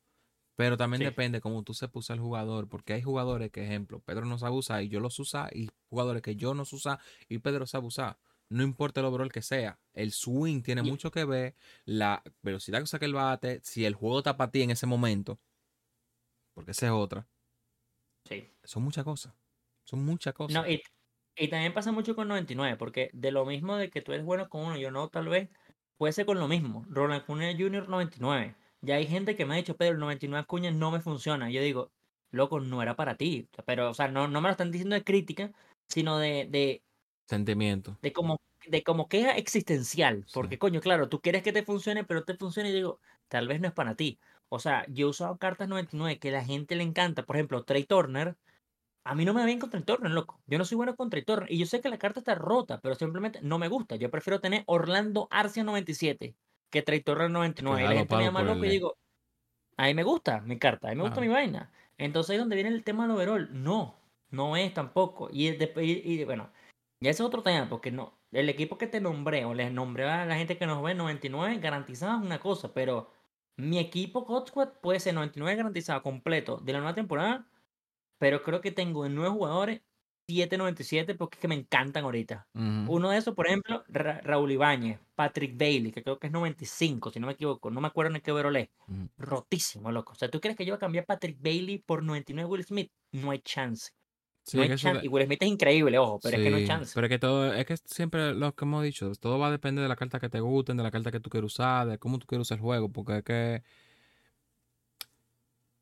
Pero 0.55 0.77
también 0.77 1.03
depende 1.03 1.41
cómo 1.41 1.63
tú 1.65 1.75
se 1.75 1.89
puso 1.89 2.13
el 2.13 2.21
jugador, 2.21 2.69
porque 2.69 2.93
hay 2.93 3.03
jugadores 3.03 3.51
que, 3.51 3.65
ejemplo, 3.65 4.01
Pedro 4.01 4.27
no 4.27 4.39
sabe 4.39 4.55
usar 4.57 4.83
y 4.83 4.89
yo 4.89 5.01
los 5.01 5.19
usa, 5.19 5.49
y 5.53 5.69
jugadores 5.89 6.23
que 6.23 6.37
yo 6.37 6.55
no 6.55 6.65
sé 6.65 6.77
usar 6.77 7.01
y 7.29 7.39
Pedro 7.39 7.67
sabe 7.67 7.87
usar. 7.87 8.19
No 8.53 8.63
importa 8.63 9.01
el 9.01 9.07
overall 9.07 9.33
que 9.33 9.43
sea, 9.43 9.79
el 9.95 10.13
swing 10.13 10.63
tiene 10.63 10.83
mucho 10.83 11.11
que 11.11 11.25
ver, 11.25 11.55
la 11.85 12.23
velocidad 12.43 12.81
que 12.81 12.87
saca 12.87 13.07
el 13.07 13.15
bate, 13.15 13.61
si 13.63 13.85
el 13.85 13.95
juego 13.95 14.19
está 14.19 14.37
para 14.37 14.51
ti 14.51 14.63
en 14.63 14.71
ese 14.71 14.87
momento, 14.87 15.41
porque 16.55 16.73
esa 16.73 16.87
es 16.87 16.93
otra. 16.93 17.27
Sí. 18.29 18.49
Son 18.63 18.83
muchas 18.83 19.05
cosas. 19.05 19.35
Son 19.85 20.05
muchas 20.05 20.35
cosas. 20.35 20.55
No, 20.55 20.71
y, 20.71 20.83
y 21.37 21.49
también 21.49 21.73
pasa 21.73 21.93
mucho 21.93 22.15
con 22.15 22.29
99, 22.29 22.77
porque 22.77 23.11
de 23.15 23.33
lo 23.33 23.45
mismo 23.47 23.77
de 23.77 23.91
que 23.91 24.03
tú 24.03 24.13
eres 24.13 24.25
bueno 24.25 24.49
con 24.49 24.65
uno, 24.65 24.77
yo 24.77 24.91
no, 24.91 25.09
tal 25.09 25.29
vez, 25.29 25.49
puede 25.97 26.13
ser 26.13 26.27
con 26.27 26.39
lo 26.39 26.47
mismo. 26.47 26.85
Ronald 26.89 27.23
Acuña 27.23 27.53
Jr. 27.57 27.89
99. 27.89 28.55
Ya 28.83 28.97
hay 28.97 29.07
gente 29.07 29.35
que 29.35 29.47
me 29.47 29.55
ha 29.55 29.57
dicho, 29.57 29.77
Pedro, 29.77 29.95
el 29.95 30.01
99 30.01 30.43
Acuña 30.43 30.71
no 30.71 30.91
me 30.91 31.01
funciona. 31.01 31.51
Yo 31.51 31.63
digo, 31.63 31.91
loco, 32.31 32.61
no 32.61 32.83
era 32.83 32.97
para 32.97 33.17
ti. 33.17 33.49
Pero, 33.65 33.91
o 33.91 33.95
sea, 33.95 34.09
no, 34.09 34.29
no 34.29 34.41
me 34.41 34.49
lo 34.49 34.53
están 34.53 34.71
diciendo 34.71 34.95
de 34.95 35.05
crítica, 35.05 35.53
sino 35.89 36.19
de, 36.19 36.47
de, 36.51 36.83
Sentimiento. 37.37 37.97
de 38.03 38.13
como 38.13 38.37
de 38.69 38.83
como 38.85 39.09
queja 39.09 39.33
existencial. 39.37 40.25
Sí. 40.27 40.33
Porque, 40.35 40.59
coño, 40.59 40.81
claro, 40.81 41.09
tú 41.09 41.21
quieres 41.21 41.43
que 41.43 41.53
te 41.53 41.65
funcione, 41.65 42.05
pero 42.05 42.25
te 42.25 42.35
funcione 42.37 42.69
y 42.71 42.73
digo, 42.73 43.01
tal 43.29 43.49
vez 43.49 43.61
no 43.61 43.67
es 43.69 43.73
para 43.75 43.97
ti. 43.97 44.21
O 44.49 44.59
sea, 44.61 44.85
yo 44.89 45.07
he 45.07 45.11
usado 45.11 45.37
cartas 45.39 45.69
99 45.69 46.19
que 46.21 46.31
la 46.31 46.45
gente 46.45 46.77
le 46.77 46.85
encanta. 46.85 47.25
Por 47.25 47.37
ejemplo, 47.37 47.65
Trey 47.65 47.85
Turner. 47.85 48.37
A 49.05 49.15
mí 49.17 49.25
no 49.25 49.35
me 49.35 49.41
va 49.41 49.47
bien 49.47 49.59
con 49.59 49.71
Trey 49.71 49.83
Turner, 49.83 50.13
loco. 50.13 50.41
Yo 50.47 50.59
no 50.59 50.65
soy 50.65 50.77
bueno 50.77 50.95
con 50.95 51.11
Trey 51.11 51.25
Turner. 51.25 51.51
Y 51.51 51.59
yo 51.59 51.67
sé 51.67 51.81
que 51.81 51.89
la 51.89 51.99
carta 51.99 52.21
está 52.21 52.37
rota, 52.37 52.79
pero 52.81 52.95
simplemente 52.95 53.41
no 53.43 53.59
me 53.59 53.67
gusta. 53.69 53.97
Yo 53.97 54.11
prefiero 54.13 54.41
tener 54.41 54.63
Orlando 54.67 55.27
Arcia 55.33 55.65
97 55.65 56.37
que 56.71 56.83
Trey 56.83 57.01
Turner 57.01 57.31
99. 57.31 57.81
y 57.81 57.85
Claro, 57.85 57.95
la 57.95 57.99
gente 58.01 58.17
me 58.17 58.25
llama 58.25 58.43
loco 58.43 58.63
y 58.65 58.67
el- 58.69 58.73
digo, 58.73 58.97
a 59.77 59.87
mí 59.87 59.95
me 59.95 60.05
gusta 60.05 60.41
mi 60.43 60.57
carta, 60.59 60.87
a 60.87 60.91
mí 60.91 60.97
me 60.97 61.03
gusta 61.03 61.17
Claro. 61.17 61.29
mi 61.29 61.35
vaina. 61.35 61.73
Entonces 61.99 62.31
ahí 62.31 62.37
es 62.37 62.43
donde 62.43 62.55
viene 62.57 62.71
el 62.71 62.85
tema 62.85 63.03
del 63.09 63.17
overall. 63.17 63.49
No, 63.53 63.97
no 64.31 64.57
es 64.57 64.73
tampoco. 64.73 65.29
Y, 65.33 65.51
después- 65.57 65.85
y, 65.87 65.93
y, 66.21 66.25
bueno, 66.25 66.51
ya 67.03 67.11
ese 67.11 67.23
es 67.23 67.27
otro 67.27 67.43
tema, 67.43 67.69
porque 67.69 67.91
no, 67.91 68.15
el 68.33 68.49
equipo 68.49 68.79
que 68.79 68.87
te 68.87 69.01
nombré 69.01 69.45
o 69.45 69.55
les 69.55 69.73
nombré 69.73 70.05
a 70.09 70.25
la 70.25 70.37
gente 70.37 70.57
que 70.57 70.67
nos 70.67 70.83
ve 70.83 70.95
99 70.95 71.59
garantizado 71.59 72.19
es 72.19 72.25
una 72.25 72.39
cosa, 72.41 72.73
pero 72.73 73.11
mi 73.57 73.79
equipo 73.79 74.25
Hot 74.25 74.49
Squad 74.49 74.69
puede 74.81 75.01
ser 75.01 75.15
99 75.15 75.57
garantizado 75.57 76.03
completo 76.03 76.57
de 76.59 76.73
la 76.73 76.79
nueva 76.79 76.95
temporada, 76.95 77.47
pero 78.19 78.43
creo 78.43 78.61
que 78.61 78.71
tengo 78.73 79.05
en 79.07 79.15
nueve 79.15 79.31
jugadores 79.31 79.81
7.97 80.29 81.17
porque 81.17 81.37
es 81.37 81.41
que 81.41 81.49
me 81.49 81.57
encantan 81.57 82.05
ahorita. 82.05 82.47
Uno 82.55 83.11
de 83.11 83.19
esos, 83.19 83.35
por 83.35 83.47
ejemplo, 83.49 83.83
Ra- 83.89 84.21
Raúl 84.23 84.53
Ibáñez, 84.53 85.01
Patrick 85.15 85.59
Bailey, 85.59 85.91
que 85.93 86.03
creo 86.03 86.19
que 86.19 86.29
es 86.29 86.33
95, 86.33 87.11
si 87.11 87.19
no 87.21 87.27
me 87.27 87.33
equivoco, 87.35 87.71
no 87.71 87.81
me 87.81 87.89
acuerdo 87.89 88.13
ni 88.13 88.21
qué 88.21 88.31
overall 88.33 88.57
es. 88.57 88.69
Ujú. 88.89 89.09
Rotísimo, 89.19 89.91
loco. 89.91 90.13
O 90.13 90.15
sea, 90.15 90.31
¿tú 90.31 90.41
crees 90.41 90.57
que 90.57 90.65
yo 90.65 90.73
voy 90.73 90.77
a 90.77 90.81
cambiar 90.81 91.05
Patrick 91.07 91.37
Bailey 91.43 91.79
por 91.79 92.03
99 92.03 92.49
Will 92.49 92.65
Smith? 92.65 92.91
No 93.11 93.33
hay 93.33 93.41
chance. 93.41 93.91
Sí, 94.45 94.57
no 94.57 94.63
hay 94.65 94.71
eso 94.71 94.83
chance. 94.83 95.05
Y 95.05 95.09
Will 95.09 95.25
Smith 95.27 95.43
es 95.43 95.49
increíble, 95.49 95.99
ojo, 95.99 96.19
pero 96.21 96.37
es 96.37 96.43
que 96.43 96.51
no 96.51 96.57
hay 96.57 96.67
chance. 96.67 96.93
Pero 96.95 97.07
es 97.07 97.11
que 97.11 97.19
todo, 97.19 97.55
es 97.55 97.65
que 97.65 97.77
siempre 97.77 98.35
lo 98.35 98.55
que 98.55 98.65
hemos 98.65 98.83
dicho, 98.83 99.13
todo 99.15 99.39
va 99.39 99.49
a 99.49 99.51
depender 99.51 99.83
de 99.83 99.89
la 99.89 99.97
carta 99.97 100.19
que 100.19 100.29
te 100.29 100.41
gusten, 100.41 100.77
de 100.77 100.83
la 100.83 100.91
carta 100.91 101.11
que 101.13 101.21
tú 101.21 101.31
quieres 101.31 101.53
usar, 101.53 101.87
de 101.87 101.99
cómo 101.99 102.19
tú 102.19 102.27
quieres 102.27 102.47
usar 102.47 102.59
el 102.59 102.63
juego, 102.63 102.89
porque 102.91 103.19
es 103.19 103.23
que 103.25 103.63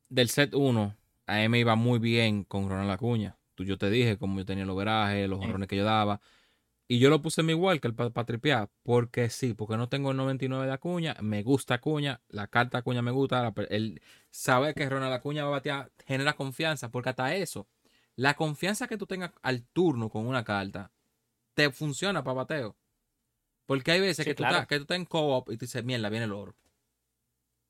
del 0.09 0.29
set 0.29 0.55
1, 0.55 0.95
a 1.27 1.37
mí 1.37 1.49
me 1.49 1.59
iba 1.61 1.75
muy 1.77 1.99
bien 1.99 2.45
con 2.45 2.69
Ronald 2.69 2.91
Acuña. 2.91 3.37
Tú, 3.55 3.65
yo 3.65 3.79
te 3.79 3.89
dije 3.91 4.19
cómo 4.19 4.39
yo 4.39 4.45
tenía 4.45 4.65
el 4.65 4.71
overaje, 4.71 5.29
los 5.29 5.39
Sí. 5.39 5.45
honrones 5.45 5.69
que 5.69 5.77
yo 5.77 5.85
daba. 5.85 6.21
Y 6.89 6.99
yo 6.99 7.09
lo 7.09 7.23
puse 7.23 7.43
en 7.43 7.47
mi 7.47 7.53
igual 7.53 7.81
que 7.81 7.87
el 7.87 7.95
para 7.95 8.25
tripear, 8.25 8.69
porque 8.83 9.31
sí, 9.31 9.55
porque 9.55 9.77
no 9.77 9.89
tengo 9.89 10.11
el 10.11 10.17
99 10.17 10.67
de 10.67 10.73
Acuña, 10.73 11.15
me 11.21 11.45
gusta 11.45 11.75
Acuña, 11.75 12.21
la 12.29 12.49
carta 12.49 12.79
Acuña 12.79 13.01
me 13.01 13.13
gusta, 13.13 13.43
la 13.43 13.55
el 13.69 14.03
saber 14.31 14.75
que 14.75 14.89
Ronald 14.89 15.13
Acuña 15.13 15.45
va 15.45 15.49
a 15.49 15.53
batear 15.53 15.93
genera 16.05 16.33
confianza, 16.33 16.91
porque 16.91 17.11
hasta 17.11 17.37
eso, 17.37 17.69
la 18.17 18.35
confianza 18.35 18.87
que 18.87 18.97
tú 18.97 19.07
tengas 19.07 19.33
al 19.43 19.63
turno 19.65 20.09
con 20.11 20.27
una 20.27 20.45
carta, 20.45 20.93
te 21.55 21.71
funciona 21.71 22.23
para 22.23 22.35
bateo. 22.35 22.77
Porque 23.67 23.93
hay 23.93 24.01
veces 24.01 24.25
Sí, 24.25 24.31
que, 24.31 24.35
tú 24.35 24.45
estás, 24.45 24.67
que 24.67 24.77
tú 24.77 24.83
estás 24.83 24.97
en 24.97 25.05
co-op 25.05 25.51
y 25.51 25.57
tú 25.57 25.65
dices, 25.65 25.85
mierda, 25.85 26.09
viene 26.09 26.25
el 26.25 26.33
oro. 26.33 26.57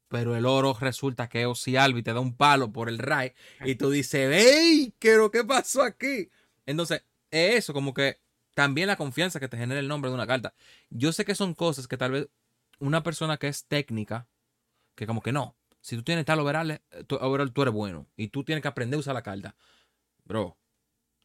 Pero 0.09 0.35
el 0.35 0.45
oro 0.45 0.77
resulta 0.81 1.29
que 1.29 1.47
Ozzy 1.47 1.77
Albi 1.77 2.03
te 2.03 2.13
da 2.13 2.21
un 2.21 2.37
palo 2.37 2.73
por 2.73 2.89
el 2.89 2.99
ray 2.99 3.33
y 3.65 3.77
tú 3.77 3.91
dices, 3.91 4.35
¡Ey! 4.35 4.93
¿Qué, 4.99 5.17
¿Qué 5.33 5.45
pasó 5.45 5.83
aquí? 5.83 6.31
Entonces, 6.67 7.05
es 7.31 7.57
eso, 7.57 7.73
como 7.73 7.95
que 7.95 8.19
también 8.55 8.89
la 8.89 8.97
confianza 8.97 9.39
que 9.39 9.49
te 9.49 9.57
genera 9.57 9.79
el 9.79 9.87
nombre 9.87 10.11
de 10.11 10.17
una 10.17 10.27
carta. 10.27 10.53
Yo 10.89 11.13
sé 11.13 11.25
que 11.25 11.37
son 11.37 11.55
cosas 11.55 11.87
que 11.87 11.97
tal 11.97 12.11
vez 12.13 12.29
una 12.81 13.03
persona 13.03 13.37
que 13.37 13.47
es 13.47 13.67
técnica, 13.67 14.27
que 14.97 15.07
como 15.07 15.23
que 15.23 15.33
no, 15.33 15.57
si 15.81 15.97
tú 15.97 16.03
tienes 16.03 16.25
tal 16.25 16.41
overall, 16.41 16.73
eh, 16.73 16.81
tú, 17.07 17.17
overall, 17.21 17.53
tú 17.53 17.63
eres 17.63 17.75
bueno 17.75 18.07
y 18.17 18.29
tú 18.29 18.43
tienes 18.43 18.63
que 18.63 18.69
aprender 18.69 18.97
a 18.97 19.01
usar 19.01 19.15
la 19.15 19.23
carta. 19.23 19.55
Bro, 20.31 20.57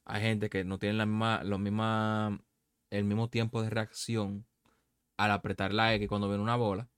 hay 0.06 0.22
gente 0.24 0.49
que 0.49 0.64
no 0.64 0.80
tiene 0.80 0.95
la 0.97 1.06
misma, 1.06 1.43
misma, 1.60 2.39
el 2.89 3.03
mismo 3.06 3.30
tiempo 3.30 3.62
de 3.62 3.70
reacción 3.70 4.47
al 5.18 5.32
apretar 5.32 5.74
la 5.74 5.93
X 5.93 6.08
cuando 6.10 6.28
ven 6.28 6.39
una 6.41 6.56
bola. 6.56 6.89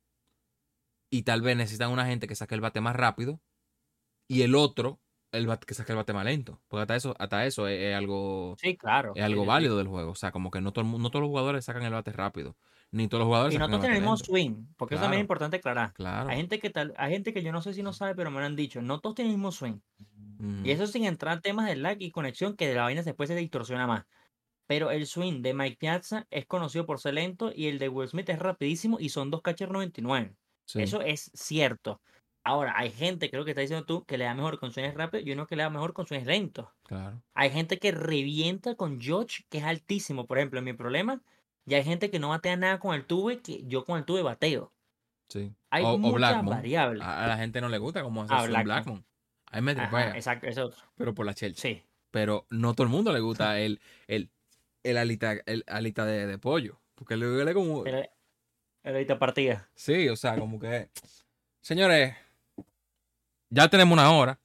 Y 1.10 1.24
tal 1.24 1.42
vez 1.42 1.58
necesitan 1.58 1.92
una 1.92 2.06
gente 2.06 2.28
que 2.28 2.36
saque 2.36 2.56
el 2.56 2.62
bate 2.62 2.80
más 2.82 2.96
rápido 2.96 3.42
y 4.28 4.44
el 4.44 4.56
otro 4.56 5.02
el 5.32 5.48
bate, 5.48 5.66
que 5.68 5.74
saque 5.76 5.92
el 5.94 5.98
bate 5.98 6.14
más 6.14 6.26
lento. 6.26 6.62
Porque 6.68 6.82
hasta 6.84 6.96
eso, 6.96 7.16
hasta 7.20 7.46
eso 7.46 7.68
es, 7.68 7.80
es 7.82 7.96
algo, 7.96 8.62
Sí, 8.62 8.78
claro. 8.78 9.14
es 9.14 9.24
algo 9.24 9.46
sí, 9.46 9.50
sí, 9.52 9.52
sí. 9.52 9.54
válido 9.54 9.78
del 9.78 9.88
juego. 9.88 10.12
O 10.12 10.16
sea, 10.16 10.32
como 10.32 10.52
que 10.52 10.62
no, 10.62 10.74
todo 10.74 10.86
no 10.86 11.10
todos 11.12 11.22
los 11.24 11.30
jugadores 11.30 11.66
sacan 11.66 11.84
el 11.84 11.94
bate 11.94 12.14
rápido. 12.14 12.58
Ni 12.92 13.08
todos 13.08 13.20
los 13.22 13.28
jugadores 13.28 13.54
Y 13.54 13.58
no 13.58 13.70
sacan 13.70 13.70
todos 13.70 13.82
el 13.82 13.82
tienen 13.82 13.98
el 13.98 14.02
bate 14.02 14.02
mismo 14.02 14.18
lento. 14.18 14.26
swing, 14.26 14.68
porque 14.78 14.96
eso 14.96 15.04
también 15.04 15.20
es 15.22 15.24
importante 15.24 15.58
aclarar. 15.58 15.94
Claro. 15.94 16.30
Hay 16.30 16.38
gente 16.38 16.60
que 16.60 16.70
tal, 16.70 16.94
hay 16.98 17.12
gente 17.12 17.34
que 17.34 17.44
yo 17.44 17.52
no 17.52 17.62
sé 17.62 17.74
si 17.74 17.84
no 17.84 17.94
sabe, 17.94 18.16
pero 18.16 18.32
me 18.32 18.40
lo 18.40 18.46
han 18.46 18.56
dicho. 18.56 18.82
No 18.82 19.00
todos 19.00 19.16
tienen 19.16 19.32
el 19.32 19.38
mismo 19.38 19.52
swing. 19.52 19.80
Y 20.64 20.72
eso 20.72 20.88
sin 20.88 21.06
entrar 21.06 21.36
en 21.38 21.42
temas 21.42 21.68
de 21.68 21.76
lag 21.76 21.98
y 22.02 22.12
conexión, 22.12 22.56
que 22.56 22.68
de 22.68 22.76
la 22.76 22.84
vaina 22.84 23.02
después 23.04 23.30
se 23.30 23.36
distorsiona 23.36 23.88
más. 23.88 24.06
Pero 24.68 24.92
el 24.92 25.08
swing 25.08 25.42
de 25.42 25.54
Mike 25.54 25.78
Piazza 25.80 26.28
es 26.30 26.46
conocido 26.48 26.86
por 26.86 27.00
ser 27.00 27.16
lento 27.16 27.52
y 27.56 27.68
el 27.68 27.80
de 27.80 27.90
Will 27.90 28.10
Smith 28.10 28.30
es 28.30 28.40
rapidísimo 28.40 29.00
y 29.00 29.10
son 29.10 29.32
dos 29.32 29.42
catchers 29.42 29.72
99. 29.72 30.36
Sí, 30.66 30.80
Eso 30.84 31.02
es 31.02 31.32
cierto. 31.34 32.02
Ahora, 32.44 32.74
hay 32.78 32.92
gente, 32.92 33.30
creo 33.32 33.46
que 33.46 33.52
está 33.52 33.62
diciendo 33.62 33.86
tú, 33.86 34.06
que 34.06 34.18
le 34.18 34.26
da 34.26 34.36
mejor 34.36 34.60
con 34.60 34.72
swings 34.72 34.94
rápidos 34.96 35.26
y 35.28 35.32
uno 35.32 35.48
que 35.48 35.56
le 35.56 35.64
da 35.64 35.70
mejor 35.70 35.94
con 35.94 36.08
swings 36.08 36.28
lentos. 36.28 36.70
claro. 36.84 37.24
Hay 37.34 37.52
gente 37.52 37.80
que 37.80 37.92
revienta 37.92 38.76
con 38.76 39.00
George, 39.02 39.44
que 39.50 39.60
es 39.60 39.64
altísimo, 39.64 40.28
por 40.28 40.38
ejemplo, 40.38 40.60
en 40.60 40.66
mi 40.66 40.74
problema. 40.74 41.24
Y 41.68 41.76
hay 41.76 41.84
gente 41.84 42.10
que 42.10 42.18
no 42.18 42.30
batea 42.30 42.56
nada 42.56 42.80
con 42.80 42.96
el 42.96 43.06
tube, 43.06 43.42
que 43.42 43.64
yo 43.68 43.84
con 43.86 44.00
el 44.00 44.06
tube 44.06 44.24
bateo. 44.24 44.72
Sí. 45.30 45.54
Hay 45.70 45.84
o, 45.84 45.90
o 45.90 45.98
muchas 45.98 46.16
Blackmon. 46.16 46.56
variables. 46.56 47.04
A, 47.04 47.26
a 47.26 47.28
la 47.28 47.38
gente 47.38 47.60
no 47.62 47.68
le 47.70 47.78
gusta 47.78 48.02
cómo 48.02 48.24
hace 48.24 48.34
Ah, 48.34 48.46
Blackmon. 48.46 48.64
Blackmon. 48.64 49.06
A 49.52 49.56
mí 49.58 49.62
me 49.62 49.72
Ajá, 49.74 49.82
tripea, 49.82 50.16
exacto, 50.16 50.48
eso. 50.48 50.72
pero 50.96 51.14
por 51.14 51.26
la 51.26 51.34
Chelsea. 51.34 51.76
Sí. 51.76 51.84
Pero 52.10 52.46
no 52.50 52.74
todo 52.74 52.84
el 52.86 52.90
mundo 52.90 53.12
le 53.12 53.20
gusta 53.20 53.60
el, 53.60 53.82
el, 54.08 54.30
el 54.84 54.98
alita, 54.98 55.34
el 55.46 55.64
alita 55.68 56.06
de, 56.06 56.26
de 56.26 56.38
pollo. 56.38 56.80
Porque 56.96 57.18
le 57.18 57.26
duele 57.26 57.54
como. 57.54 57.84
Pero, 57.84 58.02
pero 58.82 58.96
ahorita 58.96 59.20
partida. 59.20 59.70
Sí, 59.76 60.08
o 60.10 60.16
sea, 60.16 60.40
como 60.40 60.60
que. 60.60 60.90
Señores, 61.62 62.16
ya 63.50 63.68
tenemos 63.70 63.94
una 63.94 64.10
hora. 64.12 64.40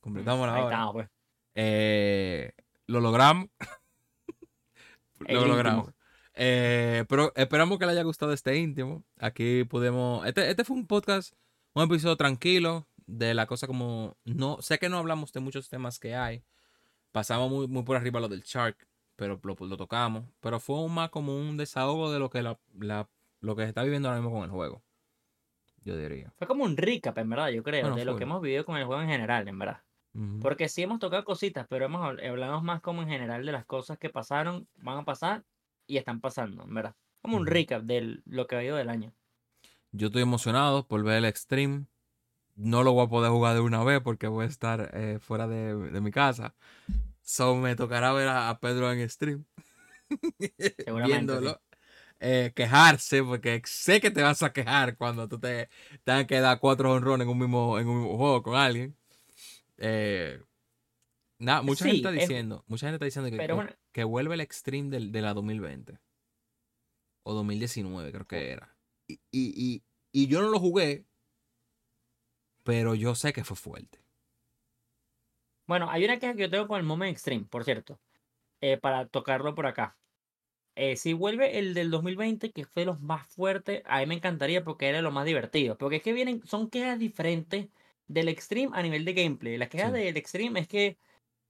Completamos 0.00 0.46
la 0.46 0.54
Ahí 0.54 0.62
hora. 0.62 0.74
estamos, 0.74 0.92
pues. 0.94 1.08
Eh, 1.54 2.52
lo 2.86 3.00
logramos. 3.00 3.48
El 5.26 5.34
lo 5.34 5.40
íntimo. 5.40 5.46
logramos. 5.56 5.92
Eh, 6.36 7.04
pero 7.08 7.32
esperamos 7.34 7.78
que 7.78 7.86
le 7.86 7.92
haya 7.92 8.02
gustado 8.02 8.32
este 8.32 8.56
íntimo. 8.56 9.02
Aquí 9.18 9.64
podemos. 9.64 10.26
Este, 10.26 10.50
este 10.50 10.64
fue 10.64 10.76
un 10.76 10.86
podcast, 10.86 11.34
un 11.74 11.84
episodio 11.84 12.16
tranquilo 12.16 12.86
de 13.06 13.34
la 13.34 13.46
cosa 13.46 13.66
como. 13.66 14.16
No, 14.24 14.60
sé 14.60 14.78
que 14.78 14.88
no 14.88 14.98
hablamos 14.98 15.32
de 15.32 15.40
muchos 15.40 15.68
temas 15.68 15.98
que 15.98 16.14
hay. 16.14 16.44
Pasamos 17.12 17.50
muy, 17.50 17.66
muy 17.68 17.82
por 17.84 17.96
arriba 17.96 18.20
lo 18.20 18.28
del 18.28 18.42
Shark, 18.42 18.76
pero 19.16 19.40
lo, 19.42 19.56
lo 19.66 19.76
tocamos. 19.78 20.24
Pero 20.40 20.60
fue 20.60 20.78
un- 20.78 20.92
más 20.94 21.08
como 21.10 21.34
un 21.36 21.56
desahogo 21.56 22.12
de 22.12 22.18
lo 22.18 22.28
que 22.28 22.42
la, 22.42 22.58
la- 22.78 23.08
lo 23.40 23.56
que 23.56 23.62
se 23.62 23.68
está 23.68 23.82
viviendo 23.82 24.08
ahora 24.08 24.20
mismo 24.20 24.34
con 24.36 24.44
el 24.44 24.50
juego. 24.50 24.82
Yo 25.84 25.96
diría. 25.96 26.32
Fue 26.36 26.46
como 26.46 26.64
un 26.64 26.76
recap, 26.76 27.16
en 27.18 27.30
verdad, 27.30 27.48
yo 27.48 27.62
creo, 27.62 27.82
Bueno, 27.82 27.96
de 27.96 28.04
lo 28.04 28.16
que 28.16 28.24
hemos 28.24 28.42
vivido 28.42 28.64
con 28.64 28.76
el 28.76 28.84
juego 28.84 29.00
en 29.02 29.08
general, 29.08 29.46
en 29.48 29.58
verdad. 29.58 29.82
Porque 30.40 30.68
sí 30.68 30.82
hemos 30.82 30.98
tocado 30.98 31.24
cositas, 31.24 31.66
pero 31.68 31.84
hemos 31.84 32.00
habl- 32.02 32.26
hablamos 32.28 32.62
más 32.62 32.80
como 32.80 33.02
en 33.02 33.08
general 33.08 33.44
de 33.46 33.52
las 33.52 33.64
cosas 33.66 33.98
que 33.98 34.08
pasaron, 34.10 34.66
van 34.76 34.98
a 34.98 35.04
pasar 35.04 35.44
y 35.86 35.96
están 35.98 36.20
pasando, 36.20 36.64
verdad. 36.66 36.94
Como 37.22 37.36
un 37.36 37.46
recap 37.46 37.82
de 37.82 38.20
lo 38.24 38.46
que 38.46 38.54
ha 38.54 38.58
habido 38.58 38.76
del 38.76 38.88
año. 38.88 39.12
Yo 39.92 40.08
estoy 40.08 40.22
emocionado 40.22 40.86
por 40.86 41.02
ver 41.02 41.18
el 41.18 41.24
Extreme. 41.24 41.86
No 42.54 42.82
lo 42.82 42.92
voy 42.92 43.06
a 43.06 43.08
poder 43.08 43.30
jugar 43.30 43.54
de 43.54 43.60
una 43.60 43.82
vez 43.84 44.00
porque 44.00 44.26
voy 44.28 44.44
a 44.44 44.48
estar 44.48 44.90
eh, 44.94 45.18
fuera 45.20 45.46
de, 45.46 45.74
de 45.74 46.00
mi 46.00 46.10
casa. 46.10 46.54
So 47.22 47.56
me 47.56 47.76
tocará 47.76 48.12
ver 48.12 48.28
a, 48.28 48.48
a 48.50 48.60
Pedro 48.60 48.90
en 48.92 49.08
stream. 49.08 49.44
Seguramente, 50.84 51.06
Viéndolo. 51.08 51.60
Eh, 52.18 52.52
quejarse, 52.56 53.22
porque 53.22 53.60
sé 53.66 54.00
que 54.00 54.10
te 54.10 54.22
vas 54.22 54.42
a 54.42 54.52
quejar 54.52 54.96
cuando 54.96 55.28
tú 55.28 55.38
te 55.38 55.68
tengas 56.04 56.26
que 56.26 56.40
dar 56.40 56.58
cuatro 56.60 56.92
honrones 56.92 57.26
en 57.26 57.30
un 57.30 57.38
mismo, 57.38 57.78
en 57.78 57.88
un 57.88 57.98
mismo 58.00 58.16
juego 58.16 58.42
con 58.42 58.56
alguien. 58.56 58.96
Eh, 59.76 60.40
nada, 61.38 61.60
mucha 61.60 61.84
Sí, 61.84 61.90
gente 61.90 62.08
está 62.08 62.14
es- 62.14 62.28
diciendo, 62.28 62.64
mucha 62.68 62.86
gente 62.86 62.94
está 62.96 63.04
diciendo 63.04 63.30
que, 63.30 63.36
Pero 63.36 63.56
que- 63.56 63.60
es 63.60 63.66
una- 63.66 63.78
que 63.96 64.04
vuelve 64.04 64.34
el 64.34 64.42
Extreme 64.42 64.90
del, 64.90 65.10
de 65.10 65.22
la 65.22 65.32
2020. 65.32 65.98
O 67.24 67.32
2019, 67.32 68.12
creo 68.12 68.26
que 68.26 68.50
era. 68.50 68.76
Y, 69.08 69.14
y, 69.30 69.54
y, 69.56 69.84
y 70.12 70.26
yo 70.28 70.42
no 70.42 70.50
lo 70.50 70.60
jugué. 70.60 71.06
pero 72.64 72.94
yo 72.94 73.14
sé 73.14 73.32
que 73.32 73.44
fue 73.44 73.56
fuerte. 73.56 74.04
Bueno, 75.66 75.90
hay 75.90 76.04
una 76.04 76.18
queja 76.18 76.34
que 76.34 76.42
yo 76.42 76.50
tengo 76.50 76.68
con 76.68 76.78
el 76.78 76.84
Moment 76.86 77.10
Extreme, 77.12 77.44
por 77.44 77.64
cierto, 77.64 78.00
eh, 78.60 78.78
para 78.78 79.06
tocarlo 79.08 79.54
por 79.54 79.66
acá. 79.66 79.98
Eh, 80.76 80.96
si 80.96 81.12
vuelve 81.14 81.58
el 81.58 81.74
del 81.74 81.90
2020, 81.90 82.52
que 82.52 82.64
fue 82.66 82.82
de 82.82 82.86
los 82.86 83.00
más 83.00 83.28
fuertes, 83.28 83.82
a 83.86 84.00
mí 84.00 84.06
me 84.06 84.16
encantaría 84.16 84.64
porque 84.64 84.88
era 84.88 85.02
lo 85.02 85.12
más 85.12 85.26
divertido. 85.26 85.78
Porque 85.78 85.96
es 85.96 86.02
que 86.02 86.12
vienen, 86.14 86.46
son 86.46 86.70
quejas 86.70 86.98
diferentes 86.98 87.68
del 88.08 88.28
Extreme 88.28 88.70
a 88.76 88.82
nivel 88.82 89.04
de 89.04 89.14
gameplay. 89.14 89.58
Las 89.58 89.68
quejas 89.70 89.92
Sí. 89.92 89.94
del 89.94 90.16
Extreme 90.18 90.60
es 90.60 90.68
que 90.68 90.98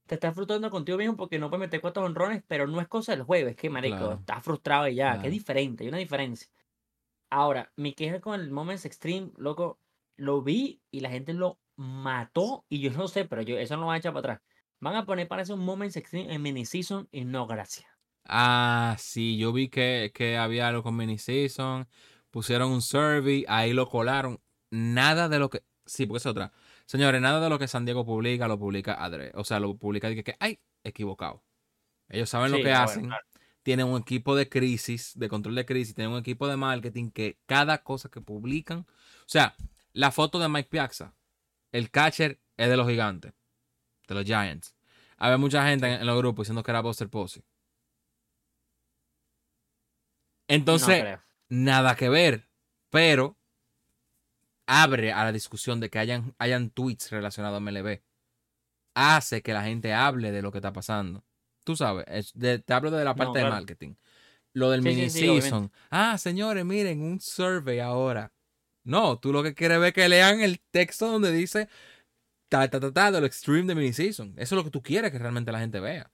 te 0.07 0.15
estás 0.15 0.33
frustrando 0.35 0.69
contigo 0.71 0.97
mismo 0.97 1.17
porque 1.17 1.39
no 1.39 1.49
puedes 1.49 1.61
meter 1.61 1.81
cuatro 1.81 2.03
honrones, 2.05 2.43
pero 2.47 2.67
no 2.67 2.81
es 2.81 2.87
cosa 2.87 3.13
del 3.13 3.23
juego, 3.23 3.49
es 3.49 3.55
que, 3.55 3.69
marico, 3.69 3.97
Claro. 3.97 4.19
estás 4.19 4.43
frustrado 4.43 4.87
y 4.87 4.95
ya, 4.95 5.19
que 5.19 5.19
Claro. 5.19 5.27
es 5.27 5.33
diferente, 5.33 5.83
hay 5.83 5.89
una 5.89 5.97
diferencia. 5.99 6.49
Ahora, 7.29 7.71
mi 7.75 7.93
queja 7.93 8.21
con 8.21 8.39
el 8.39 8.51
Moments 8.51 8.85
Extreme, 8.85 9.31
loco, 9.37 9.79
lo 10.17 10.41
vi 10.41 10.81
y 10.91 11.01
la 11.01 11.09
gente 11.09 11.33
lo 11.33 11.59
mató 11.77 12.65
y 12.69 12.79
yo 12.81 12.91
no 12.91 13.07
sé, 13.07 13.25
pero 13.25 13.41
yo 13.41 13.57
eso 13.57 13.75
no 13.75 13.81
lo 13.81 13.87
van 13.87 13.95
a 13.95 13.99
echar 13.99 14.13
para 14.13 14.33
atrás. 14.35 14.41
Van 14.79 14.95
a 14.95 15.05
poner 15.05 15.27
para 15.27 15.41
eso 15.43 15.55
un 15.55 15.65
Moments 15.65 15.97
Extreme 15.97 16.33
en 16.33 16.41
mini 16.41 16.65
season 16.65 17.07
y 17.11 17.25
no, 17.25 17.47
gracias. 17.47 17.87
Ah, 18.25 18.95
sí, 18.99 19.37
yo 19.37 19.53
vi 19.53 19.69
que, 19.69 20.11
que 20.13 20.37
había 20.37 20.67
algo 20.67 20.83
con 20.83 20.95
mini 20.97 21.17
season, 21.17 21.87
pusieron 22.29 22.71
un 22.71 22.81
survey, 22.81 23.45
ahí 23.47 23.73
lo 23.73 23.87
colaron. 23.89 24.41
Nada 24.69 25.29
de 25.29 25.39
lo 25.39 25.49
que. 25.49 25.63
Sí, 25.85 26.05
porque 26.05 26.17
es 26.17 26.25
otra. 26.25 26.51
Señores, 26.87 27.21
nada 27.21 27.39
de 27.41 27.49
lo 27.49 27.59
que 27.59 27.67
San 27.67 27.85
Diego 27.85 28.05
publica 28.05 28.47
lo 28.47 28.57
publica 28.57 28.93
Adre. 29.03 29.31
O 29.35 29.43
sea, 29.43 29.59
lo 29.59 29.77
publica 29.77 30.09
que, 30.09 30.23
que 30.23 30.35
ay, 30.39 30.59
equivocado. 30.83 31.43
Ellos 32.09 32.29
saben 32.29 32.51
lo 32.51 32.57
que 32.57 32.63
bueno, 32.63 32.79
hacen. 32.79 33.05
claro. 33.07 33.25
Tienen 33.61 33.87
un 33.87 34.01
equipo 34.01 34.35
de 34.35 34.47
crisis, 34.47 35.11
de 35.15 35.27
control 35.27 35.55
de 35.55 35.65
crisis, 35.65 35.93
tienen 35.93 36.13
un 36.13 36.19
equipo 36.19 36.47
de 36.47 36.55
marketing 36.55 37.11
que 37.11 37.37
cada 37.45 37.83
cosa 37.83 38.09
que 38.09 38.21
publican. 38.21 38.79
O 38.79 39.25
sea, 39.25 39.55
la 39.91 40.11
foto 40.11 40.39
de 40.39 40.47
Mike 40.47 40.69
Piazza, 40.69 41.13
el 41.73 41.91
catcher 41.91 42.39
es 42.55 42.69
de 42.69 42.77
los 42.77 42.87
gigantes, 42.87 43.33
de 44.07 44.15
los 44.15 44.23
Giants. 44.23 44.73
Había 45.17 45.37
mucha 45.37 45.67
gente 45.67 45.87
en, 45.87 45.99
en 45.99 46.07
los 46.07 46.17
grupos 46.17 46.45
diciendo 46.45 46.63
que 46.63 46.71
era 46.71 46.79
Buster 46.79 47.09
Posey. 47.09 47.43
Entonces, 50.47 51.03
no 51.03 51.21
nada 51.49 51.95
que 51.95 52.07
ver, 52.09 52.47
pero 52.89 53.36
abre 54.67 55.11
a 55.11 55.23
la 55.23 55.31
discusión 55.31 55.79
de 55.79 55.89
que 55.89 55.97
hayan, 55.99 56.35
hayan 56.37 56.69
tweets 56.69 57.09
relacionados 57.11 57.55
a 57.57 57.61
MLB. 57.61 58.03
Hace 58.95 59.41
que 59.41 59.53
la 59.53 59.63
gente 59.63 59.93
hable 59.93 60.31
de 60.31 60.41
lo 60.41 60.51
que 60.51 60.57
está 60.59 60.73
pasando. 60.73 61.23
Tú 61.63 61.75
sabes, 61.75 62.05
es 62.07 62.33
de- 62.33 62.59
te 62.59 62.73
hablo 62.73 62.91
de 62.91 63.03
la 63.03 63.13
No, 63.13 63.17
parte 63.17 63.39
de 63.39 63.45
marketing. 63.45 63.95
Lo 64.53 64.69
del 64.71 64.81
Sí, 64.81 64.89
mini 64.89 65.09
sí, 65.09 65.19
season. 65.41 65.71
ah, 65.91 66.17
señores, 66.17 66.65
miren, 66.65 67.01
un 67.01 67.19
survey 67.19 67.79
ahora. 67.79 68.33
No, 68.83 69.19
tú 69.19 69.31
lo 69.33 69.43
que 69.43 69.53
quieres 69.53 69.79
ver 69.79 69.89
es 69.89 69.93
que 69.93 70.09
lean 70.09 70.41
el 70.41 70.59
texto 70.71 71.07
donde 71.11 71.31
dice 71.31 71.67
ta, 72.49 72.67
ta, 72.69 72.79
ta, 72.79 72.91
ta, 72.91 73.11
de 73.11 73.19
lo 73.19 73.27
extreme 73.27 73.67
de 73.67 73.75
mini 73.75 73.93
season. 73.93 74.29
Eso 74.37 74.55
es 74.55 74.57
lo 74.57 74.63
que 74.63 74.71
tú 74.71 74.81
quieres 74.81 75.11
que 75.11 75.19
realmente 75.19 75.51
la 75.51 75.59
gente 75.59 75.79
vea. 75.79 76.11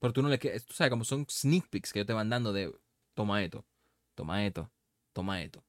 Pero 0.00 0.12
tú 0.12 0.22
no 0.22 0.28
le 0.28 0.38
quieres, 0.38 0.64
tú 0.64 0.72
sabes, 0.74 0.90
como 0.90 1.04
son 1.04 1.26
sneak 1.28 1.68
peeks 1.68 1.92
que 1.92 1.98
ellos 2.00 2.06
te 2.06 2.12
van 2.12 2.30
dando 2.30 2.52
de 2.52 2.72
toma 3.14 3.42
esto, 3.42 3.66
toma 4.14 4.44
esto, 4.46 4.70
toma 5.12 5.42
esto. 5.42 5.64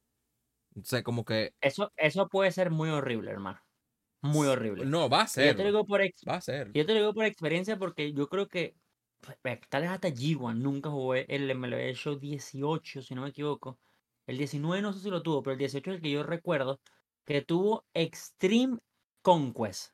Entonces, 0.75 1.03
como 1.03 1.23
que 1.25 1.53
Eso, 1.61 1.91
eso 1.95 2.27
puede 2.27 2.51
ser 2.51 2.69
muy 2.71 2.89
horrible, 2.89 3.31
hermano. 3.31 3.59
Muy 4.21 4.47
horrible. 4.47 4.85
no, 4.85 5.09
va 5.09 5.21
a 5.21 5.23
Y 5.23 5.25
yo 5.25 5.31
ser. 5.31 5.55
te 5.55 5.63
lo 5.63 5.69
digo 5.69 5.85
por 5.85 6.01
ex- 6.01 6.23
Va 6.27 6.35
a 6.35 6.41
ser. 6.41 6.71
yo 6.73 6.85
te 6.85 6.93
lo 6.93 6.99
digo 6.99 7.13
por 7.13 7.25
experiencia 7.25 7.77
porque 7.77 8.13
yo 8.13 8.27
creo 8.27 8.47
que 8.47 8.75
pues, 9.41 9.59
tal 9.69 9.81
vez 9.83 9.91
hasta 9.91 10.09
G1 10.09 10.53
nunca 10.53 10.89
jugué 10.89 11.25
el 11.29 11.49
MLB 11.49 11.93
Show 11.95 12.17
18, 12.19 13.01
si 13.01 13.15
no 13.15 13.21
me 13.23 13.29
equivoco. 13.29 13.79
El 14.27 14.37
19 14.37 14.81
no 14.81 14.93
sé 14.93 14.99
si 14.99 15.09
lo 15.09 15.21
tuvo, 15.23 15.43
pero 15.43 15.53
el 15.53 15.59
18 15.59 15.91
es 15.91 15.95
el 15.97 16.01
que 16.01 16.11
yo 16.11 16.23
recuerdo 16.23 16.79
que 17.25 17.41
tuvo 17.41 17.85
Extreme 17.93 18.79
Conquest. 19.21 19.93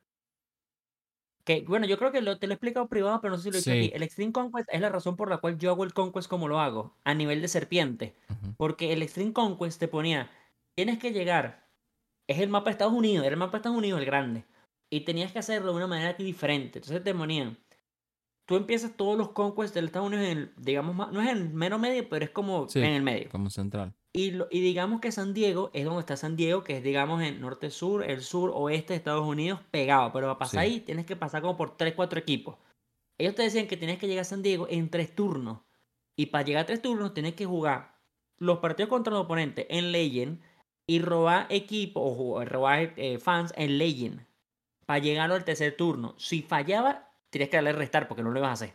Que 1.44 1.62
bueno, 1.68 1.88
yo 1.88 1.98
creo 1.98 2.12
que 2.12 2.22
lo- 2.22 2.38
te 2.38 2.46
lo 2.48 2.54
he 2.54 2.56
explicado 2.56 2.88
privado, 2.88 3.20
pero 3.22 3.32
no 3.32 3.38
sé 3.38 3.44
si 3.46 3.50
lo 3.52 3.58
he 3.58 3.62
dicho 3.62 3.72
aquí. 3.72 3.92
El 3.96 4.04
Extreme 4.04 4.32
Conquest 4.32 4.70
es 4.72 4.80
la 4.82 4.90
razón 4.90 5.16
por 5.16 5.30
la 5.30 5.38
cual 5.40 5.58
yo 5.58 5.72
hago 5.72 5.84
el 5.84 5.94
Conquest 5.94 6.30
como 6.30 6.48
lo 6.48 6.60
hago, 6.60 6.98
a 7.04 7.14
nivel 7.16 7.42
de 7.42 7.48
serpiente. 7.48 8.16
Porque 8.58 8.94
el 8.94 9.02
Extreme 9.02 9.34
Conquest 9.34 9.80
te 9.80 9.88
ponía, 9.88 10.30
tienes 10.76 11.00
que 11.00 11.12
llegar, 11.12 11.68
es 12.28 12.40
el 12.40 12.50
mapa 12.50 12.66
de 12.66 12.72
Estados 12.72 12.94
Unidos, 12.94 13.26
era 13.26 13.34
el 13.34 13.40
mapa 13.40 13.54
de 13.54 13.58
Estados 13.58 13.78
Unidos 13.78 14.00
el 14.00 14.06
grande, 14.06 14.46
y 14.90 15.02
tenías 15.02 15.32
que 15.32 15.40
hacerlo 15.40 15.72
de 15.72 15.78
una 15.78 15.88
manera 15.88 16.14
diferente. 16.14 16.80
Entonces 16.80 17.04
te 17.04 17.14
ponían, 17.14 17.58
tú 18.46 18.56
empiezas 18.56 18.96
todos 18.96 19.18
los 19.18 19.30
Conquests 19.32 19.74
del 19.74 19.86
Estados 19.86 20.08
Unidos 20.08 20.26
en, 20.28 20.38
el, 20.38 20.54
digamos, 20.58 20.96
más- 20.96 21.12
no 21.12 21.22
es 21.22 21.30
en 21.30 21.38
el 21.38 21.50
mero 21.50 21.80
medio, 21.80 22.08
pero 22.10 22.26
es 22.26 22.32
como 22.32 22.68
Sí. 22.70 22.80
en 22.80 22.86
el 22.94 23.02
medio. 23.04 23.30
Como 23.30 23.50
central. 23.50 23.94
Y, 24.14 24.32
lo- 24.32 24.48
y 24.52 24.60
digamos 24.60 25.00
que 25.00 25.12
San 25.12 25.34
Diego 25.34 25.70
es 25.74 25.86
donde 25.86 26.02
está 26.02 26.18
San 26.18 26.36
Diego, 26.36 26.64
que 26.64 26.78
es, 26.78 26.84
digamos, 26.84 27.22
en 27.24 27.40
norte-sur, 27.40 28.04
el 28.04 28.22
sur-oeste 28.22 28.94
de 28.94 28.98
Estados 28.98 29.26
Unidos, 29.26 29.62
pegado. 29.72 30.12
Pero 30.12 30.28
para 30.28 30.40
pasar 30.40 30.66
Sí. 30.66 30.72
ahí 30.72 30.80
tienes 30.82 31.06
que 31.06 31.16
pasar 31.16 31.42
como 31.42 31.56
por 31.56 31.78
3, 31.78 31.94
4 31.96 32.20
equipos. 32.20 32.58
Ellos 33.18 33.36
te 33.36 33.44
decían 33.44 33.68
que 33.68 33.78
tienes 33.78 34.00
que 34.00 34.08
llegar 34.08 34.22
a 34.24 34.26
San 34.26 34.42
Diego 34.42 34.68
en 34.70 34.90
tres 34.90 35.16
turnos. 35.16 35.60
Y 36.18 36.26
para 36.26 36.44
llegar 36.44 36.64
a 36.64 36.66
tres 36.66 36.82
turnos 36.82 37.14
tienes 37.14 37.36
que 37.36 37.46
jugar 37.46 37.96
los 38.38 38.58
partidos 38.60 38.90
contra 38.90 39.14
los 39.14 39.24
oponentes 39.24 39.66
en 39.70 39.92
Legend 39.94 40.42
y 40.92 41.00
robar 41.00 41.48
equipos 41.50 42.04
o 42.06 42.44
robar 42.44 42.92
eh, 42.98 43.18
fans 43.18 43.54
en 43.56 43.78
Legend 43.78 44.26
para 44.86 45.00
llegar 45.00 45.32
al 45.32 45.46
tercer 45.46 45.78
turno. 45.78 46.16
Si 46.18 46.42
fallaba, 46.42 47.14
tienes 47.30 47.48
que 47.48 47.56
darle 47.56 47.72
restar 47.72 48.10
porque 48.10 48.24
no 48.24 48.32
lo 48.32 48.40
ibas 48.40 48.50
a 48.50 48.66
hacer. 48.66 48.74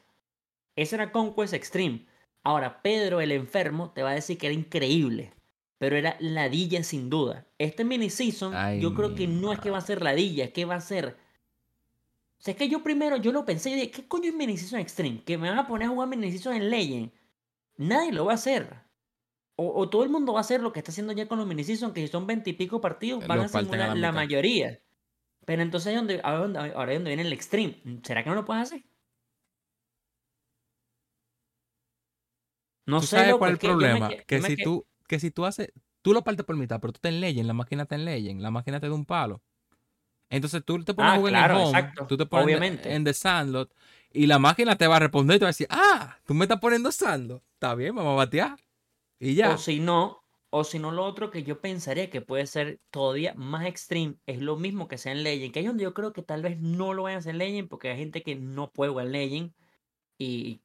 Ese 0.76 0.96
era 0.96 1.12
Conquest 1.12 1.52
Extreme. 1.52 2.06
Ahora, 2.42 2.80
Pedro 2.80 3.20
el 3.20 3.32
enfermo 3.32 3.90
te 3.90 4.02
va 4.02 4.12
a 4.12 4.14
decir 4.14 4.38
que 4.38 4.46
era 4.46 4.54
increíble. 4.54 5.34
Pero 5.76 5.94
era 5.94 6.16
ladilla 6.18 6.82
sin 6.82 7.10
duda. 7.10 7.44
Este 7.58 7.84
mini 7.84 8.08
season, 8.08 8.54
Ay, 8.56 8.80
yo 8.80 8.94
creo 8.94 9.14
que 9.14 9.26
no 9.26 9.52
es 9.52 9.60
que 9.60 9.70
va 9.70 9.76
a 9.76 9.82
ser 9.82 10.00
ladilla, 10.00 10.44
es 10.44 10.52
que 10.52 10.64
va 10.64 10.76
a 10.76 10.80
ser. 10.80 11.18
O 12.38 12.42
sea, 12.42 12.52
es 12.52 12.58
que 12.58 12.70
yo 12.70 12.82
primero 12.82 13.18
yo 13.18 13.30
lo 13.30 13.44
pensé 13.44 13.68
y 13.68 13.74
dije, 13.74 13.90
¿qué 13.90 14.08
coño 14.08 14.30
es 14.30 14.34
mini 14.34 14.56
season 14.56 14.80
extreme? 14.80 15.22
Que 15.22 15.36
me 15.36 15.50
van 15.50 15.58
a 15.58 15.66
poner 15.66 15.88
a 15.88 15.90
jugar 15.90 16.08
mini 16.08 16.30
season 16.30 16.54
en 16.54 16.70
Legend. 16.70 17.10
Nadie 17.76 18.12
lo 18.12 18.24
va 18.24 18.32
a 18.32 18.36
hacer. 18.36 18.85
O, 19.56 19.66
o 19.80 19.88
todo 19.90 20.02
el 20.04 20.10
mundo 20.10 20.32
va 20.34 20.40
a 20.40 20.42
hacer 20.42 20.60
lo 20.62 20.72
que 20.72 20.80
está 20.80 20.90
haciendo 20.92 21.12
ya 21.14 21.26
con 21.28 21.38
los 21.38 21.46
mini 21.46 21.64
season, 21.64 21.92
que 21.94 22.02
si 22.02 22.08
son 22.12 22.26
veintipico 22.26 22.80
partidos, 22.80 23.20
Eh, 23.20 23.26
van 23.26 23.42
a 23.42 23.48
simular 23.48 23.96
la 23.96 24.12
mayoría. 24.12 24.80
Pero 25.46 25.62
entonces 25.62 25.88
ahí 25.88 25.96
donde, 25.96 26.20
ahora 26.24 26.92
es 26.92 26.98
donde 26.98 27.10
viene 27.10 27.22
el 27.22 27.32
extreme. 27.32 27.76
¿Será 28.04 28.22
que 28.24 28.30
no 28.30 28.36
lo 28.36 28.44
puedes 28.44 28.64
hacer? 28.64 28.84
No 32.86 33.00
¿Tú 33.00 33.06
sé, 33.06 33.16
sabes 33.18 33.36
cuál 33.36 33.50
es 33.50 33.54
es 33.54 33.54
el 33.54 33.60
yo 33.78 33.88
me 33.88 33.98
problema? 33.98 34.08
que- 34.26 34.40
si 34.42 34.56
que- 34.56 34.64
tú, 34.64 34.86
que 35.08 35.20
si 35.20 35.30
tú 35.30 35.44
haces, 35.44 35.68
tú 36.02 36.12
lo 36.12 36.24
partes 36.24 36.44
por 36.46 36.56
mitad, 36.56 36.80
pero 36.80 36.92
tú 36.92 37.00
te 37.00 37.08
en 37.08 37.20
Legend, 37.20 37.46
la 37.46 37.52
máquina 37.54 37.86
te 37.86 37.94
en 37.94 38.04
Legend, 38.04 38.40
la 38.40 38.50
máquina 38.50 38.80
te 38.80 38.88
da 38.88 38.94
un 38.94 39.04
palo. 39.06 39.42
Entonces 40.30 40.64
tú 40.64 40.82
te 40.84 40.94
pones 40.94 41.12
Ah, 41.12 41.14
a 41.14 41.18
jugar 41.18 41.32
claro, 41.32 41.54
en 41.54 41.56
home, 41.56 41.78
exacto, 41.78 42.04
tú 42.06 42.16
te 42.18 42.26
pones 42.26 42.48
en- 42.48 42.54
obviamente. 42.54 42.90
en 42.94 43.04
The 43.04 43.14
Sandlot 43.14 43.74
y 44.12 44.26
la 44.28 44.38
máquina 44.40 44.76
te 44.76 44.86
va 44.88 44.96
a 44.96 45.00
responder 45.00 45.36
y 45.36 45.40
te 45.40 45.44
va 45.46 45.48
a 45.50 45.52
decir, 45.52 45.68
ah, 45.70 46.18
tú 46.26 46.34
me 46.34 46.46
estás 46.46 46.60
poniendo 46.60 46.92
Sandlot. 46.92 47.42
Está 47.54 47.74
bien, 47.76 47.94
vamos 47.96 48.12
a 48.14 48.16
batear. 48.16 48.58
Y 49.18 49.34
ya. 49.34 49.54
O 49.54 49.58
si 49.58 49.80
no, 49.80 50.22
o 50.50 50.64
si 50.64 50.78
no, 50.78 50.90
lo 50.90 51.04
otro 51.04 51.30
que 51.30 51.42
yo 51.42 51.60
pensaría 51.60 52.10
que 52.10 52.20
puede 52.20 52.46
ser 52.46 52.80
todavía 52.90 53.34
más 53.34 53.66
extreme 53.66 54.16
es 54.26 54.40
lo 54.40 54.56
mismo 54.56 54.88
que 54.88 54.98
sea 54.98 55.12
en 55.12 55.22
Legend. 55.22 55.52
Que 55.52 55.60
es 55.60 55.66
donde 55.66 55.84
yo 55.84 55.94
creo 55.94 56.12
que 56.12 56.22
tal 56.22 56.42
vez 56.42 56.58
no 56.58 56.94
lo 56.94 57.04
vayan 57.04 57.16
a 57.16 57.20
hacer 57.20 57.32
en 57.32 57.38
Legend 57.38 57.68
porque 57.68 57.90
hay 57.90 57.98
gente 57.98 58.22
que 58.22 58.36
no 58.36 58.70
puede 58.70 58.90
jugar 58.90 59.06
en 59.06 59.12
Legend. 59.12 59.52
Y 60.18 60.60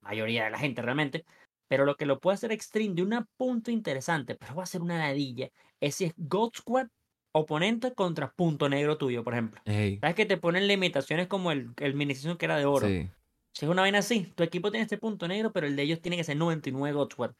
mayoría 0.00 0.44
de 0.44 0.50
la 0.50 0.58
gente 0.58 0.82
realmente. 0.82 1.24
Pero 1.68 1.84
lo 1.84 1.96
que 1.96 2.06
lo 2.06 2.20
puede 2.20 2.34
hacer 2.34 2.52
extreme 2.52 2.94
de 2.94 3.02
un 3.02 3.26
punto 3.36 3.70
interesante, 3.70 4.36
pero 4.36 4.54
va 4.54 4.62
a 4.62 4.66
ser 4.66 4.82
una 4.82 4.98
ladilla, 4.98 5.50
es 5.80 5.96
si 5.96 6.04
es 6.04 6.14
God 6.16 6.52
Squad 6.56 6.86
oponente 7.32 7.92
contra 7.92 8.32
punto 8.32 8.68
negro 8.68 8.96
tuyo, 8.96 9.24
por 9.24 9.34
ejemplo. 9.34 9.60
¿Sabes 9.64 10.14
que 10.14 10.26
te 10.26 10.36
ponen 10.36 10.68
limitaciones 10.68 11.26
como 11.26 11.50
el, 11.50 11.70
el 11.78 11.94
mini 11.94 12.14
que 12.14 12.44
era 12.44 12.56
de 12.56 12.66
oro? 12.66 12.86
sí. 12.86 13.10
Si 13.52 13.64
es 13.64 13.70
una 13.70 13.80
vaina 13.80 14.00
así, 14.00 14.30
tu 14.36 14.42
equipo 14.42 14.70
tiene 14.70 14.82
este 14.82 14.98
punto 14.98 15.26
negro, 15.26 15.50
pero 15.50 15.66
el 15.66 15.76
de 15.76 15.82
ellos 15.84 16.02
tiene 16.02 16.18
que 16.18 16.24
ser 16.24 16.36
99 16.36 16.94
Godsword. 16.94 17.34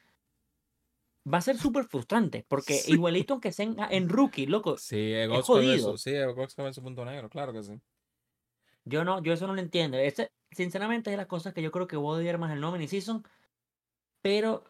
Va 1.32 1.38
a 1.38 1.42
ser 1.42 1.58
súper 1.58 1.84
frustrante, 1.84 2.44
porque 2.48 2.74
Sí. 2.74 2.92
igualito 2.92 3.34
aunque 3.34 3.50
sea 3.52 3.66
en, 3.66 3.76
en 3.90 4.08
rookie, 4.08 4.46
loco. 4.46 4.78
Sí, 4.78 5.12
el 5.12 5.32
Es 5.32 5.44
jodido. 5.44 5.96
sí, 5.98 6.10
el 6.10 6.34
con 6.34 6.72
su 6.72 6.82
punto 6.82 7.04
negro, 7.04 7.28
claro 7.28 7.52
que 7.52 7.62
sí. 7.62 7.80
Yo 8.84 9.04
no, 9.04 9.20
yo 9.22 9.32
eso 9.32 9.46
no 9.48 9.54
lo 9.54 9.60
entiendo. 9.60 9.98
Ese, 9.98 10.30
sinceramente, 10.52 11.10
es 11.10 11.12
de 11.12 11.16
las 11.16 11.26
cosas 11.26 11.52
que 11.52 11.62
yo 11.62 11.72
creo 11.72 11.88
que 11.88 11.96
voy 11.96 12.14
a 12.16 12.20
odiar 12.20 12.38
más 12.38 12.52
el 12.52 12.60
no 12.60 12.70
mini 12.70 12.86
season. 12.86 13.24
Pero, 14.22 14.64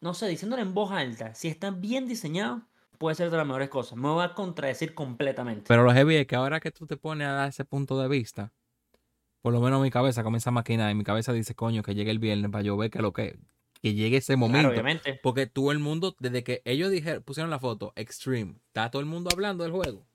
no 0.00 0.14
sé, 0.14 0.26
diciéndolo 0.28 0.62
en 0.62 0.74
voz 0.74 0.90
alta, 0.90 1.34
si 1.34 1.48
están 1.48 1.80
bien 1.80 2.06
diseñados, 2.06 2.62
puede 2.98 3.14
ser 3.14 3.30
de 3.30 3.36
las 3.36 3.46
mejores 3.46 3.68
cosas. 3.68 3.98
Me 3.98 4.08
va 4.08 4.24
a 4.24 4.34
contradecir 4.34 4.94
completamente. 4.94 5.64
Pero 5.68 5.84
lo 5.84 5.92
heavy 5.92 6.16
es 6.16 6.26
que 6.26 6.36
ahora 6.36 6.60
que 6.60 6.70
tú 6.70 6.86
te 6.86 6.96
pones 6.96 7.28
a 7.28 7.32
dar 7.32 7.48
ese 7.50 7.64
punto 7.64 8.00
de 8.00 8.08
vista, 8.08 8.52
por 9.42 9.52
lo 9.52 9.60
menos 9.60 9.82
mi 9.82 9.90
cabeza 9.90 10.22
comienza 10.22 10.50
a 10.50 10.52
maquinar 10.52 10.90
y 10.90 10.94
mi 10.94 11.04
cabeza 11.04 11.32
dice, 11.32 11.54
coño, 11.54 11.82
que 11.82 11.94
llegue 11.94 12.10
el 12.10 12.18
viernes 12.18 12.50
para 12.50 12.62
yo 12.62 12.76
ver 12.76 12.90
que 12.90 13.00
lo 13.02 13.12
que, 13.12 13.38
que 13.80 13.94
llegue 13.94 14.16
ese 14.18 14.34
Claro, 14.34 14.38
momento. 14.40 14.68
obviamente. 14.70 15.20
Porque 15.22 15.46
todo 15.46 15.72
el 15.72 15.78
mundo, 15.78 16.14
desde 16.18 16.42
que 16.44 16.62
ellos 16.64 16.90
dijeron, 16.90 17.22
pusieron 17.22 17.50
la 17.50 17.58
foto, 17.58 17.92
Extreme, 17.96 18.54
está 18.68 18.90
todo 18.90 19.00
el 19.00 19.06
mundo 19.06 19.30
hablando 19.32 19.64
del 19.64 19.72
juego. 19.72 20.06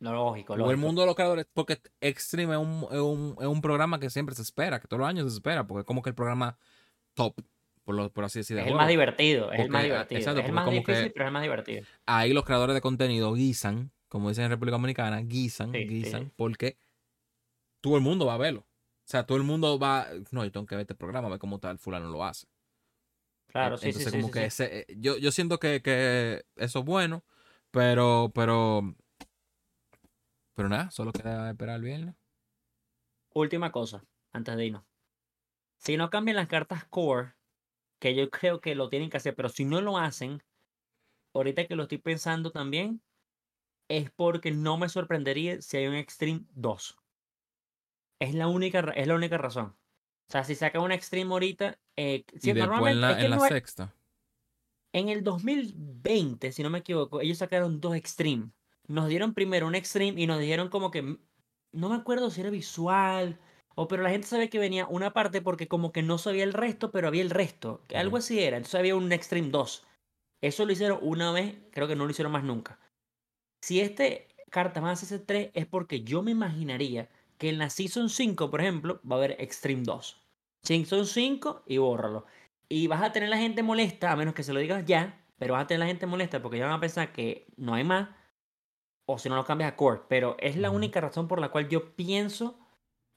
No, 0.00 0.12
lógico, 0.12 0.54
Todo 0.54 0.64
el 0.66 0.72
lógico. 0.72 0.86
mundo 0.86 1.00
de 1.02 1.06
los 1.06 1.14
creadores, 1.14 1.46
porque 1.52 1.80
Extreme 2.00 2.54
es 2.54 2.58
un, 2.60 2.86
es, 2.90 2.98
un, 2.98 3.36
es 3.40 3.46
un 3.46 3.60
programa 3.60 4.00
que 4.00 4.10
siempre 4.10 4.34
se 4.34 4.42
espera, 4.42 4.80
que 4.80 4.88
todos 4.88 4.98
los 5.00 5.08
años 5.08 5.30
se 5.30 5.36
espera, 5.36 5.66
porque 5.66 5.80
es 5.82 5.86
como 5.86 6.02
que 6.02 6.10
el 6.10 6.16
programa 6.16 6.58
top, 7.14 7.36
por, 7.84 7.94
lo, 7.94 8.10
por 8.12 8.24
así 8.24 8.40
decir. 8.40 8.56
de 8.56 8.62
Es 8.62 8.68
el 8.68 8.74
más 8.74 8.88
divertido, 8.88 9.52
es 9.52 9.60
el 9.60 9.70
más 9.70 9.80
ah, 9.80 9.84
divertido. 9.84 10.18
exacto, 10.18 10.40
es 10.40 10.46
el 10.46 10.52
más 10.52 10.68
difícil, 10.70 11.04
que- 11.04 11.10
pero 11.10 11.24
es 11.24 11.28
el 11.28 11.32
más 11.32 11.42
divertido. 11.42 11.84
Ahí 12.06 12.32
los 12.32 12.44
creadores 12.44 12.74
de 12.74 12.80
contenido 12.80 13.32
guisan 13.34 13.92
como 14.08 14.28
dicen 14.28 14.44
en 14.44 14.50
República 14.50 14.72
Dominicana, 14.76 15.22
guisan, 15.22 15.72
sí, 15.72 15.86
guisan, 15.86 16.24
sí. 16.24 16.32
porque 16.36 16.76
todo 17.80 17.96
el 17.96 18.02
mundo 18.02 18.26
va 18.26 18.34
a 18.34 18.38
verlo. 18.38 18.60
O 18.60 18.66
sea, 19.12 19.24
todo 19.24 19.38
el 19.38 19.44
mundo 19.44 19.78
va, 19.78 20.06
no, 20.32 20.44
yo 20.44 20.52
tengo 20.52 20.66
que 20.66 20.74
ver 20.74 20.82
este 20.82 20.94
programa, 20.94 21.28
a 21.28 21.30
ver 21.30 21.38
cómo 21.38 21.58
tal 21.60 21.78
fulano 21.78 22.10
lo 22.10 22.22
hace. 22.24 22.46
Claro, 23.52 23.76
sí, 23.76 23.92
Entonces, 23.92 24.10
sí, 24.10 24.10
como 24.10 24.30
sí, 24.32 24.32
que 24.32 24.46
ese- 24.46 24.80
eh, 24.80 24.96
yo, 24.98 25.18
yo 25.18 25.30
siento 25.32 25.58
que, 25.58 25.82
que 25.82 26.44
eso 26.56 26.78
es 26.80 26.84
bueno, 26.84 27.24
pero, 27.70 28.32
pero, 28.34 28.94
pero 30.54 30.68
nada, 30.68 30.90
solo 30.90 31.12
queda 31.12 31.50
esperar 31.50 31.76
el 31.76 31.82
viernes. 31.82 32.14
Última 33.34 33.72
cosa, 33.72 34.04
antes 34.32 34.56
de 34.56 34.66
irnos. 34.66 34.84
Si 35.78 35.96
no 35.98 36.10
cambian 36.10 36.36
las 36.36 36.48
cartas 36.48 36.84
core, 36.86 37.34
que 38.00 38.14
yo 38.14 38.30
creo 38.30 38.60
que 38.60 38.74
lo 38.76 38.88
tienen 38.90 39.10
que 39.10 39.18
hacer, 39.18 39.34
pero 39.36 39.48
si 39.50 39.64
no 39.66 39.80
lo 39.82 39.98
hacen, 39.98 40.42
ahorita 41.34 41.66
que 41.66 41.76
lo 41.76 41.84
estoy 41.84 41.98
pensando 41.98 42.52
también, 42.52 43.02
es 43.88 44.10
porque 44.12 44.52
no 44.52 44.78
me 44.78 44.88
sorprendería 44.90 45.62
si 45.62 45.78
hay 45.78 45.86
un 45.88 45.94
Extreme 45.96 46.46
2. 46.52 46.98
Es 48.20 48.34
la 48.34 48.48
única, 48.48 48.80
es 48.96 49.06
la 49.06 49.14
única 49.14 49.36
razón. 49.36 49.76
O 50.28 50.32
sea, 50.32 50.44
si 50.44 50.54
saca 50.54 50.80
un 50.80 50.92
Extreme 50.92 51.30
ahorita, 51.32 51.78
eh, 51.96 52.24
si 52.40 52.50
y 52.50 52.54
normalmente 52.54 52.92
en 52.96 53.00
la, 53.00 53.10
es 53.12 53.16
que 53.18 53.24
en 53.24 53.30
la 53.30 53.36
no 53.36 53.42
hay- 53.44 53.50
sexta. 53.50 53.94
en 54.94 55.08
el 55.08 55.22
2020, 55.24 56.52
si 56.52 56.62
no 56.62 56.70
me 56.70 56.78
equivoco, 56.78 57.20
ellos 57.20 57.38
sacaron 57.38 57.80
dos 57.80 57.94
Extreme. 57.96 58.50
Nos 58.88 59.08
dieron 59.08 59.34
primero 59.34 59.66
un 59.66 59.74
Extreme 59.74 60.20
y 60.20 60.26
nos 60.26 60.40
dijeron 60.40 60.68
como 60.68 60.90
que, 60.90 61.02
mm, 61.02 61.18
no 61.72 61.88
me 61.88 61.96
acuerdo 61.96 62.30
si 62.30 62.40
era 62.40 62.50
visual, 62.50 63.38
o 63.74 63.88
pero 63.88 64.02
la 64.02 64.10
gente 64.10 64.26
sabía 64.26 64.50
que 64.50 64.58
venía 64.58 64.86
una 64.86 65.12
parte 65.12 65.40
porque 65.40 65.68
como 65.68 65.92
que 65.92 66.02
no 66.02 66.18
sabía 66.18 66.44
el 66.44 66.52
resto, 66.52 66.90
pero 66.90 67.08
había 67.08 67.22
el 67.22 67.30
resto. 67.30 67.82
que 67.88 67.96
Algo 67.96 68.18
así 68.18 68.38
era, 68.40 68.56
entonces 68.58 68.78
había 68.78 68.96
un 68.96 69.10
Extreme 69.12 69.48
2. 69.50 69.86
Eso 70.42 70.66
lo 70.66 70.72
hicieron 70.72 70.98
una 71.02 71.32
vez, 71.32 71.56
creo 71.70 71.86
que 71.88 71.96
no 71.96 72.04
lo 72.04 72.10
hicieron 72.10 72.32
más 72.32 72.44
nunca. 72.44 72.78
Si 73.64 73.80
este 73.80 74.28
carta 74.50 74.80
más 74.82 75.02
ese 75.02 75.18
3 75.20 75.50
es 75.54 75.66
porque 75.66 76.02
yo 76.02 76.22
me 76.22 76.32
imaginaría 76.32 77.08
que 77.38 77.48
en 77.48 77.58
la 77.58 77.70
Season 77.70 78.10
5, 78.10 78.50
por 78.50 78.60
ejemplo, 78.60 79.00
va 79.10 79.16
a 79.16 79.18
haber 79.20 79.36
Extreme 79.40 79.82
2. 79.84 80.20
Season 80.62 81.06
5 81.06 81.64
y 81.66 81.78
bórralo. 81.78 82.26
Y 82.68 82.86
vas 82.86 83.02
a 83.02 83.12
tener 83.12 83.28
la 83.28 83.38
gente 83.38 83.62
molesta, 83.62 84.12
a 84.12 84.16
menos 84.16 84.34
que 84.34 84.42
se 84.42 84.52
lo 84.52 84.60
digas 84.60 84.84
ya, 84.86 85.20
pero 85.38 85.54
vas 85.54 85.64
a 85.64 85.66
tener 85.66 85.80
la 85.80 85.86
gente 85.86 86.06
molesta 86.06 86.40
porque 86.40 86.58
ya 86.58 86.66
van 86.66 86.74
a 86.74 86.80
pensar 86.80 87.12
que 87.12 87.46
no 87.56 87.74
hay 87.74 87.84
más, 87.84 88.08
o 89.06 89.18
si 89.18 89.28
no 89.28 89.36
lo 89.36 89.44
cambias 89.44 89.72
a 89.72 89.76
Core. 89.76 90.02
Pero 90.08 90.36
es 90.38 90.56
la 90.56 90.70
única 90.70 91.00
razón 91.00 91.28
por 91.28 91.40
la 91.40 91.50
cual 91.50 91.68
yo 91.68 91.94
pienso 91.96 92.58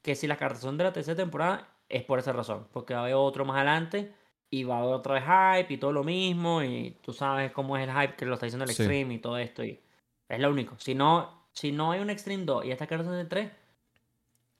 que 0.02 0.16
si 0.16 0.28
las 0.28 0.38
cartas 0.38 0.62
son 0.62 0.78
de 0.78 0.84
la 0.84 0.93
tercera 0.93 1.16
temporada, 1.16 1.70
es 1.89 2.04
por 2.04 2.20
esa 2.20 2.34
razón. 2.34 2.68
Porque 2.72 2.93
va 2.93 3.02
a 3.02 3.04
haber 3.04 3.16
otro 3.16 3.46
más 3.46 3.58
adelante 3.58 4.14
y 4.50 4.64
va 4.64 4.78
a 4.78 4.80
haber 4.82 4.93
otra 4.96 5.14
vez 5.16 5.24
hype 5.24 5.74
y 5.74 5.78
todo 5.78 5.91
lo 5.91 6.04
mismo. 6.04 6.64
Y 6.64 6.98
tú 7.02 7.14
sabes 7.14 7.52
cómo 7.52 7.78
es 7.78 7.88
el 7.88 7.93
hype 7.93 8.16
que 8.16 8.26
lo 8.26 8.34
está 8.36 8.46
diciendo 8.46 8.66
el 8.66 8.72
Sí. 8.72 8.84
Extreme 8.84 9.16
y 9.16 9.20
todo 9.20 9.38
esto. 9.38 9.64
Y 9.64 9.80
es 10.30 10.39
lo 10.39 10.50
único. 10.50 10.76
Si 10.80 10.96
no, 10.96 11.48
si 11.54 11.72
no 11.72 11.91
hay 11.91 12.02
un 12.02 12.10
Extreme 12.10 12.46
2 12.46 12.66
y 12.66 12.72
estas 12.72 12.88
cartas 12.88 13.08
son 13.08 13.18
de 13.18 13.26
3, 13.26 13.52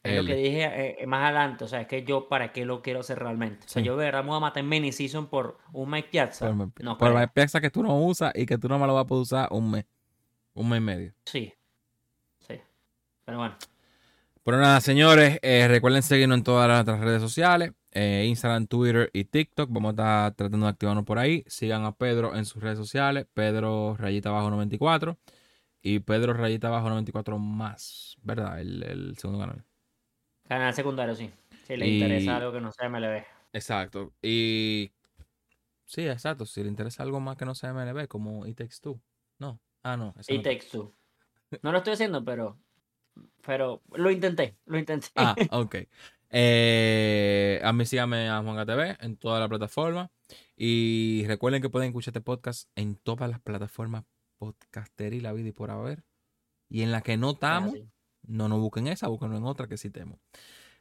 es 0.06 0.22
lo 0.22 0.26
que 0.26 0.36
dije 0.36 0.64
eh, 0.64 0.98
eh, 1.00 1.08
más 1.08 1.24
adelante. 1.24 1.64
O 1.64 1.68
sea, 1.68 1.82
es 1.82 1.88
que 1.88 2.04
yo 2.04 2.28
para 2.28 2.52
qué 2.52 2.66
lo 2.66 2.82
quiero 2.82 3.02
hacer 3.02 3.20
realmente. 3.20 3.66
O 3.66 3.70
sea, 3.70 3.82
yo 3.82 3.98
de 3.98 4.06
verdad 4.06 4.24
me 4.24 4.30
voy 4.30 4.38
a 4.38 4.42
matar 4.42 4.62
en 4.64 4.70
mini 4.70 4.92
season 4.92 5.28
por 5.28 5.58
un 5.74 5.90
Mike 5.90 6.10
Piazza. 6.12 6.48
Por, 6.48 6.84
no 6.84 6.98
por 6.98 7.14
creo. 7.14 7.34
pieza 7.34 7.62
que 7.62 7.70
tú 7.70 7.84
no 7.84 7.98
usas 7.98 8.32
y 8.36 8.46
que 8.46 8.58
tú 8.58 8.68
no 8.68 8.80
me 8.80 8.88
lo 8.88 8.94
vas 8.94 9.04
a 9.04 9.08
poder 9.08 9.22
usar 9.24 9.48
un 9.52 9.72
mes. 9.72 9.86
Un 10.54 10.70
mes 10.70 10.78
y 10.78 10.82
medio. 10.82 11.14
Sí. 11.26 11.54
Sí. 12.48 12.60
Pero 13.26 13.38
bueno. 13.38 13.56
Pero 14.46 14.60
nada, 14.60 14.80
señores, 14.80 15.40
eh, 15.42 15.68
recuerden 15.68 16.04
seguirnos 16.04 16.38
en 16.38 16.44
todas 16.44 16.68
las 16.68 16.82
otras 16.82 17.00
redes 17.00 17.20
sociales, 17.20 17.72
eh, 17.92 18.26
Instagram, 18.28 18.68
Twitter 18.68 19.10
y 19.12 19.26
TikTok. 19.26 19.72
Vamos 19.72 19.90
a 19.90 19.92
estar 19.94 20.36
tratando 20.36 20.68
de 20.68 20.70
activarnos 20.72 21.04
por 21.04 21.18
ahí. 21.18 21.44
Sigan 21.48 21.84
a 21.84 21.94
Pedro 21.94 22.36
en 22.36 22.46
sus 22.46 22.62
redes 22.62 22.78
sociales, 22.78 23.26
Pedro 23.34 23.96
rayita 23.98 24.30
abajo 24.30 24.52
94 24.52 25.18
y 25.82 26.00
Pedro 26.00 26.34
rayita 26.34 26.68
abajo 26.68 26.90
94 26.90 27.40
más, 27.40 28.18
¿verdad? 28.22 28.60
El, 28.62 28.84
el 28.84 29.18
segundo 29.18 29.40
canal. 29.40 29.66
Canal 30.48 30.74
secundario, 30.74 31.16
sí. 31.16 31.32
Si 31.66 31.76
le 31.76 31.88
Y- 31.88 31.96
interesa 31.96 32.38
algo 32.38 32.52
que 32.52 32.62
no 32.62 32.72
sea 32.72 32.88
MLB. 32.90 33.24
Exacto. 33.54 34.14
Y 34.22 34.92
sí, 35.86 36.08
exacto. 36.08 36.46
Si 36.46 36.62
le 36.62 36.70
interesa 36.70 37.04
algo 37.04 37.20
más 37.20 37.38
que 37.38 37.46
no 37.46 37.56
sea 37.56 37.72
MLB, 37.74 38.08
como 38.08 38.46
It 38.46 38.58
Takes 38.58 38.76
Two. 38.82 39.00
No. 39.40 39.60
Ah, 39.84 39.98
no. 39.98 40.14
Y 40.28 40.38
no. 40.38 40.44
Takes 40.44 40.68
Two. 40.72 40.94
No 41.62 41.72
lo 41.72 41.80
estoy 41.80 41.94
haciendo, 41.94 42.24
pero. 42.24 42.58
Pero 43.46 43.82
lo 43.94 44.12
intenté. 44.12 44.58
Lo 44.66 44.78
intenté. 44.78 45.08
Ah, 45.16 45.36
ok. 45.52 45.76
Eh, 46.30 47.62
a 47.64 47.72
mí 47.72 47.86
síganme 47.86 48.28
a 48.30 48.42
Juanga 48.42 48.66
TV 48.66 48.98
en 49.00 49.16
todas 49.18 49.40
las 49.40 49.48
plataformas. 49.50 50.10
Y 50.58 51.24
recuerden 51.28 51.62
que 51.62 51.70
pueden 51.70 51.90
escuchar 51.90 52.12
este 52.12 52.22
podcast 52.22 52.70
en 52.76 52.96
todas 52.98 53.30
las 53.30 53.40
plataformas 53.40 54.04
podcaster 54.38 55.14
y 55.14 55.22
la 55.22 55.34
vida 55.34 55.50
y 55.50 55.54
por 55.54 55.72
haber. 55.72 56.04
Y 56.70 56.82
en 56.82 56.92
la 56.92 57.02
que 57.02 57.16
no 57.18 57.30
Es 57.30 57.34
estamos. 57.36 57.74
No 58.28 58.48
nos 58.48 58.60
busquen 58.60 58.88
esa, 58.88 59.08
busquen 59.08 59.34
en 59.34 59.44
otra 59.44 59.68
que 59.68 59.78
sí 59.78 59.90
temo. 59.90 60.20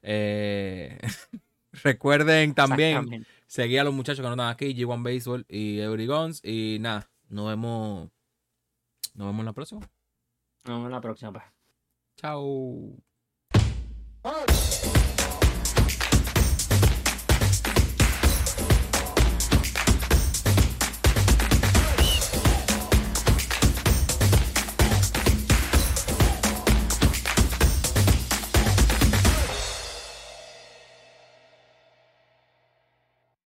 Eh, 0.02 0.98
recuerden 1.82 2.54
también 2.54 3.26
seguir 3.46 3.80
a 3.80 3.84
los 3.84 3.94
muchachos 3.94 4.20
que 4.20 4.28
no 4.28 4.32
están 4.32 4.48
aquí, 4.48 4.74
G1 4.74 5.02
Baseball 5.02 5.46
y 5.48 5.80
Every 5.80 6.06
Guns. 6.06 6.40
Y 6.44 6.78
nada, 6.80 7.10
nos 7.28 7.48
vemos. 7.48 8.10
Nos 9.14 9.26
vemos 9.28 9.40
en 9.40 9.46
la 9.46 9.52
próxima. 9.52 9.80
Nos 10.64 10.76
vemos 10.76 10.86
en 10.86 10.92
la 10.92 11.00
próxima, 11.00 11.32
pues. 11.32 11.44
Chao. 12.16 12.96